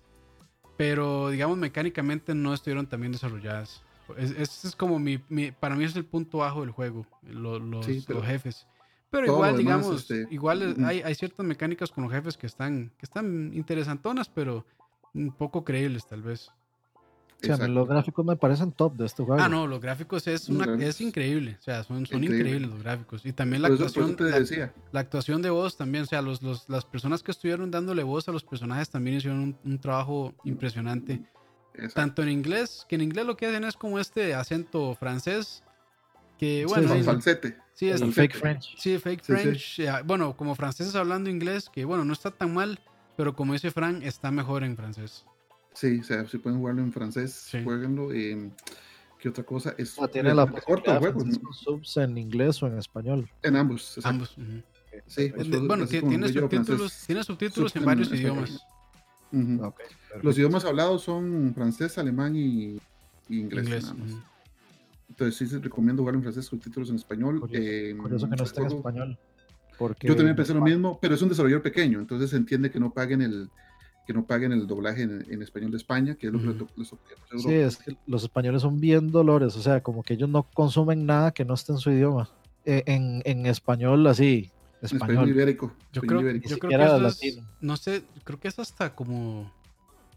pero 0.79 1.27
digamos 1.27 1.57
mecánicamente 1.57 2.33
no 2.33 2.53
estuvieron 2.53 2.87
tan 2.87 3.01
bien 3.01 3.11
desarrolladas. 3.11 3.83
Ese 4.15 4.67
es, 4.69 4.75
como 4.77 4.97
mi, 4.97 5.17
para 5.59 5.75
mí 5.75 5.83
es 5.83 5.93
el 5.97 6.05
punto 6.05 6.37
bajo 6.37 6.61
del 6.61 6.71
juego, 6.71 7.05
los, 7.21 7.61
los, 7.61 7.85
jefes. 8.25 8.65
Pero 9.09 9.25
igual, 9.25 9.57
digamos, 9.57 10.09
este, 10.09 10.25
igual 10.33 10.77
hay, 10.85 11.01
hay, 11.01 11.15
ciertas 11.15 11.45
mecánicas 11.45 11.91
con 11.91 12.05
los 12.05 12.13
jefes 12.13 12.37
que 12.37 12.47
están, 12.47 12.93
que 12.97 13.05
están 13.05 13.51
interesantonas, 13.53 14.29
pero 14.29 14.65
poco 15.37 15.65
creíbles 15.65 16.07
tal 16.07 16.21
vez 16.21 16.49
los 17.41 17.87
gráficos 17.87 18.25
me 18.25 18.35
parecen 18.35 18.71
top 18.71 18.95
de 18.95 19.05
este 19.05 19.23
juego. 19.23 19.41
Ah, 19.41 19.47
no, 19.47 19.67
los 19.67 19.79
gráficos 19.79 20.27
es, 20.27 20.49
una, 20.49 20.75
es 20.83 20.99
increíble. 21.01 21.57
O 21.59 21.63
sea, 21.63 21.83
son, 21.83 22.05
son 22.05 22.23
increíbles 22.23 22.69
los 22.69 22.83
gráficos. 22.83 23.25
Y 23.25 23.33
también 23.33 23.61
la 23.61 23.69
actuación. 23.69 24.15
La, 24.91 24.99
actuación 24.99 25.41
de 25.41 25.49
voz 25.49 25.77
también. 25.77 26.03
O 26.03 26.07
sea, 26.07 26.21
los, 26.21 26.41
los, 26.41 26.67
las 26.69 26.85
personas 26.85 27.23
que 27.23 27.31
estuvieron 27.31 27.71
dándole 27.71 28.03
voz 28.03 28.27
a 28.27 28.31
los 28.31 28.43
personajes 28.43 28.89
también 28.89 29.17
hicieron 29.17 29.57
un, 29.63 29.79
trabajo 29.79 30.33
impresionante. 30.43 31.21
Tanto 31.93 32.21
en 32.23 32.29
inglés, 32.29 32.85
que 32.89 32.95
en 32.95 33.01
inglés 33.01 33.25
lo 33.25 33.37
que 33.37 33.45
hacen 33.45 33.63
es 33.63 33.77
como 33.77 33.99
este 33.99 34.33
acento 34.35 34.95
francés. 34.95 35.63
Que 36.37 36.65
bueno. 36.67 36.93
Sí, 36.93 37.03
falsete. 37.03 37.57
Sí, 37.73 37.89
es 37.89 38.03
fake 38.03 38.35
French. 38.35 38.75
Sí, 38.77 38.97
fake 38.97 39.23
French. 39.23 39.81
Bueno, 40.03 40.35
como 40.35 40.55
franceses 40.55 40.95
hablando 40.95 41.29
inglés, 41.29 41.69
que 41.69 41.85
bueno, 41.85 42.03
no 42.03 42.11
está 42.11 42.31
tan 42.31 42.53
mal 42.53 42.79
pero 43.19 43.35
como 43.35 43.51
dice 43.51 43.69
Fran, 43.69 44.01
está 44.01 44.31
mejor 44.31 44.63
en 44.63 44.77
francés. 44.77 45.25
Sí, 45.79 45.99
o 45.99 46.03
sea, 46.03 46.27
si 46.27 46.37
pueden 46.39 46.59
jugarlo 46.59 46.81
en 46.81 46.91
francés, 46.91 47.31
sí. 47.31 47.63
jueguenlo. 47.63 48.11
Eh, 48.11 48.51
¿Qué 49.17 49.29
otra 49.29 49.45
cosa? 49.45 49.75
Es, 49.77 49.95
tiene 50.11 50.33
la 50.33 50.45
corto 50.45 50.91
el 50.91 50.99
juego, 50.99 51.23
¿no? 51.23 51.53
subs 51.53 51.95
en 51.95 52.17
inglés 52.17 52.61
o 52.61 52.67
en 52.67 52.77
español. 52.77 53.29
En 53.43 53.55
ambos. 53.55 53.97
Exacto. 53.97 54.09
Ambos. 54.09 54.37
Uh 54.37 54.41
-huh. 54.41 54.63
Sí, 55.07 55.31
bueno, 55.65 55.87
tiene 55.87 56.27
subtítulos, 56.27 57.03
tiene 57.07 57.23
subtítulos 57.23 57.73
en 57.77 57.85
varios 57.85 58.11
idiomas. 58.11 58.59
Uh 59.31 59.37
-huh. 59.37 59.67
okay, 59.67 59.85
Los 60.21 60.37
idiomas 60.37 60.65
hablados 60.65 61.03
son 61.03 61.53
francés, 61.55 61.97
alemán 61.97 62.35
y, 62.35 62.77
y 63.29 63.39
inglés. 63.39 63.63
inglés 63.63 63.85
uh 63.85 63.95
-huh. 63.95 64.23
Entonces 65.07 65.37
sí 65.37 65.47
se 65.47 65.59
recomiendo 65.59 66.01
jugar 66.01 66.15
en 66.15 66.23
francés, 66.23 66.45
subtítulos 66.45 66.89
en 66.89 66.97
español. 66.97 67.39
Curioso, 67.39 67.63
eh, 67.63 67.95
curioso 67.97 68.29
que 68.29 68.35
no 68.35 68.43
esté 68.43 68.61
en 68.61 68.67
español. 68.67 69.17
Porque 69.77 70.07
Yo 70.09 70.15
también 70.17 70.35
pensé 70.35 70.53
lo 70.53 70.61
mismo, 70.61 70.99
pero 71.01 71.15
es 71.15 71.21
un 71.21 71.29
desarrollador 71.29 71.63
pequeño, 71.63 71.99
entonces 71.99 72.31
se 72.31 72.35
entiende 72.35 72.69
que 72.69 72.81
no 72.81 72.91
paguen 72.91 73.21
el, 73.21 73.49
que 74.09 74.13
no 74.13 74.25
paguen 74.25 74.51
el 74.51 74.65
doblaje 74.65 75.03
en, 75.03 75.23
en, 75.29 75.43
español 75.43 75.69
de 75.69 75.77
España, 75.77 76.15
que 76.15 76.25
es 76.25 76.33
lo 76.33 76.39
que 76.39 76.47
uh 76.47 76.53
-huh. 76.53 76.67
les 76.77 76.91
les 77.31 77.43
Sí, 77.43 77.53
es 77.53 77.77
que 77.77 77.95
los 78.07 78.23
españoles 78.23 78.63
son 78.63 78.79
bien 78.79 79.11
dolores, 79.11 79.55
o 79.55 79.61
sea, 79.61 79.83
como 79.83 80.01
que 80.01 80.15
ellos 80.15 80.27
no 80.27 80.41
consumen 80.51 81.05
nada 81.05 81.29
que 81.31 81.45
no 81.45 81.53
esté 81.53 81.73
en 81.73 81.77
su 81.77 81.91
idioma. 81.91 82.27
Eh, 82.65 82.81
en, 82.87 83.21
en, 83.23 83.45
español 83.45 84.07
así, 84.07 84.49
español. 84.81 85.11
español 85.11 85.29
ibérico. 85.29 85.73
Yo 85.93 86.01
creo, 86.01 86.21
ibérico. 86.21 86.49
yo 86.49 86.57
creo 86.57 86.69
que 86.71 86.85
eso 86.85 87.07
es, 87.07 87.39
no 87.61 87.77
sé, 87.77 88.01
creo 88.23 88.39
que 88.39 88.47
es 88.47 88.57
hasta 88.57 88.95
como 88.95 89.53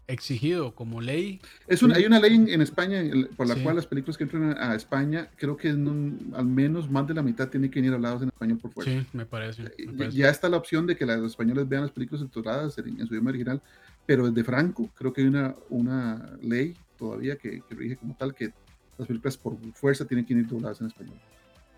exigido 0.07 0.75
como 0.75 1.01
ley. 1.01 1.39
Es 1.67 1.81
una, 1.83 1.95
hay 1.95 2.05
una 2.05 2.19
ley 2.19 2.35
en, 2.35 2.49
en 2.49 2.61
España 2.61 3.01
por 3.35 3.47
la 3.47 3.55
sí. 3.55 3.61
cual 3.61 3.75
las 3.75 3.87
películas 3.87 4.17
que 4.17 4.23
entran 4.23 4.57
a, 4.57 4.71
a 4.71 4.75
España, 4.75 5.29
creo 5.37 5.55
que 5.55 5.71
no, 5.73 6.17
al 6.35 6.45
menos 6.45 6.89
más 6.89 7.07
de 7.07 7.13
la 7.13 7.21
mitad 7.21 7.49
tienen 7.49 7.71
que 7.71 7.79
venir 7.79 7.93
hablados 7.93 8.21
en 8.21 8.29
español 8.29 8.57
por 8.59 8.71
fuerza. 8.71 8.91
Sí, 8.91 9.07
me 9.13 9.25
parece. 9.25 9.63
Me 9.63 9.93
parece. 9.93 10.17
Ya 10.17 10.29
está 10.29 10.49
la 10.49 10.57
opción 10.57 10.85
de 10.87 10.95
que 10.95 11.05
los 11.05 11.31
españoles 11.31 11.67
vean 11.67 11.83
las 11.83 11.91
películas 11.91 12.21
subtituladas 12.21 12.77
en, 12.77 12.99
en, 12.99 13.07
su 13.07 13.13
idioma 13.13 13.29
original, 13.29 13.61
pero 14.05 14.29
desde 14.29 14.43
Franco 14.43 14.89
creo 14.95 15.13
que 15.13 15.21
hay 15.21 15.27
una, 15.27 15.55
una 15.69 16.37
ley 16.41 16.75
todavía 16.97 17.37
que, 17.37 17.61
que 17.67 17.75
rige 17.75 17.97
como 17.97 18.15
tal 18.15 18.33
que 18.33 18.53
las 18.97 19.07
películas 19.07 19.37
por 19.37 19.57
fuerza 19.73 20.05
tienen 20.05 20.25
que 20.25 20.33
ir 20.33 20.47
dobladas 20.47 20.81
en 20.81 20.87
español. 20.87 21.19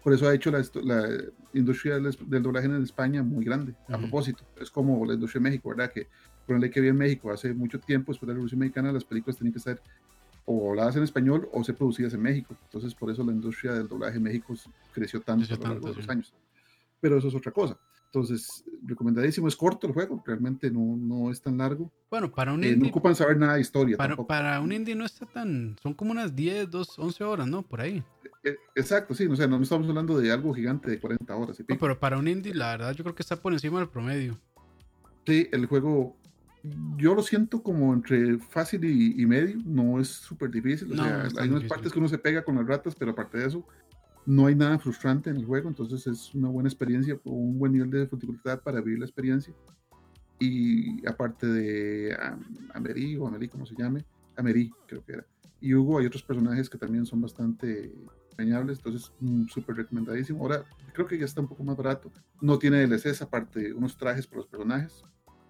Por 0.04 0.14
eso 0.14 0.28
ha 0.28 0.36
hecho 0.36 0.52
la, 0.52 0.64
la 0.84 1.10
industria 1.54 1.96
del, 1.96 2.16
del, 2.28 2.44
doblaje 2.44 2.68
en 2.68 2.84
España 2.84 3.24
muy 3.24 3.44
grande, 3.44 3.74
a 3.88 3.94
uh 3.94 3.96
-huh. 3.96 4.02
propósito. 4.02 4.44
Es 4.62 4.70
como 4.70 5.04
la 5.04 5.16
industria 5.16 5.40
de 5.40 5.50
México, 5.50 5.70
¿verdad? 5.70 5.92
Que 5.92 6.08
por 6.46 6.60
ley 6.60 6.70
que 6.70 6.80
había 6.80 6.92
en 6.92 6.98
México 6.98 7.32
hace 7.32 7.54
mucho 7.54 7.80
tiempo, 7.80 8.12
después 8.12 8.28
de 8.28 8.34
la 8.34 8.34
Revolución 8.36 8.60
Mexicana, 8.60 8.92
las 8.92 9.04
películas 9.04 9.38
tenían 9.38 9.54
que 9.54 9.60
ser 9.60 9.82
o 10.46 10.70
habladas 10.70 10.96
en 10.96 11.04
español 11.04 11.50
o 11.52 11.64
ser 11.64 11.76
producidas 11.76 12.14
en 12.14 12.22
México. 12.22 12.56
Entonces, 12.66 12.94
por 12.94 13.10
eso 13.10 13.24
la 13.24 13.32
industria 13.32 13.74
del 13.74 13.88
doblaje 13.88 14.18
en 14.18 14.24
México 14.24 14.54
creció 14.94 15.22
tanto 15.22 15.54
a 15.54 15.58
lo 15.58 15.64
largo 15.64 15.90
de 15.90 15.96
los 15.96 16.10
años. 16.10 16.34
Pero 17.02 17.18
eso 17.18 17.28
es 17.28 17.36
otra 17.36 17.52
cosa. 17.52 17.78
Entonces, 18.06 18.64
recomendadísimo. 18.86 19.48
Es 19.48 19.56
corto 19.56 19.88
el 19.88 19.94
juego, 19.94 20.24
realmente 20.26 20.72
no, 20.72 20.96
no 20.96 21.32
es 21.32 21.42
tan 21.42 21.58
largo. 21.58 21.92
Bueno, 22.10 22.32
para 22.32 22.54
un 22.54 22.64
eh, 22.64 22.70
indie. 22.70 22.84
No 22.84 22.90
ocupan 22.90 23.16
saber 23.16 23.38
nada 23.38 23.56
de 23.56 23.62
historia. 23.62 23.98
Para, 23.98 24.16
para, 24.16 24.62
un 24.62 24.72
indie 24.72 24.96
no 24.96 25.04
está 25.04 25.26
tan. 25.26 25.76
Son 25.82 25.94
como 25.94 26.12
unas 26.12 26.34
10, 26.34 26.70
2, 26.70 27.00
11 27.00 27.24
horas, 27.26 27.48
¿no? 27.48 27.64
Por 27.64 27.82
ahí. 27.82 28.04
Eh, 28.44 28.56
exacto, 28.76 29.14
sí. 29.14 29.26
O 29.26 29.36
sea, 29.36 29.48
no 29.48 29.62
estamos 29.62 29.90
hablando 29.90 30.18
de 30.18 30.32
algo 30.32 30.54
gigante 30.54 30.92
de 30.92 31.00
40 31.00 31.36
horas. 31.36 31.60
No, 31.68 31.78
pero 31.78 32.00
para 32.00 32.18
un 32.18 32.28
indie, 32.28 32.54
la 32.54 32.72
verdad, 32.72 32.94
yo 32.94 33.04
creo 33.04 33.16
que 33.16 33.24
está 33.24 33.36
por 33.36 33.52
encima 33.52 33.80
del 33.80 33.90
promedio. 33.90 34.40
Sí, 35.26 35.50
el 35.52 35.66
juego 35.66 36.16
yo 36.98 37.16
lo 37.16 37.22
siento 37.22 37.62
como 37.62 37.94
entre 37.94 38.38
fácil 38.40 38.86
y, 38.86 39.22
y 39.22 39.26
medio, 39.26 39.58
no 39.66 40.00
es 40.00 40.08
súper 40.08 40.52
difícil. 40.52 40.92
O 40.92 40.96
no, 40.96 41.04
sea, 41.04 41.28
hay 41.40 41.50
unas 41.50 41.64
partes 41.66 41.92
que 41.92 42.00
uno 42.00 42.08
se 42.08 42.18
pega 42.18 42.44
con 42.44 42.56
las 42.56 42.66
ratas, 42.66 42.96
pero 42.96 43.12
aparte 43.12 43.38
de 43.38 43.48
eso, 43.48 43.66
no 44.26 44.48
hay 44.48 44.56
nada 44.56 44.80
frustrante 44.80 45.30
en 45.30 45.38
el 45.38 45.46
juego, 45.46 45.70
entonces 45.70 46.08
es 46.08 46.34
una 46.34 46.50
buena 46.50 46.70
experiencia, 46.70 47.20
un 47.26 47.60
buen 47.60 47.74
nivel 47.74 47.92
de 47.92 48.08
dificultad 48.08 48.62
para 48.62 48.82
vivir 48.82 49.00
la 49.00 49.06
experiencia. 49.06 49.54
Y 50.40 51.06
aparte 51.08 51.48
de 51.48 52.18
Ameri 52.74 53.16
o 53.18 53.28
Ameri, 53.28 53.48
como 53.48 53.66
se 53.66 53.76
llame, 53.76 54.06
Ameri, 54.36 54.72
creo 54.88 55.04
que 55.06 55.14
era. 55.14 55.26
Y 55.62 55.74
Hugo, 55.74 56.00
hay 56.00 56.08
otros 56.08 56.24
personajes 56.24 56.70
que 56.70 56.78
también 56.78 57.06
son 57.06 57.22
bastante 57.22 57.94
entrañables, 58.32 58.80
entonces 58.80 59.12
mm, 59.20 59.48
súper 59.48 59.78
recomendadísimo. 59.78 60.42
Ahora, 60.42 60.66
creo 60.94 61.08
que 61.08 61.18
ya 61.18 61.26
está 61.26 61.42
un 61.42 61.48
poco 61.48 61.64
más 61.64 61.78
barato. 61.78 62.12
No 62.42 62.60
tiene 62.60 62.86
DLCs, 62.86 63.22
aparte 63.22 63.74
unos 63.74 63.98
trajes 63.98 64.28
para 64.28 64.40
los 64.40 64.48
personajes, 64.48 65.04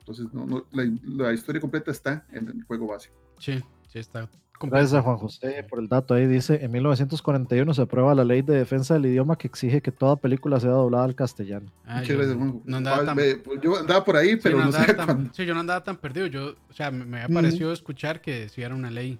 entonces, 0.06 0.32
no, 0.34 0.46
no, 0.46 0.68
la, 0.72 0.84
la, 1.04 1.34
historia 1.34 1.60
completa 1.60 1.90
está 1.90 2.28
en 2.32 2.48
el 2.48 2.64
juego 2.66 2.86
básico. 2.86 3.16
Sí, 3.40 3.60
sí 3.88 3.98
está. 3.98 4.30
Gracias 4.62 4.94
a 4.94 5.02
Juan 5.02 5.18
José 5.18 5.66
por 5.68 5.80
el 5.80 5.88
dato. 5.88 6.14
Ahí 6.14 6.28
dice, 6.28 6.64
en 6.64 6.72
1941 6.72 7.74
se 7.74 7.82
aprueba 7.82 8.14
la 8.14 8.24
ley 8.24 8.44
de 8.44 8.56
defensa 8.56 8.94
del 8.94 9.08
idioma 9.08 9.36
que 9.36 9.48
exige 9.48 9.82
que 9.82 9.92
toda 9.92 10.16
película 10.16 10.60
sea 10.60 10.70
doblada 10.70 11.06
al 11.06 11.16
castellano. 11.16 11.72
Ah, 11.86 12.02
Muchas 12.02 12.16
gracias, 12.16 12.38
Juan. 12.38 12.62
No 12.66 12.78
andaba 12.78 13.04
tan... 13.04 13.16
Pues, 13.16 13.60
yo 13.64 13.78
andaba 13.78 14.06
por 14.06 14.16
ahí, 14.16 14.36
pero 14.36 14.60
sí, 14.60 14.66
no, 14.66 14.72
sé 14.72 14.94
tan, 14.94 15.34
Sí, 15.34 15.46
yo 15.46 15.56
no 15.56 15.62
andaba 15.62 15.84
tan 15.84 15.98
perdido. 15.98 16.28
Yo, 16.28 16.56
o 16.70 16.74
sea, 16.74 16.92
me, 16.92 17.04
me 17.06 17.28
pareció 17.28 17.70
mm. 17.70 17.74
escuchar 17.74 18.22
que 18.22 18.48
si 18.48 18.62
era 18.62 18.76
una 18.76 18.92
ley, 18.92 19.18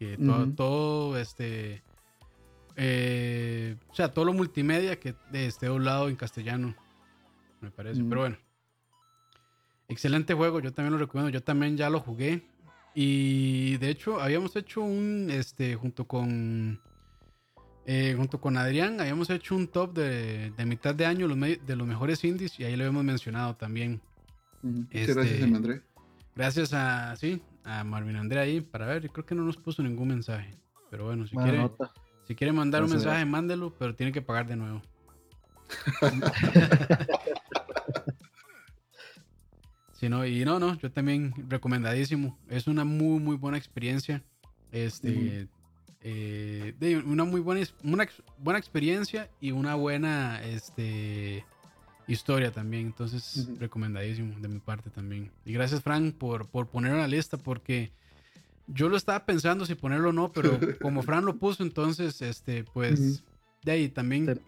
que 0.00 0.18
todo, 0.18 0.48
todo 0.48 1.16
este... 1.16 1.84
Eh, 2.74 3.76
o 3.88 3.94
sea, 3.94 4.12
todo 4.12 4.24
lo 4.24 4.32
multimedia 4.32 4.98
que 4.98 5.14
esté 5.32 5.66
doblado 5.66 6.08
en 6.08 6.16
castellano, 6.16 6.74
me 7.60 7.70
parece. 7.70 8.02
Mm. 8.02 8.08
Pero 8.08 8.20
bueno. 8.22 8.47
Excelente 9.88 10.34
juego, 10.34 10.60
yo 10.60 10.72
también 10.72 10.92
lo 10.92 10.98
recomiendo, 10.98 11.30
yo 11.30 11.42
también 11.42 11.76
ya 11.76 11.88
lo 11.88 12.00
jugué. 12.00 12.46
Y 12.94 13.78
de 13.78 13.88
hecho, 13.90 14.20
habíamos 14.20 14.54
hecho 14.54 14.82
un, 14.82 15.28
este, 15.30 15.76
junto 15.76 16.06
con, 16.06 16.80
eh, 17.86 18.14
junto 18.16 18.40
con 18.40 18.58
Adrián, 18.58 19.00
habíamos 19.00 19.30
hecho 19.30 19.56
un 19.56 19.68
top 19.68 19.94
de, 19.94 20.50
de 20.50 20.66
mitad 20.66 20.94
de 20.94 21.06
año 21.06 21.26
los 21.26 21.38
de 21.38 21.76
los 21.76 21.86
mejores 21.86 22.22
indies 22.24 22.58
y 22.60 22.64
ahí 22.64 22.76
lo 22.76 22.84
hemos 22.84 23.02
mencionado 23.02 23.56
también. 23.56 24.00
Este, 24.90 25.14
gracias 25.14 25.42
a 25.42 25.44
André. 25.44 25.82
Gracias 26.34 26.72
a, 26.74 27.16
sí, 27.16 27.40
a 27.64 27.82
Marvin 27.84 28.16
André 28.16 28.40
ahí, 28.40 28.60
para 28.60 28.86
ver, 28.86 29.08
creo 29.10 29.24
que 29.24 29.34
no 29.34 29.42
nos 29.42 29.56
puso 29.56 29.82
ningún 29.82 30.08
mensaje. 30.08 30.50
Pero 30.90 31.06
bueno, 31.06 31.26
si, 31.26 31.34
quiere, 31.36 31.58
nota. 31.58 31.92
si 32.26 32.34
quiere 32.34 32.52
mandar 32.52 32.82
un 32.82 32.90
mensaje, 32.90 33.24
mándelo, 33.24 33.72
pero 33.78 33.94
tiene 33.94 34.12
que 34.12 34.22
pagar 34.22 34.46
de 34.46 34.56
nuevo. 34.56 34.82
Sí, 39.98 40.08
no, 40.08 40.24
y 40.24 40.44
no, 40.44 40.60
no, 40.60 40.78
yo 40.78 40.92
también 40.92 41.34
recomendadísimo. 41.48 42.38
Es 42.48 42.68
una 42.68 42.84
muy, 42.84 43.18
muy 43.18 43.34
buena 43.34 43.58
experiencia. 43.58 44.22
Este, 44.70 45.08
uh 45.08 45.12
-huh. 45.12 45.48
eh, 46.02 47.02
una 47.04 47.24
muy 47.24 47.40
buena, 47.40 47.66
una 47.82 48.08
buena 48.38 48.60
experiencia 48.60 49.28
y 49.40 49.50
una 49.50 49.74
buena 49.74 50.40
este, 50.44 51.44
historia 52.06 52.52
también. 52.52 52.86
Entonces, 52.86 53.38
uh 53.38 53.40
-huh. 53.40 53.58
recomendadísimo 53.58 54.38
de 54.38 54.46
mi 54.46 54.60
parte 54.60 54.88
también. 54.88 55.32
Y 55.44 55.52
gracias, 55.52 55.82
Frank, 55.82 56.14
por, 56.14 56.46
por 56.46 56.68
ponerlo 56.68 56.98
en 56.98 57.02
la 57.02 57.08
lista, 57.08 57.36
porque 57.36 57.90
yo 58.68 58.88
lo 58.88 58.96
estaba 58.96 59.26
pensando 59.26 59.66
si 59.66 59.74
ponerlo 59.74 60.10
o 60.10 60.12
no, 60.12 60.30
pero 60.30 60.60
como 60.80 61.02
Fran 61.02 61.24
lo 61.24 61.38
puso, 61.38 61.64
entonces, 61.64 62.22
este, 62.22 62.62
pues. 62.62 63.00
Uh 63.00 63.02
-huh. 63.04 63.22
De 63.64 63.72
ahí 63.72 63.88
también 63.88 64.40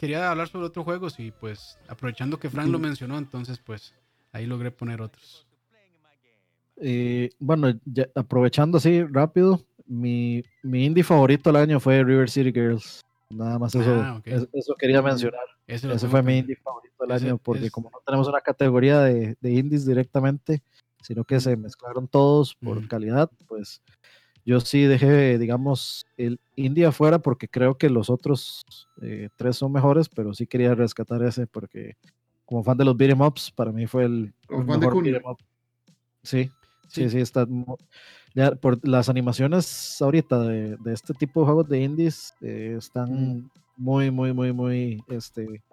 quería 0.00 0.30
hablar 0.30 0.48
sobre 0.48 0.66
otros 0.68 0.86
juegos 0.86 1.20
y 1.20 1.30
pues 1.32 1.78
aprovechando 1.86 2.40
que 2.40 2.48
Frank 2.48 2.70
lo 2.70 2.78
mencionó, 2.78 3.18
entonces 3.18 3.58
pues 3.58 3.92
Ahí 4.34 4.46
logré 4.46 4.72
poner 4.72 5.00
otros. 5.00 5.46
Bueno, 7.38 7.72
ya, 7.84 8.08
aprovechando 8.16 8.78
así 8.78 9.04
rápido, 9.04 9.64
mi, 9.86 10.42
mi, 10.64 10.86
indie 10.86 11.04
favorito 11.04 11.50
del 11.50 11.62
año 11.62 11.78
fue 11.78 12.02
River 12.02 12.28
City 12.28 12.50
Girls. 12.52 13.00
Nada 13.30 13.60
más 13.60 13.76
eso, 13.76 13.94
ah, 13.94 14.16
okay. 14.16 14.34
eso, 14.34 14.48
eso, 14.52 14.74
quería 14.74 15.00
mencionar. 15.00 15.44
Ese, 15.68 15.92
ese 15.92 16.08
fue 16.08 16.20
mi 16.20 16.38
indie 16.38 16.56
favorito 16.56 16.94
del 17.06 17.16
ese, 17.16 17.26
año, 17.26 17.38
porque 17.38 17.66
es... 17.66 17.70
como 17.70 17.90
no 17.90 18.00
tenemos 18.04 18.26
una 18.26 18.40
categoría 18.40 19.00
de, 19.02 19.36
de, 19.40 19.52
indies 19.52 19.86
directamente, 19.86 20.62
sino 21.00 21.22
que 21.22 21.38
se 21.38 21.56
mezclaron 21.56 22.08
todos 22.08 22.56
por 22.56 22.82
mm. 22.82 22.88
calidad, 22.88 23.30
pues 23.46 23.80
yo 24.44 24.58
sí 24.58 24.82
dejé, 24.82 25.38
digamos, 25.38 26.06
el 26.16 26.40
indie 26.56 26.86
afuera 26.86 27.20
porque 27.20 27.46
creo 27.46 27.78
que 27.78 27.88
los 27.88 28.10
otros 28.10 28.64
eh, 29.00 29.28
tres 29.36 29.56
son 29.56 29.70
mejores, 29.70 30.08
pero 30.08 30.34
sí 30.34 30.48
quería 30.48 30.74
rescatar 30.74 31.22
ese 31.22 31.46
porque 31.46 31.96
como 32.54 32.62
fan 32.62 32.78
de 32.78 32.84
los 32.84 32.96
beat'em 32.96 33.20
ups, 33.20 33.50
para 33.50 33.72
mí 33.72 33.84
fue 33.84 34.04
el, 34.04 34.32
el 34.48 34.64
mejor 34.64 35.02
beat'em 35.02 35.28
up. 35.28 35.38
Sí, 36.22 36.48
sí, 36.86 37.02
sí, 37.02 37.10
sí, 37.10 37.18
está. 37.18 37.48
Ya, 38.32 38.52
por 38.52 38.78
las 38.86 39.08
animaciones 39.08 40.00
ahorita 40.00 40.38
de, 40.38 40.76
de, 40.76 40.92
este 40.92 41.14
tipo 41.14 41.40
de 41.40 41.46
juegos 41.46 41.68
de 41.68 41.82
indies 41.82 42.32
eh, 42.40 42.76
están 42.78 43.10
mm. 43.10 43.50
muy, 43.76 44.12
muy, 44.12 44.32
muy, 44.32 44.52
muy, 44.52 45.02
este, 45.08 45.64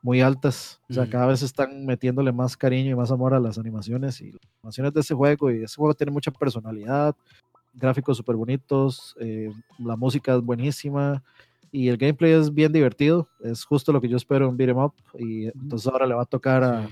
muy 0.00 0.20
altas. 0.20 0.80
O 0.88 0.94
sea, 0.94 1.06
mm. 1.06 1.10
cada 1.10 1.26
vez 1.26 1.42
están 1.42 1.84
metiéndole 1.84 2.30
más 2.30 2.56
cariño 2.56 2.92
y 2.92 2.94
más 2.94 3.10
amor 3.10 3.34
a 3.34 3.40
las 3.40 3.58
animaciones 3.58 4.20
y 4.20 4.30
las 4.30 4.40
animaciones 4.60 4.94
de 4.94 5.00
ese 5.00 5.14
juego. 5.14 5.50
Y 5.50 5.64
ese 5.64 5.74
juego 5.74 5.92
tiene 5.94 6.12
mucha 6.12 6.30
personalidad, 6.30 7.16
gráficos 7.74 8.16
súper 8.16 8.36
bonitos, 8.36 9.16
eh, 9.18 9.50
la 9.80 9.96
música 9.96 10.36
es 10.36 10.40
buenísima 10.40 11.20
y 11.72 11.88
el 11.88 11.96
gameplay 11.96 12.32
es 12.32 12.52
bien 12.52 12.70
divertido, 12.70 13.28
es 13.40 13.64
justo 13.64 13.92
lo 13.92 14.00
que 14.00 14.08
yo 14.08 14.18
espero 14.18 14.48
en 14.48 14.56
Beat'em 14.58 14.76
Up, 14.76 14.94
y 15.18 15.46
entonces 15.46 15.88
ahora 15.90 16.06
le 16.06 16.14
va 16.14 16.22
a 16.22 16.26
tocar 16.26 16.62
a 16.62 16.88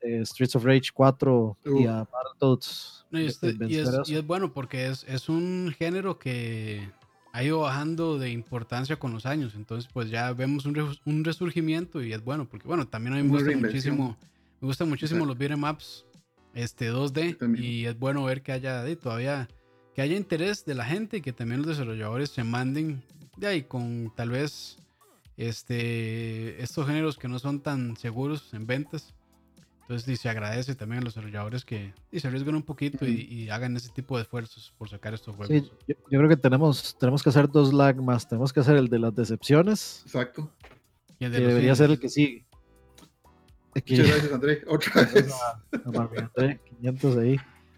eh, 0.00 0.24
Streets 0.24 0.56
of 0.56 0.64
Rage 0.64 0.90
4 0.92 1.58
uh. 1.64 1.80
y 1.80 1.86
a 1.86 2.08
Battletoads. 2.10 3.06
No, 3.10 3.20
y, 3.20 3.26
este, 3.26 3.54
y, 3.68 3.76
es, 3.76 3.90
y, 4.06 4.14
es, 4.14 4.26
bueno 4.26 4.52
porque 4.52 4.86
es, 4.86 5.04
es, 5.04 5.28
un 5.28 5.72
género 5.78 6.18
que 6.18 6.88
ha 7.32 7.44
ido 7.44 7.60
bajando 7.60 8.18
de 8.18 8.30
importancia 8.30 8.98
con 8.98 9.12
los 9.12 9.26
años, 9.26 9.54
entonces 9.54 9.88
pues 9.92 10.10
ya 10.10 10.32
vemos 10.32 10.64
un, 10.64 10.96
un 11.04 11.24
resurgimiento 11.24 12.02
y 12.02 12.14
es 12.14 12.24
bueno, 12.24 12.48
porque 12.48 12.66
bueno, 12.66 12.88
también 12.88 13.14
a 13.14 13.16
mí 13.18 13.22
me 13.22 13.28
gusta 13.28 13.54
muchísimo, 13.54 14.16
me 14.60 14.66
gustan 14.66 14.88
muchísimo 14.88 15.26
los 15.26 15.36
beat'em 15.36 15.62
ups, 15.62 16.06
este 16.54 16.90
2D 16.90 17.60
y 17.60 17.84
es 17.84 17.98
bueno 17.98 18.24
ver 18.24 18.42
que 18.42 18.52
haya 18.52 18.82
todavía 18.96 19.46
que 19.94 20.02
haya 20.02 20.16
interés 20.16 20.64
de 20.64 20.74
la 20.74 20.84
gente 20.84 21.18
y 21.18 21.20
que 21.20 21.32
también 21.32 21.60
los 21.60 21.68
desarrolladores 21.68 22.30
se 22.30 22.44
manden 22.44 23.02
de 23.36 23.46
ahí 23.46 23.62
con 23.62 24.12
tal 24.14 24.30
vez 24.30 24.78
este 25.36 26.62
estos 26.62 26.86
géneros 26.86 27.16
que 27.18 27.28
no 27.28 27.38
son 27.38 27.60
tan 27.60 27.96
seguros 27.96 28.52
en 28.54 28.66
ventas. 28.66 29.14
Entonces 29.82 30.18
se 30.18 30.28
agradece 30.28 30.74
también 30.74 31.02
a 31.02 31.04
los 31.04 31.14
desarrolladores 31.14 31.64
que 31.64 31.94
se 32.12 32.26
arriesguen 32.26 32.56
un 32.56 32.64
poquito 32.64 33.06
y, 33.06 33.48
hagan 33.50 33.76
ese 33.76 33.90
tipo 33.90 34.16
de 34.16 34.24
esfuerzos 34.24 34.74
por 34.76 34.88
sacar 34.88 35.14
estos 35.14 35.36
juegos. 35.36 35.70
yo, 35.86 35.94
creo 36.08 36.28
que 36.28 36.36
tenemos, 36.36 36.96
tenemos 36.98 37.22
que 37.22 37.28
hacer 37.28 37.48
dos 37.48 37.72
lag 37.72 38.02
más. 38.02 38.28
Tenemos 38.28 38.52
que 38.52 38.58
hacer 38.60 38.76
el 38.76 38.88
de 38.88 38.98
las 38.98 39.14
decepciones. 39.14 40.02
Exacto. 40.04 40.50
Y 41.20 41.26
el 41.26 41.32
de 41.32 41.38
que 41.38 41.46
debería 41.46 41.76
ser 41.76 41.90
el 41.90 42.00
que 42.00 42.08
sigue. 42.08 42.46
Muchas 43.76 44.08
gracias, 44.08 44.32
André. 44.32 44.62
Otra 44.66 45.02
vez. 45.04 46.60
500 46.80 47.16
ahí. 47.18 47.36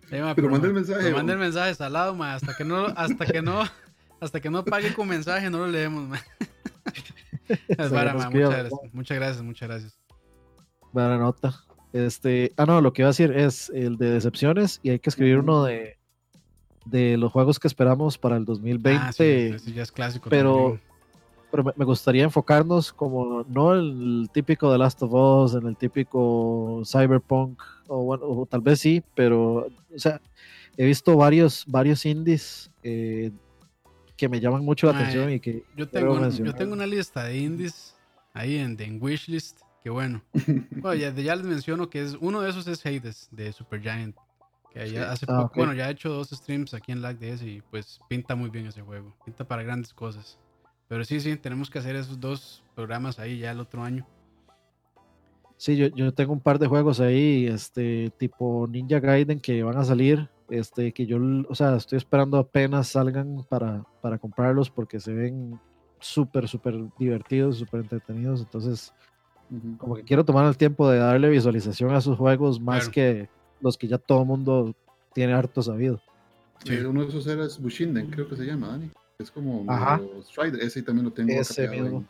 pero, 0.09 0.49
manda 0.49 0.67
el 0.67 0.75
mensaje. 0.75 1.11
Manda 1.13 1.33
el 1.35 1.39
mensaje 1.39 1.75
salado, 1.75 2.23
hasta 2.23 2.57
que 2.57 2.65
no, 2.65 2.87
hasta 2.87 3.27
que 3.27 3.43
no, 3.43 3.65
hasta 4.20 4.40
que 4.40 4.51
no 4.51 4.65
pague 4.65 4.95
con 4.95 5.09
mensaje, 5.09 5.51
no 5.51 5.59
lo 5.59 5.69
leemos, 5.69 6.19
Es 7.69 7.90
para, 7.90 8.12
muchas, 8.12 8.32
gracias, 8.32 8.73
muchas 8.93 9.16
gracias, 9.16 9.43
muchas 9.43 9.69
gracias. 9.69 9.99
Buena 10.93 11.16
nota. 11.16 11.55
Este, 11.95 12.53
ah, 12.59 12.66
no, 12.66 12.82
lo 12.82 12.93
que 12.93 13.03
iba 13.03 13.09
a 13.09 13.12
decir 13.12 13.32
es 13.32 13.70
el 13.70 13.97
de 13.97 14.11
decepciones 14.11 14.81
y 14.82 14.90
hay 14.90 14.99
que 14.99 15.09
escribir 15.09 15.39
uno 15.39 15.65
de, 15.65 15.97
de 16.85 17.16
los 17.16 17.32
juegos 17.32 17.59
que 17.59 17.69
esperamos 17.69 18.19
para 18.19 18.36
el 18.36 18.45
2020. 18.45 19.01
Ah, 19.01 19.12
sí, 19.12 19.73
ya 19.74 19.82
es 19.82 19.93
clásico. 19.93 20.28
Pero, 20.28 20.78
pero 21.51 21.73
me 21.74 21.85
gustaría 21.86 22.24
enfocarnos 22.24 22.93
como 22.93 23.45
no 23.45 23.73
el 23.73 24.28
típico 24.32 24.70
de 24.70 24.78
Last 24.78 25.03
of 25.03 25.12
Us, 25.12 25.55
en 25.55 25.66
el 25.66 25.77
típico 25.77 26.82
Cyberpunk, 26.85 27.62
o, 27.86 28.03
bueno, 28.03 28.27
o 28.27 28.47
tal 28.47 28.61
vez 28.61 28.81
sí, 28.81 29.03
pero, 29.15 29.69
o 29.95 29.99
sea, 29.99 30.20
he 30.77 30.85
visto 30.85 31.16
varios, 31.16 31.65
varios 31.66 32.05
indies 32.05 32.70
eh, 32.82 33.32
que 34.19 34.28
me 34.28 34.40
llaman 34.40 34.65
mucho 34.65 34.93
la 34.93 34.99
atención 34.99 35.32
y 35.32 35.39
que 35.39 35.65
yo 35.77 35.89
tengo, 35.89 36.28
yo 36.28 36.53
tengo 36.53 36.73
una 36.73 36.86
lista 36.86 37.24
de 37.24 37.39
indies 37.39 37.95
ahí 38.35 38.57
en, 38.57 38.77
en 38.81 39.01
Wishlist, 39.01 39.61
que 39.82 39.90
bueno, 39.90 40.23
bueno 40.73 40.95
ya, 40.95 41.15
ya, 41.15 41.36
les 41.36 41.47
menciono 41.47 41.89
que 41.89 42.03
es 42.03 42.16
uno 42.20 42.40
de 42.43 42.51
esos 42.51 42.66
es 42.66 42.85
Hades 42.85 43.28
de 43.31 43.53
Supergiant. 43.53 44.16
Que 44.74 44.90
ya 44.90 45.11
hace 45.11 45.24
ah, 45.28 45.43
poco, 45.43 45.55
bueno, 45.57 45.73
ya 45.73 45.86
ha 45.86 45.90
hecho 45.90 46.11
dos 46.11 46.28
streams 46.28 46.74
aquí 46.74 46.93
en 46.93 47.01
LagDS 47.01 47.43
y 47.43 47.62
pues 47.70 48.01
pinta 48.09 48.35
muy 48.35 48.51
bien 48.51 48.66
ese 48.66 48.82
juego. 48.82 49.16
Pinta 49.24 49.47
para 49.47 49.62
grandes 49.62 49.95
cosas. 49.95 50.39
Pero 50.89 51.05
sí, 51.05 51.20
sí, 51.20 51.36
tenemos 51.36 51.70
que 51.70 51.78
hacer 51.78 51.97
esos 51.97 52.20
dos 52.20 52.62
programas 52.74 53.19
ahí 53.19 53.39
ya 53.39 53.53
el 53.53 53.61
otro 53.61 53.82
año. 53.82 54.07
Sí, 55.57 55.77
yo, 55.77 55.86
yo 55.89 56.12
tengo 56.12 56.32
un 56.32 56.40
par 56.40 56.59
de 56.59 56.66
juegos 56.66 57.01
ahí, 57.01 57.47
este, 57.47 58.11
tipo 58.19 58.66
Ninja 58.69 59.01
Gaiden 59.01 59.40
que 59.40 59.62
van 59.62 59.77
a 59.77 59.85
salir, 59.85 60.28
este, 60.51 60.93
que 60.93 61.07
yo, 61.07 61.19
o 61.49 61.55
sea, 61.55 61.77
estoy 61.77 61.99
esperando 61.99 62.39
apenas 62.39 62.89
salgan 62.89 63.45
para, 63.49 63.85
para 64.01 64.19
comprarlos 64.19 64.70
porque 64.70 65.01
se 65.01 65.12
ven 65.12 65.59
súper, 66.01 66.49
súper 66.49 66.77
divertidos, 66.99 67.59
súper 67.59 67.81
entretenidos. 67.81 68.41
Entonces, 68.41 68.93
como 69.79 69.95
que 69.95 70.05
quiero 70.05 70.25
tomar 70.25 70.47
el 70.47 70.57
tiempo 70.57 70.89
de 70.91 70.99
darle 70.99 71.29
visualización 71.29 71.95
a 71.95 72.01
sus 72.01 72.16
juegos 72.16 72.61
más 72.61 72.89
que 72.89 73.29
los 73.61 73.77
que 73.77 73.89
ya 73.89 73.99
todo 73.99 74.23
el 74.23 74.27
mundo 74.27 74.75
tiene 75.12 75.33
harto 75.33 75.62
sabido. 75.62 76.01
Sí, 76.65 76.77
uno 76.79 77.03
de 77.03 77.09
esos 77.09 77.27
era 77.27 77.47
Bushinden, 77.61 78.11
creo 78.11 78.29
que 78.29 78.37
se 78.37 78.45
llama, 78.45 78.69
Dani. 78.69 78.91
Es 79.19 79.31
como 79.31 79.66
Strider, 80.23 80.61
ese 80.62 80.83
también 80.83 81.07
lo 81.07 81.12
tengo. 81.12 81.33
Ese 81.33 81.69
mismo. 81.69 82.05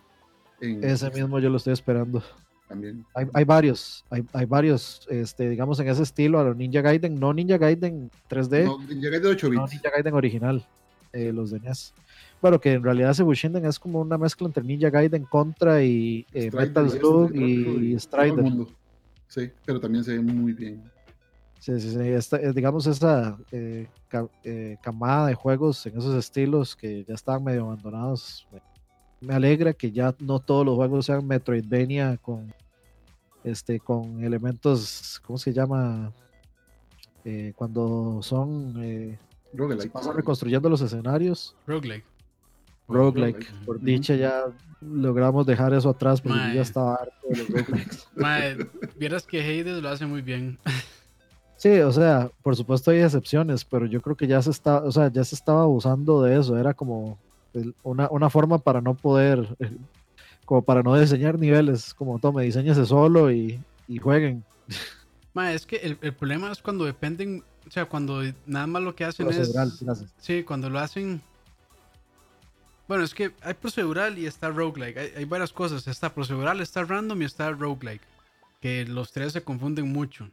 ese 0.60 1.10
mismo 1.10 1.39
yo 1.39 1.48
lo 1.48 1.56
estoy 1.56 1.73
esperando. 1.73 2.23
También. 2.69 3.05
Hay, 3.15 3.27
hay 3.32 3.45
varios, 3.45 4.05
hay, 4.11 4.24
hay, 4.32 4.45
varios, 4.45 5.07
este, 5.11 5.49
digamos 5.49 5.81
en 5.81 5.89
ese 5.89 6.03
estilo, 6.03 6.39
a 6.39 6.45
los 6.45 6.57
Ninja 6.57 6.82
Gaiden, 6.82 7.19
no 7.19 7.32
Ninja 7.32 7.57
Gaiden 7.57 8.11
3D. 8.28 8.65
No, 8.65 8.78
Ninja 8.86 9.09
Gaiden 9.09 9.31
8 9.31 9.51
bits. 9.51 9.61
No 9.61 9.66
Ninja 9.66 9.90
Gaiden 9.90 10.15
original, 10.15 10.66
eh, 11.12 11.32
los 11.32 11.51
de 11.51 11.61
NES. 11.61 11.95
Bueno, 12.43 12.61
que 12.61 12.74
en 12.74 12.82
realidad 12.82 13.11
ese 13.11 13.23
Bushinden 13.23 13.65
es 13.65 13.78
como 13.78 14.01
una 14.01 14.19
mezcla 14.19 14.47
entre 14.47 14.62
Ninja 14.62 14.90
Gaiden 14.90 15.24
Contra 15.24 15.82
y 15.82 16.27
eh, 16.32 16.51
Metal 16.53 16.90
Slug 16.90 17.35
y, 17.35 17.99
Strider. 17.99 18.45
Sí, 19.28 19.51
pero 19.65 19.81
también 19.81 20.05
se 20.05 20.12
ve 20.12 20.20
muy 20.20 20.53
bien. 20.53 20.82
Sí, 21.59 21.81
sí, 21.81 21.90
sí. 21.90 22.36
Eh, 22.36 22.53
digamos, 22.55 22.86
esa 22.86 23.36
eh, 23.51 23.89
eh, 24.45 24.77
camada 24.81 25.27
de 25.27 25.35
juegos 25.35 25.85
en 25.86 25.99
esos 25.99 26.15
estilos 26.15 26.77
que 26.77 27.05
ya 27.05 27.15
estaban 27.15 27.45
medio 27.45 27.65
abandonados. 27.65 28.47
Me 29.20 29.35
alegra 29.35 29.73
que 29.73 29.90
ya 29.90 30.15
no 30.20 30.39
todos 30.39 30.65
los 30.65 30.77
juegos 30.77 31.07
sean 31.07 31.27
Metroidvania 31.27 32.16
con, 32.19 32.53
este, 33.45 33.81
con 33.81 34.23
elementos, 34.23 35.20
¿cómo 35.24 35.39
se 35.39 35.53
llama? 35.53 36.12
cuando 37.57 38.20
son. 38.23 38.74
Roguelike. 39.53 39.93
Pasan 39.93 40.16
reconstruyendo 40.16 40.69
los 40.70 40.81
escenarios. 40.81 41.55
Roguelike. 41.66 42.05
Roguelike. 42.89 43.53
Por 43.66 43.81
dicha 43.81 44.15
ya 44.15 44.47
logramos 44.81 45.45
dejar 45.47 45.74
eso 45.74 45.90
atrás 45.90 46.20
porque 46.20 46.55
ya 46.55 46.62
estaba 46.62 46.95
harto 46.95 47.28
de 47.28 47.36
los 47.36 47.49
roguelikes. 47.49 48.09
vieras 48.99 49.27
que 49.27 49.40
Hades 49.40 49.82
lo 49.82 49.89
hace 49.89 50.07
muy 50.07 50.23
bien. 50.23 50.59
Sí, 51.57 51.81
o 51.81 51.93
sea, 51.93 52.31
por 52.43 52.55
supuesto 52.57 52.90
hay 52.93 53.01
excepciones, 53.01 53.65
pero 53.65 53.86
yo 53.86 54.01
creo 54.01 54.16
que 54.16 54.27
ya 54.27 54.40
se 54.40 54.51
está, 54.51 54.82
o 54.85 54.93
sea, 54.93 55.11
ya 55.12 55.24
se 55.24 55.35
estaba 55.35 55.62
abusando 55.62 56.23
de 56.23 56.39
eso, 56.39 56.57
era 56.57 56.73
como 56.73 57.19
una, 57.83 58.31
forma 58.31 58.59
para 58.59 58.81
no 58.81 58.95
poder, 58.95 59.57
eh, 59.59 59.70
como 60.45 60.62
para 60.62 60.83
no 60.83 60.99
diseñar 60.99 61.39
niveles, 61.39 61.95
como 61.95 62.19
tome, 62.19 62.45
diseñese 62.45 62.87
solo 62.87 63.31
y, 63.31 63.61
jueguen. 64.01 64.45
Ma, 65.35 65.53
es 65.53 65.66
que 65.66 65.77
el, 65.77 66.15
problema 66.15 66.51
es 66.51 66.61
cuando 66.61 66.85
dependen, 66.85 67.45
o 67.66 67.70
sea, 67.70 67.87
cuando 67.87 68.23
nada 68.47 68.66
más 68.66 68.83
lo 68.83 68.95
que 68.95 69.05
hacen 69.05 69.29
es... 69.29 69.55
Sí, 70.19 70.43
cuando 70.43 70.69
lo 70.70 70.79
hacen... 70.79 71.20
Bueno, 72.89 73.05
es 73.05 73.12
que 73.12 73.33
hay 73.43 73.55
procedural 73.55 74.19
y 74.19 74.27
está 74.27 74.49
roguelike, 74.49 74.97
hay, 74.97 75.12
hay 75.16 75.25
varias 75.27 75.53
cosas, 75.53 75.87
está 75.87 76.15
procedural, 76.15 76.61
está 76.61 76.85
random 76.85 77.20
y 77.20 77.27
está 77.27 77.51
roguelike, 77.51 78.01
que 78.61 78.87
los 78.87 79.12
tres 79.12 79.35
se 79.35 79.43
confunden 79.43 79.93
mucho. 79.93 80.31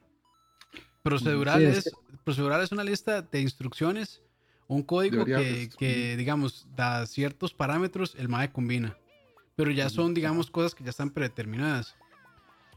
Procedural, 1.06 1.62
es, 1.62 1.92
procedural 2.24 2.64
es 2.64 2.72
una 2.72 2.84
lista 2.84 3.22
de 3.22 3.40
instrucciones, 3.40 4.24
un 4.68 4.84
código 4.84 5.26
que, 5.26 6.16
digamos, 6.18 6.68
da 6.76 7.06
ciertos 7.06 7.54
parámetros, 7.54 8.16
el 8.18 8.30
MAE 8.30 8.52
combina. 8.52 8.98
Pero 9.56 9.72
ya 9.72 9.90
son, 9.90 10.14
digamos, 10.14 10.50
cosas 10.50 10.76
que 10.76 10.84
ya 10.84 10.90
están 10.90 11.10
predeterminadas. 11.10 11.96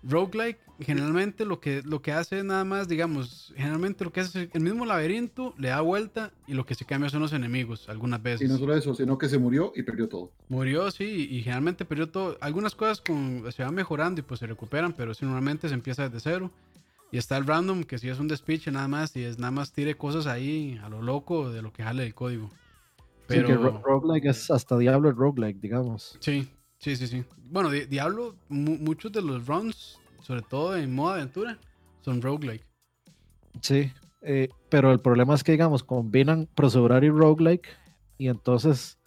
Roguelike, 0.05 0.60
generalmente 0.78 1.44
lo 1.44 1.59
que, 1.59 1.82
lo 1.82 2.01
que 2.01 2.12
hace 2.12 2.39
es 2.39 2.44
nada 2.44 2.65
más, 2.65 2.86
digamos, 2.86 3.52
generalmente 3.56 4.05
lo 4.05 4.12
que 4.12 4.20
hace 4.20 4.44
es 4.44 4.51
el 4.52 4.60
mismo 4.60 4.86
laberinto, 4.86 5.55
le 5.59 5.69
da 5.69 5.81
vuelta 5.81 6.32
y 6.47 6.55
lo 6.55 6.65
que 6.65 6.77
se 6.77 6.85
cambia 6.85 7.10
son 7.10 7.20
los 7.20 7.32
enemigos, 7.32 7.89
algunas 7.89 8.23
veces. 8.23 8.48
Y 8.48 8.52
no 8.52 8.59
solo 8.59 8.77
eso, 8.77 8.94
sino 8.94 9.19
que 9.19 9.28
se 9.28 9.39
murió 9.39 9.73
y 9.74 9.82
perdió 9.82 10.09
todo. 10.09 10.31
Murió, 10.48 10.90
sí, 10.93 11.27
y 11.28 11.43
generalmente 11.43 11.85
perdió 11.85 12.09
todo. 12.09 12.39
Algunas 12.40 12.77
cosas 12.77 13.01
con, 13.01 13.44
se 13.51 13.65
van 13.65 13.74
mejorando 13.74 14.20
y 14.20 14.23
pues 14.23 14.39
se 14.39 14.47
recuperan, 14.47 14.93
pero 14.93 15.15
sí, 15.15 15.24
normalmente 15.24 15.69
se 15.69 15.74
empieza 15.74 16.09
desde 16.09 16.20
cero. 16.20 16.51
Y 17.10 17.16
está 17.16 17.36
el 17.39 17.47
random, 17.47 17.85
que 17.85 17.98
si 17.98 18.09
es 18.09 18.18
un 18.18 18.28
despiche 18.28 18.70
nada 18.70 18.89
más, 18.89 19.16
y 19.16 19.24
es 19.24 19.39
nada 19.39 19.51
más 19.51 19.72
tire 19.72 19.97
cosas 19.97 20.26
ahí 20.26 20.78
a 20.82 20.89
lo 20.89 21.01
loco 21.01 21.51
de 21.51 21.62
lo 21.62 21.72
que 21.72 21.82
jale 21.82 22.05
el 22.05 22.14
código. 22.14 22.51
Pero... 23.26 23.48
Sí, 23.48 23.55
que 23.55 23.59
roguelike 23.59 24.26
es 24.26 24.51
hasta 24.51 24.76
Diablo 24.76 25.12
roguelike, 25.12 25.59
digamos. 25.60 26.18
Sí, 26.20 26.48
sí, 26.78 26.97
sí, 26.97 27.06
sí. 27.06 27.24
Bueno, 27.51 27.70
Diablo, 27.70 28.36
muchos 28.48 29.10
de 29.12 29.22
los 29.22 29.47
runs, 29.47 29.98
sobre 30.22 30.43
todo 30.43 30.76
en 30.76 30.94
modo 30.94 31.14
aventura, 31.14 31.59
son 32.02 32.20
roguelike. 32.20 32.66
Sí, 33.62 33.90
eh, 34.20 34.51
pero 34.68 34.93
el 34.93 35.01
problema 35.01 35.35
es 35.35 35.43
que, 35.43 35.52
digamos, 35.52 35.82
combinan 35.82 36.47
procedural 36.55 37.05
y 37.05 37.10
roguelike, 37.10 37.68
y 38.18 38.28
entonces, 38.28 38.98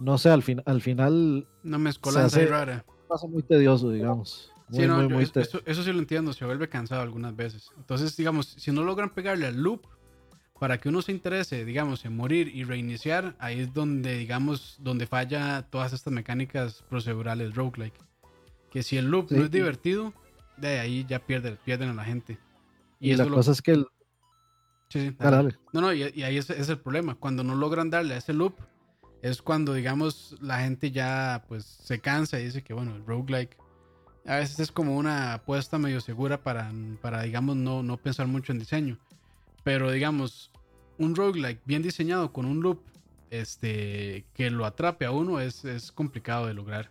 no 0.00 0.18
sé, 0.18 0.30
al, 0.30 0.42
fin, 0.42 0.60
al 0.66 0.82
final... 0.82 1.46
Una 1.62 1.78
mezcolanza 1.78 2.44
rara. 2.46 2.84
Pasa 3.06 3.28
muy 3.28 3.44
tedioso, 3.44 3.90
digamos 3.90 4.50
sí, 4.70 4.86
no, 4.86 5.20
eso, 5.20 5.82
sí 5.82 5.92
lo 5.92 5.98
entiendo, 5.98 6.32
se 6.32 6.44
vuelve 6.44 6.68
cansado 6.68 7.02
algunas 7.02 7.34
veces. 7.36 7.70
Entonces, 7.76 8.16
digamos, 8.16 8.46
si 8.46 8.72
no 8.72 8.84
logran 8.84 9.10
pegarle 9.10 9.46
al 9.46 9.62
loop 9.62 9.86
para 10.58 10.78
que 10.78 10.88
uno 10.88 11.02
se 11.02 11.12
interese, 11.12 11.64
digamos, 11.64 12.04
en 12.04 12.16
morir 12.16 12.48
y 12.48 12.64
reiniciar, 12.64 13.36
ahí 13.38 13.60
es 13.60 13.74
donde, 13.74 14.16
digamos, 14.16 14.76
donde 14.80 15.06
falla 15.06 15.62
todas 15.70 15.92
estas 15.92 16.12
mecánicas 16.12 16.82
procedurales 16.88 17.54
roguelike. 17.54 17.98
Que 18.70 18.82
si 18.82 18.96
el 18.96 19.06
loop 19.06 19.30
no 19.30 19.44
es 19.44 19.50
divertido, 19.50 20.12
de 20.56 20.80
ahí 20.80 21.04
ya 21.08 21.18
pierde, 21.18 21.56
pierden 21.64 21.90
a 21.90 21.94
la 21.94 22.04
gente. 22.04 22.38
Y, 22.98 23.14
la 23.14 23.26
cosa 23.28 23.52
es 23.52 23.62
que 23.62 23.72
el... 23.72 23.86
Sí, 24.88 25.08
sí, 25.08 25.16
dale. 25.18 25.56
No, 25.72 25.80
no, 25.80 25.92
y, 25.92 26.02
ahí 26.02 26.38
es, 26.38 26.48
es, 26.48 26.68
el 26.68 26.78
problema. 26.78 27.16
Cuando 27.16 27.44
no 27.44 27.54
logran 27.54 27.90
darle 27.90 28.14
a 28.14 28.18
ese 28.18 28.32
loop, 28.32 28.54
es 29.20 29.42
cuando, 29.42 29.74
digamos, 29.74 30.36
la 30.40 30.60
gente 30.60 30.90
ya 30.90 31.44
pues 31.48 31.64
se 31.64 32.00
cansa 32.00 32.40
y 32.40 32.44
dice 32.44 32.62
que, 32.62 32.72
bueno, 32.72 32.94
el 32.94 33.04
roguelike 33.04 33.56
a 34.26 34.36
veces 34.36 34.58
es 34.60 34.72
como 34.72 34.96
una 34.96 35.34
apuesta 35.34 35.78
medio 35.78 36.00
segura 36.00 36.42
para, 36.42 36.72
para 37.00 37.22
digamos, 37.22 37.56
no, 37.56 37.82
no 37.82 37.96
pensar 37.96 38.26
mucho 38.26 38.52
en 38.52 38.58
diseño. 38.58 38.98
Pero, 39.62 39.90
digamos, 39.90 40.50
un 40.98 41.14
roguelike 41.14 41.60
bien 41.64 41.82
diseñado 41.82 42.32
con 42.32 42.46
un 42.46 42.60
loop 42.60 42.80
este, 43.30 44.24
que 44.34 44.50
lo 44.50 44.64
atrape 44.64 45.04
a 45.04 45.10
uno 45.10 45.40
es, 45.40 45.64
es 45.64 45.92
complicado 45.92 46.46
de 46.46 46.54
lograr. 46.54 46.90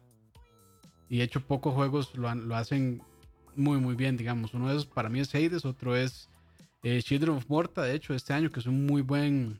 Y 1.09 1.17
de 1.19 1.23
hecho, 1.23 1.41
pocos 1.41 1.73
juegos 1.73 2.15
lo, 2.15 2.33
lo, 2.35 2.55
hacen 2.55 3.01
muy, 3.55 3.79
muy 3.79 3.95
bien, 3.95 4.17
digamos. 4.17 4.53
Uno 4.53 4.67
de 4.69 4.75
esos 4.75 4.85
para 4.85 5.09
mí 5.09 5.19
es 5.19 5.33
Hades, 5.33 5.65
otro 5.65 5.95
es 5.95 6.29
Eh, 6.83 7.01
Children 7.01 7.37
of 7.37 7.49
Morta, 7.49 7.81
de 7.81 7.95
hecho, 7.95 8.13
este 8.13 8.33
año, 8.33 8.51
que 8.51 8.59
es 8.59 8.67
un 8.67 8.85
muy 8.85 9.01
buen 9.01 9.59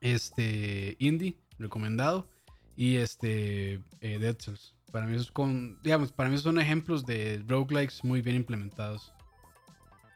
este, 0.00 0.96
indie 0.98 1.36
recomendado. 1.58 2.26
Y 2.76 2.96
este 2.96 3.80
eh, 4.00 4.18
Dead 4.18 4.36
Cells. 4.38 4.74
Para 4.92 5.06
mí, 5.06 5.16
es 5.16 5.30
con, 5.30 5.78
digamos, 5.82 6.12
para 6.12 6.28
mí 6.28 6.38
son 6.38 6.58
ejemplos 6.58 7.06
de 7.06 7.42
roguelikes 7.46 8.02
muy 8.02 8.22
bien 8.22 8.36
implementados. 8.36 9.12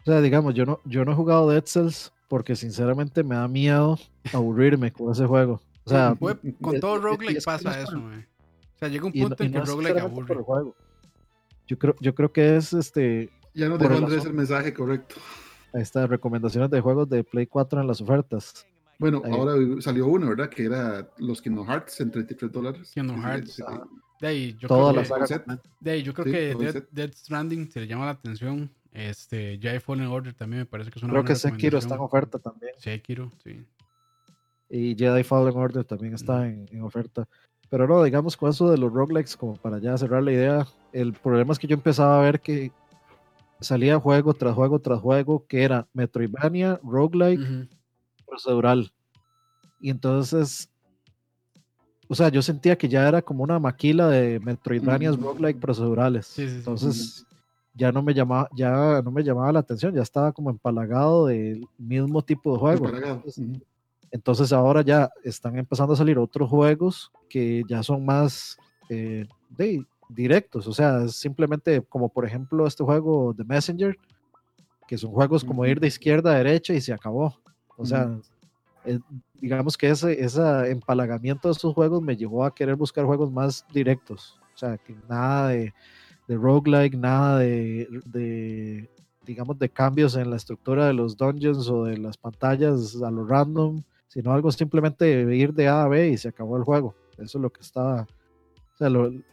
O 0.00 0.04
sea, 0.04 0.20
digamos, 0.20 0.54
yo 0.54 0.66
no, 0.66 0.80
yo 0.84 1.04
no 1.04 1.12
he 1.12 1.14
jugado 1.14 1.48
Dead 1.48 1.64
Cells 1.64 2.12
porque 2.28 2.56
sinceramente 2.56 3.22
me 3.22 3.36
da 3.36 3.48
miedo 3.48 3.98
aburrirme 4.32 4.92
con 4.92 5.12
ese 5.12 5.26
juego. 5.26 5.60
O 5.84 5.90
sea, 5.90 6.16
con 6.60 6.80
todo 6.80 6.98
roguelike 6.98 7.42
pasa 7.44 7.80
eso, 7.80 7.98
O 7.98 8.78
sea, 8.78 8.88
llega 8.88 9.06
un 9.06 9.12
punto 9.12 9.42
en 9.42 9.52
que 9.52 9.58
el 9.58 9.66
roguelike 9.66 9.98
aburre. 9.98 10.36
Yo 11.66 11.78
creo, 11.78 11.94
yo 12.00 12.14
creo 12.14 12.32
que 12.32 12.56
es 12.56 12.72
este. 12.72 13.30
Ya 13.54 13.68
no 13.68 13.78
dejó 13.78 13.94
Andrés 13.94 14.24
el 14.24 14.34
mensaje 14.34 14.74
correcto. 14.74 15.16
Ahí 15.72 15.82
está, 15.82 16.06
recomendaciones 16.06 16.70
de 16.70 16.80
juegos 16.80 17.08
de 17.08 17.24
Play 17.24 17.46
4 17.46 17.80
en 17.80 17.86
las 17.86 18.00
ofertas. 18.00 18.66
Bueno, 18.98 19.22
ahora 19.24 19.54
salió 19.80 20.06
uno, 20.06 20.28
¿verdad? 20.28 20.48
Que 20.48 20.64
era 20.64 21.08
los 21.18 21.42
Kingdom 21.42 21.66
Hearts 21.66 22.00
en 22.00 22.10
33 22.10 22.52
dólares. 22.52 22.90
Kingdom 22.94 23.20
Hearts. 23.22 23.62
De 24.24 24.30
ahí, 24.30 24.56
yo 24.58 24.68
creo 24.68 24.94
que, 24.94 25.54
de 25.80 25.90
ahí, 25.90 26.02
yo 26.02 26.14
creo 26.14 26.24
que 26.24 26.82
Dead, 26.90 27.12
Stranding 27.12 27.70
se 27.70 27.80
le 27.80 27.86
llama 27.86 28.06
la 28.06 28.12
atención. 28.12 28.70
Este, 28.90 29.58
Jedi 29.60 29.80
Fallen 29.80 30.06
Order 30.06 30.32
también 30.32 30.60
me 30.60 30.66
parece 30.66 30.90
que 30.90 30.98
es 30.98 31.02
una 31.02 31.12
Creo 31.12 31.24
que 31.24 31.34
Sekiro 31.34 31.76
está 31.76 31.96
en 31.96 32.00
oferta 32.00 32.38
también. 32.38 32.72
Sekiro, 32.78 33.30
sí. 33.42 33.66
Y 34.70 34.96
Jedi 34.96 35.22
Fallen 35.24 35.54
Order 35.54 35.84
también 35.84 36.14
está 36.14 36.46
en, 36.46 36.66
en, 36.70 36.80
oferta. 36.80 37.28
Pero 37.68 37.86
no, 37.86 38.02
digamos 38.02 38.34
con 38.34 38.48
eso 38.48 38.70
de 38.70 38.78
los 38.78 38.90
roguelikes, 38.90 39.36
como 39.36 39.56
para 39.56 39.78
ya 39.78 39.98
cerrar 39.98 40.22
la 40.22 40.32
idea, 40.32 40.66
el 40.92 41.12
problema 41.12 41.52
es 41.52 41.58
que 41.58 41.66
yo 41.66 41.74
empezaba 41.74 42.18
a 42.18 42.22
ver 42.22 42.40
que 42.40 42.72
salía 43.60 44.00
juego 44.00 44.32
tras 44.32 44.54
juego 44.54 44.78
tras 44.78 45.00
juego 45.00 45.46
que 45.46 45.64
era 45.64 45.86
Metroidvania, 45.92 46.80
roguelike, 46.82 47.68
procedural. 48.26 48.90
Y 49.80 49.90
entonces, 49.90 50.70
o 52.08 52.14
sea, 52.14 52.28
yo 52.28 52.42
sentía 52.42 52.76
que 52.76 52.88
ya 52.88 53.08
era 53.08 53.22
como 53.22 53.42
una 53.42 53.58
maquila 53.58 54.08
de 54.08 54.40
Metroidvanias 54.40 55.18
roguelike 55.18 55.58
procedurales. 55.58 56.38
entonces, 56.38 57.26
ya 57.74 57.90
no 57.90 58.02
me 58.02 58.14
llamaba, 58.14 58.48
ya 58.54 59.02
no 59.02 59.10
me 59.10 59.22
llamaba 59.22 59.52
la 59.52 59.60
atención, 59.60 59.94
ya 59.94 60.02
estaba 60.02 60.32
como 60.32 60.50
empalagado 60.50 61.26
del 61.26 61.66
mismo 61.76 62.22
tipo 62.22 62.52
de 62.52 62.58
juego. 62.58 62.90
Entonces, 64.10 64.52
ahora 64.52 64.82
ya 64.82 65.10
están 65.24 65.58
empezando 65.58 65.94
a 65.94 65.96
salir 65.96 66.18
otros 66.18 66.48
juegos 66.48 67.10
que 67.28 67.64
ya 67.68 67.82
son 67.82 68.04
más 68.04 68.56
eh, 68.88 69.26
directos, 70.08 70.66
o 70.68 70.72
sea, 70.72 71.08
simplemente 71.08 71.80
como 71.82 72.08
por 72.08 72.24
ejemplo 72.24 72.66
este 72.66 72.84
juego 72.84 73.32
de 73.32 73.44
Messenger, 73.44 73.98
que 74.86 74.98
son 74.98 75.10
juegos 75.10 75.44
como 75.44 75.66
ir 75.66 75.80
de 75.80 75.88
izquierda 75.88 76.32
a 76.32 76.36
derecha 76.36 76.74
y 76.74 76.80
se 76.80 76.92
acabó. 76.92 77.34
O 77.76 77.84
sea, 77.84 78.16
eh, 78.84 78.98
digamos 79.40 79.76
que 79.76 79.88
ese, 79.88 80.22
ese 80.22 80.70
empalagamiento 80.70 81.48
de 81.48 81.52
estos 81.52 81.74
juegos 81.74 82.02
me 82.02 82.16
llevó 82.16 82.44
a 82.44 82.54
querer 82.54 82.76
buscar 82.76 83.04
juegos 83.04 83.30
más 83.30 83.64
directos. 83.72 84.40
O 84.54 84.58
sea, 84.58 84.78
que 84.78 84.94
nada 85.08 85.48
de, 85.48 85.74
de 86.28 86.36
roguelike, 86.36 86.96
nada 86.96 87.38
de, 87.40 87.88
de, 88.06 88.90
digamos, 89.24 89.58
de 89.58 89.68
cambios 89.68 90.16
en 90.16 90.30
la 90.30 90.36
estructura 90.36 90.86
de 90.86 90.94
los 90.94 91.16
dungeons 91.16 91.68
o 91.68 91.84
de 91.84 91.98
las 91.98 92.16
pantallas 92.16 93.02
a 93.02 93.10
lo 93.10 93.26
random, 93.26 93.82
sino 94.08 94.32
algo 94.32 94.50
simplemente 94.52 95.10
ir 95.34 95.52
de 95.52 95.68
A 95.68 95.82
a 95.82 95.88
B 95.88 96.08
y 96.08 96.16
se 96.16 96.28
acabó 96.28 96.56
el 96.56 96.64
juego. 96.64 96.94
Eso 97.18 97.38
es 97.38 97.42
lo 97.42 97.50
que 97.50 97.62
estaba. 97.62 98.02
O 98.02 98.76
sea, 98.76 98.88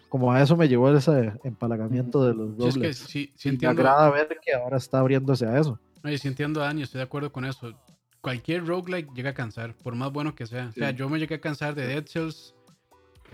como 0.09 0.31
a 0.31 0.41
eso 0.41 0.57
me 0.57 0.67
llevó 0.67 0.89
ese 0.91 1.33
empalagamiento 1.43 2.25
de 2.25 2.33
los 2.33 2.57
roguelikes. 2.57 2.93
Sí, 2.95 3.31
sí, 3.35 3.57
me 3.59 3.67
agrada 3.67 4.09
ver 4.11 4.37
que 4.43 4.53
ahora 4.53 4.77
está 4.77 4.99
abriéndose 4.99 5.45
a 5.45 5.57
eso. 5.57 5.79
No, 6.03 6.17
sí 6.17 6.27
entiendo, 6.27 6.59
Dani, 6.59 6.81
estoy 6.81 6.99
de 6.99 7.03
acuerdo 7.03 7.31
con 7.31 7.45
eso 7.45 7.73
cualquier 8.21 8.65
roguelike 8.65 9.13
llega 9.13 9.31
a 9.31 9.33
cansar, 9.33 9.75
por 9.75 9.95
más 9.95 10.11
bueno 10.11 10.35
que 10.35 10.45
sea. 10.45 10.67
O 10.67 10.71
sea, 10.71 10.91
yo 10.91 11.09
me 11.09 11.19
llegué 11.19 11.35
a 11.35 11.41
cansar 11.41 11.75
de 11.75 11.87
Dead 11.87 12.05
Cells, 12.05 12.55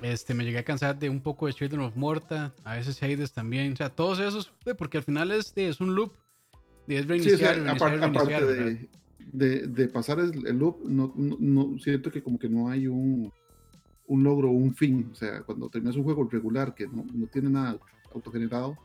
este, 0.02 0.34
me 0.34 0.44
llegué 0.44 0.60
a 0.60 0.64
cansar 0.64 0.98
de 0.98 1.10
un 1.10 1.22
poco 1.22 1.48
de 1.48 1.54
Children 1.54 1.82
of 1.82 1.96
Morta, 1.96 2.54
a 2.64 2.76
veces 2.76 3.02
Hades 3.04 3.34
también. 3.34 3.74
O 3.74 3.76
sea, 3.76 3.90
todos 3.90 4.20
esos, 4.20 4.52
porque 4.78 4.98
al 4.98 5.04
final 5.04 5.32
es, 5.32 5.54
es 5.56 5.82
un 5.82 5.96
loop. 5.96 6.14
Y 6.88 6.96
es 6.96 7.06
reiniciar, 7.06 7.68
aparte, 7.68 8.88
de, 9.34 9.68
de, 9.68 9.88
pasar 9.90 10.20
el, 10.20 10.32
loop, 10.58 10.86
no, 10.86 11.14
no, 11.18 11.78
siento 11.80 12.10
que 12.10 12.24
como 12.24 12.40
que 12.40 12.48
no 12.48 12.70
hay 12.70 12.88
un, 12.88 13.32
un 14.06 14.24
logro, 14.24 14.52
un 14.52 14.74
fin. 14.74 15.10
O 15.12 15.16
sea, 15.16 15.42
cuando 15.42 15.70
terminas 15.70 15.98
un 15.98 16.04
juego 16.04 16.24
regular 16.32 16.74
que 16.74 16.88
no, 16.88 17.06
no 17.14 17.28
tiene 17.28 17.50
nada 17.50 17.78
autogenerado, 18.14 18.78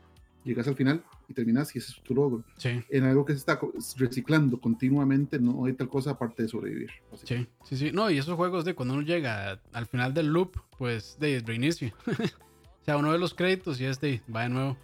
llegas 0.43 0.67
al 0.67 0.75
final 0.75 1.03
y 1.27 1.33
terminas 1.33 1.75
y 1.75 1.79
ese 1.79 1.91
es 1.91 2.01
tu 2.01 2.13
logro. 2.13 2.43
En 2.63 3.03
algo 3.03 3.25
que 3.25 3.33
se 3.33 3.39
está 3.39 3.59
reciclando 3.97 4.59
continuamente, 4.59 5.39
no 5.39 5.65
hay 5.65 5.73
tal 5.73 5.89
cosa 5.89 6.11
aparte 6.11 6.43
de 6.43 6.49
sobrevivir. 6.49 6.91
Sí, 7.23 7.47
sí, 7.63 7.77
sí. 7.77 7.91
No, 7.91 8.09
y 8.09 8.17
esos 8.17 8.35
juegos 8.35 8.65
de 8.65 8.75
cuando 8.75 8.95
uno 8.95 9.03
llega 9.03 9.59
al 9.71 9.85
final 9.85 10.13
del 10.13 10.27
loop, 10.27 10.59
pues 10.77 11.17
de 11.19 11.41
reinicio. 11.45 11.91
o 12.07 12.85
sea, 12.85 12.97
uno 12.97 13.11
de 13.11 13.19
los 13.19 13.33
créditos 13.33 13.79
y 13.79 13.85
este 13.85 14.21
va 14.33 14.43
de 14.43 14.49
nuevo. 14.49 14.77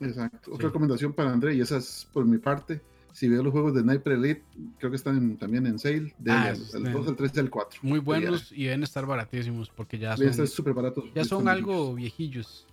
Exacto. 0.00 0.52
Otra 0.52 0.68
recomendación 0.68 1.12
para 1.12 1.32
André, 1.32 1.54
y 1.54 1.60
esa 1.60 1.76
es 1.76 2.08
por 2.12 2.24
mi 2.24 2.38
parte. 2.38 2.80
Si 3.12 3.28
veo 3.28 3.44
los 3.44 3.52
juegos 3.52 3.74
de 3.74 3.82
Sniper 3.82 4.14
Elite, 4.14 4.42
creo 4.78 4.90
que 4.90 4.96
están 4.96 5.36
también 5.36 5.66
en 5.66 5.78
sale. 5.78 6.12
De 6.18 6.32
ah, 6.32 6.52
el 6.74 6.92
2, 6.92 7.08
el 7.08 7.16
3 7.16 7.32
y 7.36 7.38
el 7.38 7.50
4. 7.50 7.80
Muy 7.82 8.00
buenos 8.00 8.50
y 8.50 8.64
deben 8.64 8.82
estar 8.82 9.06
baratísimos 9.06 9.70
porque 9.70 9.98
ya 9.98 10.16
son, 10.16 10.48
súper 10.48 10.74
baratos. 10.74 11.04
Ya 11.14 11.24
son 11.24 11.46
algo 11.46 11.94
viejillos. 11.94 12.66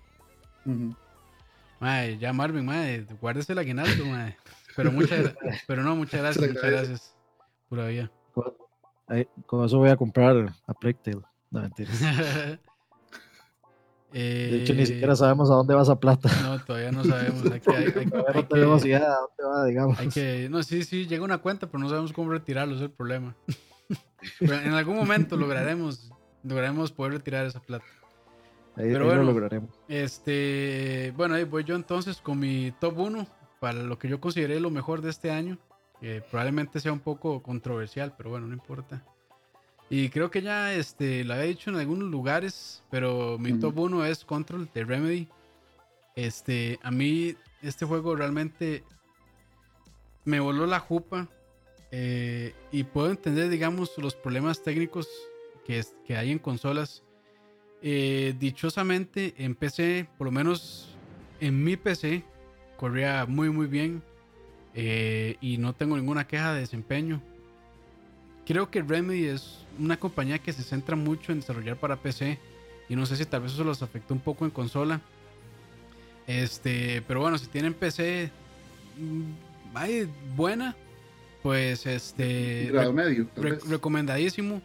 Madre, 1.81 2.19
ya 2.19 2.31
Marvin, 2.31 2.63
madre, 2.63 3.07
guárdese 3.19 3.53
el 3.53 3.57
aguinaldo, 3.57 4.05
madre. 4.05 4.37
Pero, 4.75 4.91
muchas, 4.91 5.33
pero 5.65 5.81
no, 5.81 5.95
muchas 5.95 6.21
gracias, 6.21 6.47
muchas 6.47 6.71
gracias. 6.71 7.15
Pura 7.69 7.87
vida. 7.87 8.11
Con, 9.47 9.65
eso 9.65 9.79
voy 9.79 9.89
a 9.89 9.97
comprar 9.97 10.53
a 10.67 10.73
Playtale. 10.75 11.23
No, 11.49 11.61
mentiras. 11.61 11.99
de 14.13 14.61
hecho, 14.61 14.75
ni 14.75 14.85
siquiera 14.85 15.15
sabemos 15.15 15.49
a 15.49 15.55
dónde 15.55 15.73
va 15.73 15.81
esa 15.81 15.99
plata. 15.99 16.29
No, 16.43 16.63
todavía 16.63 16.91
no 16.91 17.03
sabemos. 17.03 17.51
Hay 17.51 17.59
que, 17.59 17.71
hay, 17.71 17.85
hay, 17.97 18.05
no 18.05 18.45
tenemos 18.47 18.85
idea 18.85 18.99
a 18.99 19.21
dónde 19.21 19.43
va, 19.43 19.65
digamos. 19.65 19.99
Hay 19.99 20.09
que, 20.09 20.49
no, 20.51 20.61
sí, 20.61 20.83
sí, 20.83 21.07
llega 21.07 21.23
una 21.23 21.39
cuenta, 21.39 21.65
pero 21.65 21.79
no 21.79 21.89
sabemos 21.89 22.13
cómo 22.13 22.29
retirarlo, 22.29 22.75
es 22.75 22.81
el 22.81 22.91
problema. 22.91 23.35
pero 24.39 24.53
en 24.53 24.73
algún 24.73 24.97
momento 24.97 25.35
lograremos, 25.35 26.11
lograremos 26.43 26.91
poder 26.91 27.13
retirar 27.13 27.47
esa 27.47 27.59
plata. 27.59 27.85
Pero 28.75 29.05
bueno, 29.05 29.23
lo 29.23 29.31
lograremos. 29.31 29.69
Este, 29.87 31.13
bueno, 31.15 31.35
ahí 31.35 31.43
voy 31.43 31.63
yo 31.63 31.75
entonces 31.75 32.17
con 32.17 32.39
mi 32.39 32.71
top 32.79 32.97
1 32.97 33.27
para 33.59 33.83
lo 33.83 33.99
que 33.99 34.07
yo 34.07 34.19
consideré 34.19 34.59
lo 34.59 34.71
mejor 34.71 35.01
de 35.01 35.09
este 35.09 35.31
año. 35.31 35.57
Que 35.99 36.21
probablemente 36.21 36.79
sea 36.79 36.91
un 36.91 36.99
poco 36.99 37.43
controversial, 37.43 38.15
pero 38.17 38.31
bueno, 38.31 38.47
no 38.47 38.53
importa. 38.53 39.03
Y 39.89 40.09
creo 40.09 40.31
que 40.31 40.41
ya 40.41 40.73
este, 40.73 41.23
lo 41.23 41.33
había 41.33 41.45
dicho 41.45 41.69
en 41.69 41.75
algunos 41.75 42.09
lugares, 42.09 42.81
pero 42.89 43.37
mi 43.37 43.59
top 43.59 43.77
1 43.77 44.05
es 44.05 44.25
Control 44.25 44.69
de 44.73 44.83
Remedy. 44.85 45.27
Este, 46.15 46.79
a 46.81 46.91
mí 46.91 47.35
este 47.61 47.85
juego 47.85 48.15
realmente 48.15 48.83
me 50.23 50.39
voló 50.39 50.65
la 50.65 50.79
jupa. 50.79 51.27
Eh, 51.91 52.55
y 52.71 52.83
puedo 52.85 53.11
entender, 53.11 53.49
digamos, 53.49 53.97
los 53.97 54.15
problemas 54.15 54.63
técnicos 54.63 55.09
que, 55.65 55.83
que 56.07 56.15
hay 56.15 56.31
en 56.31 56.39
consolas 56.39 57.03
eh, 57.81 58.35
dichosamente 58.39 59.33
en 59.37 59.55
PC, 59.55 60.07
por 60.17 60.25
lo 60.25 60.31
menos 60.31 60.95
en 61.39 61.63
mi 61.63 61.77
PC, 61.77 62.23
corría 62.77 63.25
muy 63.25 63.49
muy 63.49 63.67
bien 63.67 64.03
eh, 64.75 65.37
y 65.41 65.57
no 65.57 65.73
tengo 65.73 65.97
ninguna 65.97 66.27
queja 66.27 66.53
de 66.53 66.61
desempeño. 66.61 67.21
Creo 68.45 68.69
que 68.69 68.81
Remedy 68.81 69.25
es 69.25 69.65
una 69.79 69.97
compañía 69.97 70.39
que 70.39 70.53
se 70.53 70.63
centra 70.63 70.95
mucho 70.95 71.31
en 71.31 71.39
desarrollar 71.39 71.77
para 71.77 71.95
PC 71.95 72.39
y 72.89 72.95
no 72.95 73.05
sé 73.05 73.15
si 73.15 73.25
tal 73.25 73.41
vez 73.41 73.53
eso 73.53 73.63
los 73.63 73.81
afectó 73.81 74.13
un 74.13 74.19
poco 74.19 74.45
en 74.45 74.51
consola. 74.51 75.01
Este, 76.27 77.01
pero 77.07 77.21
bueno, 77.21 77.37
si 77.37 77.47
tienen 77.47 77.73
PC 77.73 78.31
mm, 78.97 80.35
buena, 80.35 80.75
pues 81.41 81.85
este 81.85 82.71
medio, 82.93 83.27
recomendadísimo. 83.67 84.61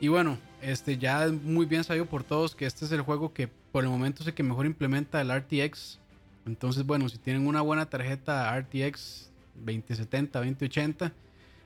Y 0.00 0.08
bueno, 0.08 0.38
este 0.62 0.98
ya 0.98 1.28
muy 1.28 1.66
bien 1.66 1.84
sabido 1.84 2.06
por 2.06 2.24
todos 2.24 2.54
que 2.54 2.66
este 2.66 2.84
es 2.84 2.92
el 2.92 3.02
juego 3.02 3.32
que 3.32 3.48
por 3.48 3.84
el 3.84 3.90
momento 3.90 4.22
es 4.22 4.32
que 4.34 4.42
mejor 4.42 4.66
implementa 4.66 5.20
el 5.20 5.30
RTX. 5.30 5.98
Entonces, 6.46 6.84
bueno, 6.84 7.08
si 7.08 7.18
tienen 7.18 7.46
una 7.46 7.60
buena 7.60 7.86
tarjeta 7.86 8.58
RTX 8.58 9.30
2070, 9.56 10.38
2080, 10.38 11.12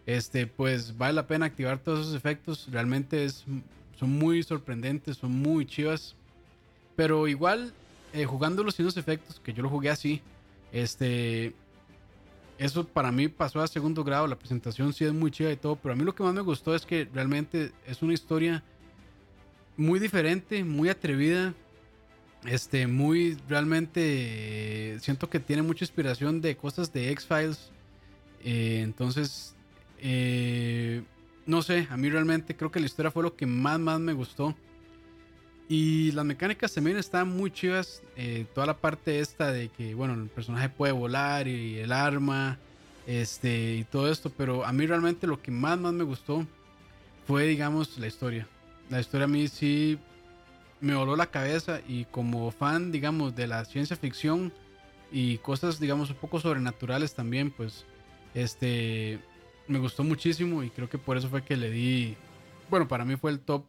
este, 0.06 0.46
pues 0.46 0.96
vale 0.96 1.14
la 1.14 1.26
pena 1.26 1.46
activar 1.46 1.78
todos 1.78 2.00
esos 2.00 2.14
efectos. 2.14 2.68
Realmente 2.70 3.24
es, 3.24 3.44
son 3.98 4.10
muy 4.10 4.42
sorprendentes, 4.42 5.16
son 5.16 5.32
muy 5.32 5.64
chivas. 5.66 6.14
Pero 6.96 7.26
igual, 7.26 7.72
eh, 8.12 8.24
jugando 8.24 8.62
los 8.62 8.74
sin 8.74 8.86
efectos, 8.86 9.40
que 9.40 9.52
yo 9.52 9.62
lo 9.62 9.70
jugué 9.70 9.90
así, 9.90 10.20
este, 10.72 11.54
eso 12.58 12.86
para 12.86 13.10
mí 13.10 13.28
pasó 13.28 13.60
a 13.60 13.66
segundo 13.66 14.04
grado. 14.04 14.26
La 14.26 14.36
presentación 14.36 14.92
sí 14.92 15.04
es 15.04 15.12
muy 15.12 15.30
chida 15.30 15.52
y 15.52 15.56
todo, 15.56 15.76
pero 15.76 15.94
a 15.94 15.96
mí 15.96 16.04
lo 16.04 16.14
que 16.14 16.22
más 16.22 16.34
me 16.34 16.42
gustó 16.42 16.74
es 16.74 16.84
que 16.84 17.08
realmente 17.12 17.72
es 17.86 18.02
una 18.02 18.14
historia 18.14 18.62
muy 19.76 20.00
diferente, 20.00 20.64
muy 20.64 20.88
atrevida. 20.88 21.54
Este, 22.44 22.86
muy 22.86 23.38
realmente 23.48 24.98
siento 25.00 25.30
que 25.30 25.40
tiene 25.40 25.62
mucha 25.62 25.84
inspiración 25.84 26.40
de 26.40 26.56
cosas 26.56 26.92
de 26.92 27.10
X-Files. 27.10 27.70
Eh, 28.44 28.80
entonces, 28.82 29.54
eh, 29.98 31.02
no 31.46 31.62
sé, 31.62 31.88
a 31.90 31.96
mí 31.96 32.10
realmente 32.10 32.54
creo 32.54 32.70
que 32.70 32.80
la 32.80 32.86
historia 32.86 33.10
fue 33.10 33.22
lo 33.22 33.34
que 33.34 33.46
más, 33.46 33.78
más 33.80 34.00
me 34.00 34.12
gustó. 34.12 34.54
Y 35.66 36.12
las 36.12 36.26
mecánicas 36.26 36.74
también 36.74 36.98
están 36.98 37.28
muy 37.28 37.50
chivas. 37.50 38.02
Eh, 38.16 38.44
toda 38.54 38.66
la 38.66 38.76
parte 38.76 39.20
esta 39.20 39.50
de 39.50 39.70
que, 39.70 39.94
bueno, 39.94 40.12
el 40.12 40.28
personaje 40.28 40.68
puede 40.68 40.92
volar 40.92 41.48
y 41.48 41.78
el 41.78 41.90
arma, 41.90 42.58
este, 43.06 43.76
y 43.76 43.84
todo 43.84 44.12
esto. 44.12 44.30
Pero 44.30 44.66
a 44.66 44.72
mí 44.72 44.86
realmente 44.86 45.26
lo 45.26 45.40
que 45.40 45.50
más, 45.50 45.78
más 45.78 45.94
me 45.94 46.04
gustó 46.04 46.46
fue, 47.26 47.46
digamos, 47.46 47.96
la 47.98 48.06
historia. 48.06 48.46
La 48.90 49.00
historia 49.00 49.24
a 49.24 49.28
mí 49.28 49.48
sí 49.48 49.98
me 50.80 50.94
voló 50.94 51.16
la 51.16 51.30
cabeza 51.30 51.80
y 51.88 52.04
como 52.06 52.50
fan, 52.50 52.92
digamos, 52.92 53.34
de 53.34 53.46
la 53.46 53.64
ciencia 53.64 53.96
ficción 53.96 54.52
y 55.10 55.38
cosas, 55.38 55.80
digamos, 55.80 56.10
un 56.10 56.16
poco 56.16 56.40
sobrenaturales 56.40 57.14
también, 57.14 57.50
pues, 57.50 57.84
este, 58.34 59.20
me 59.68 59.78
gustó 59.78 60.04
muchísimo 60.04 60.62
y 60.62 60.70
creo 60.70 60.88
que 60.88 60.98
por 60.98 61.16
eso 61.16 61.28
fue 61.28 61.44
que 61.44 61.56
le 61.56 61.70
di, 61.70 62.16
bueno, 62.68 62.88
para 62.88 63.04
mí 63.04 63.16
fue 63.16 63.30
el 63.30 63.40
top 63.40 63.64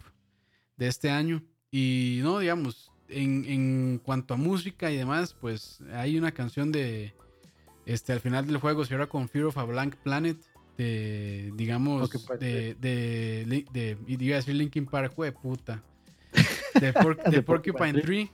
de 0.78 0.88
este 0.88 1.10
año. 1.10 1.42
Y 1.72 2.20
no, 2.22 2.40
digamos, 2.40 2.92
en, 3.08 3.46
en 3.46 4.02
cuanto 4.04 4.34
a 4.34 4.38
música 4.38 4.92
y 4.92 4.98
demás, 4.98 5.34
pues 5.40 5.82
hay 5.94 6.18
una 6.18 6.32
canción 6.32 6.72
de, 6.72 7.14
este, 7.86 8.14
al 8.14 8.20
final 8.20 8.48
del 8.48 8.58
juego, 8.58 8.86
cierra 8.86 9.08
con 9.08 9.30
Fear 9.30 9.46
of 9.46 9.58
a 9.58 9.64
Blank 9.64 9.96
Planet, 9.98 10.38
de, 10.78 11.52
digamos, 11.56 12.10
de, 12.40 12.76
de, 12.76 13.66
de, 13.72 13.98
iba 14.08 14.36
a 14.36 14.40
decir 14.40 14.56
Linkin 14.56 14.86
Park, 14.86 15.16
de 15.16 15.32
puta, 15.32 15.82
de, 16.80 17.42
Porcupine 17.44 17.94
Tree. 18.02 18.32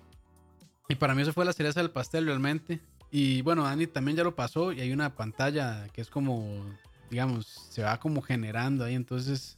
Y 0.90 0.96
para 0.96 1.16
mí 1.16 1.22
eso 1.22 1.34
fue 1.34 1.46
la 1.46 1.54
cereza 1.54 1.80
del 1.80 1.92
pastel 1.92 2.26
realmente. 2.26 2.82
Y 3.12 3.42
bueno, 3.42 3.64
Dani 3.64 3.88
también 3.88 4.18
ya 4.18 4.24
lo 4.24 4.36
pasó 4.36 4.72
y 4.72 4.82
hay 4.82 4.92
una 4.92 5.16
pantalla 5.16 5.88
que 5.94 6.02
es 6.02 6.10
como, 6.10 6.66
digamos, 7.10 7.46
se 7.70 7.84
va 7.84 8.00
como 8.00 8.22
generando 8.22 8.86
ahí, 8.86 8.96
entonces 8.96 9.58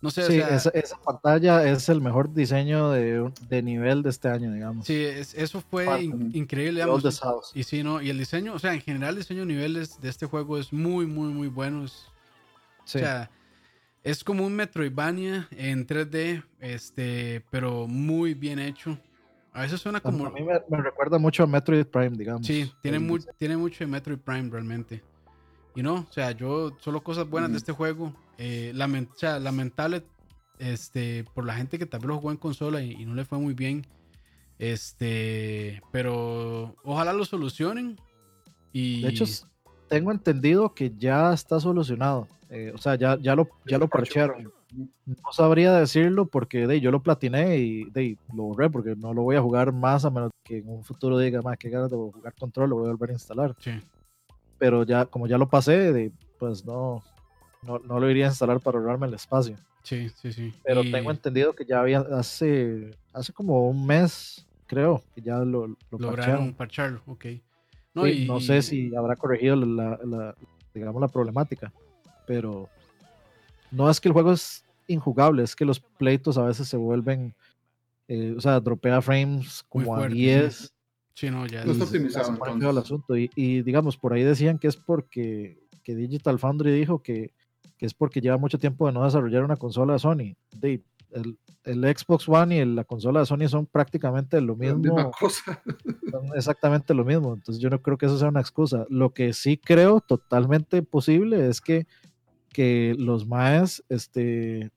no 0.00 0.10
sé, 0.10 0.24
sí, 0.28 0.38
esa, 0.38 0.96
pantalla 1.04 1.68
es 1.68 1.88
el 1.88 2.00
mejor 2.00 2.32
diseño 2.32 2.92
de, 2.92 3.32
de, 3.48 3.62
nivel 3.62 4.04
de 4.04 4.10
este 4.10 4.28
año, 4.28 4.52
digamos. 4.52 4.86
Sí, 4.86 4.94
eso 4.94 5.60
fue 5.60 6.04
increíble. 6.04 6.82
Digamos, 6.82 7.20
y 7.54 7.64
sí, 7.64 7.82
¿no? 7.82 8.00
Y 8.00 8.10
el 8.10 8.18
diseño, 8.18 8.54
o 8.54 8.60
sea, 8.60 8.74
en 8.74 8.80
general 8.80 9.14
el 9.14 9.22
diseño 9.22 9.40
de 9.40 9.46
niveles 9.46 10.00
de 10.00 10.08
este 10.08 10.26
juego 10.26 10.56
es 10.56 10.72
muy, 10.72 11.06
muy, 11.06 11.32
muy 11.32 11.48
bueno. 11.48 11.86
O 12.96 12.98
sea, 12.98 13.30
es 14.02 14.24
como 14.24 14.46
un 14.46 14.54
Metroidvania 14.56 15.48
en 15.50 15.86
3D, 15.86 16.42
este, 16.60 17.44
pero 17.50 17.86
muy 17.86 18.34
bien 18.34 18.58
hecho. 18.58 18.98
A 19.52 19.62
veces 19.62 19.80
suena 19.80 20.00
como... 20.00 20.26
A 20.26 20.30
mí 20.30 20.40
me, 20.42 20.82
recuerda 20.82 21.18
mucho 21.18 21.42
a 21.42 21.46
Metroid 21.46 21.84
Prime, 21.86 22.16
digamos. 22.16 22.46
Sí, 22.46 22.72
tiene, 22.80 22.98
tiene 23.38 23.56
mucho 23.56 23.78
de 23.80 23.86
Metroid 23.86 24.18
Prime 24.18 24.48
realmente. 24.50 25.02
Y 25.74 25.82
no, 25.82 26.06
o 26.08 26.12
sea, 26.12 26.32
yo 26.32 26.76
solo 26.80 27.02
cosas 27.02 27.28
buenas 27.28 27.50
de 27.50 27.58
este 27.58 27.72
juego. 27.72 28.14
Eh, 28.38 28.72
lamentable 28.74 30.04
este, 30.58 31.24
por 31.34 31.44
la 31.44 31.54
gente 31.54 31.78
que 31.78 31.86
también 31.86 32.08
lo 32.08 32.16
jugó 32.16 32.30
en 32.30 32.36
consola 32.36 32.82
y, 32.82 33.04
no 33.04 33.14
le 33.14 33.24
fue 33.24 33.38
muy 33.38 33.54
bien. 33.54 33.86
Este, 34.58 35.82
pero 35.92 36.74
ojalá 36.84 37.12
lo 37.12 37.24
solucionen. 37.24 37.98
Y... 38.72 39.02
De 39.02 39.08
hecho, 39.08 39.24
tengo 39.88 40.12
entendido 40.12 40.74
que 40.74 40.92
ya 40.96 41.32
está 41.32 41.60
solucionado. 41.60 42.28
Eh, 42.50 42.72
o 42.74 42.78
sea, 42.78 42.94
ya, 42.94 43.18
ya 43.18 43.34
lo, 43.34 43.48
ya 43.66 43.78
lo 43.78 43.88
parchearon. 43.88 44.52
No 45.06 45.32
sabría 45.32 45.72
decirlo 45.72 46.26
porque 46.26 46.66
de, 46.66 46.80
yo 46.80 46.90
lo 46.90 47.02
platiné 47.02 47.56
y 47.56 47.84
de, 47.90 48.18
lo 48.34 48.44
borré 48.44 48.68
porque 48.68 48.94
no 48.96 49.14
lo 49.14 49.22
voy 49.22 49.36
a 49.36 49.42
jugar 49.42 49.72
más 49.72 50.04
a 50.04 50.10
menos 50.10 50.30
que 50.44 50.58
en 50.58 50.68
un 50.68 50.84
futuro 50.84 51.18
diga 51.18 51.40
más 51.42 51.56
que 51.56 51.70
ganas 51.70 51.90
de 51.90 51.96
jugar 51.96 52.34
control, 52.34 52.70
lo 52.70 52.76
voy 52.76 52.88
a 52.88 52.92
volver 52.92 53.10
a 53.10 53.14
instalar. 53.14 53.56
Sí 53.58 53.72
pero 54.58 54.82
ya 54.82 55.06
como 55.06 55.26
ya 55.26 55.38
lo 55.38 55.48
pasé, 55.48 56.12
pues 56.38 56.64
no, 56.64 57.02
no, 57.62 57.78
no, 57.78 58.00
lo 58.00 58.10
iría 58.10 58.26
a 58.26 58.28
instalar 58.28 58.60
para 58.60 58.78
ahorrarme 58.78 59.06
el 59.06 59.14
espacio. 59.14 59.56
Sí, 59.82 60.10
sí, 60.10 60.32
sí. 60.32 60.52
Pero 60.64 60.82
tengo 60.82 61.10
entendido 61.10 61.54
que 61.54 61.64
ya 61.64 61.80
había 61.80 62.00
hace, 62.00 62.90
hace 63.12 63.32
como 63.32 63.68
un 63.68 63.86
mes, 63.86 64.46
creo, 64.66 65.02
que 65.14 65.22
ya 65.22 65.38
lo, 65.38 65.68
lo 65.68 65.76
lograron 65.98 66.52
parcharlo, 66.52 67.02
ok. 67.06 67.26
No, 67.98 68.06
y, 68.06 68.26
no 68.26 68.40
sé 68.40 68.62
si 68.62 68.94
habrá 68.94 69.16
corregido 69.16 69.56
la, 69.56 69.98
la, 70.04 70.34
digamos, 70.74 71.00
la 71.00 71.08
problemática, 71.08 71.72
pero 72.26 72.68
no 73.70 73.90
es 73.90 74.00
que 74.00 74.08
el 74.08 74.12
juego 74.12 74.32
es 74.32 74.64
injugable, 74.86 75.42
es 75.42 75.54
que 75.54 75.64
los 75.64 75.80
pleitos 75.80 76.38
a 76.38 76.44
veces 76.44 76.68
se 76.68 76.76
vuelven, 76.76 77.34
eh, 78.08 78.34
o 78.36 78.40
sea, 78.40 78.60
dropea 78.60 79.02
frames 79.02 79.64
como 79.68 79.96
a 79.96 80.08
10. 80.08 80.72
Sí, 81.14 81.30
no, 81.30 81.46
ya. 81.46 81.64
No 81.64 81.72
está 81.72 81.84
optimizado. 81.84 82.70
El 82.70 82.78
asunto. 82.78 83.16
Y, 83.16 83.62
digamos, 83.62 83.96
por 83.96 84.12
ahí 84.12 84.22
decían 84.22 84.58
que 84.58 84.68
es 84.68 84.76
porque 84.76 85.58
que 85.82 85.94
Digital 85.94 86.38
Foundry 86.38 86.70
dijo 86.70 87.02
que, 87.02 87.32
que, 87.76 87.86
es 87.86 87.94
porque 87.94 88.20
lleva 88.20 88.36
mucho 88.36 88.58
tiempo 88.58 88.86
de 88.86 88.92
no 88.92 89.04
desarrollar 89.04 89.42
una 89.42 89.56
consola 89.56 89.94
de 89.94 89.98
Sony. 89.98 90.36
De, 90.54 90.82
el, 91.12 91.38
el, 91.64 91.96
Xbox 91.96 92.28
One 92.28 92.56
y 92.56 92.64
la 92.64 92.84
consola 92.84 93.20
de 93.20 93.26
Sony 93.26 93.48
son 93.48 93.66
prácticamente 93.66 94.40
lo 94.40 94.56
mismo. 94.56 95.10
cosa. 95.18 95.62
Son 96.10 96.36
exactamente 96.36 96.94
lo 96.94 97.04
mismo. 97.04 97.34
Entonces 97.34 97.62
yo 97.62 97.70
no 97.70 97.80
creo 97.80 97.98
que 97.98 98.06
eso 98.06 98.18
sea 98.18 98.28
una 98.28 98.40
excusa. 98.40 98.86
Lo 98.88 99.12
que 99.12 99.32
sí 99.32 99.56
creo 99.56 100.00
totalmente 100.00 100.82
posible 100.82 101.48
es 101.48 101.60
que, 101.60 101.86
que 102.52 102.94
los 102.98 103.26
MAES 103.26 103.84
este, 103.88 104.70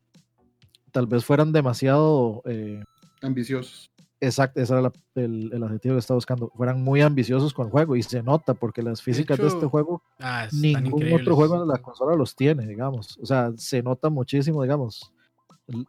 tal 0.91 1.07
vez 1.07 1.25
fueran 1.25 1.51
demasiado... 1.51 2.41
Eh, 2.45 2.83
ambiciosos 3.21 3.91
Exacto, 4.23 4.61
ese 4.61 4.71
era 4.77 4.91
el, 5.15 5.49
el, 5.51 5.63
adjetivo 5.63 5.95
que 5.95 5.99
estaba 5.99 6.17
buscando. 6.17 6.51
Fueran 6.55 6.79
muy 6.83 7.01
ambiciosos 7.01 7.55
con 7.55 7.65
el 7.65 7.71
juego 7.71 7.95
y 7.95 8.03
se 8.03 8.21
nota 8.21 8.53
porque 8.53 8.83
las 8.83 9.01
físicas 9.01 9.39
de, 9.39 9.47
este 9.47 9.65
juego, 9.65 10.03
ah, 10.19 10.47
ningún 10.51 11.11
otro 11.11 11.35
juego 11.35 11.59
en 11.59 11.67
la 11.67 11.79
consola 11.79 12.15
los 12.15 12.35
tiene, 12.35 12.67
digamos. 12.67 13.17
O 13.17 13.25
sea, 13.25 13.51
se 13.57 13.81
nota 13.81 14.11
muchísimo, 14.11 14.61
digamos, 14.61 15.11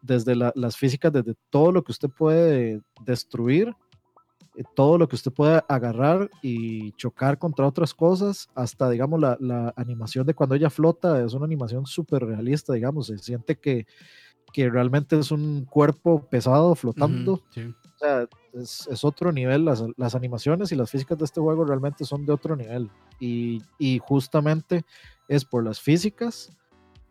desde 0.03 0.35
las 0.35 0.77
físicas, 0.77 1.13
desde 1.13 1.35
todo 1.51 1.73
lo 1.73 1.83
que 1.83 1.93
usted 1.93 2.09
puede 2.09 2.81
destruir, 3.05 3.75
eh, 4.57 4.65
todo 4.75 4.99
lo 4.99 5.09
que 5.09 5.17
usted 5.17 5.33
puede 5.33 5.63
agarrar 5.69 6.31
y 6.43 6.93
chocar 6.93 7.39
contra 7.39 7.67
otras 7.67 7.95
cosas, 7.95 8.49
hasta, 8.55 8.91
digamos, 8.91 9.21
la, 9.21 9.37
la 9.41 9.73
animación 9.77 10.27
de 10.27 10.35
cuando 10.35 10.55
ella 10.55 10.71
flota, 10.71 11.25
es 11.25 11.35
una 11.35 11.47
animación 11.47 11.87
súper 11.87 12.25
realista, 12.25 12.73
digamos. 12.73 13.07
Se 13.07 13.19
siente 13.19 13.57
que, 13.57 13.87
que 14.53 14.69
realmente 14.71 15.19
es 15.19 15.31
un 15.31 15.65
cuerpo 15.65 16.23
pesado 16.29 16.75
flotando. 16.75 17.43
sí 17.51 17.75
sea, 18.03 18.29
es, 18.53 19.05
otro 19.05 19.33
nivel. 19.33 19.65
Las, 19.65 19.85
las, 19.97 20.15
animaciones 20.15 20.73
y 20.73 20.77
las 20.77 20.91
físicas 20.91 21.19
de 21.19 21.25
este 21.25 21.41
juego 21.41 21.65
realmente 21.65 22.05
son 22.05 22.27
de 22.27 22.33
otro 22.33 22.57
nivel. 22.57 22.91
Y, 23.21 23.63
y, 23.79 23.99
justamente 23.99 24.85
es 25.29 25.45
por 25.45 25.65
las 25.65 25.81
físicas 25.81 26.51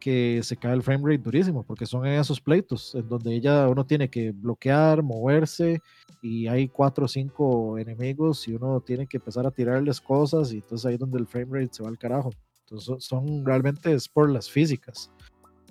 que 0.01 0.41
se 0.43 0.57
cae 0.57 0.73
el 0.73 0.81
frame 0.81 1.11
rate 1.11 1.23
durísimo, 1.23 1.63
porque 1.63 1.85
son 1.85 2.05
esos 2.05 2.41
pleitos 2.41 2.95
en 2.95 3.07
donde 3.07 3.35
ella 3.35 3.69
uno 3.69 3.85
tiene 3.85 4.09
que 4.09 4.31
bloquear, 4.31 5.03
moverse 5.03 5.79
y 6.21 6.47
hay 6.47 6.67
cuatro 6.67 7.05
o 7.05 7.07
cinco 7.07 7.77
enemigos 7.77 8.47
y 8.47 8.55
uno 8.55 8.81
tiene 8.81 9.07
que 9.07 9.17
empezar 9.17 9.45
a 9.45 9.51
tirarles 9.51 10.01
cosas 10.01 10.51
y 10.51 10.55
entonces 10.55 10.85
ahí 10.87 10.95
es 10.95 10.99
donde 10.99 11.19
el 11.19 11.27
frame 11.27 11.61
rate 11.61 11.73
se 11.73 11.83
va 11.83 11.89
al 11.89 11.99
carajo. 11.99 12.31
Entonces 12.65 13.05
son 13.05 13.45
realmente 13.45 13.93
es 13.93 14.09
por 14.09 14.29
las 14.29 14.49
físicas. 14.49 15.11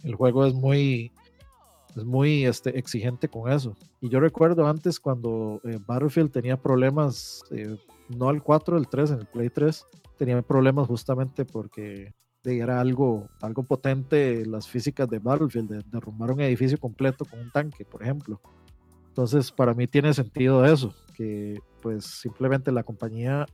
El 0.05 0.15
juego 0.15 0.47
es 0.47 0.55
muy 0.55 1.12
es 1.97 2.05
muy 2.05 2.44
este, 2.44 2.78
exigente 2.78 3.28
con 3.28 3.51
eso. 3.51 3.77
Y 4.01 4.09
yo 4.09 4.20
recuerdo 4.20 4.66
antes 4.66 5.01
cuando 5.01 5.61
eh, 5.65 5.78
Battlefield 5.85 6.31
tenía 6.31 6.57
problemas, 6.57 7.43
eh, 7.51 7.77
no 8.09 8.28
al 8.28 8.43
4, 8.43 8.78
el 8.78 8.89
3, 8.89 9.11
en 9.11 9.19
el 9.19 9.27
Play 9.27 9.51
3, 9.51 9.85
tenía 10.16 10.40
problemas 10.43 10.86
justamente 10.86 11.44
porque 11.44 12.12
era 12.45 12.81
algo, 12.81 13.29
algo 13.41 13.62
potente 13.62 14.45
las 14.47 14.69
físicas 14.69 15.09
de 15.09 15.19
Battlefield, 15.19 15.71
de 15.71 15.83
derrumbar 15.91 16.33
un 16.33 16.41
edificio 16.41 16.79
completo 16.79 17.25
con 17.25 17.41
un 17.41 17.51
tanque, 17.51 17.85
por 17.85 18.03
ejemplo. 18.03 18.41
Entonces, 19.09 19.51
para 19.53 19.75
mí 19.75 19.87
tiene 19.87 20.15
sentido 20.15 20.65
eso, 20.65 20.95
que 21.15 21.61
pues 21.83 22.05
simplemente 22.05 22.73
la 22.73 22.83
compañía 22.83 23.47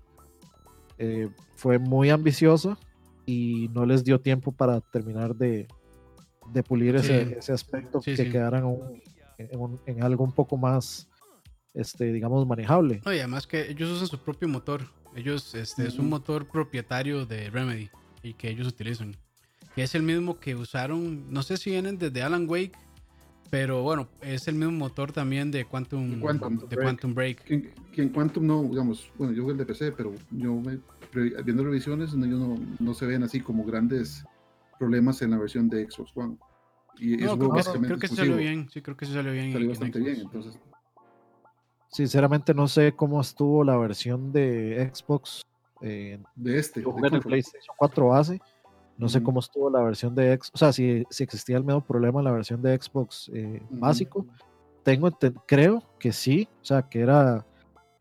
eh, 0.98 1.28
fue 1.56 1.78
muy 1.78 2.10
ambiciosa 2.10 2.78
y 3.24 3.68
no 3.72 3.84
les 3.86 4.04
dio 4.04 4.20
tiempo 4.20 4.52
para 4.52 4.80
terminar 4.80 5.34
de, 5.34 5.66
de 6.52 6.62
pulir 6.62 6.96
ese, 6.96 7.38
ese, 7.38 7.52
aspecto 7.52 8.00
que 8.00 8.14
quedaran 8.30 8.78
en, 9.38 10.02
algo 10.02 10.22
un 10.22 10.32
poco 10.32 10.56
más, 10.56 11.08
este, 11.74 12.12
digamos, 12.12 12.46
manejable. 12.46 13.02
y 13.04 13.18
además 13.18 13.46
que 13.46 13.68
ellos 13.68 13.90
usan 13.90 14.06
su 14.06 14.18
propio 14.18 14.48
motor. 14.48 14.82
Ellos, 15.16 15.54
este, 15.54 15.88
es 15.88 15.98
un 15.98 16.10
motor 16.10 16.46
propietario 16.46 17.24
de 17.24 17.48
Remedy 17.48 17.88
y 18.26 18.34
que 18.34 18.50
ellos 18.50 18.66
utilizan. 18.66 19.16
Que 19.74 19.82
es 19.82 19.94
el 19.94 20.02
mismo 20.02 20.38
que 20.38 20.54
usaron, 20.54 21.30
no 21.32 21.42
sé 21.42 21.56
si 21.56 21.70
vienen 21.70 21.98
desde 21.98 22.22
Alan 22.22 22.48
Wake, 22.48 22.72
pero 23.50 23.82
bueno, 23.82 24.08
es 24.22 24.48
el 24.48 24.54
mismo 24.54 24.72
motor 24.72 25.12
también 25.12 25.50
de 25.50 25.64
Quantum, 25.64 26.20
Quantum 26.20 26.58
de 26.58 26.76
Break. 26.76 26.82
Quantum 26.82 27.14
Break. 27.14 27.44
Que, 27.44 28.02
en 28.02 28.08
Quantum 28.08 28.46
no, 28.46 28.62
digamos, 28.64 29.10
bueno, 29.18 29.32
yo 29.32 29.42
jugué 29.42 29.52
el 29.52 29.58
de 29.58 29.66
PC, 29.66 29.92
pero 29.92 30.14
yo 30.30 30.54
me, 30.54 30.78
viendo 31.42 31.64
revisiones, 31.64 32.14
no, 32.14 32.26
no, 32.26 32.58
no 32.78 32.94
se 32.94 33.06
ven 33.06 33.22
así 33.22 33.40
como 33.40 33.64
grandes 33.64 34.24
problemas 34.78 35.22
en 35.22 35.30
la 35.30 35.38
versión 35.38 35.68
de 35.68 35.88
Xbox 35.90 36.12
One. 36.16 36.36
Y 36.98 37.18
no, 37.18 37.36
creo, 37.36 37.50
básicamente 37.50 37.88
creo 37.88 37.98
que 37.98 38.08
se 38.08 38.16
salió 38.16 38.36
bien, 38.36 38.68
sí, 38.70 38.80
creo 38.80 38.96
que 38.96 39.06
se 39.06 39.12
salió 39.12 39.32
bien. 39.32 39.52
Salió 39.52 39.68
bastante 39.68 39.98
bien, 39.98 40.20
entonces. 40.20 40.58
Sinceramente 41.88 42.54
no 42.54 42.66
sé 42.68 42.92
cómo 42.92 43.20
estuvo 43.20 43.62
la 43.64 43.76
versión 43.76 44.32
de 44.32 44.90
Xbox. 44.92 45.42
Eh, 45.80 46.18
de 46.34 46.58
este. 46.58 46.82
Yo 46.82 46.92
jugué 46.92 47.08
en 47.08 47.14
el 47.14 47.20
PlayStation 47.20 47.74
4 47.76 48.08
base 48.08 48.40
No 48.96 49.08
sé 49.08 49.22
cómo 49.22 49.40
estuvo 49.40 49.68
la 49.70 49.82
versión 49.82 50.14
de 50.14 50.34
Xbox, 50.36 50.50
o 50.54 50.58
sea, 50.58 50.72
si, 50.72 51.04
si 51.10 51.24
existía 51.24 51.56
el 51.56 51.64
mismo 51.64 51.84
problema 51.84 52.20
en 52.20 52.24
la 52.24 52.32
versión 52.32 52.62
de 52.62 52.80
Xbox 52.80 53.30
eh, 53.32 53.62
básico. 53.70 54.26
Tengo, 54.82 55.10
creo 55.46 55.82
que 55.98 56.12
sí, 56.12 56.48
o 56.62 56.64
sea, 56.64 56.82
que 56.82 57.00
era 57.00 57.44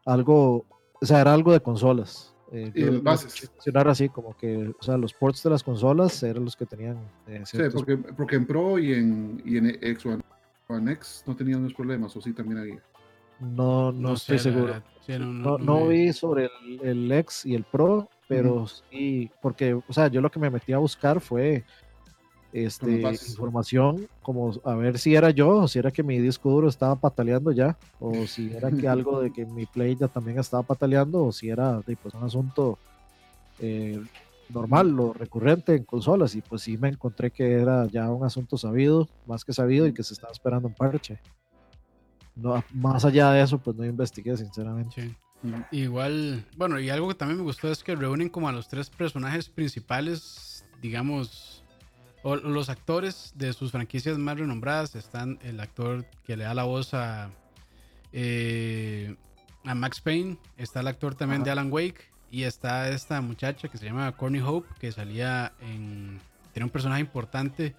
algo, 0.05 0.65
o 1.01 1.05
sea, 1.05 1.21
era 1.21 1.33
algo 1.33 1.51
de 1.51 1.59
consolas. 1.59 2.35
Eh, 2.51 2.71
y 2.73 2.83
bases. 2.99 3.51
Así, 3.73 4.09
como 4.09 4.37
que, 4.37 4.71
o 4.79 4.83
sea, 4.83 4.97
los 4.97 5.13
ports 5.13 5.43
de 5.43 5.49
las 5.49 5.63
consolas 5.63 6.21
eran 6.23 6.45
los 6.45 6.55
que 6.55 6.65
tenían. 6.65 6.97
Eh, 7.27 7.41
sí, 7.43 7.57
porque, 7.73 7.97
porque, 7.97 8.35
en 8.35 8.45
Pro 8.45 8.77
y 8.77 8.93
en, 8.93 9.41
y 9.43 9.57
en 9.57 9.67
X 9.67 10.05
One, 10.05 10.91
X 10.93 11.23
no 11.25 11.35
tenían 11.35 11.63
los 11.63 11.73
problemas, 11.73 12.15
o 12.15 12.21
sí 12.21 12.33
también 12.33 12.59
había. 12.59 12.83
No, 13.39 13.91
no, 13.91 14.13
estoy 14.13 14.39
seguro. 14.39 14.81
no, 15.07 15.57
no, 15.57 15.87
vi 15.87 16.13
sobre 16.13 16.49
el, 16.67 16.81
el, 16.81 17.11
X 17.11 17.45
y 17.45 17.55
el 17.55 17.63
Pro, 17.63 18.09
pero 18.27 18.67
sí, 18.67 19.29
porque, 19.41 19.73
o 19.73 19.93
sea, 19.93 20.07
yo 20.07 20.21
lo 20.21 20.31
que 20.31 20.39
me 20.39 20.49
metí 20.49 20.73
a 20.73 20.77
buscar 20.77 21.19
fue 21.19 21.65
este, 22.55 23.01
información 23.01 24.07
como 24.21 24.53
a 24.63 24.75
ver 24.75 24.97
si 24.97 25.13
era 25.13 25.29
yo 25.29 25.49
o 25.49 25.67
si 25.67 25.77
era 25.77 25.91
que 25.91 26.03
mi 26.03 26.19
disco 26.19 26.49
duro 26.49 26.69
estaba 26.69 26.95
pataleando 26.95 27.51
ya 27.51 27.77
o 27.99 28.25
si 28.27 28.53
era 28.53 28.71
que 28.71 28.87
algo 28.87 29.19
de 29.19 29.33
que 29.33 29.45
mi 29.45 29.65
play 29.65 29.97
ya 29.97 30.07
también 30.07 30.39
estaba 30.39 30.63
pataleando 30.63 31.25
o 31.25 31.31
si 31.33 31.49
era 31.49 31.81
pues, 32.01 32.13
un 32.13 32.23
asunto 32.23 32.79
eh, 33.59 34.01
normal 34.47 34.89
lo 34.89 35.11
recurrente 35.11 35.75
en 35.75 35.83
consolas 35.83 36.33
y 36.35 36.41
pues 36.41 36.61
sí 36.61 36.77
me 36.77 36.87
encontré 36.87 37.29
que 37.29 37.51
era 37.51 37.87
ya 37.87 38.09
un 38.09 38.23
asunto 38.23 38.57
sabido 38.57 39.09
más 39.25 39.43
que 39.43 39.51
sabido 39.51 39.85
y 39.85 39.93
que 39.93 40.03
se 40.03 40.13
estaba 40.13 40.31
esperando 40.31 40.69
un 40.69 40.75
parche 40.75 41.19
no, 42.35 42.63
más 42.73 43.05
allá 43.05 43.31
de 43.31 43.41
eso 43.41 43.57
pues 43.57 43.75
no 43.75 43.85
investigué 43.85 44.35
sinceramente. 44.37 45.15
Igual 45.71 46.45
bueno 46.57 46.79
y 46.79 46.89
algo 46.89 47.07
que 47.07 47.15
también 47.15 47.37
me 47.37 47.43
gustó 47.43 47.71
es 47.71 47.83
que 47.83 47.95
reúnen 47.95 48.29
como 48.29 48.49
a 48.49 48.51
los 48.51 48.67
tres 48.67 48.89
personajes 48.89 49.49
principales 49.49 50.65
digamos 50.81 51.63
los 52.25 52.69
actores 52.69 53.33
de 53.35 53.53
sus 53.53 53.71
franquicias 53.71 54.17
más 54.17 54.39
renombradas. 54.39 54.95
Están 54.95 55.37
el 55.43 55.59
actor 55.59 56.05
que 56.25 56.35
le 56.35 56.43
da 56.43 56.55
la 56.55 56.63
voz 56.63 56.93
a, 56.93 57.29
eh, 58.11 59.15
a 59.63 59.75
Max 59.75 60.01
Payne, 60.01 60.37
está 60.57 60.79
el 60.79 60.87
actor 60.87 61.13
también 61.13 61.43
de 61.43 61.51
Alan 61.51 61.71
Wake 61.71 62.09
y 62.31 62.43
está 62.43 62.89
esta 62.89 63.21
muchacha 63.21 63.67
que 63.67 63.77
se 63.77 63.85
llama 63.85 64.11
Courtney 64.13 64.41
Hope 64.41 64.67
que 64.79 64.91
salía 64.91 65.53
en 65.61 66.19
tiene 66.51 66.65
un 66.65 66.71
personaje 66.71 67.01
importante 67.01 67.75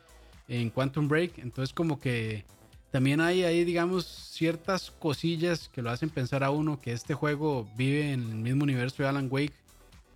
en 0.49 0.70
Quantum 0.70 1.09
Break, 1.09 1.39
entonces 1.39 1.74
como 1.74 1.99
que 1.99 2.45
también 2.91 3.21
hay 3.21 3.45
ahí 3.45 3.65
digamos 3.65 4.07
ciertas 4.07 4.91
cosillas 4.91 5.69
que 5.69 5.83
lo 5.83 5.91
hacen 5.91 6.11
pensar 6.11 6.45
a 6.45 6.51
uno 6.51 6.81
que 6.81 6.93
este 6.93 7.15
juego 7.15 7.69
vive 7.77 8.13
en 8.13 8.21
el 8.21 8.37
mismo 8.37 8.65
universo 8.65 9.03
de 9.03 9.09
Alan 9.09 9.29
Wake, 9.31 9.55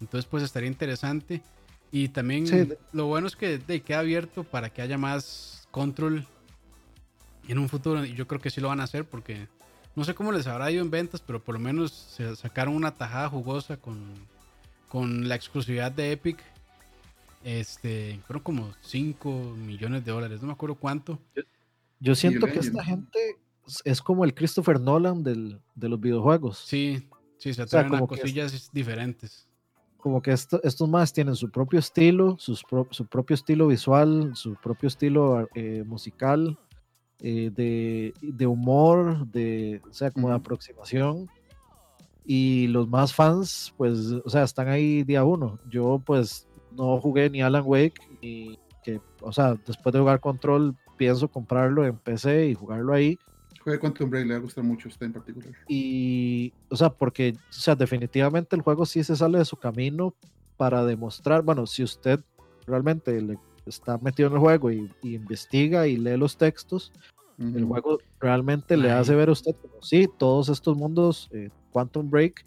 entonces 0.00 0.28
pues 0.30 0.42
estaría 0.42 0.68
interesante. 0.68 1.42
Y 1.92 2.08
también 2.08 2.76
lo 2.92 3.06
bueno 3.06 3.26
es 3.26 3.34
que 3.34 3.60
queda 3.84 3.98
abierto 3.98 4.44
para 4.44 4.70
que 4.70 4.80
haya 4.80 4.96
más 4.96 5.66
control 5.70 6.26
en 7.48 7.58
un 7.58 7.68
futuro. 7.68 8.04
Y 8.04 8.14
yo 8.14 8.26
creo 8.26 8.40
que 8.40 8.50
sí 8.50 8.60
lo 8.60 8.68
van 8.68 8.80
a 8.80 8.84
hacer 8.84 9.04
porque 9.04 9.48
no 9.96 10.04
sé 10.04 10.14
cómo 10.14 10.32
les 10.32 10.46
habrá 10.46 10.70
ido 10.70 10.82
en 10.82 10.90
ventas, 10.90 11.20
pero 11.20 11.42
por 11.42 11.54
lo 11.54 11.60
menos 11.60 11.92
se 11.92 12.34
sacaron 12.36 12.74
una 12.74 12.92
tajada 12.92 13.28
jugosa 13.28 13.76
con, 13.76 13.98
con 14.88 15.28
la 15.28 15.34
exclusividad 15.34 15.90
de 15.90 16.12
Epic. 16.12 16.38
Este, 17.42 18.20
fueron 18.26 18.42
como 18.42 18.74
5 18.82 19.56
millones 19.56 20.04
de 20.04 20.12
dólares, 20.12 20.40
no 20.42 20.48
me 20.48 20.52
acuerdo 20.52 20.76
cuánto. 20.76 21.18
Yo, 21.34 21.42
siento 22.14 22.46
que 22.46 22.58
esta 22.58 22.84
gente 22.84 23.18
es 23.84 24.00
como 24.00 24.24
el 24.24 24.34
Christopher 24.34 24.80
Nolan 24.80 25.22
del, 25.22 25.60
de 25.74 25.88
los 25.88 26.00
videojuegos. 26.00 26.58
Sí, 26.58 27.08
sí, 27.38 27.54
se 27.54 27.62
atreven 27.62 27.94
a 27.94 28.06
cosillas 28.06 28.70
diferentes 28.72 29.50
como 30.00 30.22
que 30.22 30.32
estos 30.32 30.88
más 30.88 31.12
tienen 31.12 31.36
su 31.36 31.50
propio 31.50 31.78
estilo, 31.78 32.36
su 32.38 33.06
propio 33.06 33.34
estilo 33.34 33.66
visual, 33.68 34.32
su 34.34 34.54
propio 34.54 34.88
estilo 34.88 35.48
eh, 35.54 35.84
musical, 35.86 36.58
eh, 37.20 37.50
de, 38.22 38.46
humor, 38.46 39.26
de, 39.26 39.80
o 39.88 39.92
sea, 39.92 40.10
como 40.10 40.28
de 40.28 40.34
aproximación. 40.34 41.28
Y 42.24 42.68
los 42.68 42.88
más 42.88 43.14
fans, 43.14 43.74
pues, 43.76 43.98
o 44.24 44.28
sea, 44.30 44.44
están 44.44 44.68
ahí 44.68 45.02
día 45.04 45.24
uno. 45.24 45.58
Yo, 45.68 46.00
pues, 46.04 46.48
no 46.72 47.00
jugué 47.00 47.28
ni 47.28 47.42
Alan 47.42 47.64
Wake, 47.66 48.00
y 48.20 48.58
que, 48.82 49.00
o 49.20 49.32
sea, 49.32 49.54
después 49.66 49.92
de 49.92 49.98
jugar 49.98 50.20
Control, 50.20 50.76
pienso 51.00 51.28
comprarlo 51.28 51.86
en 51.86 51.96
PC 51.96 52.48
y 52.48 52.54
jugarlo 52.54 52.92
ahí. 52.92 53.18
Juegue 53.64 53.78
Quantum 53.78 54.10
Break, 54.10 54.26
le 54.26 54.34
va 54.34 54.38
a 54.38 54.42
gustar 54.42 54.62
mucho 54.62 54.90
usted 54.90 55.06
en 55.06 55.14
particular. 55.14 55.50
Y, 55.66 56.52
o 56.68 56.76
sea, 56.76 56.90
porque, 56.90 57.36
o 57.48 57.52
sea, 57.52 57.74
definitivamente 57.74 58.54
el 58.54 58.60
juego 58.60 58.84
sí 58.84 59.02
se 59.02 59.16
sale 59.16 59.38
de 59.38 59.46
su 59.46 59.56
camino 59.56 60.14
para 60.58 60.84
demostrar, 60.84 61.40
bueno, 61.40 61.66
si 61.66 61.82
usted 61.82 62.20
realmente 62.66 63.18
le 63.18 63.38
está 63.64 63.96
metido 63.96 64.28
en 64.28 64.34
el 64.34 64.40
juego 64.40 64.70
y, 64.70 64.90
investiga 65.02 65.86
y 65.86 65.96
lee 65.96 66.18
los 66.18 66.36
textos, 66.36 66.92
el 67.38 67.64
juego 67.64 67.98
realmente 68.20 68.76
le 68.76 68.90
hace 68.90 69.14
ver 69.14 69.30
a 69.30 69.32
usted 69.32 69.56
como, 69.56 69.80
sí, 69.80 70.06
todos 70.18 70.50
estos 70.50 70.76
mundos, 70.76 71.30
eh, 71.32 71.48
Quantum 71.72 72.10
Break, 72.10 72.44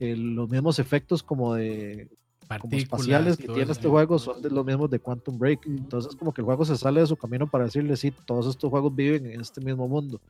eh, 0.00 0.16
los 0.16 0.48
mismos 0.48 0.78
efectos 0.78 1.22
como 1.22 1.52
de 1.52 2.08
como 2.60 2.76
espaciales 2.76 3.36
que 3.36 3.48
tiene 3.48 3.72
este 3.72 3.88
juego 3.88 4.18
son 4.18 4.42
de 4.42 4.50
los 4.50 4.64
mismos 4.64 4.90
de 4.90 4.98
Quantum 4.98 5.38
Break. 5.38 5.66
Entonces, 5.66 6.14
como 6.16 6.32
que 6.32 6.40
el 6.40 6.44
juego 6.44 6.64
se 6.64 6.76
sale 6.76 7.00
de 7.00 7.06
su 7.06 7.16
camino 7.16 7.46
para 7.46 7.64
decirle, 7.64 7.96
sí, 7.96 8.12
todos 8.24 8.46
estos 8.46 8.70
juegos 8.70 8.94
viven 8.94 9.26
en 9.26 9.40
este 9.40 9.60
mismo 9.60 9.88
mundo. 9.88 10.20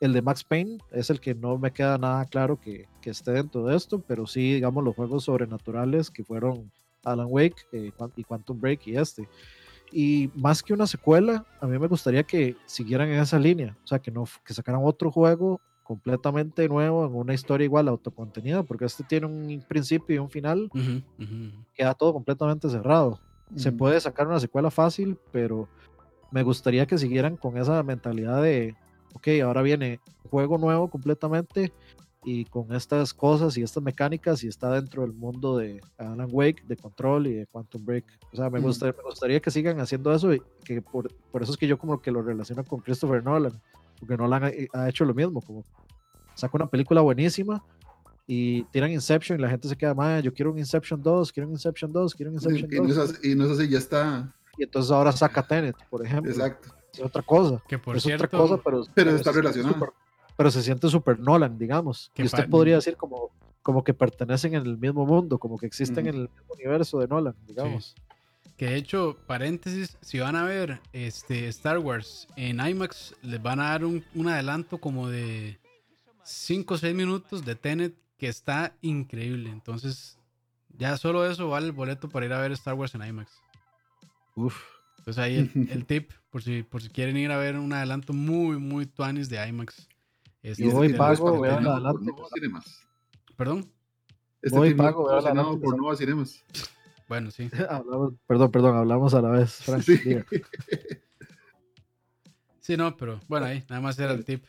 El 0.00 0.12
de 0.12 0.22
Max 0.22 0.42
Payne 0.42 0.78
es 0.92 1.10
el 1.10 1.20
que 1.20 1.34
no 1.34 1.58
me 1.58 1.72
queda 1.72 1.98
nada 1.98 2.24
claro 2.24 2.58
que, 2.58 2.88
que 3.02 3.10
esté 3.10 3.32
dentro 3.32 3.64
de 3.64 3.76
esto, 3.76 4.02
pero 4.06 4.26
sí, 4.26 4.54
digamos, 4.54 4.82
los 4.82 4.94
juegos 4.94 5.24
sobrenaturales 5.24 6.10
que 6.10 6.24
fueron 6.24 6.70
Alan 7.04 7.26
Wake 7.28 7.66
eh, 7.72 7.92
y 8.16 8.24
Quantum 8.24 8.60
Break 8.60 8.86
y 8.86 8.96
este. 8.96 9.28
Y 9.92 10.30
más 10.34 10.62
que 10.62 10.72
una 10.72 10.86
secuela, 10.86 11.44
a 11.60 11.66
mí 11.66 11.78
me 11.78 11.88
gustaría 11.88 12.22
que 12.22 12.56
siguieran 12.66 13.08
en 13.08 13.20
esa 13.20 13.38
línea, 13.38 13.76
o 13.82 13.86
sea, 13.86 13.98
que 13.98 14.10
no 14.10 14.24
que 14.44 14.54
sacaran 14.54 14.82
otro 14.84 15.10
juego 15.10 15.60
completamente 15.90 16.68
nuevo 16.68 17.04
en 17.04 17.16
una 17.16 17.34
historia 17.34 17.64
igual 17.64 17.88
autocontenida, 17.88 18.62
porque 18.62 18.84
este 18.84 19.02
tiene 19.02 19.26
un 19.26 19.64
principio 19.66 20.14
y 20.14 20.18
un 20.20 20.30
final, 20.30 20.70
queda 21.74 21.94
todo 21.94 22.12
completamente 22.12 22.68
cerrado. 22.68 23.18
Se 23.56 23.72
puede 23.72 24.00
sacar 24.00 24.28
una 24.28 24.38
secuela 24.38 24.70
fácil, 24.70 25.18
pero 25.32 25.68
me 26.30 26.44
gustaría 26.44 26.86
que 26.86 26.96
siguieran 26.96 27.36
con 27.36 27.56
esa 27.56 27.82
mentalidad 27.82 28.40
de, 28.40 28.76
ok, 29.14 29.26
ahora 29.42 29.62
viene 29.62 29.98
juego 30.30 30.58
nuevo 30.58 30.88
completamente 30.88 31.72
y 32.22 32.44
con 32.44 32.72
estas 32.72 33.12
cosas 33.12 33.56
y 33.56 33.62
estas 33.62 33.82
mecánicas 33.82 34.44
y 34.44 34.46
está 34.46 34.70
dentro 34.70 35.02
del 35.02 35.12
mundo 35.12 35.56
de 35.56 35.80
Alan 35.98 36.28
Wake, 36.30 36.62
de 36.68 36.76
Control 36.76 37.26
y 37.26 37.34
de 37.34 37.46
Quantum 37.48 37.84
Break. 37.84 38.04
O 38.32 38.36
sea, 38.36 38.48
me, 38.48 38.60
gustaría, 38.60 38.94
me 38.96 39.02
gustaría 39.02 39.40
que 39.40 39.50
sigan 39.50 39.80
haciendo 39.80 40.14
eso 40.14 40.32
y 40.32 40.40
que 40.64 40.82
por, 40.82 41.12
por, 41.32 41.42
eso 41.42 41.50
es 41.50 41.58
que 41.58 41.66
yo 41.66 41.78
como 41.78 42.00
que 42.00 42.12
lo 42.12 42.22
relaciono 42.22 42.62
con 42.62 42.78
Christopher 42.78 43.24
Nolan, 43.24 43.60
porque 44.00 44.16
Nolan 44.16 44.44
ha, 44.44 44.50
ha 44.80 44.88
hecho 44.88 45.04
lo 45.04 45.14
mismo, 45.14 45.40
como 45.40 45.64
saca 46.34 46.56
una 46.56 46.66
película 46.66 47.00
buenísima 47.02 47.62
y 48.26 48.62
tiran 48.64 48.90
Inception 48.90 49.38
y 49.38 49.42
la 49.42 49.50
gente 49.50 49.68
se 49.68 49.76
queda, 49.76 49.94
mal 49.94 50.22
yo 50.22 50.32
quiero 50.32 50.52
un 50.52 50.58
Inception 50.58 51.02
2, 51.02 51.32
quiero 51.32 51.48
un 51.48 51.54
Inception 51.54 51.92
2, 51.92 52.14
quiero 52.14 52.30
un 52.30 52.36
Inception 52.36 52.72
y, 52.72 52.76
2. 52.76 52.96
No 52.96 53.02
es 53.02 53.24
y 53.24 53.34
no 53.34 53.44
es 53.44 53.50
así, 53.50 53.68
ya 53.68 53.78
está. 53.78 54.34
Y 54.56 54.64
entonces 54.64 54.92
ahora 54.92 55.12
saca 55.12 55.42
Tenet, 55.42 55.76
por 55.88 56.04
ejemplo. 56.04 56.30
Exacto. 56.30 56.68
Es 56.92 57.00
otra 57.00 57.22
cosa. 57.22 57.62
Que 57.68 57.78
por 57.78 57.96
es 57.96 58.02
cierto, 58.02 58.26
otra 58.26 58.38
cosa, 58.38 58.62
pero, 58.64 58.84
pero, 58.94 59.10
está 59.16 59.32
relacionado. 59.32 59.92
pero 60.36 60.50
se 60.50 60.62
siente 60.62 60.88
super 60.88 61.18
Nolan, 61.18 61.58
digamos. 61.58 62.10
y 62.14 62.24
usted 62.24 62.48
podría 62.48 62.76
decir 62.76 62.96
como, 62.96 63.30
como 63.62 63.82
que 63.82 63.94
pertenecen 63.94 64.54
en 64.54 64.64
el 64.64 64.78
mismo 64.78 65.04
mundo, 65.06 65.38
como 65.38 65.58
que 65.58 65.66
existen 65.66 66.06
en 66.06 66.14
el 66.14 66.20
mismo 66.28 66.54
universo 66.54 66.98
de 67.00 67.08
Nolan, 67.08 67.34
digamos. 67.46 67.94
Que 68.60 68.66
de 68.66 68.76
hecho, 68.76 69.16
paréntesis, 69.26 69.96
si 70.02 70.18
van 70.18 70.36
a 70.36 70.44
ver 70.44 70.82
este 70.92 71.48
Star 71.48 71.78
Wars 71.78 72.28
en 72.36 72.60
IMAX, 72.60 73.14
les 73.22 73.42
van 73.42 73.58
a 73.58 73.70
dar 73.70 73.86
un, 73.86 74.04
un 74.14 74.28
adelanto 74.28 74.76
como 74.76 75.08
de 75.08 75.58
5 76.24 76.74
o 76.74 76.76
6 76.76 76.94
minutos 76.94 77.42
de 77.46 77.54
Tenet 77.54 77.94
que 78.18 78.28
está 78.28 78.76
increíble. 78.82 79.48
Entonces, 79.48 80.18
ya 80.76 80.98
solo 80.98 81.24
eso 81.24 81.48
vale 81.48 81.68
el 81.68 81.72
boleto 81.72 82.10
para 82.10 82.26
ir 82.26 82.34
a 82.34 82.40
ver 82.42 82.52
Star 82.52 82.74
Wars 82.74 82.94
en 82.94 83.02
IMAX. 83.02 83.32
Uf. 84.36 84.62
Entonces 84.98 85.24
ahí 85.24 85.50
el, 85.70 85.86
tip, 85.86 86.10
por 86.28 86.42
si, 86.42 86.62
por 86.62 86.82
si 86.82 86.90
quieren 86.90 87.16
ir 87.16 87.32
a 87.32 87.38
ver 87.38 87.56
un 87.56 87.72
adelanto 87.72 88.12
muy, 88.12 88.58
muy 88.58 88.84
tuanis 88.84 89.30
de 89.30 89.42
IMAX. 89.48 89.88
Este, 90.42 90.64
Yo 90.64 90.72
voy 90.72 90.92
pago, 90.92 91.40
veo 91.40 91.54
adelanto. 91.54 92.28
¿Perdón? 93.38 93.72
Este 94.42 94.58
voy 94.58 94.74
pago, 94.74 95.10
adelanto. 95.10 95.58
por 95.58 95.78
Nova 95.78 95.96
Cinemas. 95.96 96.44
Bueno, 97.10 97.30
sí. 97.32 97.50
perdón, 98.28 98.52
perdón, 98.52 98.76
hablamos 98.76 99.14
a 99.14 99.20
la 99.20 99.30
vez, 99.30 99.52
Frank. 99.64 99.82
Sí. 99.82 99.98
sí, 102.60 102.76
no, 102.76 102.96
pero 102.96 103.20
bueno, 103.26 103.46
ahí 103.46 103.64
nada 103.68 103.82
más 103.82 103.98
era 103.98 104.12
el 104.12 104.24
tip. 104.24 104.44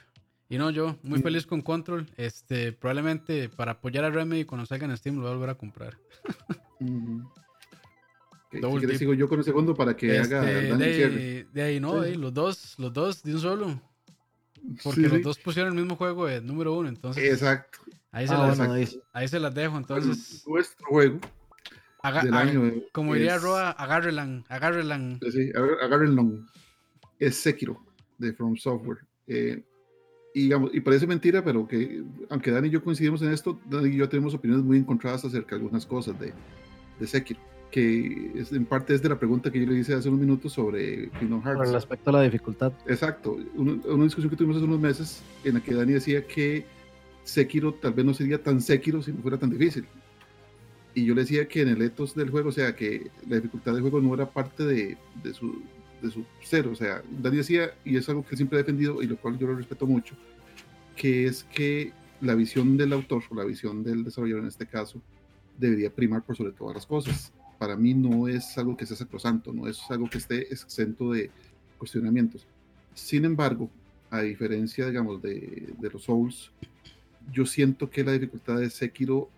Y 0.47 0.59
no, 0.59 0.69
yo 0.69 0.95
muy 1.01 1.23
feliz 1.23 1.47
con 1.47 1.63
Control. 1.63 2.07
Este, 2.17 2.71
probablemente 2.71 3.49
para 3.49 3.71
apoyar 3.71 4.03
a 4.03 4.11
Remedy 4.11 4.45
cuando 4.45 4.67
salga 4.67 4.85
en 4.85 4.95
Steam 4.95 5.15
lo 5.15 5.23
voy 5.23 5.31
a 5.31 5.33
volver 5.33 5.49
a 5.49 5.55
comprar. 5.55 5.97
si 8.51 8.97
sigo 8.97 9.15
yo 9.15 9.27
con 9.27 9.39
el 9.39 9.45
segundo 9.45 9.73
para 9.73 9.95
que 9.95 10.19
haga 10.19 10.47
este, 10.47 10.77
de, 10.77 11.47
de, 11.51 11.63
ahí 11.63 11.79
no, 11.79 12.05
los 12.05 12.31
dos, 12.31 12.75
los 12.77 12.93
dos 12.93 13.23
de 13.23 13.33
un 13.33 13.41
solo. 13.41 13.81
Porque 14.83 15.01
los 15.01 15.23
dos 15.23 15.39
pusieron 15.39 15.73
el 15.73 15.79
mismo 15.79 15.95
juego 15.95 16.27
de 16.27 16.41
número 16.41 16.77
uno, 16.77 16.89
entonces. 16.89 17.23
Exacto. 17.23 17.79
Ahí 18.11 18.27
se, 18.27 18.35
ah, 18.35 18.53
las, 18.55 18.99
ahí. 19.13 19.27
se 19.27 19.39
las 19.39 19.55
dejo, 19.55 19.77
entonces. 19.77 20.43
nuestro 20.45 20.85
juego 20.85 21.19
del 22.23 22.33
año. 22.33 22.73
Como 22.91 23.13
diría 23.13 23.37
Roa, 23.37 23.71
agárrelan, 23.71 24.45
agárrelan. 24.49 25.19
Sí, 25.31 25.51
agárrenlo. 25.81 26.45
Es 27.19 27.35
Sekiro, 27.37 27.83
de 28.17 28.33
From 28.33 28.55
Software. 28.57 28.99
Eh, 29.27 29.63
y, 30.33 30.43
digamos, 30.43 30.71
y 30.73 30.79
parece 30.79 31.07
mentira, 31.07 31.43
pero 31.43 31.67
que 31.67 32.03
aunque 32.29 32.51
Dani 32.51 32.69
y 32.69 32.71
yo 32.71 32.83
coincidimos 32.83 33.21
en 33.21 33.31
esto, 33.31 33.59
Dani 33.69 33.89
y 33.89 33.97
yo 33.97 34.07
tenemos 34.07 34.33
opiniones 34.33 34.65
muy 34.65 34.77
encontradas 34.77 35.25
acerca 35.25 35.55
de 35.55 35.61
algunas 35.61 35.85
cosas 35.85 36.17
de, 36.19 36.33
de 36.99 37.07
Sekiro, 37.07 37.39
que 37.69 38.31
es, 38.35 38.51
en 38.53 38.65
parte 38.65 38.93
es 38.93 39.01
de 39.01 39.09
la 39.09 39.19
pregunta 39.19 39.51
que 39.51 39.59
yo 39.59 39.69
le 39.69 39.79
hice 39.79 39.93
hace 39.93 40.07
unos 40.07 40.21
minutos 40.21 40.53
sobre 40.53 41.09
Kingdom 41.19 41.43
Hearts. 41.43 41.63
Con 41.63 41.73
respecto 41.73 42.09
a 42.09 42.13
la 42.13 42.21
dificultad. 42.21 42.71
Exacto, 42.87 43.37
una, 43.55 44.03
discusión 44.03 44.29
que 44.29 44.37
tuvimos 44.37 44.57
hace 44.57 44.65
unos 44.65 44.79
meses 44.79 45.21
en 45.43 45.55
la 45.55 45.59
que 45.61 45.73
Dani 45.73 45.93
decía 45.93 46.25
que 46.25 46.65
Sekiro 47.23 47.73
tal 47.73 47.93
vez 47.93 48.05
no 48.05 48.13
sería 48.13 48.41
tan 48.41 48.61
Sekiro 48.61 49.01
si 49.01 49.11
no 49.11 49.21
fuera 49.21 49.37
tan 49.37 49.49
difícil. 49.49 49.85
Y 50.93 51.05
yo 51.05 51.15
le 51.15 51.21
decía 51.21 51.47
que 51.47 51.61
en 51.61 51.69
el 51.69 51.81
ethos 51.81 52.15
del 52.15 52.29
juego, 52.29 52.49
o 52.49 52.51
sea, 52.51 52.75
que 52.75 53.09
la 53.27 53.37
dificultad 53.37 53.73
del 53.73 53.81
juego 53.81 54.01
no 54.01 54.13
era 54.13 54.29
parte 54.29 54.65
de, 54.65 54.97
de 55.23 55.33
su, 55.33 55.61
de 56.01 56.11
su 56.11 56.25
ser. 56.43 56.67
O 56.67 56.75
sea, 56.75 57.01
Dani 57.21 57.37
decía, 57.37 57.73
y 57.85 57.95
es 57.95 58.09
algo 58.09 58.25
que 58.25 58.35
siempre 58.35 58.57
ha 58.57 58.63
defendido 58.63 59.01
y 59.01 59.07
lo 59.07 59.17
cual 59.17 59.37
yo 59.37 59.47
lo 59.47 59.55
respeto 59.55 59.87
mucho, 59.87 60.15
que 60.95 61.25
es 61.25 61.43
que 61.45 61.93
la 62.19 62.35
visión 62.35 62.77
del 62.77 62.93
autor 62.93 63.23
o 63.29 63.35
la 63.35 63.45
visión 63.45 63.83
del 63.83 64.03
desarrollador 64.03 64.43
en 64.43 64.49
este 64.49 64.65
caso 64.65 65.01
debería 65.57 65.89
primar 65.89 66.23
por 66.23 66.35
sobre 66.35 66.51
todas 66.51 66.75
las 66.75 66.85
cosas. 66.85 67.31
Para 67.57 67.75
mí 67.75 67.93
no 67.93 68.27
es 68.27 68.57
algo 68.57 68.75
que 68.75 68.85
sea 68.85 68.97
sacrosanto, 68.97 69.53
no 69.53 69.67
es 69.67 69.79
algo 69.89 70.09
que 70.09 70.17
esté 70.17 70.51
exento 70.51 71.11
de 71.11 71.29
cuestionamientos. 71.77 72.45
Sin 72.93 73.23
embargo, 73.23 73.69
a 74.09 74.21
diferencia, 74.21 74.87
digamos, 74.87 75.21
de, 75.21 75.73
de 75.77 75.89
los 75.89 76.03
Souls, 76.03 76.51
yo 77.31 77.45
siento 77.45 77.89
que 77.89 78.03
la 78.03 78.11
dificultad 78.11 78.57
de 78.57 78.69
Sekiro 78.69 79.29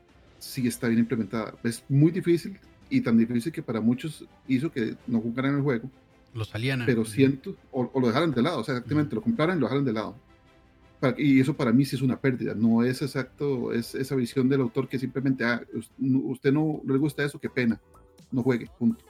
sí 0.44 0.68
está 0.68 0.88
bien 0.88 1.00
implementada. 1.00 1.56
Es 1.64 1.84
muy 1.90 2.12
difícil 2.12 2.60
y 2.90 3.02
tan 3.02 3.18
difícil 3.18 3.52
que 3.52 3.64
para 3.64 3.82
muchos 3.82 4.26
hizo 4.48 4.72
que 4.72 4.96
no 5.08 5.20
jugaran 5.20 5.56
el 5.56 5.62
juego 5.62 5.90
lo 6.34 6.46
salían. 6.46 6.84
Pero 6.86 7.06
siento, 7.06 7.56
o, 7.72 7.90
lo 8.00 8.08
dejaran 8.08 8.32
de 8.32 8.42
lado, 8.42 8.60
o 8.60 8.64
sea, 8.64 8.76
exactamente, 8.76 9.16
lo 9.16 9.22
compraran 9.22 9.58
y 9.58 9.60
lo 9.60 9.68
dejaran 9.68 9.86
de 9.86 9.94
lado. 9.94 10.16
y 11.18 11.40
eso 11.40 11.54
para 11.54 11.72
mí 11.72 11.86
sí 11.86 11.96
es 11.96 12.02
una 12.02 12.20
pérdida, 12.20 12.54
no 12.56 12.84
es 12.84 13.02
exacto, 13.02 13.72
es 13.74 13.94
esa 13.94 14.16
visión 14.16 14.50
del 14.50 14.62
autor 14.62 14.88
que 14.88 14.98
simplemente, 14.98 15.44
ah, 15.46 15.62
usted 16.00 16.52
no, 16.52 16.82
le 16.86 16.98
gusta 16.98 17.24
eso, 17.24 17.40
qué 17.40 17.50
pena, 17.50 17.80
no 18.32 18.42
juegue, 18.42 18.68
punto. 18.80 19.04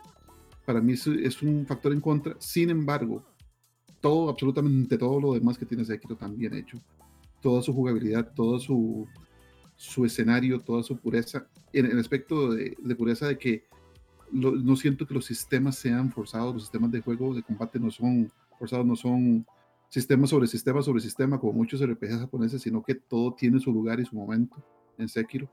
Para 0.66 0.82
mí 0.82 0.94
es, 0.94 1.08
es 1.08 1.42
un 1.42 1.66
factor 1.66 1.94
en 1.94 2.02
contra, 2.02 2.36
sin 2.40 2.70
embargo, 2.70 3.24
todo, 4.02 4.30
absolutamente 4.30 4.98
todo 4.98 5.20
lo 5.22 5.34
demás 5.34 5.58
que 5.58 5.66
tiene 5.66 5.86
Sekiro 5.86 6.16
tan 6.16 6.38
bien 6.38 6.54
hecho, 6.56 6.82
toda 7.42 7.62
su 7.62 7.74
jugabilidad, 7.74 8.34
todo 8.34 8.60
su, 8.60 9.08
su 9.76 10.06
escenario, 10.06 10.60
toda 10.60 10.84
su 10.84 10.98
pureza, 10.98 11.48
en 11.72 11.86
el 11.88 12.00
aspecto 12.00 12.54
de, 12.54 12.76
pureza 12.98 13.28
de 13.28 13.38
que 13.38 13.66
no 14.32 14.76
siento 14.76 15.06
que 15.06 15.14
los 15.14 15.26
sistemas 15.26 15.76
sean 15.76 16.12
forzados, 16.12 16.54
los 16.54 16.64
sistemas 16.64 16.92
de 16.92 17.02
juego 17.02 17.34
de 17.34 17.44
combate 17.44 17.80
no 17.80 17.92
son 17.92 18.32
forzados, 18.58 18.86
no 18.86 18.96
son 18.96 19.46
sistema 19.94 20.26
sobre 20.26 20.48
sistema 20.48 20.82
sobre 20.82 21.02
sistema 21.02 21.40
como 21.40 21.54
muchos 21.54 21.80
RPGs 21.86 22.22
japoneses, 22.22 22.64
sino 22.64 22.82
que 22.82 22.96
todo 22.96 23.36
tiene 23.36 23.60
su 23.60 23.72
lugar 23.72 24.00
y 24.00 24.06
su 24.06 24.16
momento 24.16 24.58
en 24.98 25.08
Sekiro. 25.08 25.48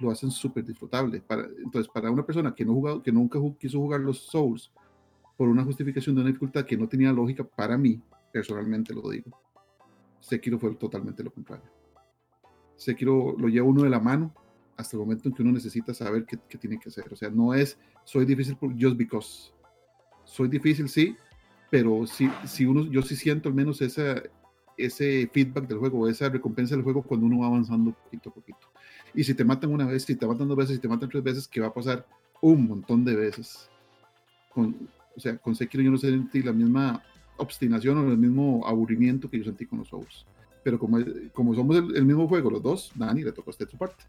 Lo 0.00 0.10
hacen 0.10 0.30
súper 0.32 0.64
disfrutable. 0.64 1.20
Para, 1.20 1.44
entonces, 1.62 1.88
para 1.92 2.10
una 2.10 2.26
persona 2.26 2.52
que, 2.52 2.64
no 2.64 2.74
jugado, 2.74 3.00
que 3.00 3.12
nunca 3.12 3.38
quiso 3.60 3.78
jugar 3.78 4.00
los 4.00 4.18
Souls 4.18 4.72
por 5.36 5.48
una 5.48 5.62
justificación 5.62 6.16
de 6.16 6.22
una 6.22 6.30
dificultad 6.30 6.64
que 6.64 6.76
no 6.76 6.88
tenía 6.88 7.12
lógica, 7.12 7.44
para 7.44 7.78
mí, 7.78 8.02
personalmente 8.32 8.92
lo 8.92 9.08
digo, 9.08 9.30
Sekiro 10.18 10.58
fue 10.58 10.74
totalmente 10.74 11.22
lo 11.22 11.30
contrario. 11.30 11.79
Sekiro 12.80 13.36
lo 13.38 13.48
lleva 13.48 13.66
uno 13.66 13.82
de 13.82 13.90
la 13.90 14.00
mano 14.00 14.32
hasta 14.76 14.96
el 14.96 15.00
momento 15.00 15.28
en 15.28 15.34
que 15.34 15.42
uno 15.42 15.52
necesita 15.52 15.92
saber 15.92 16.24
qué, 16.24 16.38
qué, 16.48 16.56
tiene 16.56 16.78
que 16.78 16.88
hacer. 16.88 17.04
O 17.12 17.16
sea, 17.16 17.28
no 17.28 17.52
es 17.52 17.78
soy 18.04 18.24
difícil 18.24 18.56
por 18.56 18.72
just 18.72 18.96
because. 18.96 19.52
Soy 20.24 20.48
difícil, 20.48 20.88
sí, 20.88 21.14
pero 21.70 22.06
si, 22.06 22.30
si 22.46 22.64
uno, 22.64 22.86
yo 22.90 23.02
sí 23.02 23.16
siento 23.16 23.50
al 23.50 23.54
menos 23.54 23.82
esa, 23.82 24.22
ese 24.78 25.28
feedback 25.30 25.68
del 25.68 25.78
juego, 25.78 26.08
esa 26.08 26.30
recompensa 26.30 26.74
del 26.74 26.84
juego 26.84 27.02
cuando 27.02 27.26
uno 27.26 27.40
va 27.40 27.48
avanzando 27.48 27.92
poquito 27.92 28.30
a 28.30 28.34
poquito. 28.34 28.72
Y 29.14 29.24
si 29.24 29.34
te 29.34 29.44
matan 29.44 29.70
una 29.70 29.84
vez, 29.84 30.04
si 30.04 30.16
te 30.16 30.26
matan 30.26 30.48
dos 30.48 30.56
veces, 30.56 30.76
si 30.76 30.80
te 30.80 30.88
matan 30.88 31.10
tres 31.10 31.22
veces, 31.22 31.48
que 31.48 31.60
va 31.60 31.66
a 31.66 31.74
pasar 31.74 32.06
un 32.40 32.66
montón 32.66 33.04
de 33.04 33.14
veces. 33.14 33.68
Con, 34.54 34.88
o 35.14 35.20
sea, 35.20 35.36
con 35.36 35.54
Sekiro 35.54 35.82
yo 35.82 35.90
no 35.90 35.98
sentí 35.98 36.42
la 36.42 36.52
misma 36.52 37.02
obstinación 37.36 37.98
o 37.98 38.10
el 38.10 38.16
mismo 38.16 38.66
aburrimiento 38.66 39.28
que 39.28 39.38
yo 39.38 39.44
sentí 39.44 39.66
con 39.66 39.80
los 39.80 39.88
Souls. 39.88 40.26
Pero 40.62 40.78
como, 40.78 40.98
como 41.32 41.54
somos 41.54 41.76
el, 41.76 41.96
el 41.96 42.04
mismo 42.04 42.28
juego, 42.28 42.50
los 42.50 42.62
dos, 42.62 42.92
Dani 42.94 43.22
le 43.22 43.32
tocó 43.32 43.50
a 43.50 43.52
usted 43.52 43.68
su 43.68 43.78
parte. 43.78 44.04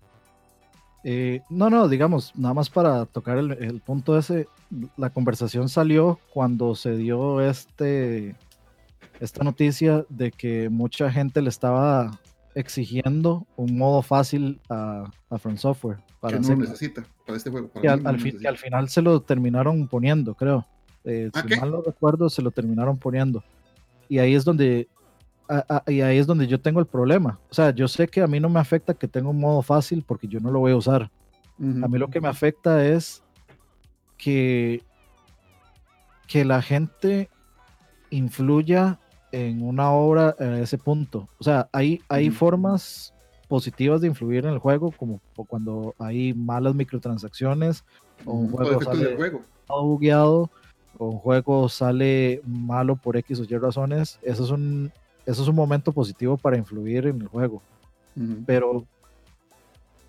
Eh, 1.03 1.41
no, 1.49 1.69
no, 1.69 1.87
digamos, 1.87 2.35
nada 2.35 2.53
más 2.53 2.69
para 2.69 3.05
tocar 3.05 3.37
el, 3.37 3.81
punto 3.81 4.17
ese, 4.17 4.47
la 4.97 5.09
conversación 5.09 5.67
salió 5.67 6.19
cuando 6.31 6.75
se 6.75 6.95
dio 6.95 7.41
este, 7.41 8.35
esta 9.19 9.43
noticia 9.43 10.05
de 10.09 10.31
que 10.31 10.69
mucha 10.69 11.11
gente 11.11 11.41
le 11.41 11.49
estaba 11.49 12.19
exigiendo 12.53 13.47
un 13.55 13.77
modo 13.77 14.03
fácil 14.03 14.59
a, 14.69 15.09
a 15.29 15.37
From 15.39 15.57
Software. 15.57 15.97
Para 16.19 16.39
que 16.39 16.47
no 16.47 16.55
necesita 16.57 17.03
para 17.25 17.37
este 17.37 17.49
juego. 17.49 17.71
y 17.81 17.87
al, 17.87 18.05
al, 18.05 18.19
final 18.57 18.89
se 18.89 19.01
lo 19.01 19.21
terminaron 19.21 19.87
poniendo, 19.87 20.35
creo. 20.35 20.67
Eh, 21.03 21.31
si 21.33 21.59
mal 21.59 21.71
no 21.71 21.81
recuerdo, 21.81 22.29
se 22.29 22.43
lo 22.43 22.51
terminaron 22.51 22.97
poniendo. 22.97 23.43
Y 24.07 24.19
ahí 24.19 24.35
es 24.35 24.45
donde 24.45 24.87
y 25.87 26.01
ahí 26.01 26.17
es 26.17 26.27
donde 26.27 26.47
yo 26.47 26.59
tengo 26.61 26.79
el 26.79 26.85
problema. 26.85 27.39
O 27.49 27.53
sea, 27.53 27.71
yo 27.71 27.87
sé 27.87 28.07
que 28.07 28.21
a 28.21 28.27
mí 28.27 28.39
no 28.39 28.49
me 28.49 28.59
afecta 28.59 28.93
que 28.93 29.07
tenga 29.07 29.29
un 29.29 29.39
modo 29.39 29.61
fácil 29.61 30.03
porque 30.05 30.27
yo 30.27 30.39
no 30.39 30.51
lo 30.51 30.59
voy 30.59 30.71
a 30.71 30.77
usar. 30.77 31.11
A 31.59 31.87
mí 31.87 31.99
lo 31.99 32.09
que 32.09 32.21
me 32.21 32.27
afecta 32.27 32.85
es 32.85 33.21
que, 34.17 34.83
que 36.27 36.43
la 36.43 36.61
gente 36.61 37.29
influya 38.09 38.99
en 39.31 39.63
una 39.63 39.91
obra 39.91 40.35
a 40.39 40.59
ese 40.59 40.77
punto. 40.77 41.27
O 41.39 41.43
sea, 41.43 41.69
hay, 41.71 42.01
hay 42.09 42.29
formas 42.31 43.13
positivas 43.47 44.01
de 44.01 44.07
influir 44.07 44.45
en 44.45 44.53
el 44.53 44.59
juego, 44.59 44.91
como 44.91 45.19
cuando 45.47 45.93
hay 45.99 46.33
malas 46.33 46.73
microtransacciones, 46.73 47.83
o 48.25 48.33
un 48.33 48.51
juego 48.51 48.81
sale 48.81 49.17
bugueado, 49.67 50.49
o 50.97 51.07
un 51.07 51.17
juego 51.17 51.69
sale 51.69 52.41
malo 52.45 52.95
por 52.95 53.17
X 53.17 53.39
o 53.39 53.43
Y 53.43 53.57
razones. 53.57 54.19
Eso 54.21 54.45
es 54.45 54.51
un, 54.51 54.91
eso 55.25 55.41
es 55.43 55.47
un 55.47 55.55
momento 55.55 55.91
positivo 55.91 56.37
para 56.37 56.57
influir 56.57 57.07
en 57.07 57.21
el 57.21 57.27
juego. 57.27 57.61
Pero 58.45 58.85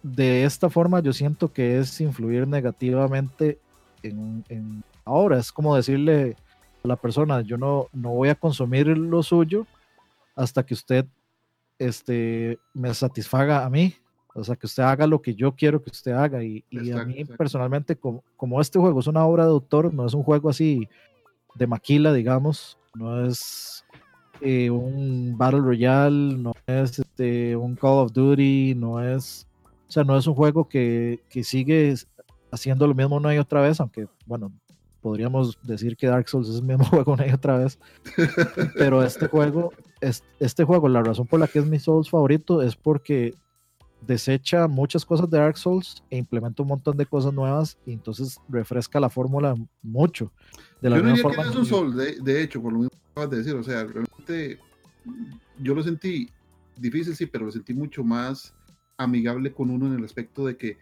de 0.03 0.45
esta 0.45 0.69
forma 0.69 1.01
yo 1.01 1.13
siento 1.13 1.53
que 1.53 1.79
es 1.79 2.01
influir 2.01 2.49
negativamente 2.49 3.59
en, 4.03 4.83
ahora. 5.05 5.39
Es 5.39 5.53
como 5.53 5.77
decirle 5.77 6.37
a 6.83 6.89
la 6.89 6.97
persona, 6.97 7.43
yo 7.43 7.57
no, 7.57 7.87
no 7.93 8.11
voy 8.11 8.29
a 8.29 8.35
consumir 8.35 8.87
lo 8.89 9.23
suyo 9.23 9.67
hasta 10.35 10.65
que 10.65 10.75
usted 10.75 11.07
este, 11.79 12.59
me 12.75 12.93
satisfaga 12.95 13.65
a 13.65 13.71
mí. 13.71 13.95
O 14.35 14.43
sea, 14.43 14.57
que 14.57 14.67
usted 14.67 14.83
haga 14.83 15.07
lo 15.07 15.21
que 15.21 15.35
yo 15.35 15.53
quiero 15.53 15.83
que 15.83 15.91
usted 15.91 16.13
haga. 16.13 16.43
Y, 16.43 16.65
a 16.91 17.05
mí 17.05 17.25
personalmente, 17.25 17.97
como, 17.97 18.25
como, 18.37 18.61
este 18.61 18.79
juego 18.79 19.01
es 19.01 19.07
una 19.07 19.27
obra 19.27 19.45
de 19.45 19.51
autor, 19.51 19.93
no 19.93 20.07
es 20.07 20.15
un 20.15 20.23
juego 20.23 20.49
así 20.49 20.89
de 21.55 21.67
maquila, 21.67 22.15
digamos, 22.15 22.79
no 22.95 23.27
es 23.27 23.82
eh, 24.43 24.71
un 24.71 25.37
Battle 25.37 25.61
Royale, 25.61 26.37
no 26.37 26.53
es 26.67 26.99
este, 26.99 27.57
un 27.57 27.77
Call 27.77 27.99
of 27.99 28.13
Duty, 28.13 28.75
no 28.75 29.03
es, 29.03 29.47
o 29.89 29.91
sea, 29.91 30.05
no 30.05 30.17
es 30.17 30.27
un 30.27 30.35
juego 30.35 30.69
que, 30.69 31.21
que 31.29 31.45
sigue 31.45 31.95
haciendo 32.51 32.87
lo 32.87 32.95
mismo 32.95 33.17
una 33.17 33.35
y 33.35 33.39
otra 33.39 33.61
vez, 33.61 33.81
aunque, 33.81 34.07
bueno, 34.27 34.53
podríamos 35.01 35.59
decir 35.63 35.97
que 35.97 36.07
Dark 36.07 36.29
Souls 36.29 36.49
es 36.49 36.57
el 36.57 36.63
mismo 36.63 36.85
juego 36.91 37.13
una 37.13 37.27
y 37.27 37.33
otra 37.33 37.59
vez. 37.59 37.79
Pero 38.75 39.03
este 39.03 39.27
juego, 39.27 39.73
este 40.01 40.65
juego, 40.65 40.89
la 40.89 41.03
razón 41.03 41.27
por 41.27 41.41
la 41.41 41.49
que 41.49 41.59
es 41.59 41.67
mi 41.67 41.79
Souls 41.79 42.09
favorito 42.09 42.63
es 42.63 42.77
porque 42.77 43.35
desecha 44.07 44.69
muchas 44.69 45.05
cosas 45.05 45.31
de 45.31 45.39
Dark 45.39 45.57
Souls 45.57 46.03
e 46.11 46.17
implementa 46.17 46.63
un 46.63 46.69
montón 46.69 46.97
de 46.97 47.07
cosas 47.07 47.33
nuevas 47.33 47.79
y 47.87 47.93
entonces 47.93 48.39
refresca 48.49 49.01
la 49.01 49.09
fórmula 49.09 49.55
mucho. 49.83 50.33
De 50.81 50.91
la 50.91 50.97
yo 50.97 51.03
no 51.03 51.15
diría 51.15 51.31
que 51.31 51.41
es 51.41 51.57
un 51.57 51.67
Souls, 51.67 51.97
de, 51.97 52.21
de, 52.21 52.43
hecho, 52.43 52.61
por 52.61 52.73
lo 52.73 52.81
mismo 52.81 52.91
que 52.91 53.11
acabas 53.13 53.31
de 53.31 53.37
decir, 53.39 53.55
o 53.55 53.63
sea, 53.63 53.85
realmente 53.85 54.59
yo 55.61 55.75
lo 55.75 55.83
sentí 55.83 56.29
difícil, 56.77 57.15
sí, 57.15 57.27
pero 57.27 57.47
lo 57.47 57.53
sentí 57.53 57.75
mucho 57.75 58.03
más 58.03 58.55
amigable 58.97 59.53
con 59.53 59.71
uno 59.71 59.87
en 59.87 59.95
el 59.95 60.05
aspecto 60.05 60.47
de 60.47 60.57
que 60.57 60.79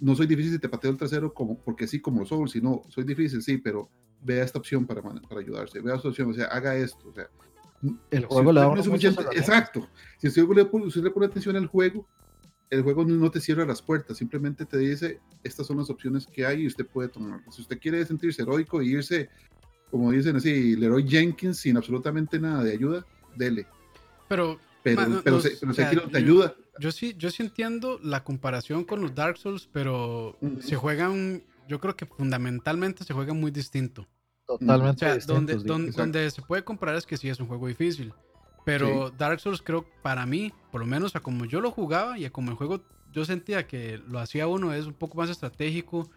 no 0.00 0.14
soy 0.16 0.26
difícil 0.26 0.52
si 0.52 0.58
te 0.58 0.68
pateo 0.68 0.90
el 0.90 0.96
trasero 0.96 1.32
como, 1.32 1.58
porque 1.58 1.86
sí, 1.86 2.00
como 2.00 2.26
Souls, 2.26 2.52
sino 2.52 2.82
soy 2.88 3.04
difícil, 3.04 3.42
sí, 3.42 3.58
pero 3.58 3.88
vea 4.20 4.44
esta 4.44 4.58
opción 4.58 4.86
para, 4.86 5.00
para 5.00 5.40
ayudarse, 5.40 5.80
vea 5.80 5.96
esta 5.96 6.08
opción, 6.08 6.30
o 6.30 6.34
sea, 6.34 6.46
haga 6.46 6.74
esto, 6.76 7.08
o 7.08 7.12
sea, 7.12 7.28
el 8.10 8.24
juego 8.26 8.50
si 8.82 8.88
le 8.90 9.10
da 9.10 9.22
Exacto. 9.32 9.88
Si 10.18 10.28
usted 10.28 10.46
le, 10.48 10.62
usted 10.62 11.02
le 11.02 11.10
pone 11.10 11.26
atención 11.26 11.56
al 11.56 11.66
juego, 11.66 12.06
el 12.72 12.82
juego 12.82 13.04
no 13.04 13.30
te 13.30 13.40
cierra 13.40 13.66
las 13.66 13.82
puertas, 13.82 14.16
simplemente 14.16 14.64
te 14.64 14.78
dice, 14.78 15.20
estas 15.44 15.66
son 15.66 15.76
las 15.76 15.90
opciones 15.90 16.26
que 16.26 16.46
hay 16.46 16.62
y 16.62 16.66
usted 16.66 16.86
puede 16.86 17.08
tomar. 17.08 17.42
Si 17.50 17.60
usted 17.60 17.78
quiere 17.78 18.04
sentirse 18.04 18.42
heroico 18.42 18.80
e 18.80 18.86
irse, 18.86 19.28
como 19.90 20.10
dicen 20.10 20.36
así, 20.36 20.74
Leroy 20.76 21.06
Jenkins 21.06 21.58
sin 21.58 21.76
absolutamente 21.76 22.40
nada 22.40 22.64
de 22.64 22.72
ayuda, 22.72 23.06
dele. 23.36 23.66
Pero, 24.26 24.58
pero, 24.82 25.20
pero, 25.22 25.40
te 25.40 26.16
ayuda 26.16 26.56
yo 26.78 26.92
sí, 26.92 27.14
yo 27.18 27.30
sí 27.30 27.42
entiendo 27.42 27.98
la 28.02 28.24
comparación 28.24 28.84
con 28.84 29.00
los 29.00 29.14
Dark 29.14 29.36
Souls, 29.36 29.68
pero 29.72 30.38
se 30.60 30.76
juegan, 30.76 31.42
yo 31.68 31.80
creo 31.80 31.96
que 31.96 32.06
fundamentalmente 32.06 33.04
se 33.04 33.12
juegan 33.12 33.38
muy 33.38 33.50
distinto. 33.50 34.08
Totalmente. 34.46 35.06
O 35.06 35.20
sea, 35.20 35.26
donde, 35.26 35.56
donde, 35.56 36.30
se 36.30 36.42
puede 36.42 36.64
comparar 36.64 36.96
es 36.96 37.06
que 37.06 37.16
sí 37.16 37.28
es 37.28 37.40
un 37.40 37.46
juego 37.46 37.68
difícil. 37.68 38.12
Pero 38.64 39.10
Dark 39.10 39.40
Souls 39.40 39.62
creo 39.62 39.84
para 40.02 40.26
mí, 40.26 40.52
por 40.70 40.80
lo 40.80 40.86
menos 40.86 41.16
a 41.16 41.20
como 41.20 41.44
yo 41.44 41.60
lo 41.60 41.70
jugaba 41.70 42.18
y 42.18 42.24
a 42.24 42.30
como 42.30 42.50
el 42.50 42.56
juego 42.56 42.80
yo 43.12 43.24
sentía 43.24 43.66
que 43.66 44.00
lo 44.08 44.18
hacía 44.18 44.46
uno 44.46 44.72
es 44.72 44.86
un 44.86 44.94
poco 44.94 45.18
más 45.18 45.30
estratégico, 45.30 46.08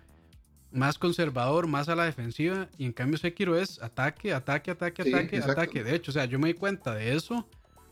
más 0.72 0.98
conservador, 0.98 1.68
más 1.68 1.90
a 1.90 1.96
la 1.96 2.06
defensiva. 2.06 2.70
Y 2.78 2.86
en 2.86 2.94
cambio 2.94 3.18
Sekiro 3.18 3.58
es 3.58 3.82
ataque, 3.82 4.34
ataque, 4.34 4.72
ataque, 4.72 5.02
ataque, 5.02 5.38
ataque. 5.38 5.84
De 5.84 5.96
hecho, 5.96 6.12
o 6.12 6.14
sea, 6.14 6.26
yo 6.26 6.40
me 6.40 6.50
di 6.50 6.54
cuenta 6.54 6.94
de 6.94 7.16
eso 7.16 7.48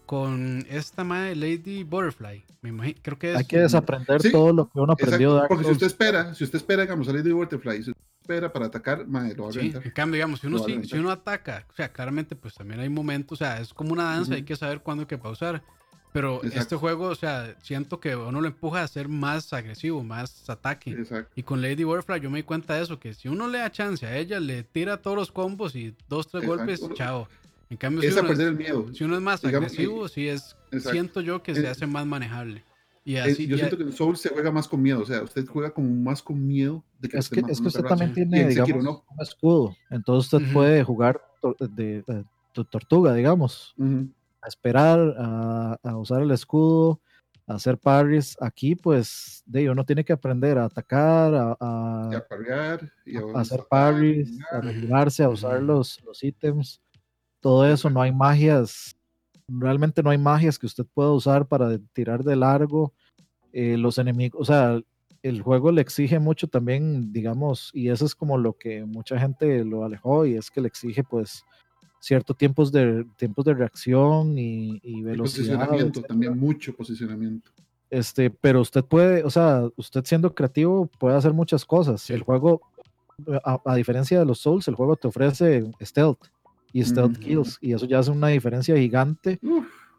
con 0.05 0.65
esta 0.69 1.03
madre 1.03 1.35
Lady 1.35 1.83
Butterfly. 1.83 2.43
Me 2.61 2.69
imagino, 2.69 2.99
creo 3.01 3.17
que 3.17 3.31
es... 3.31 3.37
Hay 3.37 3.45
que 3.45 3.59
desaprender 3.59 4.21
todo 4.31 4.53
lo 4.53 4.69
que 4.69 4.79
uno 4.79 4.93
aprendió. 4.93 5.33
Dark 5.33 5.47
Porque 5.47 5.65
si 5.65 5.71
usted 5.71 5.87
espera, 5.87 6.33
si 6.33 6.43
usted 6.43 6.57
espera, 6.57 6.83
digamos, 6.83 7.07
a 7.07 7.13
Lady 7.13 7.31
Butterfly, 7.31 7.83
espera 8.23 8.51
para 8.51 8.67
atacar, 8.67 9.05
madre, 9.05 9.35
lo 9.35 9.43
va 9.43 9.49
a 9.49 9.53
sí, 9.53 9.73
En 9.73 9.91
cambio, 9.91 10.15
digamos, 10.15 10.39
si 10.39 10.47
uno, 10.47 10.59
si, 10.59 10.97
uno 10.97 11.11
ataca, 11.11 11.65
o 11.69 11.75
sea, 11.75 11.91
claramente, 11.91 12.35
pues 12.35 12.55
también 12.55 12.79
hay 12.79 12.89
momentos, 12.89 13.41
o 13.41 13.43
sea, 13.43 13.59
es 13.59 13.73
como 13.73 13.91
una 13.91 14.05
danza, 14.05 14.35
hay 14.35 14.43
que 14.43 14.55
saber 14.55 14.79
cuándo 14.79 15.01
hay 15.01 15.07
que 15.07 15.17
pausar. 15.17 15.61
Pero 16.13 16.43
este 16.43 16.75
juego, 16.75 17.07
o 17.07 17.15
sea, 17.15 17.55
siento 17.63 17.99
que 17.99 18.15
uno 18.15 18.39
lo 18.39 18.47
empuja 18.47 18.83
a 18.83 18.87
ser 18.87 19.07
más 19.09 19.51
agresivo, 19.51 20.03
más 20.03 20.47
ataque. 20.47 20.91
Exacto. 20.91 21.31
Y 21.35 21.41
con 21.41 21.59
Lady 21.59 21.83
Butterfly 21.83 22.21
yo 22.21 22.29
me 22.29 22.37
di 22.37 22.43
cuenta 22.43 22.75
de 22.75 22.83
eso, 22.83 22.99
que 22.99 23.15
si 23.15 23.29
uno 23.29 23.47
le 23.47 23.57
da 23.57 23.71
chance 23.71 24.05
a 24.05 24.15
ella, 24.15 24.39
le 24.39 24.61
tira 24.61 24.97
todos 24.97 25.17
los 25.17 25.31
combos 25.31 25.75
y 25.75 25.95
dos, 26.07 26.27
tres 26.27 26.45
golpes, 26.45 26.87
chao. 26.93 27.27
En 27.71 27.77
cambio, 27.77 28.03
si, 28.03 28.15
uno, 28.15 28.27
perder 28.27 28.49
el 28.49 28.55
miedo. 28.55 28.93
si 28.93 29.03
uno 29.03 29.15
es 29.15 29.21
más 29.21 29.43
agresivo, 29.43 30.07
sí 30.07 30.27
es, 30.27 30.55
siento 30.91 31.19
yo 31.19 31.41
que 31.41 31.55
se 31.55 31.67
hace 31.67 31.87
más 31.87 32.05
manejable. 32.05 32.63
Y 33.05 33.17
así, 33.17 33.47
yo 33.47 33.57
siento 33.57 33.77
que 33.77 33.83
en 33.83 33.91
Soul 33.91 34.15
se 34.15 34.29
juega 34.29 34.49
más 34.49 34.67
con 34.67 34.81
miedo, 34.81 35.01
o 35.01 35.05
sea, 35.05 35.23
usted 35.23 35.45
juega 35.45 35.73
como 35.73 35.89
más 35.89 36.21
con 36.21 36.45
miedo 36.45 36.83
de 36.99 37.09
que 37.09 37.17
Es 37.17 37.29
que, 37.29 37.41
es 37.49 37.59
que 37.59 37.67
usted 37.67 37.83
también 37.83 38.13
tiene, 38.13 38.47
digamos, 38.47 38.75
un 38.85 39.21
escudo, 39.21 39.75
entonces 39.89 40.33
usted 40.33 40.53
puede 40.53 40.83
jugar 40.83 41.21
de, 41.59 42.03
tortuga, 42.69 43.13
digamos. 43.13 43.75
A 44.41 44.47
esperar, 44.47 44.99
a, 45.17 45.97
usar 45.97 46.21
el 46.21 46.31
escudo, 46.31 47.01
a 47.47 47.55
hacer 47.55 47.77
parries. 47.77 48.37
Aquí, 48.39 48.75
pues, 48.75 49.43
de 49.45 49.69
uno 49.69 49.85
tiene 49.85 50.03
que 50.03 50.13
aprender 50.13 50.57
a 50.57 50.65
atacar, 50.65 51.33
a, 51.33 51.57
a, 51.59 52.09
a, 52.09 53.39
hacer 53.39 53.63
parries, 53.69 54.29
a 54.51 54.61
regularse, 54.61 55.23
a 55.23 55.29
usar 55.29 55.61
los, 55.61 56.01
los 56.03 56.23
ítems. 56.23 56.81
Todo 57.39 57.67
eso, 57.67 57.89
no 57.89 58.01
hay 58.01 58.11
magias. 58.11 58.95
Realmente 59.59 60.03
no 60.03 60.09
hay 60.09 60.17
magias 60.17 60.57
que 60.57 60.65
usted 60.65 60.85
pueda 60.93 61.11
usar 61.11 61.47
para 61.47 61.77
tirar 61.93 62.23
de 62.23 62.35
largo. 62.35 62.93
Eh, 63.51 63.77
los 63.77 63.97
enemigos, 63.97 64.41
o 64.41 64.45
sea, 64.45 64.79
el 65.21 65.41
juego 65.41 65.71
le 65.71 65.81
exige 65.81 66.19
mucho 66.19 66.47
también, 66.47 67.13
digamos, 67.13 67.71
y 67.73 67.89
eso 67.89 68.05
es 68.05 68.15
como 68.15 68.37
lo 68.37 68.53
que 68.53 68.83
mucha 68.83 69.17
gente 69.19 69.63
lo 69.63 69.85
alejó, 69.85 70.25
y 70.25 70.35
es 70.35 70.49
que 70.51 70.61
le 70.61 70.67
exige, 70.67 71.03
pues, 71.03 71.43
ciertos 71.99 72.35
tiempos 72.35 72.71
de, 72.71 73.05
tiempos 73.15 73.45
de 73.45 73.53
reacción 73.53 74.37
y, 74.37 74.81
y 74.83 75.01
velocidad. 75.03 75.59
Posicionamiento, 75.59 76.01
también 76.01 76.37
mucho 76.37 76.75
posicionamiento. 76.75 77.51
Este, 77.89 78.31
pero 78.31 78.59
usted 78.59 78.83
puede, 78.83 79.23
o 79.23 79.29
sea, 79.29 79.69
usted 79.77 80.03
siendo 80.03 80.33
creativo 80.33 80.87
puede 80.99 81.15
hacer 81.15 81.31
muchas 81.31 81.63
cosas. 81.63 82.09
El 82.09 82.23
juego, 82.23 82.61
a, 83.43 83.75
diferencia 83.75 84.17
de 84.17 84.25
los 84.25 84.39
Souls, 84.39 84.67
el 84.67 84.73
juego 84.73 84.95
te 84.95 85.07
ofrece 85.07 85.63
stealth 85.79 86.17
y 86.73 86.83
stealth 86.83 87.17
kills, 87.19 87.57
y 87.61 87.73
eso 87.73 87.85
ya 87.85 87.99
hace 87.99 88.11
una 88.11 88.27
diferencia 88.27 88.75
gigante. 88.75 89.39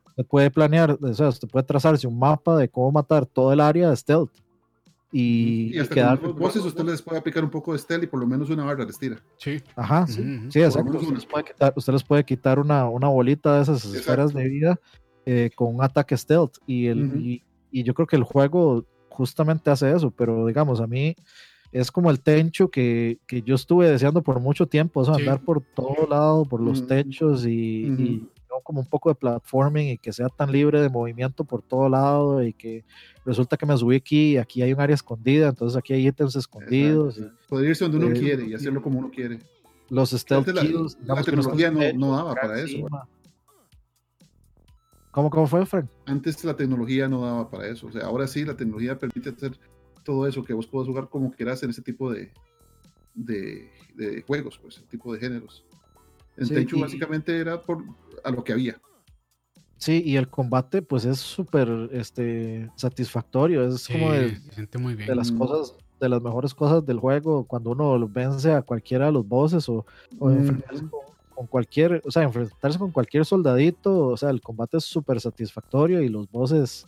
Usted 0.07 0.27
puede 0.27 0.51
planear, 0.51 0.99
o 1.01 1.15
sea, 1.15 1.29
usted 1.29 1.49
puede 1.49 1.65
trazarse 1.65 2.07
un 2.07 2.19
mapa 2.19 2.57
de 2.57 2.69
cómo 2.69 2.93
matar 2.93 3.25
todo 3.25 3.53
el 3.53 3.61
área 3.61 3.89
de 3.89 3.97
stealth 3.97 4.33
y, 5.17 5.77
y 5.77 5.79
hasta 5.79 5.95
quedar, 5.95 6.19
con 6.19 6.37
voces 6.37 6.65
usted 6.65 6.83
les 6.83 7.01
puede 7.01 7.19
aplicar 7.19 7.45
un 7.45 7.51
poco 7.51 7.73
de 7.73 7.79
stealth 7.79 8.03
y 8.03 8.07
por 8.09 8.19
lo 8.19 8.27
menos 8.27 8.51
una 8.51 8.65
barra 8.65 8.85
les 8.85 8.99
tira. 8.99 9.23
Sí. 9.37 9.63
Ajá, 9.77 10.09
sí, 10.09 10.25
sí 10.51 10.61
exacto. 10.61 10.99
Usted 10.99 11.15
les, 11.15 11.25
puede 11.25 11.45
quitar, 11.45 11.73
usted 11.77 11.93
les 11.93 12.03
puede 12.03 12.25
quitar 12.25 12.59
una, 12.59 12.89
una 12.89 13.07
bolita 13.07 13.55
de 13.55 13.63
esas 13.63 13.85
esferas 13.85 14.35
de 14.35 14.49
vida 14.49 14.81
eh, 15.25 15.51
con 15.55 15.73
un 15.73 15.85
ataque 15.85 16.17
stealth. 16.17 16.57
Y, 16.67 16.87
el, 16.89 17.15
y, 17.21 17.45
y, 17.71 17.85
yo 17.85 17.95
creo 17.95 18.09
que 18.09 18.17
el 18.17 18.25
juego 18.25 18.87
justamente 19.09 19.71
hace 19.71 19.93
eso, 19.93 20.11
pero 20.11 20.47
digamos, 20.47 20.81
a 20.81 20.89
mí 20.89 21.15
es 21.75 21.91
como 21.91 22.09
el 22.13 22.21
tencho 22.21 22.71
que, 22.71 23.19
que 23.27 23.43
yo 23.43 23.57
estuve 23.57 23.91
deseando 23.91 24.23
por 24.23 24.39
mucho 24.39 24.67
tiempo, 24.67 25.01
o 25.01 25.05
sea, 25.05 25.15
andar 25.15 25.41
por 25.43 25.61
todo 25.61 26.07
lado, 26.09 26.45
por 26.45 26.61
los 26.61 26.87
techos 26.87 27.45
y, 27.45 28.23
como 28.63 28.81
un 28.81 28.87
poco 28.87 29.09
de 29.09 29.17
platforming 29.17 29.89
y 29.89 29.99
que 29.99 30.13
sea 30.13 30.29
tan 30.29 30.53
libre 30.53 30.81
de 30.81 30.89
movimiento 30.89 31.43
por 31.45 31.63
todo 31.63 31.89
lado 31.89 32.45
y 32.45 32.53
que 32.53 32.85
resulta 33.27 33.57
que 33.57 33.67
me 33.67 33.77
subí 33.77 33.97
aquí 33.97 34.35
y 34.35 34.37
aquí 34.37 34.63
hay 34.63 34.73
un 34.73 34.81
área 34.81 34.95
escondida, 34.95 35.49
entonces 35.49 35.77
aquí 35.77 35.93
hay 35.93 36.07
ítems 36.07 36.37
escondidos. 36.37 37.21
Poder 37.49 37.71
irse 37.71 37.85
donde 37.85 38.07
uno 38.07 38.15
eh, 38.15 38.21
quiere 38.21 38.47
y 38.47 38.55
hacerlo 38.55 38.81
como 38.81 39.01
uno 39.01 39.11
quiere. 39.11 39.41
Los 39.91 40.13
stealth 40.13 40.47
kills, 40.47 40.97
la, 41.03 41.23
tecnología 41.25 41.73
no, 41.93 42.17
daba 42.17 42.37
para 42.37 42.61
eso. 42.61 42.87
¿Cómo, 45.11 45.29
¿Cómo 45.29 45.49
fue, 45.49 45.67
Frank? 45.67 45.91
Antes 46.07 46.45
la 46.45 46.55
tecnología 46.55 47.09
no 47.09 47.23
daba 47.23 47.51
para 47.51 47.67
eso. 47.67 47.89
O 47.89 47.93
sea, 47.93 48.07
ahora 48.07 48.29
sí 48.29 48.45
la 48.45 48.57
tecnología 48.57 48.97
permite 48.97 49.31
hacer 49.31 49.59
todo 50.05 50.27
eso, 50.27 50.45
que 50.45 50.53
vos 50.53 50.67
puedas 50.67 50.89
jugar 50.89 51.09
como 51.09 51.33
quieras 51.33 51.63
en 51.63 51.71
ese 51.71 51.83
tipo 51.83 52.13
de, 52.13 52.33
de, 53.15 53.71
de 53.95 54.23
juegos, 54.23 54.59
pues, 54.59 54.79
el 54.79 54.85
tipo 54.85 55.13
de 55.13 55.21
géneros. 55.21 55.65
El 56.37 56.47
sí, 56.47 56.81
básicamente 56.81 57.39
era 57.39 57.63
por 57.63 57.85
a 58.25 58.31
lo 58.31 58.43
que 58.43 58.53
había. 58.53 58.81
Sí, 59.77 60.03
y 60.05 60.17
el 60.17 60.29
combate 60.29 60.83
pues 60.83 61.05
es 61.05 61.19
súper 61.19 61.69
este, 61.93 62.71
satisfactorio, 62.77 63.67
es 63.67 63.87
como 63.87 64.13
de, 64.13 64.39
las 65.15 65.31
cosas, 65.31 65.77
de 66.01 66.09
las 66.09 66.23
mejores 66.23 66.55
cosas 66.55 66.87
del 66.87 66.99
juego, 66.99 67.45
cuando 67.45 67.73
uno 67.73 68.09
vence 68.09 68.53
a 68.53 68.63
cualquiera 68.63 69.07
de 69.07 69.13
los 69.13 69.29
bosses 69.29 69.69
o, 69.69 69.85
enfrentarse 70.21 70.85
con, 71.35 71.47
cualquier, 71.47 72.01
o 72.05 72.11
sea, 72.11 72.23
enfrentarse 72.23 72.79
con 72.79 72.93
cualquier 72.93 73.25
soldadito, 73.25 74.09
o 74.09 74.17
sea, 74.17 74.31
el 74.31 74.41
combate 74.41 74.79
es 74.79 74.85
súper 74.85 75.21
satisfactorio 75.21 76.01
y 76.01 76.09
los 76.09 76.31
bosses, 76.31 76.87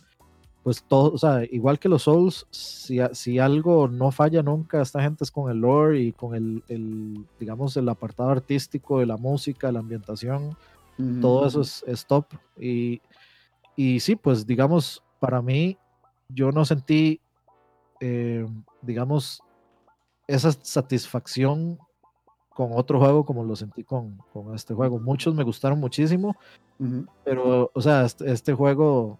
pues 0.67 0.83
todo, 0.83 1.13
o 1.13 1.17
sea, 1.17 1.45
igual 1.49 1.79
que 1.79 1.87
los 1.87 2.03
Souls, 2.03 2.45
si, 2.51 2.99
si 3.13 3.39
algo 3.39 3.87
no 3.87 4.11
falla 4.11 4.43
nunca, 4.43 4.81
esta 4.81 5.01
gente 5.01 5.23
es 5.23 5.31
con 5.31 5.49
el 5.49 5.59
lore 5.59 6.01
y 6.01 6.11
con 6.11 6.35
el, 6.35 6.61
el 6.67 7.25
digamos, 7.39 7.77
el 7.77 7.87
apartado 7.87 8.31
artístico 8.31 8.99
de 8.99 9.05
la 9.05 9.15
música, 9.15 9.71
la 9.71 9.79
ambientación, 9.79 10.57
todo 11.21 11.47
eso 11.47 11.61
es, 11.61 12.05
top. 12.05 12.25
Y, 12.59 12.99
y, 13.77 14.01
sí, 14.01 14.17
pues 14.17 14.45
digamos, 14.45 15.01
para 15.21 15.41
mí, 15.41 15.77
yo 16.27 16.51
no 16.51 16.65
sentí, 16.65 17.21
eh, 18.01 18.45
digamos, 18.81 19.41
esa 20.27 20.51
satisfacción 20.51 21.79
con 22.49 22.71
otro 22.73 22.99
juego 22.99 23.23
como 23.23 23.45
lo 23.45 23.55
sentí 23.55 23.85
con, 23.85 24.17
con 24.33 24.53
este 24.53 24.73
juego. 24.73 24.99
Muchos 24.99 25.33
me 25.33 25.45
gustaron 25.45 25.79
muchísimo, 25.79 26.35
pero, 27.23 27.71
o 27.73 27.81
sea, 27.81 28.03
este, 28.03 28.29
este, 28.29 28.53
juego, 28.53 29.17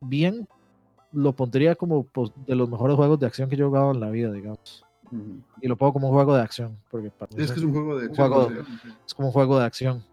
bien, 0.00 0.48
lo 1.12 1.32
pondría 1.32 1.74
como 1.74 2.04
pues, 2.04 2.30
de 2.46 2.54
los 2.54 2.68
mejores 2.68 2.96
juegos 2.96 3.18
de 3.20 3.26
acción 3.26 3.48
que 3.48 3.56
yo 3.56 3.66
he 3.66 3.68
jugado 3.68 3.92
en 3.92 4.00
la 4.00 4.10
vida, 4.10 4.32
digamos. 4.32 4.84
Y 5.60 5.68
lo 5.68 5.76
pongo 5.76 5.94
como 5.94 6.08
un 6.08 6.14
juego 6.14 6.36
de 6.36 6.42
acción. 6.42 6.78
Porque 6.90 7.10
es 7.36 7.50
que 7.50 7.58
es 7.58 7.64
un 7.64 7.72
juego 7.72 7.98
de 7.98 8.06
acción. 8.06 8.66
es 9.06 9.14
como 9.14 9.28
un 9.28 9.32
juego 9.32 9.58
de 9.58 9.64
acción. 9.64 10.04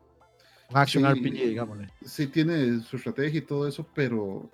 Action 0.73 1.05
RPG, 1.05 1.47
digámosle. 1.47 1.89
Sí, 2.03 2.27
tiene 2.27 2.79
su 2.79 2.97
estrategia 2.97 3.39
y 3.39 3.41
todo 3.41 3.67
eso, 3.67 3.85
pero 3.93 4.49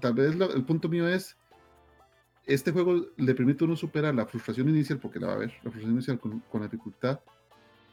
tal 0.00 0.14
vez 0.14 0.34
el 0.54 0.64
punto 0.64 0.88
mío 0.88 1.08
es, 1.08 1.36
este 2.44 2.72
juego 2.72 3.06
le 3.16 3.34
permite 3.34 3.64
a 3.64 3.66
uno 3.66 3.76
superar 3.76 4.14
la 4.14 4.26
frustración 4.26 4.68
inicial, 4.68 4.98
porque 4.98 5.18
la 5.18 5.28
va 5.28 5.32
a 5.32 5.36
haber, 5.36 5.50
la 5.62 5.70
frustración 5.70 5.92
inicial 5.92 6.20
con, 6.20 6.42
la 6.52 6.68
dificultad, 6.68 7.20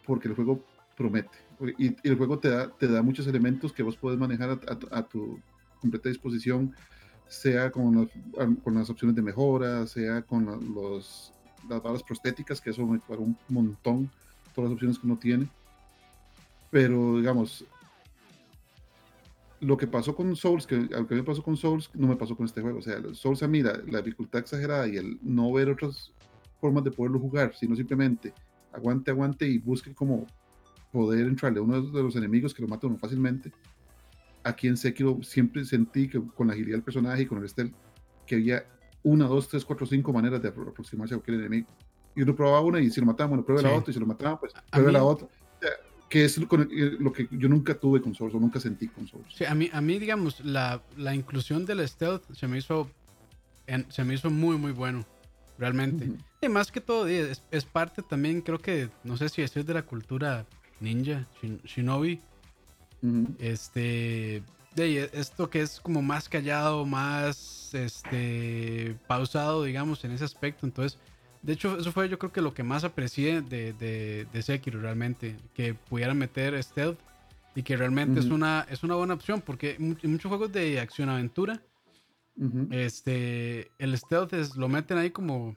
porque 0.06 0.27
el 0.27 0.35
juego 0.35 0.64
promete. 0.95 1.38
Y, 1.77 1.95
el 2.07 2.18
juego 2.18 2.40
te 2.40 2.49
da, 2.49 2.69
te 2.69 2.88
da 2.88 3.02
muchos 3.02 3.26
elementos 3.27 3.72
que 3.72 3.84
vos 3.84 3.95
puedes 3.95 4.19
manejar 4.19 4.60
a, 4.91 5.03
tu 5.03 5.40
completa 5.80 6.10
disposición, 6.10 6.76
sea 7.28 7.72
con 7.72 8.10
las, 8.36 8.50
con 8.64 8.76
las 8.76 8.90
opciones 8.90 9.16
de 9.16 9.22
mejora, 9.22 9.86
sea 9.88 10.22
con 10.22 10.45
los, 10.74 11.34
las 11.70 11.82
balas 11.82 12.04
prostéticas, 12.04 12.62
que 12.62 12.70
eso 12.70 12.86
me 12.86 13.00
para 13.00 13.20
un 13.20 13.38
montón, 13.50 14.10
todas 14.54 14.70
las 14.70 14.76
opciones 14.76 15.00
que 15.00 15.08
uno 15.08 15.18
tiene 15.18 15.50
pero, 16.74 17.18
digamos, 17.18 17.64
lo 19.60 19.78
que 19.78 19.86
pasó 19.86 20.16
con 20.16 20.36
Souls, 20.36 20.66
que 20.66 20.90
aunque 20.95 21.14
me 21.14 21.22
pasó 21.22 21.44
con 21.44 21.56
Souls, 21.56 21.88
no 21.94 22.08
me 22.08 22.16
pasó 22.16 22.36
con 22.36 22.48
este 22.48 22.62
juego. 22.62 22.80
O 22.80 22.82
sea, 22.82 23.00
Souls 23.14 23.44
a 23.44 23.48
mí, 23.48 23.62
la, 23.62 24.02
dificultad 24.02 24.41
exagerada 24.41 24.88
y 24.88 24.98
el 24.98 25.20
no 25.22 25.54
ver 25.54 25.70
otras 25.70 26.12
formas 26.60 26.84
de 26.84 26.90
poderlo 26.90 27.20
jugar, 27.20 27.54
sino 27.54 27.76
simplemente 27.76 28.34
aguante, 28.72 29.12
aguante 29.12 29.48
y 29.48 29.60
busque 29.60 29.94
como 29.94 30.26
poder 30.91 31.28
entrarle 31.28 31.60
a 31.60 31.62
uno 31.62 31.80
de 31.80 32.02
los 32.02 32.16
enemigos 32.16 32.56
que 32.56 32.64
lo 32.64 32.68
mata 32.68 32.88
uno 32.88 32.98
fácilmente. 32.98 33.52
Aquí 34.44 34.68
en 34.68 34.78
Sekiro 34.78 35.20
siempre 35.24 35.64
sentí 35.65 36.07
que 36.07 36.22
con 36.36 36.48
la 36.48 36.53
agilidad 36.53 36.78
del 36.78 36.84
personaje 36.84 37.24
y 37.24 37.26
con 37.26 37.41
el 37.41 37.48
stealth, 37.48 37.74
que 38.26 38.36
había 38.36 38.65
una, 39.03 39.26
dos, 39.26 39.48
tres, 39.48 39.65
cuatro, 39.65 39.86
cinco 39.86 40.11
maneras 40.14 40.41
de 40.41 40.49
aproximarse 40.49 41.14
a 41.14 41.18
cualquier 41.18 41.40
enemigo. 41.40 41.68
Y 42.15 42.22
uno 42.22 42.36
probaba 42.36 42.61
una 42.61 42.80
y 42.80 42.90
si 42.91 42.99
lo 42.99 43.07
mataba, 43.07 43.30
bueno, 43.30 43.45
pruebe 43.45 43.64
la 43.64 43.74
otra 43.74 43.91
y 43.91 43.94
si 43.94 43.99
lo 43.99 44.06
mataba, 44.06 44.40
pues 44.40 44.53
pruebe 44.72 44.91
la 44.91 45.03
otra 45.03 45.28
que 46.14 46.26
es 46.26 46.38
lo, 46.38 46.48
que 47.11 47.28
yo 47.32 47.49
nunca 47.49 47.74
tuve 47.74 47.99
con 47.99 48.14
Souls 48.14 48.36
o 48.36 48.40
nunca 48.40 48.60
sentí 48.60 48.88
con 48.88 49.07
Souls. 49.07 49.26
Sí, 49.36 49.45
a 49.45 49.56
mí, 49.56 49.72
a 49.74 49.82
mí 49.82 49.98
digamos, 49.98 50.45
la, 50.45 50.84
la 50.95 51.15
inclusión 51.15 51.65
del 51.65 51.88
stealth 51.88 52.32
se 52.36 52.48
me 52.48 52.60
hizo, 52.60 52.88
se 53.90 54.03
me 54.03 54.14
hizo 54.14 54.30
muy, 54.30 54.56
muy 54.60 54.74
bueno, 54.74 55.07
realmente. 55.57 56.11
Y 56.40 56.49
más 56.49 56.72
que 56.72 56.82
todo, 56.82 57.07
es, 57.07 57.41
es, 57.49 57.65
parte 57.65 58.03
también, 58.03 58.41
creo 58.41 58.60
que, 58.60 58.91
no 59.03 59.18
sé 59.18 59.28
si 59.28 59.41
es 59.41 59.56
de 59.56 59.74
la 59.74 59.82
cultura 59.82 60.45
ninja, 60.80 61.28
shinobi. 61.65 62.22
Este, 63.40 64.44
de 64.76 65.10
esto 65.14 65.50
que 65.50 65.62
es 65.62 65.80
como 65.80 66.02
más 66.02 66.30
callado, 66.30 66.86
más 66.86 67.74
este 67.74 68.96
pausado, 69.08 69.64
digamos, 69.64 70.04
en 70.06 70.12
ese 70.12 70.24
aspecto. 70.24 70.66
Entonces, 70.66 70.98
de 71.42 71.54
hecho, 71.54 71.78
eso 71.78 71.92
fue 71.92 72.08
yo 72.08 72.18
creo 72.18 72.32
que 72.32 72.42
lo 72.42 72.54
que 72.54 72.64
más 72.64 72.84
aprecié 72.84 73.42
de, 73.42 73.74
de, 73.74 74.42
Sekiro 74.42 74.80
realmente, 74.80 75.36
que 75.54 75.74
pudieran 75.74 76.18
meter 76.18 76.62
stealth 76.64 77.00
y 77.56 77.64
que 77.64 77.76
realmente 77.76 78.20
es, 78.20 78.28
una, 78.28 78.66
es 78.70 78.84
una 78.84 78.96
buena 78.96 79.14
opción, 79.14 79.42
porque 79.42 79.76
en 79.78 80.12
muchos 80.12 80.30
juegos 80.30 80.52
de 80.52 80.80
acción-aventura, 80.80 81.62
este, 82.72 83.72
el 83.78 83.98
stealth 83.98 84.34
es, 84.34 84.56
lo 84.56 84.70
meten 84.70 84.98
ahí 84.98 85.12
como, 85.12 85.56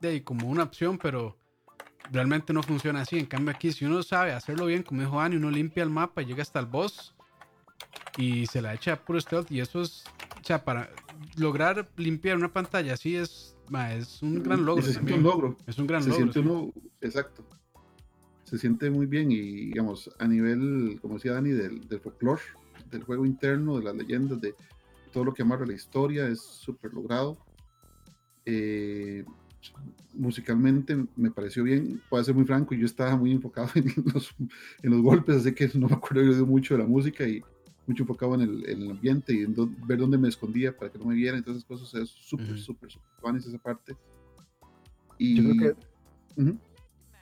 de, 0.00 0.22
como 0.22 0.48
una 0.48 0.62
opción, 0.62 0.98
pero 0.98 1.36
realmente 2.10 2.52
no 2.52 2.62
funciona 2.62 3.02
así. 3.02 3.18
En 3.18 3.26
cambio 3.26 3.54
aquí, 3.54 3.72
si 3.72 3.84
uno 3.84 4.02
sabe 4.02 4.32
hacerlo 4.32 4.66
bien, 4.66 4.82
como 4.82 5.00
dijo 5.00 5.20
Ani, 5.20 5.36
uno 5.36 5.50
limpia 5.50 5.82
el 5.82 5.90
mapa 5.90 6.22
llega 6.22 6.42
hasta 6.42 6.60
el 6.60 6.66
boss 6.66 7.14
y 8.16 8.46
se 8.46 8.62
la 8.62 8.74
echa 8.74 9.04
puro 9.04 9.20
stealth 9.20 9.50
y 9.50 9.60
eso 9.60 9.82
es, 9.82 10.04
o 10.40 10.44
sea, 10.44 10.64
para 10.64 10.90
lograr 11.36 11.90
limpiar 11.96 12.36
una 12.36 12.52
pantalla 12.52 12.94
así 12.94 13.16
es, 13.16 13.56
es 13.96 14.22
un 14.22 14.42
gran 14.42 14.64
logro. 14.64 14.86
Es 14.86 14.96
un 14.96 15.22
logro. 15.22 15.56
Es 15.66 15.78
un 15.78 15.86
gran 15.86 16.02
se 16.02 16.10
logro. 16.10 16.32
Siente 16.32 16.48
uno, 16.48 16.72
exacto. 17.00 17.44
Se 18.44 18.58
siente 18.58 18.90
muy 18.90 19.06
bien 19.06 19.32
y, 19.32 19.66
digamos, 19.66 20.10
a 20.18 20.28
nivel, 20.28 20.98
como 21.00 21.14
decía 21.14 21.32
Dani, 21.32 21.50
del, 21.50 21.88
del 21.88 22.00
folclore, 22.00 22.42
del 22.90 23.02
juego 23.02 23.24
interno, 23.24 23.78
de 23.78 23.84
las 23.84 23.96
leyendas, 23.96 24.40
de 24.40 24.54
todo 25.12 25.24
lo 25.24 25.34
que 25.34 25.42
amarra 25.42 25.64
la 25.64 25.72
historia, 25.72 26.28
es 26.28 26.40
súper 26.40 26.92
logrado. 26.92 27.38
Eh, 28.44 29.24
musicalmente 30.12 30.96
me 31.16 31.30
pareció 31.30 31.64
bien, 31.64 32.00
puede 32.08 32.24
ser 32.24 32.34
muy 32.34 32.44
franco, 32.44 32.74
yo 32.74 32.86
estaba 32.86 33.16
muy 33.16 33.32
enfocado 33.32 33.68
en 33.74 33.92
los, 34.12 34.34
en 34.82 34.90
los 34.90 35.02
golpes, 35.02 35.36
así 35.36 35.52
que 35.52 35.70
no 35.74 35.88
me 35.88 35.94
acuerdo 35.94 36.46
mucho 36.46 36.74
de 36.74 36.82
la 36.82 36.88
música 36.88 37.26
y 37.26 37.42
mucho 37.86 38.04
enfocado 38.04 38.34
en 38.34 38.42
el, 38.42 38.68
en 38.68 38.82
el 38.82 38.90
ambiente 38.92 39.34
y 39.34 39.42
en 39.42 39.54
ver 39.86 39.98
dónde 39.98 40.18
me 40.18 40.28
escondía 40.28 40.76
para 40.76 40.90
que 40.90 40.98
no 40.98 41.06
me 41.06 41.14
vieran, 41.14 41.38
entonces 41.38 41.64
esas 41.64 41.68
cosas 41.68 42.02
es 42.02 42.10
súper, 42.10 42.58
súper, 42.58 42.90
súper 42.90 43.36
esa 43.36 43.58
parte. 43.58 43.96
Y, 45.18 45.36
yo 45.36 45.56
creo 45.56 45.76
que, 46.36 46.54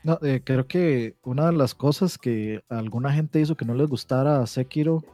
no, 0.05 0.19
eh, 0.23 0.41
creo 0.45 0.67
que 0.67 1.17
una 1.23 1.47
de 1.47 1.53
las 1.53 1.75
cosas 1.75 2.19
que 2.19 2.63
alguna 2.69 3.13
gente 3.13 3.41
hizo 3.41 3.57
que 3.57 3.65
no 3.65 3.75
les 3.75 3.89
gustara 3.89 4.41
a 4.41 4.47
Sekiro 4.47 5.05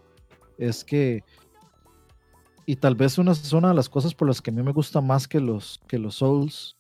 es 0.57 0.85
que 0.85 1.25
y 2.65 2.77
tal 2.77 2.95
vez 2.95 3.17
una, 3.17 3.33
es 3.33 3.53
una 3.53 3.69
de 3.69 3.75
las 3.75 3.89
cosas 3.89 4.15
por 4.15 4.29
las 4.29 4.43
que 4.43 4.51
a 4.51 4.53
mí 4.53 4.63
me 4.63 4.73
gusta 4.73 5.01
más 5.01 5.27
que 5.27 5.41
los, 5.41 5.81
que 5.89 5.99
los 5.99 6.17
Souls 6.17 6.78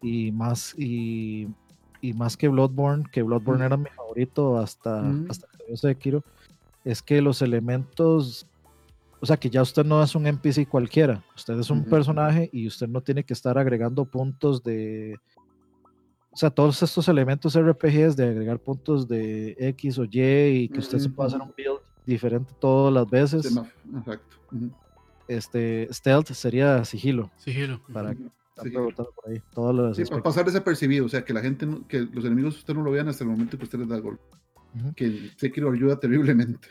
y 0.00 0.32
más, 0.32 0.74
y, 0.78 1.48
y 2.00 2.12
más 2.12 2.36
que 2.36 2.48
Bloodborne, 2.48 3.04
que 3.10 3.22
Bloodborne 3.22 3.64
era 3.64 3.76
mi 3.76 3.88
favorito 3.90 4.58
hasta, 4.58 5.00
hasta 5.28 5.46
que 5.48 5.64
yo 5.68 5.76
Sekiro 5.76 6.24
es 6.84 7.02
que 7.02 7.20
los 7.20 7.42
elementos, 7.42 8.46
o 9.20 9.26
sea, 9.26 9.36
que 9.36 9.50
ya 9.50 9.62
usted 9.62 9.84
no 9.84 10.02
es 10.02 10.14
un 10.14 10.26
NPC 10.26 10.68
cualquiera, 10.68 11.22
usted 11.36 11.58
es 11.58 11.70
un 11.70 11.84
personaje 11.84 12.48
y 12.52 12.66
usted 12.66 12.88
no 12.88 13.00
tiene 13.00 13.24
que 13.24 13.34
estar 13.34 13.58
agregando 13.58 14.04
puntos 14.04 14.62
de, 14.62 15.16
o 16.30 16.36
sea, 16.36 16.50
todos 16.50 16.82
estos 16.82 17.08
elementos 17.08 17.58
RPGs 17.58 18.16
de 18.16 18.28
agregar 18.28 18.60
puntos 18.60 19.08
de 19.08 19.56
X 19.58 19.98
o 19.98 20.04
Y 20.04 20.20
y 20.20 20.68
que 20.68 20.78
usted 20.78 20.98
se 20.98 21.10
pueda 21.10 21.28
hacer 21.28 21.40
un 21.40 21.52
build 21.56 21.80
diferente 22.06 22.54
todas 22.60 22.94
las 22.94 23.10
veces. 23.10 23.44
exacto. 23.96 24.36
Este, 25.26 25.88
stealth 25.92 26.28
sería 26.28 26.84
sigilo. 26.84 27.30
Sigilo. 27.36 27.80
Para 27.92 28.14
que 28.62 28.70
por 28.70 29.28
ahí. 29.28 29.40
Todos 29.54 29.96
sí, 29.96 30.04
para 30.04 30.22
pasar 30.22 30.44
desapercibido, 30.44 31.06
o 31.06 31.08
sea, 31.08 31.24
que 31.24 31.32
la 31.32 31.40
gente, 31.40 31.66
que 31.88 32.00
los 32.00 32.24
enemigos 32.24 32.56
usted 32.56 32.74
no 32.74 32.82
lo 32.82 32.90
vean 32.90 33.08
hasta 33.08 33.24
el 33.24 33.30
momento 33.30 33.56
que 33.58 33.64
usted 33.64 33.78
les 33.78 33.88
da 33.88 33.96
el 33.96 34.02
golpe 34.02 34.22
que 34.96 35.30
Sekiro 35.36 35.72
ayuda 35.72 35.98
terriblemente. 35.98 36.68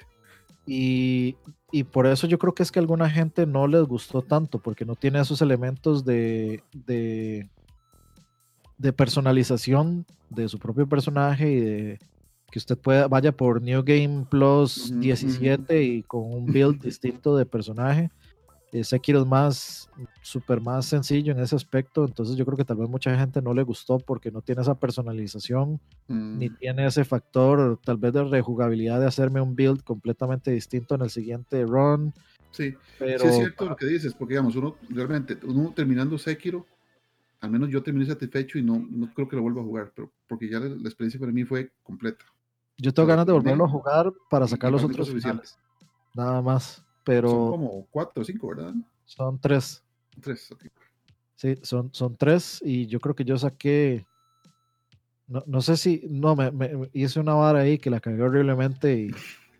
Y, 0.65 1.38
y, 1.72 1.84
por 1.84 2.07
eso 2.07 2.27
yo 2.27 2.38
creo 2.38 2.53
que 2.53 2.64
es 2.64 2.72
que 2.72 2.80
a 2.80 2.81
alguna 2.81 3.09
gente 3.09 3.45
no 3.45 3.68
les 3.68 3.84
gustó 3.84 4.22
tanto, 4.22 4.59
porque 4.59 4.85
no 4.85 4.95
tiene 4.95 5.19
esos 5.19 5.41
elementos 5.41 6.03
de, 6.03 6.61
de, 6.73 7.49
de 8.77 8.93
personalización 8.93 10.05
de 10.30 10.49
su 10.49 10.59
propio 10.59 10.88
personaje 10.88 11.49
y 11.49 11.59
de 11.59 11.99
que 12.51 12.59
usted 12.59 12.77
pueda, 12.77 13.07
vaya 13.07 13.31
por 13.31 13.61
New 13.61 13.84
Game 13.84 14.26
Plus 14.30 14.93
17 14.99 15.84
y 15.84 16.03
con 16.03 16.34
un 16.34 16.45
build 16.45 16.81
distinto 16.81 17.38
de 17.38 17.45
personaje. 17.45 18.09
Eh, 18.73 18.84
Sekiro 18.84 19.22
es 19.22 19.26
más, 19.26 19.89
súper 20.22 20.60
más 20.60 20.85
sencillo 20.85 21.31
en 21.31 21.39
ese 21.39 21.56
aspecto, 21.56 22.03
entonces 22.03 22.35
yo 22.35 22.45
creo 22.45 22.57
que 22.57 22.65
tal 22.65 22.77
vez 22.77 22.89
mucha 22.89 23.18
gente 23.18 23.41
no 23.41 23.53
le 23.53 23.64
gustó 23.64 23.98
porque 23.98 24.30
no 24.30 24.41
tiene 24.41 24.61
esa 24.61 24.76
personalización, 24.76 25.80
ni 26.07 26.49
mm. 26.49 26.56
tiene 26.57 26.85
ese 26.85 27.06
factor 27.06 27.80
tal 27.84 27.98
vez 27.98 28.11
de 28.11 28.26
rejugabilidad 28.26 28.99
de 28.99 29.07
hacerme 29.07 29.39
un 29.39 29.56
build 29.56 29.84
completamente 29.84 30.52
distinto 30.52 30.95
en 30.95 31.02
el 31.02 31.10
siguiente 31.10 31.65
run. 31.65 32.14
Sí, 32.52 32.76
pero, 32.99 33.19
sí 33.19 33.27
es 33.27 33.35
cierto 33.35 33.69
lo 33.69 33.76
que 33.77 33.85
dices, 33.85 34.14
porque 34.14 34.34
digamos, 34.34 34.56
uno 34.57 34.76
realmente, 34.89 35.38
uno 35.45 35.72
terminando 35.73 36.18
Sekiro, 36.18 36.65
al 37.39 37.52
menos 37.52 37.69
yo 37.69 37.81
terminé 37.81 38.06
satisfecho 38.06 38.57
y 38.57 38.64
no, 38.64 38.85
no 38.89 39.14
creo 39.14 39.30
que 39.30 39.35
lo 39.38 39.44
vuelva 39.44 39.61
a 39.61 39.65
jugar, 39.65 39.91
pero 39.95 40.11
porque 40.27 40.49
ya 40.49 40.60
la, 40.60 40.68
experiencia 40.89 41.19
para 41.19 41.31
mí 41.31 41.45
fue 41.45 41.72
completa. 41.84 42.26
Yo 42.77 42.94
tengo 42.94 43.07
ganas 43.07 43.26
de 43.26 43.31
volverlo 43.31 43.65
a 43.65 43.69
jugar 43.69 44.11
para 44.30 44.48
sacar 44.48 44.72
los 44.72 44.84
otros 44.84 45.10
finales. 45.10 45.57
Nada 46.14 46.41
más. 46.41 46.84
Pero 47.07 47.29
son 47.29 47.49
como 47.51 47.88
cuatro 47.89 48.21
o 48.21 48.25
cinco, 48.25 48.49
¿verdad? 48.49 48.73
Son 49.05 49.39
tres. 49.39 49.81
Tres, 50.21 50.51
ok. 50.51 50.65
Sí, 51.35 51.55
son, 51.61 51.89
son 51.93 52.17
tres 52.17 52.61
y 52.65 52.85
yo 52.88 52.99
creo 52.99 53.15
que 53.15 53.23
yo 53.23 53.38
saqué, 53.38 54.05
no, 55.27 55.41
no 55.45 55.61
sé 55.61 55.77
si, 55.77 56.05
no, 56.09 56.35
me, 56.35 56.51
me, 56.51 56.89
hice 56.91 57.21
una 57.21 57.34
vara 57.34 57.59
ahí 57.59 57.77
que 57.77 57.89
la 57.89 58.01
cagué 58.01 58.21
horriblemente 58.21 58.93
y 58.93 59.11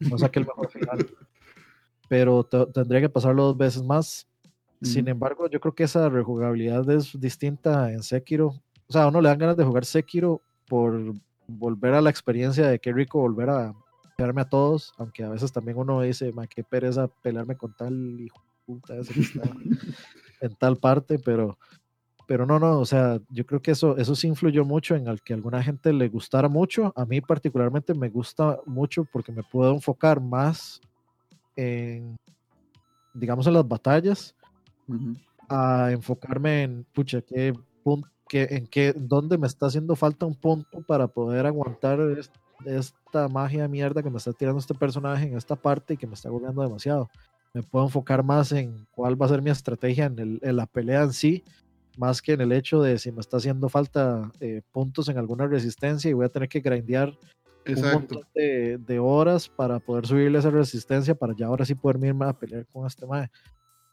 no 0.02 0.18
saqué 0.18 0.40
el 0.40 0.45
mejor 0.45 0.69
final. 0.69 1.07
Pero 2.10 2.44
tendría 2.44 2.99
que 2.99 3.10
pasarlo 3.10 3.45
dos 3.45 3.57
veces 3.57 3.84
más. 3.84 4.28
Sin 4.82 5.07
embargo, 5.07 5.49
yo 5.49 5.60
creo 5.60 5.74
que 5.74 5.84
esa 5.84 6.07
rejugabilidad 6.10 6.90
es 6.90 7.19
distinta 7.19 7.91
en 7.91 8.03
Sekiro. 8.03 8.48
O 8.88 8.94
sea, 8.94 9.03
a 9.03 9.07
uno 9.07 9.22
le 9.22 9.30
dan 9.30 9.40
ganas 9.40 9.57
de 9.57 9.64
jugar 9.64 9.86
Sekiro 9.86 10.41
por 10.68 11.14
volver 11.48 11.94
a 11.94 12.02
la 12.02 12.10
experiencia 12.10 12.68
de 12.68 12.80
qué 12.80 12.94
rico 12.94 13.19
volver 13.19 13.49
a, 13.49 13.74
pelearme 14.18 14.41
a 14.41 14.49
todos, 14.49 14.94
aunque 14.98 15.23
a 15.23 15.30
veces 15.30 15.52
también 15.53 15.77
uno 15.77 16.02
dice, 16.02 16.34
ma, 16.34 16.48
qué 16.48 16.64
pereza 16.64 17.07
pelearme 17.07 17.56
con 17.56 17.73
tal 17.73 18.19
hijo 18.19 18.44
puta 18.65 18.95
ese 18.98 19.14
que 19.14 19.22
está 19.22 19.41
en 20.41 20.56
tal 20.56 20.77
parte, 20.77 21.19
pero, 21.19 21.57
pero 22.26 22.45
no, 22.45 22.60
no, 22.60 22.80
o 22.80 22.85
sea, 22.85 23.19
yo 23.30 23.45
creo 23.45 23.61
que 23.61 23.72
eso, 23.72 23.95
eso 23.95 24.15
sí 24.15 24.27
influyó 24.27 24.65
mucho 24.65 24.95
en 24.95 25.07
el 25.07 25.22
que 25.22 25.34
a 25.34 25.35
alguna 25.35 25.61
gente 25.61 25.94
le 25.94 26.10
gustara 26.10 26.49
mucho. 26.49 26.91
A 26.95 27.06
mí 27.06 27.22
particularmente 27.22 27.94
me 27.94 28.10
gusta 28.10 28.60
mucho 28.65 29.06
porque 29.06 29.31
me 29.31 29.44
puedo 29.44 29.72
enfocar 29.72 30.19
más 30.19 30.81
en, 31.56 32.18
digamos, 33.14 33.45
en 33.45 33.53
las 33.53 33.68
batallas, 33.68 34.35
a 35.48 35.91
enfocarme 35.91 36.64
en, 36.64 36.85
pucha, 36.91 37.22
qué 37.22 37.53
punto, 37.84 38.10
en 38.31 38.65
qué, 38.68 38.94
dónde 38.94 39.38
me 39.38 39.48
está 39.48 39.68
haciendo 39.68 39.95
falta 39.95 40.26
un 40.26 40.35
punto 40.35 40.81
para 40.81 41.07
poder 41.07 41.45
aguantar 41.45 41.99
esta 43.08 43.28
magia 43.30 43.64
de 43.64 43.68
mierda 43.70 44.04
que 44.04 44.10
me 44.10 44.18
está 44.18 44.34
tirando 44.34 44.60
este 44.60 44.74
personaje 44.74 45.26
en 45.26 45.38
esta 45.38 45.56
parte 45.56 45.94
y 45.94 45.98
que 45.98 46.08
me 46.08 46.14
está 46.14 46.30
golpeando 46.30 46.62
demasiado. 46.62 47.10
Me 47.54 47.64
puedo 47.64 47.86
enfocar 47.86 48.24
más 48.24 48.52
en 48.52 48.86
cuál 48.92 49.20
va 49.20 49.26
a 49.26 49.30
ser 49.30 49.42
mi 49.42 49.50
estrategia 49.50 50.06
en, 50.06 50.40
la 50.42 50.66
pelea 50.66 51.04
en 51.04 51.14
sí, 51.14 51.44
más 51.98 52.22
que 52.22 52.34
en 52.34 52.42
el 52.42 52.52
hecho 52.52 52.82
de 52.82 53.00
si 53.00 53.12
me 53.12 53.22
está 53.22 53.38
haciendo 53.38 53.70
falta 53.70 54.32
eh, 54.40 54.62
puntos 54.72 55.10
en 55.10 55.18
alguna 55.18 55.48
resistencia 55.48 56.10
y 56.10 56.14
voy 56.14 56.26
a 56.26 56.30
tener 56.30 56.50
que 56.50 56.60
grindear 56.60 57.18
un 57.68 57.92
montón 57.92 58.22
de, 58.36 59.00
horas 59.00 59.50
para 59.50 59.80
poder 59.80 60.06
subirle 60.06 60.40
esa 60.40 60.50
resistencia 60.50 61.16
para 61.16 61.36
ya 61.36 61.48
ahora 61.48 61.66
sí 61.66 61.76
poder 61.76 62.04
irme 62.04 62.26
a 62.26 62.34
pelear 62.34 62.66
con 62.68 62.86
este 62.86 63.06
mae. 63.06 63.30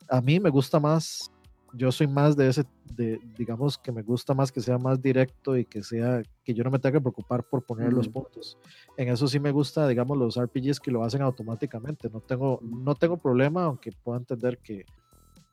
A 0.09 0.21
mí 0.21 0.39
me 0.39 0.51
gusta 0.51 0.79
más 0.79 1.31
yo 1.77 1.91
soy 1.93 2.07
más 2.07 2.37
de 2.37 2.49
ese, 2.49 2.65
de, 2.97 3.21
digamos 3.37 3.79
que 3.79 3.93
me 3.93 4.03
gusta 4.03 4.35
más 4.35 4.53
que 4.53 4.61
sea 4.61 4.79
más 4.79 5.01
directo 5.03 5.57
y 5.57 5.65
que 5.65 5.83
sea, 5.83 6.23
que 6.45 6.55
yo 6.55 6.65
no 6.65 6.71
me 6.71 6.79
tenga 6.79 6.99
que 6.99 7.03
preocupar 7.03 7.45
por 7.45 7.65
poner 7.65 7.93
los 7.93 8.09
puntos. 8.09 8.59
En 8.97 9.09
eso 9.09 9.27
sí 9.27 9.41
me 9.41 9.51
gusta, 9.51 9.89
digamos, 9.89 10.17
los 10.17 10.41
RPGs 10.41 10.81
que 10.81 10.91
lo 10.91 11.05
hacen 11.05 11.23
automáticamente. 11.23 12.09
No 12.11 12.21
tengo, 12.21 12.61
no 12.63 12.95
tengo 12.95 13.17
problema, 13.17 13.65
aunque 13.65 13.93
puedo 13.93 14.19
entender 14.19 14.59
que 14.59 14.85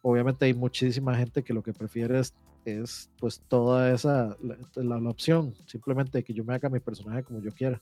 obviamente 0.02 0.46
hay 0.46 0.54
muchísima 0.54 1.16
gente 1.16 1.44
que 1.44 1.54
lo 1.54 1.64
que 1.64 1.74
prefiere 1.74 2.20
es, 2.20 2.34
es 2.66 3.10
pues 3.20 3.42
toda 3.48 3.92
esa, 3.92 4.38
la, 4.42 5.00
la, 5.00 5.10
opción, 5.10 5.54
simplemente 5.66 6.24
que 6.24 6.34
yo 6.34 6.44
me 6.44 6.54
haga 6.54 6.70
mi 6.70 6.80
personaje 6.80 7.24
como 7.24 7.42
yo 7.42 7.52
quiera. 7.52 7.82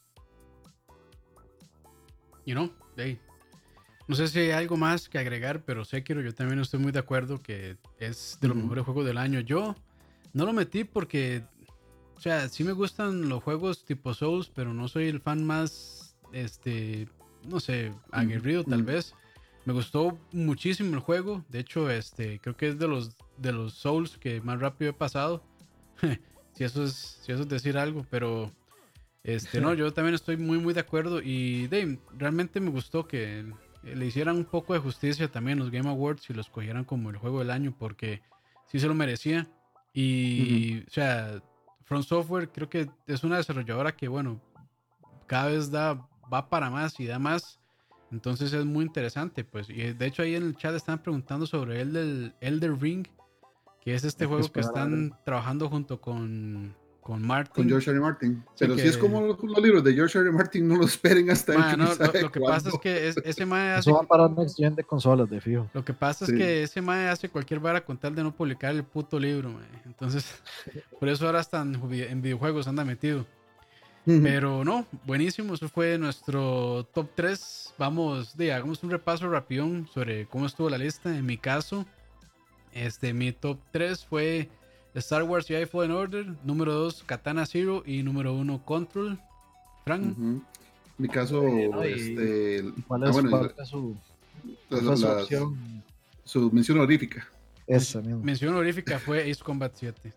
You 2.46 2.56
know, 2.56 2.72
they 2.96 3.20
no 4.10 4.16
sé 4.16 4.28
si 4.28 4.40
hay 4.40 4.50
algo 4.50 4.76
más 4.76 5.08
que 5.08 5.20
agregar, 5.20 5.62
pero 5.62 5.86
Sekiro 5.86 6.20
yo 6.22 6.34
también 6.34 6.60
estoy 6.60 6.80
muy 6.80 6.92
de 6.92 6.98
acuerdo 6.98 7.44
que 7.44 7.78
es 8.00 8.40
de 8.42 8.48
los 8.48 8.58
mejores 8.58 8.84
juegos 8.84 9.06
del 9.06 9.20
año. 9.20 9.40
Yo 9.40 9.76
no 10.34 10.48
lo 10.48 10.52
metí 10.52 10.84
porque, 10.84 11.44
o 12.16 12.20
sea, 12.20 12.50
sí 12.50 12.64
me 12.64 12.72
gustan 12.72 13.30
los 13.30 13.44
juegos 13.44 13.86
tipo 13.86 14.16
Souls, 14.16 14.50
pero 14.50 14.74
no 14.74 14.88
soy 14.88 15.10
el 15.10 15.22
fan 15.22 15.46
más 15.46 16.16
este, 16.34 17.08
no 17.48 17.60
sé, 17.60 17.94
aguerrido 18.10 18.64
tal 18.64 18.82
vez. 18.82 19.14
Me 19.66 19.74
gustó 19.74 20.18
muchísimo 20.32 20.96
el 20.96 21.02
juego. 21.02 21.46
De 21.48 21.60
hecho, 21.60 21.92
este, 21.92 22.40
creo 22.40 22.58
que 22.58 22.70
es 22.70 22.80
de 22.80 22.88
los, 22.88 23.16
de 23.38 23.52
los 23.52 23.76
Souls 23.76 24.18
que 24.18 24.42
más 24.42 24.60
rápido 24.60 24.90
he 24.90 24.94
pasado. 24.94 25.44
si, 26.56 26.64
eso 26.64 26.84
es, 26.84 27.20
si 27.22 27.32
eso 27.32 27.44
es 27.44 27.48
decir 27.48 27.78
algo, 27.78 28.08
pero 28.10 28.52
este, 29.24 29.62
no, 29.62 29.72
yo 29.76 29.94
también 29.94 30.16
estoy 30.16 30.36
muy, 30.36 30.58
muy 30.58 30.74
de 30.74 30.80
acuerdo. 30.80 31.22
Y 31.22 31.68
Dave, 31.68 32.00
realmente 32.18 32.60
me 32.60 32.72
gustó 32.72 33.08
que 33.08 33.46
le 33.84 34.06
hicieran 34.06 34.36
un 34.36 34.46
poco 34.46 34.74
de 34.74 34.80
justicia 34.80 35.32
también 35.32 35.60
los 35.60 35.72
Game 35.72 35.90
Awards 35.90 36.30
y 36.30 36.34
los 36.34 36.50
cogieran 36.50 36.84
como 36.84 37.10
el 37.10 37.18
juego 37.18 37.40
del 37.40 37.52
año, 37.52 37.74
porque 37.78 38.22
sí 38.68 38.80
se 38.80 38.88
lo 38.88 38.94
merecía. 38.94 39.48
Y, 39.94 40.82
o 40.82 40.90
sea, 40.90 41.42
From 41.86 42.04
Software 42.04 42.50
creo 42.52 42.70
que 42.70 42.90
es 43.08 43.24
una 43.24 43.38
desarrolladora 43.38 43.96
que, 43.96 44.08
bueno, 44.08 44.40
cada 45.28 45.48
vez 45.48 45.72
da, 45.72 46.08
va 46.32 46.50
para 46.50 46.70
más 46.70 47.00
y 47.00 47.06
da 47.06 47.20
más. 47.20 47.60
Entonces 48.12 48.54
es 48.54 48.66
muy 48.66 48.86
interesante, 48.86 49.44
pues. 49.44 49.70
Y 49.70 49.94
de 49.94 50.06
hecho 50.06 50.24
ahí 50.24 50.36
en 50.36 50.44
el 50.44 50.56
chat 50.56 50.76
están 50.76 51.00
preguntando 51.00 51.46
sobre 51.46 51.82
el 51.82 51.94
del 51.94 52.36
Elder 52.42 52.80
Ring, 52.80 53.08
que 53.82 53.94
es 53.94 54.04
este 54.04 54.26
juego 54.26 54.52
que 54.52 54.62
están 54.62 55.18
trabajando 55.24 55.70
junto 55.70 56.02
con 56.02 56.76
con 57.10 57.26
Martin. 57.26 57.56
Con 57.56 57.68
George 57.68 57.90
R. 57.90 58.00
Martin. 58.00 58.44
Pero 58.60 58.78
si 58.78 58.88
es 58.88 58.96
como 58.96 59.20
los, 59.22 59.40
libros 59.64 59.84
de 59.84 59.96
George 59.96 60.20
R. 60.20 60.32
Martin, 60.32 60.68
no 60.68 60.76
lo 60.76 60.86
esperen 60.86 61.32
hasta 61.32 61.54
el 61.54 61.80
no, 61.80 61.88
lo, 61.88 62.32
que 62.32 62.40
pasa 62.40 62.70
es 62.70 62.78
que 62.78 63.08
ese 63.26 63.48
mae 63.48 63.72
hace. 63.72 63.90
Eso 63.90 63.98
va 63.98 64.04
para 64.04 64.30
Next 64.30 64.56
Gen 64.56 64.76
de 64.76 64.84
consolas, 64.84 65.28
de 65.28 65.42
fijo. 65.42 65.68
Lo 65.74 65.84
que 65.84 65.92
pasa 65.92 66.26
es 66.26 66.32
que 66.32 66.62
ese 66.62 66.84
mae 66.84 67.08
hace 67.10 67.28
cualquier 67.28 67.62
vara 67.62 67.84
con 67.84 67.98
tal 67.98 68.14
de 68.14 68.22
no 68.22 68.32
publicar 68.32 68.76
el 68.76 68.84
puto 68.84 69.20
libro, 69.20 69.50
mae. 69.50 69.66
Entonces, 69.88 70.24
por 71.00 71.10
eso 71.10 71.26
ahora 71.26 71.40
están 71.40 71.82
en 71.92 72.22
videojuegos, 72.22 72.68
anda 72.68 72.86
metido. 72.86 73.26
Pero 74.06 74.64
no, 74.64 74.86
buenísimo. 75.08 75.56
Eso 75.56 75.68
fue 75.68 75.98
nuestro 75.98 76.88
top 76.94 77.10
3. 77.16 77.74
Vamos, 77.80 78.38
de, 78.38 78.54
hagamos 78.54 78.84
un 78.84 78.92
repaso 78.92 79.28
rapidón 79.32 79.88
sobre 79.92 80.28
cómo 80.28 80.46
estuvo 80.46 80.70
la 80.70 80.78
lista. 80.78 81.16
En 81.16 81.26
mi 81.26 81.40
caso, 81.40 81.88
este, 82.72 83.14
mi 83.14 83.32
top 83.32 83.58
3 83.72 84.06
fue 84.06 84.50
Star 84.96 85.24
Wars 85.24 85.48
Jedi 85.48 85.66
Fallen 85.66 85.92
Order, 85.92 86.26
número 86.44 86.74
2 86.74 87.04
Katana 87.04 87.46
Zero 87.46 87.84
y 87.86 88.04
número 88.04 88.34
1 88.34 88.66
Control. 88.66 89.20
Frank. 89.86 90.18
Mi 90.98 91.08
caso, 91.08 91.48
este, 91.84 92.64
¿cuál 92.88 93.04
es, 93.04 93.16
ah, 93.16 93.66
su, 93.66 93.96
su, 96.26 96.52
mención 96.52 96.78
honorífica? 96.78 97.28
Esa 97.66 98.02
misma. 98.02 98.22
Mención 98.22 98.54
honorífica 98.54 99.00
fue 99.00 99.22
Ace 99.32 99.42
Combat 99.42 99.72
7. 99.74 100.14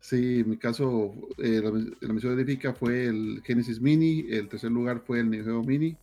Sí, 0.00 0.40
en 0.40 0.50
mi 0.50 0.56
caso, 0.56 1.14
eh, 1.38 1.60
la, 1.62 1.70
mención 2.08 2.32
honorífica 2.32 2.74
fue 2.74 3.06
el 3.06 3.40
Genesis 3.44 3.80
Mini, 3.80 4.26
el 4.28 4.48
tercer 4.48 4.72
lugar 4.72 5.00
fue 5.06 5.20
el 5.20 5.30
Neo 5.30 5.44
Geo 5.44 5.62
Mini, 5.62 5.96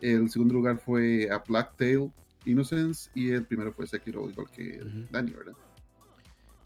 el 0.00 0.30
segundo 0.30 0.54
lugar 0.54 0.78
fue 0.78 1.28
a 1.30 1.38
Black 1.46 1.76
Tail 1.76 2.10
Innocence 2.46 3.10
y 3.14 3.30
el 3.30 3.44
primero 3.44 3.72
fue 3.72 3.86
Sekiro, 3.86 4.30
igual 4.30 4.48
que 4.50 4.80
Dani, 5.10 5.32
¿verdad? 5.32 5.52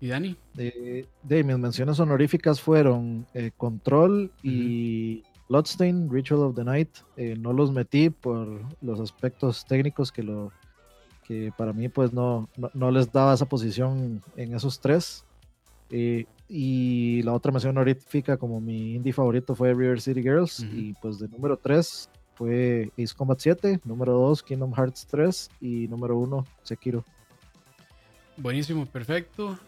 ¿Y 0.01 0.09
Dani? 0.09 0.37
De, 0.55 1.07
de 1.23 1.45
mis 1.45 1.59
menciones 1.59 2.01
honoríficas 2.01 2.61
fueron 2.61 3.27
eh, 3.35 3.51
Control 3.57 4.33
y 4.43 5.23
Bloodstain, 5.49 6.09
Ritual 6.11 6.41
of 6.43 6.57
the 6.57 6.65
Night. 6.65 6.89
Eh, 7.17 7.37
no 7.39 7.53
los 7.53 7.71
metí 7.71 8.09
por 8.09 8.63
los 8.81 9.01
aspectos 9.01 9.65
técnicos 9.67 10.11
que 10.11 10.23
lo 10.23 10.53
que 11.25 11.53
para 11.57 11.73
mí 11.73 11.89
pues 11.89 12.13
no, 12.13 12.49
no, 12.75 12.91
les 12.91 13.13
daba 13.13 13.35
esa 13.35 13.47
posición 13.47 14.23
en 14.37 14.55
esos 14.55 14.81
tres. 14.81 15.25
Eh, 15.91 16.25
y 16.49 17.23
la 17.23 17.33
otra 17.33 17.53
mención 17.53 17.77
honorífica 17.77 18.37
como 18.37 18.61
mi 18.61 18.95
indie 18.95 19.13
favorito 19.13 19.55
fue 19.55 19.75
River 19.75 20.01
City 20.01 20.23
Girls. 20.23 20.65
Y 20.73 20.95
pues 20.95 21.19
de 21.19 21.29
número 21.29 21.57
3 21.57 22.09
fue 22.35 22.91
Ace 22.99 23.15
Combat 23.15 23.39
7, 23.39 23.81
número 23.85 24.13
2 24.15 24.43
Kingdom 24.43 24.73
Hearts 24.73 25.07
3 25.09 25.51
y 25.61 25.89
número 25.89 26.17
1 26.17 26.45
Sekiro. 26.63 27.05
Buenísimo, 28.37 28.87
perfecto. 28.87 29.59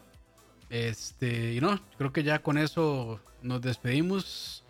Este, 0.73 1.53
y 1.53 1.61
no, 1.61 1.79
creo 1.99 2.15
que 2.15 2.23
ya 2.23 2.39
con 2.41 2.57
eso 2.57 3.21
nos 3.43 3.61
despedimos. 3.61 4.65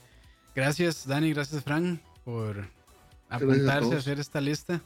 Gracias, 0.52 1.06
Dani, 1.06 1.32
gracias, 1.32 1.62
Frank, 1.62 2.00
por 2.24 2.68
apuntarse 3.28 3.94
a, 3.94 3.98
hacer 3.98 4.18
esta 4.18 4.40
lista. 4.40 4.82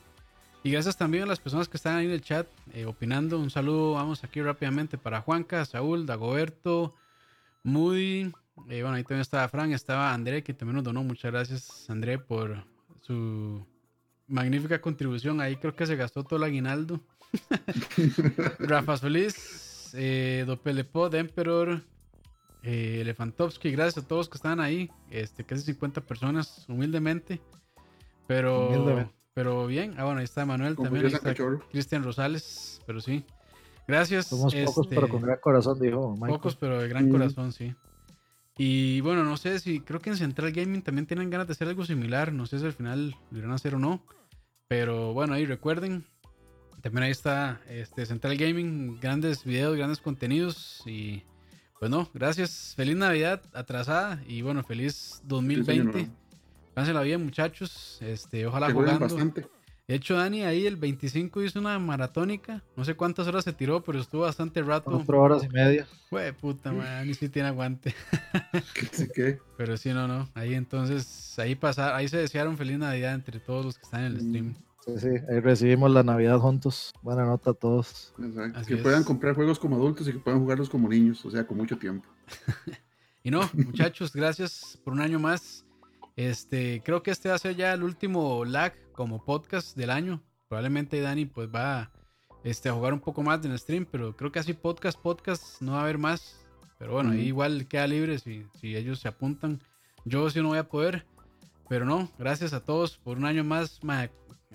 Y 0.63 0.73
gracias 0.73 0.95
también 0.99 1.23
a 1.23 1.27
las 1.27 1.41
personas 1.41 1.71
que 1.71 1.79
están 1.79 1.97
ahí 1.97 2.05
en 2.05 2.13
el 2.13 2.21
chat 2.21 2.47
eh, 2.75 2.85
opinando. 2.85 3.39
Un 3.39 3.49
saludo, 3.49 3.95
vamos 3.95 4.25
aquí 4.25 4.43
rápidamente 4.43 4.99
para 4.99 5.23
Juanca, 5.23 5.65
Saúl, 5.65 6.05
Dagoberto, 6.05 6.95
Moody. 7.63 8.31
Eh, 8.69 8.83
bueno, 8.83 8.93
ahí 8.93 9.03
también 9.03 9.23
estaba 9.23 9.49
Frank, 9.49 9.73
estaba 9.73 10.13
André, 10.13 10.43
que 10.43 10.53
también 10.53 10.77
nos 10.77 10.85
donó. 10.85 11.03
Muchas 11.03 11.33
gracias, 11.33 11.89
André, 11.89 12.19
por 12.19 12.63
su 13.01 13.67
magnífica 14.29 14.83
contribución. 14.83 15.41
Ahí 15.41 15.57
creo 15.57 15.75
que 15.75 15.87
se 15.87 15.97
gastó 15.97 16.25
todo 16.25 16.37
el 16.37 16.45
aguinaldo. 16.45 17.01
Rafa 18.59 18.99
Solís, 18.99 19.76
eh, 19.95 20.45
Dopelepod, 20.47 21.15
Emperor, 21.15 21.83
eh, 22.63 22.99
Elefantovsky, 23.01 23.71
gracias 23.71 24.05
a 24.05 24.09
todos 24.09 24.29
que 24.29 24.37
están 24.37 24.61
ahí, 24.61 24.91
este, 25.11 25.45
casi 25.45 25.63
50 25.63 26.01
personas, 26.03 26.67
humildemente, 26.69 27.41
pero, 28.27 29.11
pero 29.35 29.67
bien, 29.67 29.95
ah 29.99 30.05
bueno, 30.05 30.19
ahí 30.19 30.25
está 30.25 30.45
Manuel 30.45 30.77
también, 30.77 31.13
Cristian 31.71 32.03
Rosales, 32.03 32.81
pero 32.87 33.01
sí, 33.01 33.25
gracias. 33.87 34.27
Somos 34.27 34.55
pocos 34.55 34.87
este, 34.87 34.95
pero 34.95 35.09
con 35.09 35.23
gran 35.23 35.39
corazón, 35.41 35.79
dijo 35.81 36.15
Pocos 36.15 36.57
pero 36.57 36.81
de 36.81 36.89
gran 36.89 37.11
corazón, 37.11 37.53
sí. 37.53 37.75
Y 38.59 39.01
bueno, 39.03 39.25
no 39.25 39.37
sé 39.37 39.59
si 39.59 39.81
creo 39.81 40.01
que 40.01 40.11
en 40.11 40.17
Central 40.17 40.51
Gaming 40.53 40.83
también 40.83 41.07
tienen 41.07 41.29
ganas 41.29 41.47
de 41.47 41.53
hacer 41.53 41.69
algo 41.69 41.85
similar. 41.85 42.33
No 42.33 42.47
sé 42.47 42.59
si 42.59 42.65
al 42.65 42.73
final 42.73 43.15
lo 43.31 43.39
irán 43.39 43.53
a 43.53 43.57
hacer 43.57 43.75
o 43.75 43.79
no. 43.79 44.03
Pero 44.69 45.13
bueno, 45.13 45.35
ahí 45.35 45.45
recuerden, 45.45 46.05
también 46.87 47.03
ahí 47.03 47.11
está 47.11 47.61
este, 47.69 48.07
Central 48.07 48.37
Gaming, 48.37 49.01
grandes 49.01 49.43
videos, 49.43 49.77
grandes 49.77 49.99
contenidos. 49.99 50.85
Y 50.87 51.25
pues 51.81 51.91
no, 51.91 52.09
gracias. 52.15 52.75
Feliz 52.77 52.95
Navidad 52.95 53.43
atrasada 53.53 54.23
y 54.29 54.43
bueno, 54.43 54.63
feliz 54.63 55.21
2020. 55.25 56.09
Pásenla 56.75 57.03
bien, 57.03 57.25
muchachos. 57.25 57.99
Este, 58.01 58.47
ojalá 58.47 58.73
jugando. 58.73 59.09
De 59.89 59.95
hecho, 59.97 60.15
Dani 60.15 60.43
ahí 60.43 60.65
el 60.65 60.77
25 60.77 61.43
hizo 61.43 61.59
una 61.59 61.77
maratónica. 61.81 62.63
No 62.77 62.85
sé 62.85 62.95
cuántas 62.95 63.27
horas 63.27 63.43
se 63.43 63.53
tiró, 63.53 63.83
pero 63.83 63.99
estuvo 63.99 64.23
bastante 64.23 64.63
rato. 64.63 64.93
Cuatro 64.93 65.21
horas 65.21 65.43
y 65.43 65.49
media. 65.49 65.89
Fue 66.09 66.33
puta, 66.33 66.71
man, 66.71 67.05
ni 67.05 67.15
si 67.15 67.29
tiene 67.29 67.49
aguante. 67.49 67.97
¿Qué, 68.75 69.09
qué? 69.13 69.39
Pero 69.57 69.77
sí, 69.77 69.91
no, 69.93 70.07
no. 70.07 70.29
Ahí 70.35 70.55
entonces, 70.55 71.37
ahí 71.41 71.57
pasar, 71.57 71.95
ahí 71.95 72.07
se 72.07 72.19
desearon 72.19 72.57
feliz 72.57 72.79
Navidad 72.79 73.15
entre 73.15 73.41
todos 73.41 73.65
los 73.65 73.77
que 73.77 73.83
están 73.83 74.05
en 74.05 74.07
el 74.07 74.15
mm. 74.15 74.29
stream. 74.29 74.55
Sí, 74.87 74.99
sí, 74.99 75.09
ahí 75.29 75.41
recibimos 75.41 75.91
la 75.91 76.05
Navidad 76.05 76.39
juntos. 76.39 76.93
Buena 77.03 77.25
nota 77.25 77.51
a 77.51 77.55
todos. 77.55 78.15
que 78.69 78.77
puedan 78.77 79.03
comprar 79.03 79.35
juegos 79.35 79.59
como 79.59 79.75
adultos 79.75 80.07
y 80.07 80.13
que 80.13 80.21
puedan 80.21 80.41
jugarlos 80.41 80.71
como 80.71 80.89
niños, 80.89 81.25
o 81.25 81.31
sea, 81.31 81.45
con 81.45 81.57
mucho 81.57 81.77
tiempo. 81.77 82.09
y 83.25 83.31
no, 83.33 83.51
muchachos, 83.53 84.13
gracias 84.13 84.79
por 84.85 84.93
un 84.93 85.01
año 85.01 85.19
más. 85.19 85.65
Este, 86.15 86.83
creo 86.85 87.03
que 87.03 87.11
este 87.11 87.29
va 87.29 87.35
a 87.35 87.39
ser 87.39 87.57
ya 87.57 87.75
el 87.75 87.83
último 87.83 88.45
lag 88.45 88.75
como 88.93 89.25
podcast 89.25 89.77
del 89.77 89.91
año. 89.91 90.23
Probablemente 90.49 91.01
Dani 91.01 91.27
pues 91.27 91.49
va 91.53 91.91
este, 92.45 92.69
a 92.69 92.73
jugar 92.73 92.93
un 92.93 93.01
poco 93.01 93.25
más 93.25 93.45
en 93.45 93.51
el 93.51 93.59
stream, 93.59 93.87
pero 93.91 94.17
creo 94.17 94.31
que 94.31 94.39
así 94.39 94.53
podcast, 94.53 94.99
podcast 95.01 95.61
no 95.61 95.73
va 95.73 95.81
a 95.81 95.83
haber 95.83 95.99
más. 95.99 96.47
Pero 96.79 96.93
bueno, 96.93 97.11
ahí 97.11 97.23
igual 97.23 97.67
queda 97.67 97.89
libre 97.89 98.21
si, 98.21 98.47
si 98.61 98.77
ellos 98.77 99.01
se 99.01 99.09
apuntan. 99.09 99.61
Yo 100.05 100.31
sí 100.31 100.41
no 100.41 100.49
voy 100.49 100.59
a 100.59 100.69
poder. 100.69 101.05
Pero 101.69 101.85
no, 101.85 102.09
gracias 102.19 102.53
a 102.53 102.65
todos 102.65 102.97
por 102.99 103.19
un 103.19 103.25
año 103.25 103.43
más. 103.43 103.81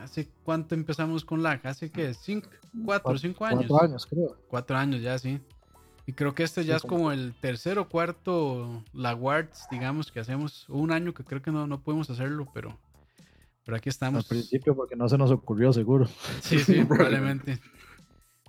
¿Hace 0.01 0.29
cuánto 0.43 0.75
empezamos 0.75 1.23
con 1.23 1.43
lag? 1.43 1.65
Hace 1.65 1.91
que 1.91 2.13
cinco, 2.13 2.49
cuatro, 2.85 3.17
cinco 3.17 3.45
años. 3.45 3.65
Cuatro 3.67 3.85
años, 3.85 4.05
creo. 4.05 4.37
Cuatro 4.47 4.77
años 4.77 5.01
ya, 5.01 5.17
sí. 5.19 5.39
Y 6.07 6.13
creo 6.13 6.33
que 6.33 6.43
este 6.43 6.65
ya 6.65 6.77
es 6.77 6.81
como 6.81 7.11
el 7.11 7.33
tercer 7.39 7.77
o 7.79 7.87
cuarto 7.87 8.83
Laguards, 8.93 9.67
digamos, 9.69 10.11
que 10.11 10.19
hacemos. 10.19 10.67
Un 10.69 10.91
año 10.91 11.13
que 11.13 11.23
creo 11.23 11.41
que 11.41 11.51
no, 11.51 11.67
no 11.67 11.81
podemos 11.81 12.09
hacerlo, 12.09 12.47
pero, 12.53 12.77
pero 13.63 13.77
aquí 13.77 13.89
estamos. 13.89 14.25
Al 14.25 14.29
principio 14.29 14.75
porque 14.75 14.95
no 14.95 15.07
se 15.07 15.17
nos 15.17 15.31
ocurrió, 15.31 15.71
seguro. 15.71 16.07
Sí, 16.41 16.59
sí, 16.59 16.83
probablemente. 16.87 17.59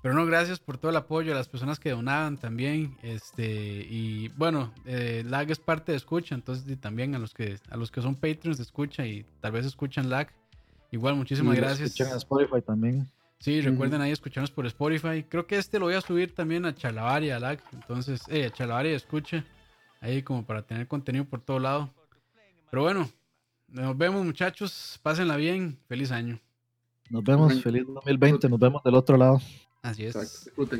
Pero 0.03 0.15
no, 0.15 0.27
gracias 0.27 0.59
por 0.59 0.79
todo 0.79 0.91
el 0.91 0.97
apoyo 0.97 1.33
a 1.33 1.37
las 1.37 1.49
personas 1.49 1.79
que 1.79 1.91
donaban 1.91 2.37
también. 2.37 2.97
Este, 3.03 3.87
y 3.89 4.29
bueno, 4.31 4.73
eh, 4.85 5.23
Lag 5.25 5.49
es 5.51 5.61
parte 5.61 5.93
de 5.93 5.99
escucha, 5.99 6.35
entonces 6.35 6.81
también 6.81 7.15
a 7.15 7.21
los 7.21 7.33
que 7.33 7.61
a 7.71 7.77
los 7.77 7.93
que 7.93 8.03
son 8.03 8.17
Patreons 8.17 8.57
de 8.57 8.65
escucha 8.65 9.07
y 9.07 9.25
tal 9.41 9.53
vez 9.53 9.65
escuchan 9.65 10.11
Lag. 10.11 10.33
Igual, 10.93 11.17
muchísimas 11.17 11.57
gracias. 11.57 11.91
Escuchan 11.91 12.13
a 12.13 12.17
Spotify 12.17 12.63
también. 12.65 13.09
Sí, 13.39 13.61
recuerden 13.61 14.01
ahí 14.01 14.13
escucharnos 14.13 14.53
por 14.53 14.67
Spotify. 14.67 15.25
Creo 15.29 15.47
que 15.49 15.57
este 15.57 15.81
lo 15.81 15.87
voy 15.87 15.95
a 15.95 16.01
subir 16.01 16.33
también 16.33 16.65
a 16.65 16.77
Chalavari, 16.77 17.31
a 17.31 17.41
Lag. 17.41 17.61
Entonces, 17.73 18.23
eh, 18.29 18.47
a 18.47 18.51
Chalavari 18.51 18.91
escucha. 18.91 19.45
Ahí 20.01 20.23
como 20.23 20.45
para 20.45 20.63
tener 20.63 20.87
contenido 20.87 21.25
por 21.25 21.41
todo 21.41 21.59
lado. 21.59 21.91
Pero 22.71 22.83
bueno, 22.83 23.11
nos 23.67 23.99
vemos 23.99 24.25
muchachos. 24.25 25.01
Pásenla 25.03 25.37
bien. 25.37 25.77
Feliz 25.89 26.13
año. 26.13 26.39
Nos 27.11 27.25
vemos. 27.25 27.61
Feliz 27.63 27.85
2020. 27.85 28.49
Nos 28.49 28.61
vemos 28.61 28.85
del 28.85 28.95
otro 28.95 29.17
lado. 29.17 29.41
Así 29.83 30.05
es. 30.05 30.15
Exacto. 30.15 30.77